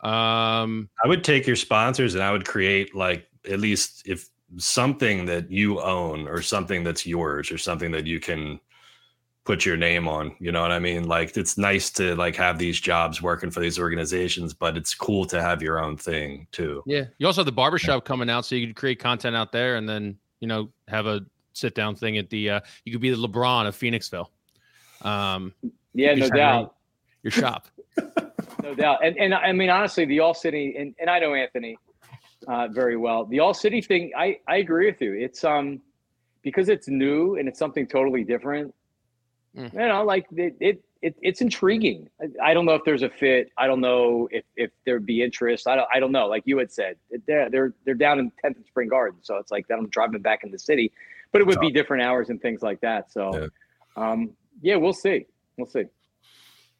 Um, 0.00 0.90
I 1.02 1.08
would 1.08 1.24
take 1.24 1.46
your 1.46 1.56
sponsors 1.56 2.14
and 2.14 2.22
I 2.22 2.30
would 2.30 2.46
create 2.46 2.94
like 2.94 3.26
at 3.50 3.60
least 3.60 4.02
if 4.06 4.28
something 4.58 5.26
that 5.26 5.50
you 5.50 5.80
own 5.80 6.28
or 6.28 6.42
something 6.42 6.84
that's 6.84 7.06
yours 7.06 7.50
or 7.50 7.58
something 7.58 7.90
that 7.92 8.06
you 8.06 8.20
can 8.20 8.60
put 9.44 9.64
your 9.64 9.76
name 9.76 10.08
on 10.08 10.34
you 10.40 10.50
know 10.50 10.60
what 10.60 10.72
i 10.72 10.78
mean? 10.78 11.06
Like 11.06 11.36
it's 11.36 11.56
nice 11.56 11.90
to 11.92 12.16
like 12.16 12.34
have 12.36 12.58
these 12.58 12.80
jobs 12.80 13.22
working 13.22 13.50
for 13.50 13.60
these 13.60 13.78
organizations 13.78 14.52
but 14.52 14.76
it's 14.76 14.94
cool 14.94 15.24
to 15.26 15.40
have 15.40 15.62
your 15.62 15.78
own 15.82 15.96
thing 15.96 16.46
too. 16.52 16.82
Yeah. 16.86 17.04
You 17.18 17.26
also 17.26 17.40
have 17.40 17.46
the 17.46 17.52
barbershop 17.52 18.02
yeah. 18.02 18.06
coming 18.06 18.28
out 18.28 18.44
so 18.44 18.54
you 18.54 18.66
could 18.66 18.76
create 18.76 18.98
content 18.98 19.36
out 19.36 19.52
there 19.52 19.76
and 19.76 19.88
then 19.88 20.18
you 20.40 20.48
know 20.48 20.70
have 20.88 21.06
a 21.06 21.24
sit 21.52 21.74
down 21.74 21.96
thing 21.96 22.18
at 22.18 22.28
the 22.28 22.50
uh 22.50 22.60
you 22.84 22.92
could 22.92 23.00
be 23.00 23.10
the 23.10 23.16
lebron 23.16 23.66
of 23.66 23.76
phoenixville. 23.76 24.28
Um 25.02 25.54
yeah 25.94 26.14
no 26.14 26.28
doubt. 26.28 26.74
Your 27.22 27.30
shop 27.32 27.68
no 28.66 28.74
doubt 28.74 28.98
and 29.04 29.16
and 29.18 29.34
i 29.34 29.52
mean 29.52 29.70
honestly 29.70 30.04
the 30.04 30.20
all 30.20 30.34
city 30.34 30.74
and, 30.78 30.94
and 31.00 31.08
i 31.08 31.18
know 31.18 31.34
anthony 31.34 31.76
uh 32.48 32.68
very 32.68 32.96
well 32.96 33.24
the 33.26 33.40
all 33.40 33.54
city 33.54 33.80
thing 33.80 34.10
i 34.16 34.36
i 34.48 34.56
agree 34.56 34.86
with 34.86 35.00
you 35.00 35.12
it's 35.14 35.44
um 35.44 35.80
because 36.42 36.68
it's 36.68 36.88
new 36.88 37.36
and 37.36 37.48
it's 37.48 37.58
something 37.58 37.86
totally 37.86 38.24
different 38.24 38.72
Mm. 39.56 39.72
You 39.72 39.88
know, 39.88 40.04
like 40.04 40.26
it, 40.36 40.54
it, 40.60 40.84
it, 41.02 41.16
it's 41.22 41.40
intriguing. 41.40 42.08
I, 42.20 42.50
I, 42.50 42.54
don't 42.54 42.66
know 42.66 42.74
if 42.74 42.82
there's 42.84 43.02
a 43.02 43.08
fit. 43.08 43.50
I 43.56 43.66
don't 43.66 43.80
know 43.80 44.28
if, 44.30 44.44
if 44.54 44.70
there'd 44.84 45.06
be 45.06 45.22
interest. 45.22 45.66
I 45.66 45.76
don't, 45.76 45.88
I 45.92 45.98
don't 45.98 46.12
know. 46.12 46.26
Like 46.26 46.42
you 46.46 46.58
had 46.58 46.70
said, 46.70 46.96
they're, 47.26 47.48
they're, 47.48 47.74
they're 47.84 47.94
down 47.94 48.18
in 48.18 48.30
10th 48.44 48.56
and 48.56 48.66
Spring 48.66 48.88
Garden. 48.88 49.20
So 49.22 49.36
it's 49.36 49.50
like 49.50 49.66
that 49.68 49.78
I'm 49.78 49.88
driving 49.88 50.20
back 50.20 50.44
in 50.44 50.50
the 50.50 50.58
city, 50.58 50.92
but 51.32 51.40
it 51.40 51.46
would 51.46 51.60
be 51.60 51.70
different 51.70 52.02
hours 52.02 52.28
and 52.28 52.40
things 52.40 52.62
like 52.62 52.80
that. 52.82 53.10
So, 53.12 53.50
yeah. 53.96 54.10
um, 54.10 54.30
yeah, 54.60 54.76
we'll 54.76 54.92
see. 54.92 55.26
We'll 55.56 55.66
see. 55.66 55.84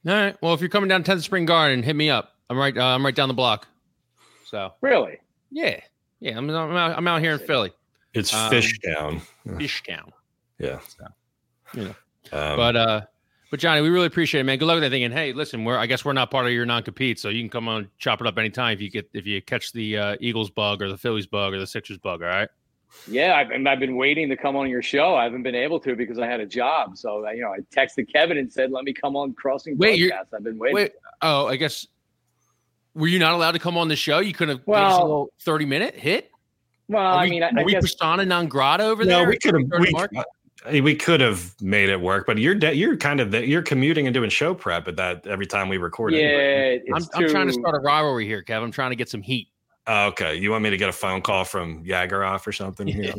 All 0.06 0.12
right. 0.14 0.36
Well, 0.40 0.54
if 0.54 0.60
you're 0.60 0.70
coming 0.70 0.88
down 0.88 1.02
10th 1.02 1.22
Spring 1.22 1.46
Garden, 1.46 1.82
hit 1.82 1.96
me 1.96 2.10
up. 2.10 2.32
I'm 2.48 2.56
right. 2.56 2.76
Uh, 2.76 2.84
I'm 2.84 3.04
right 3.04 3.14
down 3.14 3.28
the 3.28 3.34
block. 3.34 3.66
So 4.46 4.72
really, 4.80 5.18
yeah, 5.50 5.80
yeah. 6.20 6.38
I'm, 6.38 6.48
I'm 6.48 6.76
out, 6.76 6.96
I'm 6.96 7.08
out 7.08 7.20
here 7.20 7.32
in 7.32 7.40
Philly. 7.40 7.72
It's 8.14 8.32
um, 8.32 8.52
Fishtown. 8.52 10.12
Yeah. 10.58 10.78
So, 10.80 11.06
you 11.74 11.84
know. 11.84 11.94
Um, 12.32 12.56
but 12.56 12.76
uh, 12.76 13.00
but 13.50 13.60
Johnny, 13.60 13.80
we 13.80 13.90
really 13.90 14.06
appreciate 14.06 14.40
it, 14.40 14.44
man. 14.44 14.58
Good 14.58 14.64
luck 14.66 14.76
with 14.76 14.84
everything. 14.84 15.04
And 15.04 15.12
hey, 15.12 15.32
listen, 15.32 15.64
we're 15.64 15.76
I 15.76 15.86
guess 15.86 16.04
we're 16.04 16.12
not 16.12 16.30
part 16.30 16.46
of 16.46 16.52
your 16.52 16.64
non-compete, 16.64 17.18
so 17.18 17.28
you 17.28 17.42
can 17.42 17.50
come 17.50 17.68
on 17.68 17.90
chop 17.98 18.20
it 18.20 18.26
up 18.26 18.38
anytime 18.38 18.72
if 18.72 18.80
you 18.80 18.90
get 18.90 19.10
if 19.12 19.26
you 19.26 19.42
catch 19.42 19.72
the 19.72 19.98
uh, 19.98 20.16
Eagles 20.20 20.50
bug 20.50 20.82
or 20.82 20.88
the 20.88 20.96
Phillies 20.96 21.26
bug 21.26 21.52
or 21.52 21.58
the 21.58 21.66
Sixers 21.66 21.98
bug. 21.98 22.22
All 22.22 22.28
right. 22.28 22.48
Yeah, 23.08 23.34
I've, 23.36 23.66
I've 23.66 23.78
been 23.78 23.96
waiting 23.96 24.28
to 24.30 24.36
come 24.36 24.56
on 24.56 24.68
your 24.68 24.82
show. 24.82 25.14
I 25.14 25.24
haven't 25.24 25.42
been 25.42 25.54
able 25.54 25.78
to 25.80 25.94
because 25.94 26.18
I 26.18 26.26
had 26.26 26.40
a 26.40 26.46
job. 26.46 26.96
So 26.96 27.28
you 27.30 27.42
know, 27.42 27.52
I 27.52 27.58
texted 27.74 28.12
Kevin 28.12 28.38
and 28.38 28.52
said, 28.52 28.70
"Let 28.70 28.84
me 28.84 28.92
come 28.92 29.16
on 29.16 29.32
Crossing 29.34 29.76
wait, 29.78 30.00
podcast." 30.00 30.34
I've 30.34 30.42
been 30.42 30.58
waiting. 30.58 30.76
Wait, 30.76 30.92
oh, 31.22 31.46
I 31.46 31.56
guess 31.56 31.86
were 32.96 33.06
you 33.06 33.18
not 33.18 33.34
allowed 33.34 33.52
to 33.52 33.58
come 33.58 33.76
on 33.76 33.88
the 33.88 33.96
show? 33.96 34.18
You 34.18 34.32
could 34.32 34.48
have 34.48 34.60
well, 34.66 35.00
a 35.00 35.02
little 35.02 35.32
thirty 35.40 35.66
minute 35.66 35.94
hit. 35.94 36.30
Well, 36.88 37.18
we, 37.18 37.26
I 37.26 37.30
mean, 37.30 37.42
I, 37.42 37.50
are 37.50 37.58
I 37.60 37.62
we 37.62 37.72
guess, 37.72 37.82
persona 37.82 38.24
non 38.24 38.48
grata 38.48 38.84
over 38.84 39.04
no, 39.04 39.10
there? 39.10 39.24
No, 39.24 39.28
we 39.30 39.38
could 39.38 39.54
have. 39.54 40.22
We, 40.72 40.80
we 40.80 40.96
could 40.96 41.20
have 41.20 41.54
made 41.60 41.90
it 41.90 42.00
work, 42.00 42.26
but 42.26 42.38
you're 42.38 42.54
de- 42.54 42.74
you're 42.74 42.96
kind 42.96 43.20
of 43.20 43.30
the, 43.30 43.46
you're 43.46 43.62
commuting 43.62 44.06
and 44.06 44.14
doing 44.14 44.30
show 44.30 44.54
prep 44.54 44.88
at 44.88 44.96
that 44.96 45.26
every 45.26 45.46
time 45.46 45.68
we 45.68 45.76
record. 45.76 46.14
Yeah, 46.14 46.20
anyway. 46.20 46.82
I'm, 46.94 47.02
too... 47.02 47.08
I'm, 47.14 47.28
trying 47.28 47.46
to 47.46 47.52
start 47.52 47.76
a 47.76 47.78
rivalry 47.80 48.26
here, 48.26 48.42
Kev. 48.42 48.62
I'm 48.62 48.72
trying 48.72 48.90
to 48.90 48.96
get 48.96 49.08
some 49.08 49.22
heat. 49.22 49.48
Uh, 49.86 50.06
okay, 50.06 50.34
you 50.34 50.50
want 50.50 50.64
me 50.64 50.70
to 50.70 50.76
get 50.76 50.88
a 50.88 50.92
phone 50.92 51.22
call 51.22 51.44
from 51.44 51.84
Yagaroff 51.84 52.46
or 52.46 52.52
something? 52.52 52.88
yeah, 52.88 53.12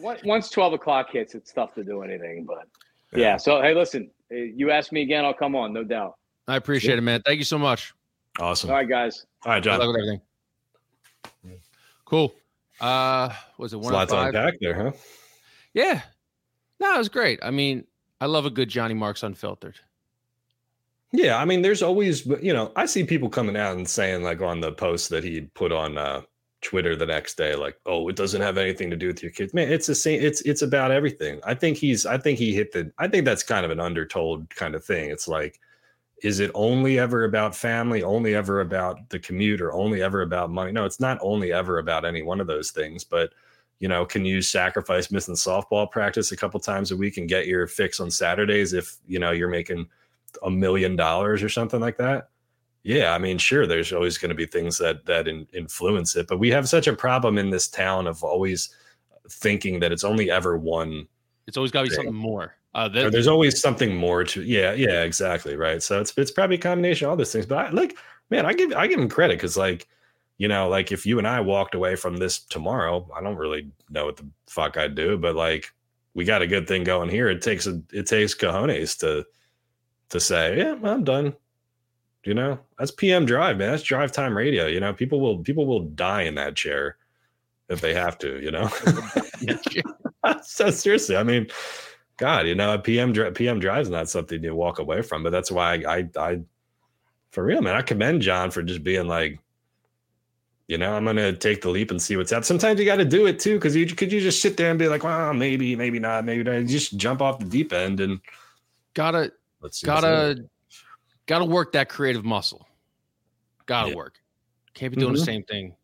once 0.24 0.50
twelve 0.50 0.72
o'clock 0.72 1.10
hits, 1.10 1.34
it's 1.34 1.52
tough 1.52 1.74
to 1.74 1.84
do 1.84 2.02
anything. 2.02 2.44
But 2.44 2.68
yeah. 3.12 3.18
yeah, 3.18 3.36
so 3.36 3.62
hey, 3.62 3.74
listen, 3.74 4.10
you 4.30 4.70
ask 4.70 4.92
me 4.92 5.02
again, 5.02 5.24
I'll 5.24 5.34
come 5.34 5.56
on, 5.56 5.72
no 5.72 5.82
doubt. 5.82 6.16
I 6.46 6.56
appreciate 6.56 6.94
yeah. 6.94 6.98
it, 6.98 7.02
man. 7.02 7.22
Thank 7.24 7.38
you 7.38 7.44
so 7.44 7.58
much. 7.58 7.94
Awesome. 8.38 8.70
All 8.70 8.76
right, 8.76 8.88
guys. 8.88 9.26
All 9.44 9.52
right, 9.52 9.62
Jon. 9.62 9.80
everything. 9.80 10.20
Cool. 12.04 12.34
Uh, 12.80 13.30
was 13.58 13.72
it 13.72 13.80
one? 13.80 13.92
Lots 13.92 14.12
on 14.12 14.32
back 14.32 14.54
there, 14.60 14.74
huh? 14.74 14.92
Yeah, 15.72 16.02
no, 16.78 16.94
it 16.94 16.98
was 16.98 17.08
great. 17.08 17.40
I 17.42 17.50
mean, 17.50 17.84
I 18.20 18.26
love 18.26 18.46
a 18.46 18.50
good 18.50 18.68
Johnny 18.68 18.94
Marks 18.94 19.22
unfiltered. 19.22 19.78
Yeah, 21.12 21.38
I 21.38 21.44
mean, 21.44 21.62
there's 21.62 21.82
always, 21.82 22.26
you 22.26 22.52
know, 22.52 22.72
I 22.76 22.86
see 22.86 23.04
people 23.04 23.28
coming 23.28 23.56
out 23.56 23.76
and 23.76 23.88
saying 23.88 24.22
like 24.22 24.40
on 24.42 24.60
the 24.60 24.72
post 24.72 25.10
that 25.10 25.24
he 25.24 25.42
put 25.54 25.72
on 25.72 25.96
uh, 25.96 26.22
Twitter 26.62 26.96
the 26.96 27.06
next 27.06 27.36
day, 27.36 27.54
like, 27.54 27.78
"Oh, 27.86 28.08
it 28.08 28.16
doesn't 28.16 28.40
have 28.42 28.58
anything 28.58 28.90
to 28.90 28.96
do 28.96 29.06
with 29.06 29.22
your 29.22 29.30
kids." 29.32 29.54
Man, 29.54 29.70
it's 29.70 29.86
the 29.86 29.94
same. 29.94 30.20
It's 30.20 30.40
it's 30.42 30.62
about 30.62 30.90
everything. 30.90 31.40
I 31.44 31.54
think 31.54 31.76
he's. 31.78 32.06
I 32.06 32.18
think 32.18 32.38
he 32.38 32.54
hit 32.54 32.72
the. 32.72 32.90
I 32.98 33.08
think 33.08 33.24
that's 33.24 33.42
kind 33.44 33.64
of 33.64 33.70
an 33.70 33.80
undertold 33.80 34.50
kind 34.50 34.74
of 34.74 34.84
thing. 34.84 35.10
It's 35.10 35.28
like, 35.28 35.60
is 36.22 36.40
it 36.40 36.50
only 36.54 36.98
ever 36.98 37.24
about 37.24 37.54
family? 37.54 38.02
Only 38.02 38.34
ever 38.34 38.60
about 38.60 39.08
the 39.10 39.18
commute, 39.18 39.60
or 39.60 39.72
only 39.72 40.02
ever 40.02 40.22
about 40.22 40.50
money? 40.50 40.72
No, 40.72 40.84
it's 40.84 41.00
not 41.00 41.18
only 41.22 41.52
ever 41.52 41.78
about 41.78 42.04
any 42.04 42.22
one 42.22 42.40
of 42.40 42.46
those 42.48 42.70
things, 42.72 43.04
but 43.04 43.32
you 43.78 43.88
know, 43.88 44.04
can 44.06 44.24
you 44.24 44.42
sacrifice 44.42 45.10
missing 45.10 45.34
softball 45.34 45.90
practice 45.90 46.32
a 46.32 46.36
couple 46.36 46.58
times 46.58 46.90
a 46.90 46.96
week 46.96 47.16
and 47.18 47.28
get 47.28 47.46
your 47.46 47.66
fix 47.66 48.00
on 48.00 48.10
Saturdays 48.10 48.72
if 48.72 48.96
you 49.06 49.18
know 49.18 49.30
you're 49.32 49.48
making 49.48 49.86
a 50.42 50.50
million 50.50 50.96
dollars 50.96 51.42
or 51.42 51.48
something 51.48 51.80
like 51.80 51.96
that? 51.98 52.30
Yeah, 52.82 53.12
I 53.12 53.18
mean, 53.18 53.38
sure, 53.38 53.66
there's 53.66 53.92
always 53.92 54.16
going 54.16 54.28
to 54.28 54.34
be 54.34 54.46
things 54.46 54.78
that 54.78 55.04
that 55.06 55.26
in, 55.26 55.46
influence 55.52 56.14
it, 56.14 56.28
but 56.28 56.38
we 56.38 56.50
have 56.50 56.68
such 56.68 56.86
a 56.86 56.92
problem 56.92 57.36
in 57.36 57.50
this 57.50 57.66
town 57.66 58.06
of 58.06 58.22
always 58.22 58.74
thinking 59.28 59.80
that 59.80 59.92
it's 59.92 60.04
only 60.04 60.30
ever 60.30 60.56
one. 60.56 61.08
It's 61.46 61.56
always 61.56 61.72
got 61.72 61.82
to 61.82 61.88
be 61.88 61.94
something 61.94 62.14
more. 62.14 62.54
Uh, 62.74 62.88
that, 62.88 63.10
there's 63.10 63.26
always 63.26 63.60
something 63.60 63.96
more 63.96 64.22
to. 64.22 64.42
Yeah, 64.42 64.72
yeah, 64.72 65.02
exactly, 65.02 65.56
right. 65.56 65.82
So 65.82 66.00
it's 66.00 66.12
it's 66.16 66.30
probably 66.30 66.56
a 66.56 66.60
combination 66.60 67.06
of 67.06 67.10
all 67.10 67.16
those 67.16 67.32
things. 67.32 67.46
But 67.46 67.58
I, 67.58 67.70
like, 67.70 67.96
man, 68.30 68.46
I 68.46 68.52
give 68.52 68.72
I 68.72 68.86
give 68.86 69.00
him 69.00 69.08
credit 69.08 69.38
because 69.38 69.56
like 69.56 69.88
you 70.38 70.48
know, 70.48 70.68
like 70.68 70.92
if 70.92 71.06
you 71.06 71.18
and 71.18 71.26
I 71.26 71.40
walked 71.40 71.74
away 71.74 71.96
from 71.96 72.18
this 72.18 72.38
tomorrow, 72.38 73.08
I 73.16 73.22
don't 73.22 73.36
really 73.36 73.70
know 73.88 74.06
what 74.06 74.18
the 74.18 74.28
fuck 74.46 74.76
I'd 74.76 74.94
do, 74.94 75.16
but 75.16 75.34
like 75.34 75.72
we 76.14 76.24
got 76.24 76.42
a 76.42 76.46
good 76.46 76.68
thing 76.68 76.84
going 76.84 77.08
here. 77.08 77.28
It 77.28 77.42
takes 77.42 77.66
a 77.66 77.80
it 77.92 78.06
takes 78.06 78.34
cojones 78.34 78.98
to 79.00 79.24
to 80.10 80.20
say, 80.20 80.58
yeah, 80.58 80.76
I'm 80.82 81.04
done. 81.04 81.34
You 82.24 82.34
know, 82.34 82.58
that's 82.78 82.90
PM 82.90 83.24
drive, 83.24 83.58
man. 83.58 83.70
That's 83.70 83.84
drive 83.84 84.10
time 84.10 84.36
radio. 84.36 84.66
You 84.66 84.80
know, 84.80 84.92
people 84.92 85.20
will 85.20 85.38
people 85.38 85.66
will 85.66 85.80
die 85.80 86.22
in 86.22 86.34
that 86.34 86.56
chair 86.56 86.96
if 87.68 87.80
they 87.80 87.94
have 87.94 88.18
to. 88.18 88.40
You 88.42 88.50
know, 88.50 88.68
so 90.42 90.70
seriously, 90.70 91.16
I 91.16 91.22
mean, 91.22 91.46
God, 92.16 92.46
you 92.46 92.54
know, 92.54 92.76
PM 92.78 93.12
PM 93.34 93.60
drive 93.60 93.82
is 93.82 93.90
not 93.90 94.08
something 94.08 94.42
you 94.42 94.54
walk 94.54 94.80
away 94.80 95.02
from, 95.02 95.22
but 95.22 95.30
that's 95.30 95.52
why 95.52 95.74
I, 95.74 95.98
I, 95.98 96.08
I 96.18 96.40
for 97.30 97.44
real, 97.44 97.62
man, 97.62 97.76
I 97.76 97.82
commend 97.82 98.22
Jon 98.22 98.50
for 98.50 98.62
just 98.62 98.82
being 98.82 99.06
like, 99.06 99.38
you 100.68 100.78
know, 100.78 100.94
I'm 100.94 101.04
gonna 101.04 101.32
take 101.32 101.62
the 101.62 101.68
leap 101.70 101.90
and 101.90 102.02
see 102.02 102.16
what's 102.16 102.32
up. 102.32 102.44
Sometimes 102.44 102.80
you 102.80 102.86
got 102.86 102.96
to 102.96 103.04
do 103.04 103.26
it 103.26 103.38
too, 103.38 103.54
because 103.54 103.76
you 103.76 103.86
could 103.86 104.10
you 104.10 104.20
just 104.20 104.42
sit 104.42 104.56
there 104.56 104.70
and 104.70 104.78
be 104.78 104.88
like, 104.88 105.04
well, 105.04 105.32
maybe, 105.32 105.76
maybe 105.76 106.00
not, 106.00 106.24
maybe 106.24 106.42
not. 106.42 106.66
Just 106.66 106.96
jump 106.96 107.22
off 107.22 107.38
the 107.38 107.44
deep 107.44 107.72
end 107.72 108.00
and 108.00 108.20
gotta 108.94 109.32
let's 109.66 109.82
gotta 109.82 110.44
gotta 111.26 111.44
work 111.44 111.72
that 111.72 111.88
creative 111.88 112.24
muscle. 112.24 112.66
Gotta 113.66 113.90
yeah. 113.90 113.96
work. 113.96 114.20
Can't 114.74 114.94
be 114.94 115.00
doing 115.00 115.12
mm-hmm. 115.12 115.20
the 115.20 115.24
same 115.24 115.42
thing 115.42 115.74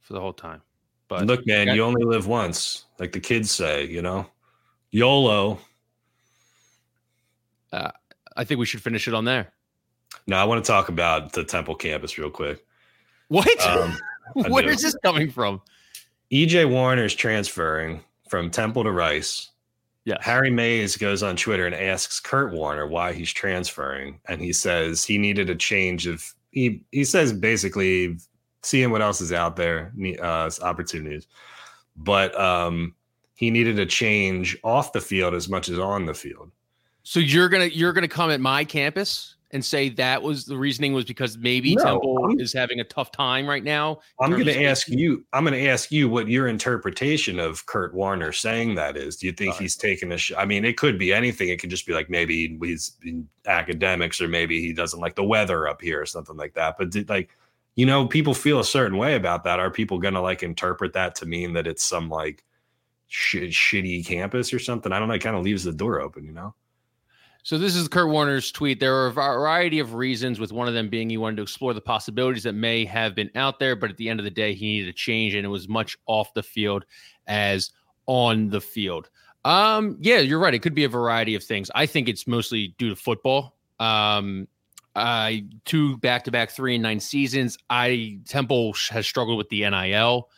for 0.00 0.14
the 0.14 0.20
whole 0.20 0.32
time. 0.32 0.60
But 1.06 1.26
look, 1.26 1.46
man, 1.46 1.66
got- 1.66 1.76
you 1.76 1.84
only 1.84 2.04
live 2.04 2.26
once, 2.26 2.86
like 2.98 3.12
the 3.12 3.20
kids 3.20 3.50
say. 3.52 3.86
You 3.86 4.02
know, 4.02 4.26
YOLO. 4.90 5.60
Uh, 7.72 7.90
I 8.36 8.44
think 8.44 8.58
we 8.58 8.66
should 8.66 8.82
finish 8.82 9.06
it 9.06 9.14
on 9.14 9.24
there. 9.24 9.52
No, 10.26 10.36
I 10.36 10.44
want 10.44 10.64
to 10.64 10.66
talk 10.66 10.88
about 10.88 11.32
the 11.32 11.44
Temple 11.44 11.76
campus 11.76 12.18
real 12.18 12.30
quick. 12.30 12.64
What? 13.28 13.66
Um, 13.66 13.96
Where 14.34 14.68
is 14.68 14.82
this 14.82 14.96
coming 15.04 15.30
from? 15.30 15.60
EJ 16.32 16.68
Warner 16.68 17.04
is 17.04 17.14
transferring 17.14 18.00
from 18.28 18.50
Temple 18.50 18.84
to 18.84 18.90
Rice. 18.90 19.50
Yeah. 20.08 20.16
Harry 20.22 20.50
Mayes 20.50 20.96
goes 20.96 21.22
on 21.22 21.36
Twitter 21.36 21.66
and 21.66 21.74
asks 21.74 22.18
Kurt 22.18 22.54
Warner 22.54 22.86
why 22.86 23.12
he's 23.12 23.30
transferring. 23.30 24.18
And 24.26 24.40
he 24.40 24.54
says 24.54 25.04
he 25.04 25.18
needed 25.18 25.50
a 25.50 25.54
change 25.54 26.06
of 26.06 26.34
he 26.50 26.82
he 26.92 27.04
says 27.04 27.30
basically 27.30 28.16
seeing 28.62 28.90
what 28.90 29.02
else 29.02 29.20
is 29.20 29.34
out 29.34 29.56
there, 29.56 29.92
uh, 30.22 30.50
opportunities. 30.62 31.26
But 31.94 32.34
um 32.40 32.94
he 33.34 33.50
needed 33.50 33.78
a 33.78 33.84
change 33.84 34.56
off 34.64 34.94
the 34.94 35.02
field 35.02 35.34
as 35.34 35.46
much 35.46 35.68
as 35.68 35.78
on 35.78 36.06
the 36.06 36.14
field. 36.14 36.50
So 37.02 37.20
you're 37.20 37.50
gonna 37.50 37.66
you're 37.66 37.92
gonna 37.92 38.08
come 38.08 38.30
at 38.30 38.40
my 38.40 38.64
campus? 38.64 39.36
And 39.50 39.64
say 39.64 39.88
that 39.88 40.22
was 40.22 40.44
the 40.44 40.56
reasoning 40.56 40.92
was 40.92 41.04
because 41.04 41.38
maybe 41.38 41.74
no, 41.74 41.84
Temple 41.84 42.26
I'm, 42.30 42.40
is 42.40 42.52
having 42.52 42.80
a 42.80 42.84
tough 42.84 43.10
time 43.10 43.46
right 43.46 43.64
now? 43.64 44.00
I'm 44.20 44.30
going 44.30 44.44
to 44.44 44.64
ask 44.64 44.88
you. 44.88 45.24
I'm 45.32 45.44
going 45.44 45.54
to 45.54 45.68
ask 45.68 45.90
you 45.90 46.08
what 46.08 46.28
your 46.28 46.48
interpretation 46.48 47.38
of 47.38 47.64
Kurt 47.66 47.94
Warner 47.94 48.32
saying 48.32 48.74
that 48.74 48.96
is. 48.96 49.16
Do 49.16 49.26
you 49.26 49.32
think 49.32 49.54
he's 49.54 49.76
taking 49.76 50.12
a? 50.12 50.18
Sh- 50.18 50.32
I 50.36 50.44
mean, 50.44 50.64
it 50.64 50.76
could 50.76 50.98
be 50.98 51.12
anything. 51.12 51.48
It 51.48 51.60
could 51.60 51.70
just 51.70 51.86
be 51.86 51.94
like 51.94 52.10
maybe 52.10 52.58
he's 52.60 52.96
in 53.02 53.28
academics, 53.46 54.20
or 54.20 54.28
maybe 54.28 54.60
he 54.60 54.72
doesn't 54.72 55.00
like 55.00 55.14
the 55.14 55.24
weather 55.24 55.66
up 55.66 55.80
here, 55.80 56.00
or 56.00 56.06
something 56.06 56.36
like 56.36 56.54
that. 56.54 56.76
But 56.78 56.90
did, 56.90 57.08
like, 57.08 57.30
you 57.74 57.86
know, 57.86 58.06
people 58.06 58.34
feel 58.34 58.60
a 58.60 58.64
certain 58.64 58.98
way 58.98 59.14
about 59.14 59.44
that. 59.44 59.60
Are 59.60 59.70
people 59.70 59.98
going 59.98 60.14
to 60.14 60.20
like 60.20 60.42
interpret 60.42 60.92
that 60.92 61.14
to 61.16 61.26
mean 61.26 61.54
that 61.54 61.66
it's 61.66 61.84
some 61.84 62.10
like 62.10 62.44
sh- 63.06 63.36
shitty 63.36 64.04
campus 64.04 64.52
or 64.52 64.58
something? 64.58 64.92
I 64.92 64.98
don't 64.98 65.08
know. 65.08 65.14
It 65.14 65.22
kind 65.22 65.36
of 65.36 65.42
leaves 65.42 65.64
the 65.64 65.72
door 65.72 66.00
open, 66.00 66.24
you 66.24 66.32
know. 66.32 66.54
So 67.42 67.56
this 67.56 67.76
is 67.76 67.88
Kurt 67.88 68.08
Warner's 68.08 68.52
tweet. 68.52 68.78
There 68.78 68.94
are 68.94 69.06
a 69.06 69.12
variety 69.12 69.78
of 69.78 69.94
reasons, 69.94 70.38
with 70.38 70.52
one 70.52 70.68
of 70.68 70.74
them 70.74 70.88
being 70.88 71.08
he 71.08 71.16
wanted 71.16 71.36
to 71.36 71.42
explore 71.42 71.72
the 71.72 71.80
possibilities 71.80 72.42
that 72.42 72.52
may 72.52 72.84
have 72.84 73.14
been 73.14 73.30
out 73.34 73.58
there, 73.58 73.74
but 73.74 73.90
at 73.90 73.96
the 73.96 74.08
end 74.08 74.20
of 74.20 74.24
the 74.24 74.30
day, 74.30 74.52
he 74.54 74.66
needed 74.66 74.88
a 74.88 74.92
change, 74.92 75.34
and 75.34 75.46
it 75.46 75.48
was 75.48 75.68
much 75.68 75.96
off 76.06 76.34
the 76.34 76.42
field 76.42 76.84
as 77.26 77.70
on 78.06 78.50
the 78.50 78.60
field. 78.60 79.08
Um, 79.44 79.96
yeah, 80.00 80.18
you're 80.18 80.38
right. 80.38 80.52
It 80.52 80.58
could 80.58 80.74
be 80.74 80.84
a 80.84 80.88
variety 80.88 81.34
of 81.34 81.42
things. 81.42 81.70
I 81.74 81.86
think 81.86 82.08
it's 82.08 82.26
mostly 82.26 82.74
due 82.76 82.90
to 82.90 82.96
football. 82.96 83.56
Um, 83.80 84.48
I 84.94 85.44
two 85.64 85.96
back 85.98 86.24
to 86.24 86.30
back 86.30 86.50
three 86.50 86.74
and 86.74 86.82
nine 86.82 87.00
seasons. 87.00 87.56
I 87.70 88.18
Temple 88.26 88.74
has 88.90 89.06
struggled 89.06 89.38
with 89.38 89.48
the 89.48 89.60
NIL 89.60 90.28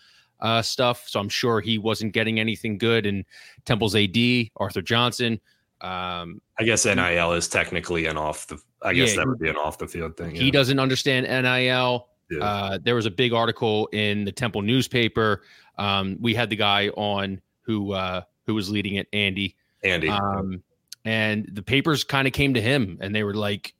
uh, 0.40 0.62
stuff, 0.62 1.08
so 1.08 1.18
I'm 1.18 1.30
sure 1.30 1.60
he 1.60 1.78
wasn't 1.78 2.12
getting 2.12 2.38
anything 2.38 2.76
good. 2.76 3.06
And 3.06 3.24
Temple's 3.64 3.96
AD 3.96 4.16
Arthur 4.56 4.82
Johnson 4.82 5.40
um, 5.80 6.42
I 6.58 6.64
guess 6.64 6.84
NIL 6.84 7.32
is 7.32 7.48
technically 7.48 8.06
an 8.06 8.16
off 8.16 8.46
the. 8.46 8.60
I 8.82 8.92
guess 8.92 9.10
yeah, 9.10 9.16
that 9.16 9.28
would 9.28 9.38
be 9.38 9.48
an 9.48 9.56
off 9.56 9.78
the 9.78 9.86
field 9.86 10.16
thing. 10.16 10.34
He 10.34 10.50
doesn't 10.50 10.78
understand 10.78 11.26
NIL. 11.26 12.08
Yeah. 12.30 12.44
Uh, 12.44 12.78
there 12.82 12.94
was 12.94 13.06
a 13.06 13.10
big 13.10 13.32
article 13.32 13.88
in 13.92 14.24
the 14.24 14.32
Temple 14.32 14.62
newspaper. 14.62 15.42
Um, 15.78 16.16
we 16.20 16.34
had 16.34 16.50
the 16.50 16.56
guy 16.56 16.88
on 16.90 17.40
who 17.62 17.92
uh, 17.92 18.22
who 18.46 18.54
was 18.54 18.70
leading 18.70 18.96
it, 18.96 19.08
Andy. 19.12 19.56
Andy. 19.82 20.08
Um, 20.08 20.62
and 21.04 21.48
the 21.52 21.62
papers 21.62 22.04
kind 22.04 22.26
of 22.26 22.34
came 22.34 22.54
to 22.54 22.60
him, 22.60 22.98
and 23.00 23.14
they 23.14 23.24
were 23.24 23.34
like, 23.34 23.74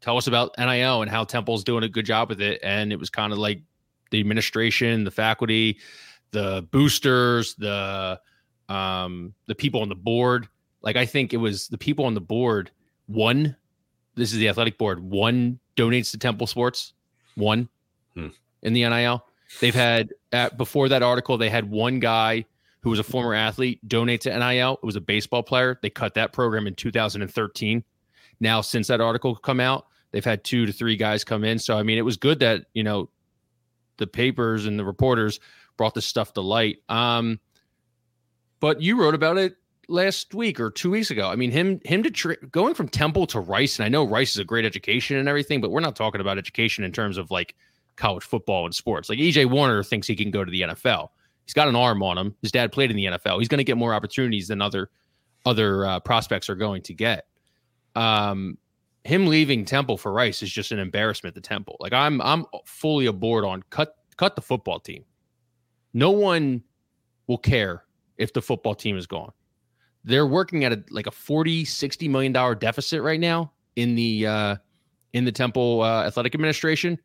"Tell 0.00 0.16
us 0.16 0.26
about 0.26 0.54
NIL 0.58 1.02
and 1.02 1.10
how 1.10 1.24
Temple's 1.24 1.62
doing 1.62 1.84
a 1.84 1.88
good 1.88 2.06
job 2.06 2.30
with 2.30 2.40
it." 2.40 2.60
And 2.62 2.92
it 2.92 2.98
was 2.98 3.10
kind 3.10 3.32
of 3.32 3.38
like 3.38 3.60
the 4.10 4.20
administration, 4.20 5.04
the 5.04 5.10
faculty, 5.10 5.78
the 6.30 6.66
boosters, 6.70 7.54
the 7.56 8.18
um, 8.70 9.34
the 9.46 9.54
people 9.54 9.82
on 9.82 9.90
the 9.90 9.94
board 9.94 10.48
like 10.84 10.96
I 10.96 11.06
think 11.06 11.32
it 11.32 11.38
was 11.38 11.68
the 11.68 11.78
people 11.78 12.04
on 12.04 12.14
the 12.14 12.20
board. 12.20 12.70
One, 13.06 13.56
this 14.14 14.32
is 14.32 14.38
the 14.38 14.48
athletic 14.48 14.78
board. 14.78 15.00
One 15.00 15.58
donates 15.76 16.10
to 16.12 16.18
Temple 16.18 16.46
Sports. 16.46 16.92
One 17.34 17.68
hmm. 18.14 18.28
in 18.62 18.74
the 18.74 18.88
NIL. 18.88 19.24
They've 19.60 19.74
had 19.74 20.12
at, 20.30 20.56
before 20.56 20.88
that 20.90 21.02
article, 21.02 21.38
they 21.38 21.50
had 21.50 21.70
one 21.70 22.00
guy 22.00 22.44
who 22.82 22.90
was 22.90 22.98
a 22.98 23.04
former 23.04 23.34
athlete 23.34 23.80
donate 23.88 24.20
to 24.22 24.38
NIL. 24.38 24.74
It 24.82 24.86
was 24.86 24.96
a 24.96 25.00
baseball 25.00 25.42
player. 25.42 25.78
They 25.80 25.90
cut 25.90 26.14
that 26.14 26.32
program 26.32 26.66
in 26.66 26.74
2013. 26.74 27.82
Now, 28.40 28.60
since 28.60 28.88
that 28.88 29.00
article 29.00 29.34
come 29.36 29.60
out, 29.60 29.86
they've 30.12 30.24
had 30.24 30.44
two 30.44 30.66
to 30.66 30.72
three 30.72 30.96
guys 30.96 31.24
come 31.24 31.44
in. 31.44 31.58
So 31.58 31.78
I 31.78 31.82
mean, 31.82 31.98
it 31.98 32.04
was 32.04 32.18
good 32.18 32.40
that 32.40 32.66
you 32.74 32.84
know 32.84 33.08
the 33.96 34.06
papers 34.06 34.66
and 34.66 34.78
the 34.78 34.84
reporters 34.84 35.40
brought 35.76 35.94
this 35.94 36.06
stuff 36.06 36.34
to 36.34 36.40
light. 36.40 36.78
Um, 36.88 37.40
but 38.60 38.82
you 38.82 39.00
wrote 39.00 39.14
about 39.14 39.38
it 39.38 39.56
last 39.88 40.34
week 40.34 40.60
or 40.60 40.70
two 40.70 40.90
weeks 40.90 41.10
ago. 41.10 41.28
I 41.28 41.36
mean, 41.36 41.50
him 41.50 41.80
him 41.84 42.02
to 42.02 42.36
going 42.50 42.74
from 42.74 42.88
Temple 42.88 43.26
to 43.28 43.40
Rice, 43.40 43.78
and 43.78 43.86
I 43.86 43.88
know 43.88 44.06
Rice 44.06 44.32
is 44.32 44.38
a 44.38 44.44
great 44.44 44.64
education 44.64 45.16
and 45.16 45.28
everything, 45.28 45.60
but 45.60 45.70
we're 45.70 45.80
not 45.80 45.96
talking 45.96 46.20
about 46.20 46.38
education 46.38 46.84
in 46.84 46.92
terms 46.92 47.18
of 47.18 47.30
like 47.30 47.54
college 47.96 48.24
football 48.24 48.64
and 48.64 48.74
sports. 48.74 49.08
Like 49.08 49.18
EJ 49.18 49.50
Warner 49.50 49.82
thinks 49.82 50.06
he 50.06 50.16
can 50.16 50.30
go 50.30 50.44
to 50.44 50.50
the 50.50 50.62
NFL. 50.62 51.08
He's 51.44 51.54
got 51.54 51.68
an 51.68 51.76
arm 51.76 52.02
on 52.02 52.16
him. 52.16 52.34
His 52.42 52.50
dad 52.50 52.72
played 52.72 52.90
in 52.90 52.96
the 52.96 53.04
NFL. 53.04 53.38
He's 53.38 53.48
going 53.48 53.58
to 53.58 53.64
get 53.64 53.76
more 53.76 53.94
opportunities 53.94 54.48
than 54.48 54.62
other 54.62 54.90
other 55.46 55.84
uh, 55.84 56.00
prospects 56.00 56.48
are 56.48 56.54
going 56.54 56.82
to 56.82 56.94
get. 56.94 57.26
Um, 57.94 58.58
him 59.04 59.26
leaving 59.26 59.66
Temple 59.66 59.98
for 59.98 60.10
Rice 60.12 60.42
is 60.42 60.50
just 60.50 60.72
an 60.72 60.78
embarrassment 60.78 61.34
to 61.34 61.40
Temple. 61.40 61.76
Like 61.80 61.92
I'm 61.92 62.20
I'm 62.22 62.46
fully 62.64 63.06
aboard 63.06 63.44
on 63.44 63.62
cut 63.70 63.96
cut 64.16 64.36
the 64.36 64.42
football 64.42 64.80
team. 64.80 65.04
No 65.92 66.10
one 66.10 66.62
will 67.26 67.38
care 67.38 67.84
if 68.18 68.32
the 68.32 68.42
football 68.42 68.74
team 68.74 68.96
is 68.96 69.06
gone 69.06 69.32
they're 70.04 70.26
working 70.26 70.64
at 70.64 70.72
a 70.72 70.82
like 70.90 71.06
a 71.06 71.10
40 71.10 71.64
60 71.64 72.08
million 72.08 72.32
dollar 72.32 72.54
deficit 72.54 73.02
right 73.02 73.20
now 73.20 73.52
in 73.76 73.94
the 73.94 74.26
uh 74.26 74.56
in 75.12 75.24
the 75.24 75.32
temple 75.32 75.82
uh, 75.82 76.04
athletic 76.04 76.34
administration 76.34 76.98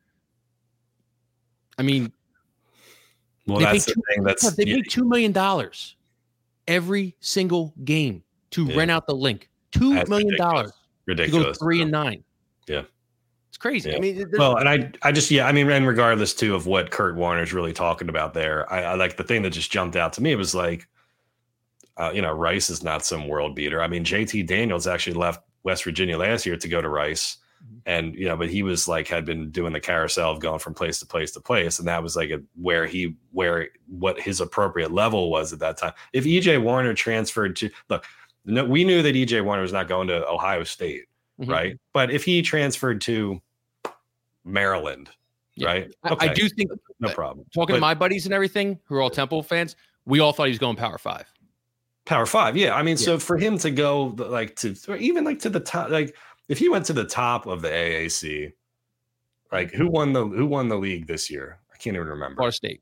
i 1.78 1.84
mean 1.84 2.12
well 3.48 3.60
that's 3.60 3.86
the 3.86 3.94
two, 3.94 4.02
thing 4.10 4.24
that's 4.24 4.52
they 4.56 4.66
yeah. 4.66 4.76
pay 4.76 4.82
two 4.84 5.06
million 5.06 5.32
dollars 5.32 5.96
every 6.68 7.16
single 7.20 7.74
game 7.84 8.24
to 8.52 8.66
yeah. 8.66 8.76
rent 8.78 8.92
out 8.92 9.08
the 9.08 9.16
Linc 9.16 9.50
Two 9.72 9.94
that's 9.94 10.10
million 10.10 10.36
dollars 10.38 10.72
ridiculous 11.06 11.58
to 11.58 11.60
go 11.60 11.66
three 11.66 11.82
and 11.82 11.92
nine 11.92 12.24
yeah 12.68 12.84
it's 13.50 13.58
crazy. 13.58 13.90
Yeah. 13.90 13.98
I 13.98 14.00
mean, 14.00 14.32
well, 14.38 14.58
and 14.58 14.70
I, 14.70 14.92
I 15.02 15.12
just, 15.12 15.32
yeah, 15.32 15.48
I 15.48 15.52
mean, 15.52 15.72
and 15.72 15.88
regardless 15.88 16.36
too 16.36 16.54
of 16.54 16.68
what 16.68 16.92
Kurt 16.92 17.16
Warner's 17.16 17.52
really 17.52 17.74
talking 17.74 18.08
about 18.08 18.36
there, 18.36 18.72
I, 18.72 18.84
I 18.84 18.94
like 18.94 19.18
the 19.18 19.24
thing 19.24 19.42
that 19.42 19.50
just 19.50 19.72
jumped 19.72 19.96
out 19.96 20.14
to 20.14 20.22
me 20.22 20.36
was 20.36 20.54
like, 20.54 20.88
uh, 22.00 22.12
you 22.14 22.22
know, 22.22 22.32
Rice 22.32 22.70
is 22.70 22.84
not 22.84 23.06
some 23.06 23.28
world 23.28 23.56
beater. 23.56 23.82
I 23.82 23.88
mean, 23.88 24.04
JT 24.04 24.48
Daniels 24.48 24.88
actually 24.88 25.14
left 25.14 25.44
West 25.64 25.84
Virginia 25.84 26.18
last 26.18 26.46
year 26.46 26.58
to 26.58 26.68
go 26.68 26.82
to 26.82 26.90
Rice. 26.90 27.38
Mm-hmm. 27.62 27.78
and 27.88 28.16
you 28.16 28.26
know, 28.26 28.38
but 28.38 28.50
he 28.50 28.64
was 28.64 28.88
like 28.88 29.10
had 29.10 29.26
been 29.26 29.52
doing 29.52 29.74
the 29.74 29.82
carousel 29.82 30.32
of 30.32 30.40
going 30.40 30.60
from 30.60 30.74
place 30.74 31.00
to 31.00 31.06
place 31.06 31.32
to 31.32 31.42
place, 31.42 31.78
and 31.78 31.88
that 31.90 32.02
was 32.02 32.16
like 32.16 32.30
a, 32.30 32.42
where 32.56 32.86
he 32.86 33.16
where 33.34 33.68
what 33.88 34.18
his 34.18 34.40
appropriate 34.40 34.94
level 34.94 35.30
was 35.30 35.52
at 35.52 35.60
that 35.60 35.76
time. 35.76 35.92
If 36.14 36.24
EJ 36.24 36.62
Warner 36.62 36.94
transferred 36.94 37.58
to 37.58 37.70
look, 37.90 38.06
no, 38.46 38.64
we 38.64 38.86
knew 38.86 39.02
that 39.02 39.14
EJ 39.14 39.44
Warner 39.44 39.62
was 39.62 39.74
not 39.74 39.90
going 39.90 40.08
to 40.08 40.26
Ohio 40.26 40.64
State, 40.64 41.08
mm-hmm. 41.38 41.52
right? 41.52 41.80
But 41.92 42.12
if 42.12 42.24
he 42.24 42.42
transferred 42.42 43.02
to 43.02 43.42
Maryland, 44.46 45.10
yeah. 45.56 45.68
right? 45.68 45.94
Okay. 46.10 46.30
I, 46.30 46.34
do 46.34 46.48
think 46.48 46.72
no 47.02 47.10
problem. 47.10 47.46
Talking 47.54 47.74
but, 47.74 47.78
to 47.78 47.82
my 47.82 47.94
buddies 47.94 48.24
and 48.24 48.34
everything 48.34 48.80
who 48.86 48.96
are 48.96 49.02
all 49.02 49.10
Temple 49.10 49.44
fans, 49.44 49.76
we 50.06 50.22
all 50.22 50.32
thought 50.32 50.46
he 50.46 50.52
was 50.52 50.60
going 50.60 50.78
Power 50.78 50.98
Five. 50.98 51.30
Power 52.10 52.26
Five, 52.26 52.58
yeah. 52.58 52.74
I 52.74 52.82
mean, 52.82 52.98
yeah. 52.98 53.06
so 53.06 53.20
for 53.20 53.38
him 53.38 53.60
to 53.60 53.70
go 53.70 54.16
like 54.18 54.56
to 54.58 54.76
even 54.98 55.24
like 55.24 55.38
to 55.42 55.50
the 55.50 55.60
top, 55.60 55.92
like 55.92 56.16
if 56.48 56.58
he 56.58 56.68
went 56.68 56.88
to 56.88 56.94
the 56.94 57.06
top 57.06 57.46
of 57.46 57.62
the 57.62 57.70
AAC, 57.70 58.52
like 59.52 59.72
who 59.72 59.88
won 59.88 60.14
the 60.14 60.26
who 60.26 60.48
won 60.48 60.70
the 60.70 60.76
league 60.76 61.06
this 61.06 61.30
year? 61.30 61.60
I 61.72 61.78
can't 61.78 61.96
even 61.96 62.08
remember. 62.08 62.38
Florida 62.38 62.56
State. 62.56 62.82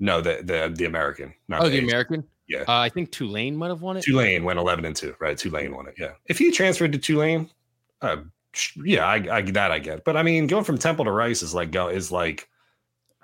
No, 0.00 0.20
the 0.20 0.40
the 0.42 0.74
the 0.76 0.86
American. 0.86 1.34
oh, 1.52 1.68
the, 1.68 1.70
the 1.70 1.78
American. 1.78 2.24
Yeah, 2.48 2.64
uh, 2.66 2.78
I 2.78 2.88
think 2.88 3.12
Tulane 3.12 3.56
might 3.56 3.68
have 3.68 3.80
won 3.80 3.96
it. 3.96 4.02
Tulane 4.02 4.42
went 4.42 4.58
eleven 4.58 4.84
and 4.84 4.96
two, 4.96 5.14
right? 5.20 5.38
Tulane 5.38 5.72
won 5.72 5.86
it. 5.86 5.94
Yeah, 5.96 6.14
if 6.26 6.36
he 6.36 6.50
transferred 6.50 6.90
to 6.94 6.98
Tulane, 6.98 7.48
uh, 8.02 8.16
yeah, 8.84 9.06
I, 9.06 9.36
I 9.36 9.42
that 9.42 9.70
I 9.70 9.78
get. 9.78 10.04
But 10.04 10.16
I 10.16 10.24
mean, 10.24 10.48
going 10.48 10.64
from 10.64 10.78
Temple 10.78 11.04
to 11.04 11.12
Rice 11.12 11.42
is 11.42 11.54
like 11.54 11.70
go 11.70 11.86
is 11.86 12.10
like 12.10 12.48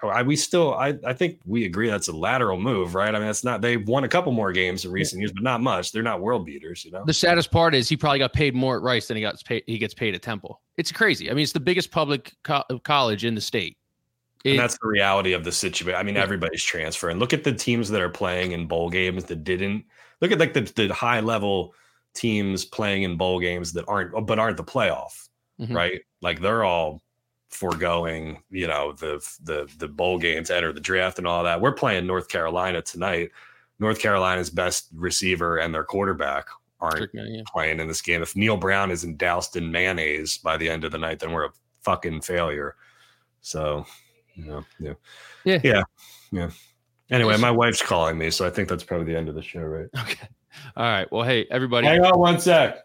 I, 0.08 0.22
we 0.22 0.36
still 0.36 0.74
I, 0.74 0.94
I 1.04 1.12
think 1.12 1.40
we 1.44 1.64
agree 1.64 1.88
that's 1.88 2.08
a 2.08 2.12
lateral 2.12 2.58
move, 2.58 2.94
right? 2.94 3.14
I 3.14 3.18
mean, 3.18 3.28
it's 3.28 3.44
not 3.44 3.60
they've 3.60 3.86
won 3.86 4.04
a 4.04 4.08
couple 4.08 4.32
more 4.32 4.52
games 4.52 4.84
in 4.84 4.90
recent 4.90 5.20
years, 5.20 5.32
but 5.32 5.42
not 5.42 5.60
much. 5.60 5.92
They're 5.92 6.02
not 6.02 6.20
world 6.20 6.46
beaters, 6.46 6.84
you 6.84 6.90
know. 6.90 7.04
The 7.04 7.12
saddest 7.12 7.50
part 7.50 7.74
is 7.74 7.88
he 7.88 7.96
probably 7.96 8.18
got 8.18 8.32
paid 8.32 8.54
more 8.54 8.76
at 8.76 8.82
Rice 8.82 9.08
than 9.08 9.16
he 9.16 9.22
got 9.22 9.42
paid. 9.44 9.64
He 9.66 9.78
gets 9.78 9.94
paid 9.94 10.14
at 10.14 10.22
Temple. 10.22 10.60
It's 10.76 10.90
crazy. 10.90 11.30
I 11.30 11.34
mean, 11.34 11.42
it's 11.42 11.52
the 11.52 11.60
biggest 11.60 11.90
public 11.90 12.32
co- 12.44 12.64
college 12.84 13.24
in 13.24 13.34
the 13.34 13.40
state. 13.40 13.76
It, 14.44 14.52
and 14.52 14.58
that's 14.58 14.78
the 14.80 14.88
reality 14.88 15.32
of 15.34 15.44
the 15.44 15.52
situation. 15.52 15.98
I 15.98 16.02
mean, 16.02 16.16
everybody's 16.16 16.64
transferring. 16.64 17.18
Look 17.18 17.34
at 17.34 17.44
the 17.44 17.52
teams 17.52 17.90
that 17.90 18.00
are 18.00 18.08
playing 18.08 18.52
in 18.52 18.66
bowl 18.66 18.88
games 18.88 19.24
that 19.24 19.44
didn't. 19.44 19.84
Look 20.22 20.32
at 20.32 20.38
like 20.38 20.54
the, 20.54 20.62
the 20.62 20.94
high 20.94 21.20
level 21.20 21.74
teams 22.14 22.64
playing 22.64 23.02
in 23.02 23.16
bowl 23.16 23.38
games 23.38 23.74
that 23.74 23.84
aren't, 23.86 24.26
but 24.26 24.38
aren't 24.38 24.56
the 24.56 24.64
playoff, 24.64 25.28
mm-hmm. 25.60 25.76
right? 25.76 26.00
Like 26.22 26.40
they're 26.40 26.64
all 26.64 27.02
foregoing, 27.50 28.42
you 28.50 28.66
know, 28.66 28.92
the 28.92 29.24
the 29.42 29.68
the 29.78 29.88
bowl 29.88 30.18
games, 30.18 30.50
enter 30.50 30.72
the 30.72 30.80
draft, 30.80 31.18
and 31.18 31.26
all 31.26 31.44
that. 31.44 31.60
We're 31.60 31.72
playing 31.72 32.06
North 32.06 32.28
Carolina 32.28 32.80
tonight. 32.82 33.30
North 33.78 33.98
Carolina's 33.98 34.50
best 34.50 34.88
receiver 34.94 35.58
and 35.58 35.74
their 35.74 35.84
quarterback 35.84 36.46
aren't 36.80 37.10
yeah. 37.12 37.42
playing 37.46 37.80
in 37.80 37.88
this 37.88 38.02
game. 38.02 38.22
If 38.22 38.36
Neal 38.36 38.56
Brown 38.56 38.90
isn't 38.90 39.18
doused 39.18 39.56
in 39.56 39.70
mayonnaise 39.70 40.38
by 40.38 40.56
the 40.56 40.68
end 40.68 40.84
of 40.84 40.92
the 40.92 40.98
night, 40.98 41.18
then 41.18 41.32
we're 41.32 41.46
a 41.46 41.52
fucking 41.82 42.22
failure. 42.22 42.76
So, 43.40 43.86
you 44.34 44.44
know, 44.44 44.64
yeah, 44.78 44.92
yeah, 45.44 45.60
yeah, 45.62 45.82
yeah. 46.30 46.50
Anyway, 47.10 47.36
my 47.38 47.50
wife's 47.50 47.82
calling 47.82 48.16
me, 48.16 48.30
so 48.30 48.46
I 48.46 48.50
think 48.50 48.68
that's 48.68 48.84
probably 48.84 49.12
the 49.12 49.18
end 49.18 49.28
of 49.28 49.34
the 49.34 49.42
show, 49.42 49.62
right? 49.62 49.88
Okay. 49.98 50.28
All 50.76 50.84
right. 50.84 51.10
Well, 51.10 51.24
hey, 51.24 51.46
everybody. 51.50 51.86
Hang 51.86 52.04
on 52.04 52.18
one 52.18 52.38
sec. 52.38 52.78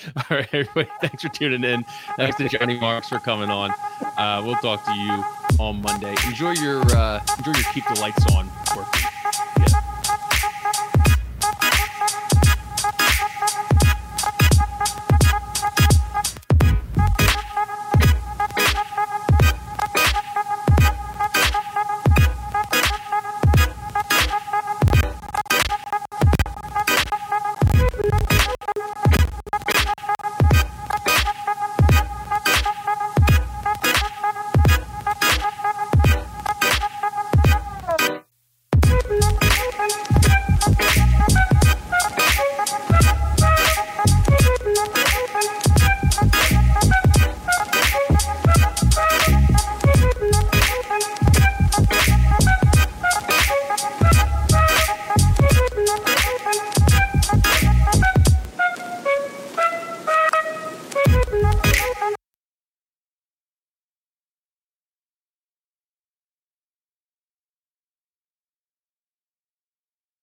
All 0.16 0.36
right, 0.36 0.48
everybody. 0.52 0.88
Thanks 1.00 1.22
for 1.22 1.28
tuning 1.28 1.64
in. 1.64 1.84
Thanks 2.16 2.36
to 2.38 2.48
Johnny 2.48 2.78
Marks 2.78 3.08
for 3.08 3.18
coming 3.18 3.50
on. 3.50 3.70
Uh, 4.16 4.42
we'll 4.44 4.56
talk 4.56 4.84
to 4.84 4.94
you 4.94 5.24
on 5.58 5.82
Monday. 5.82 6.14
Enjoy 6.26 6.52
your 6.52 6.80
uh, 6.96 7.20
enjoy 7.38 7.52
your 7.52 7.72
keep 7.72 7.84
the 7.88 8.00
lights 8.00 8.24
on. 8.34 9.11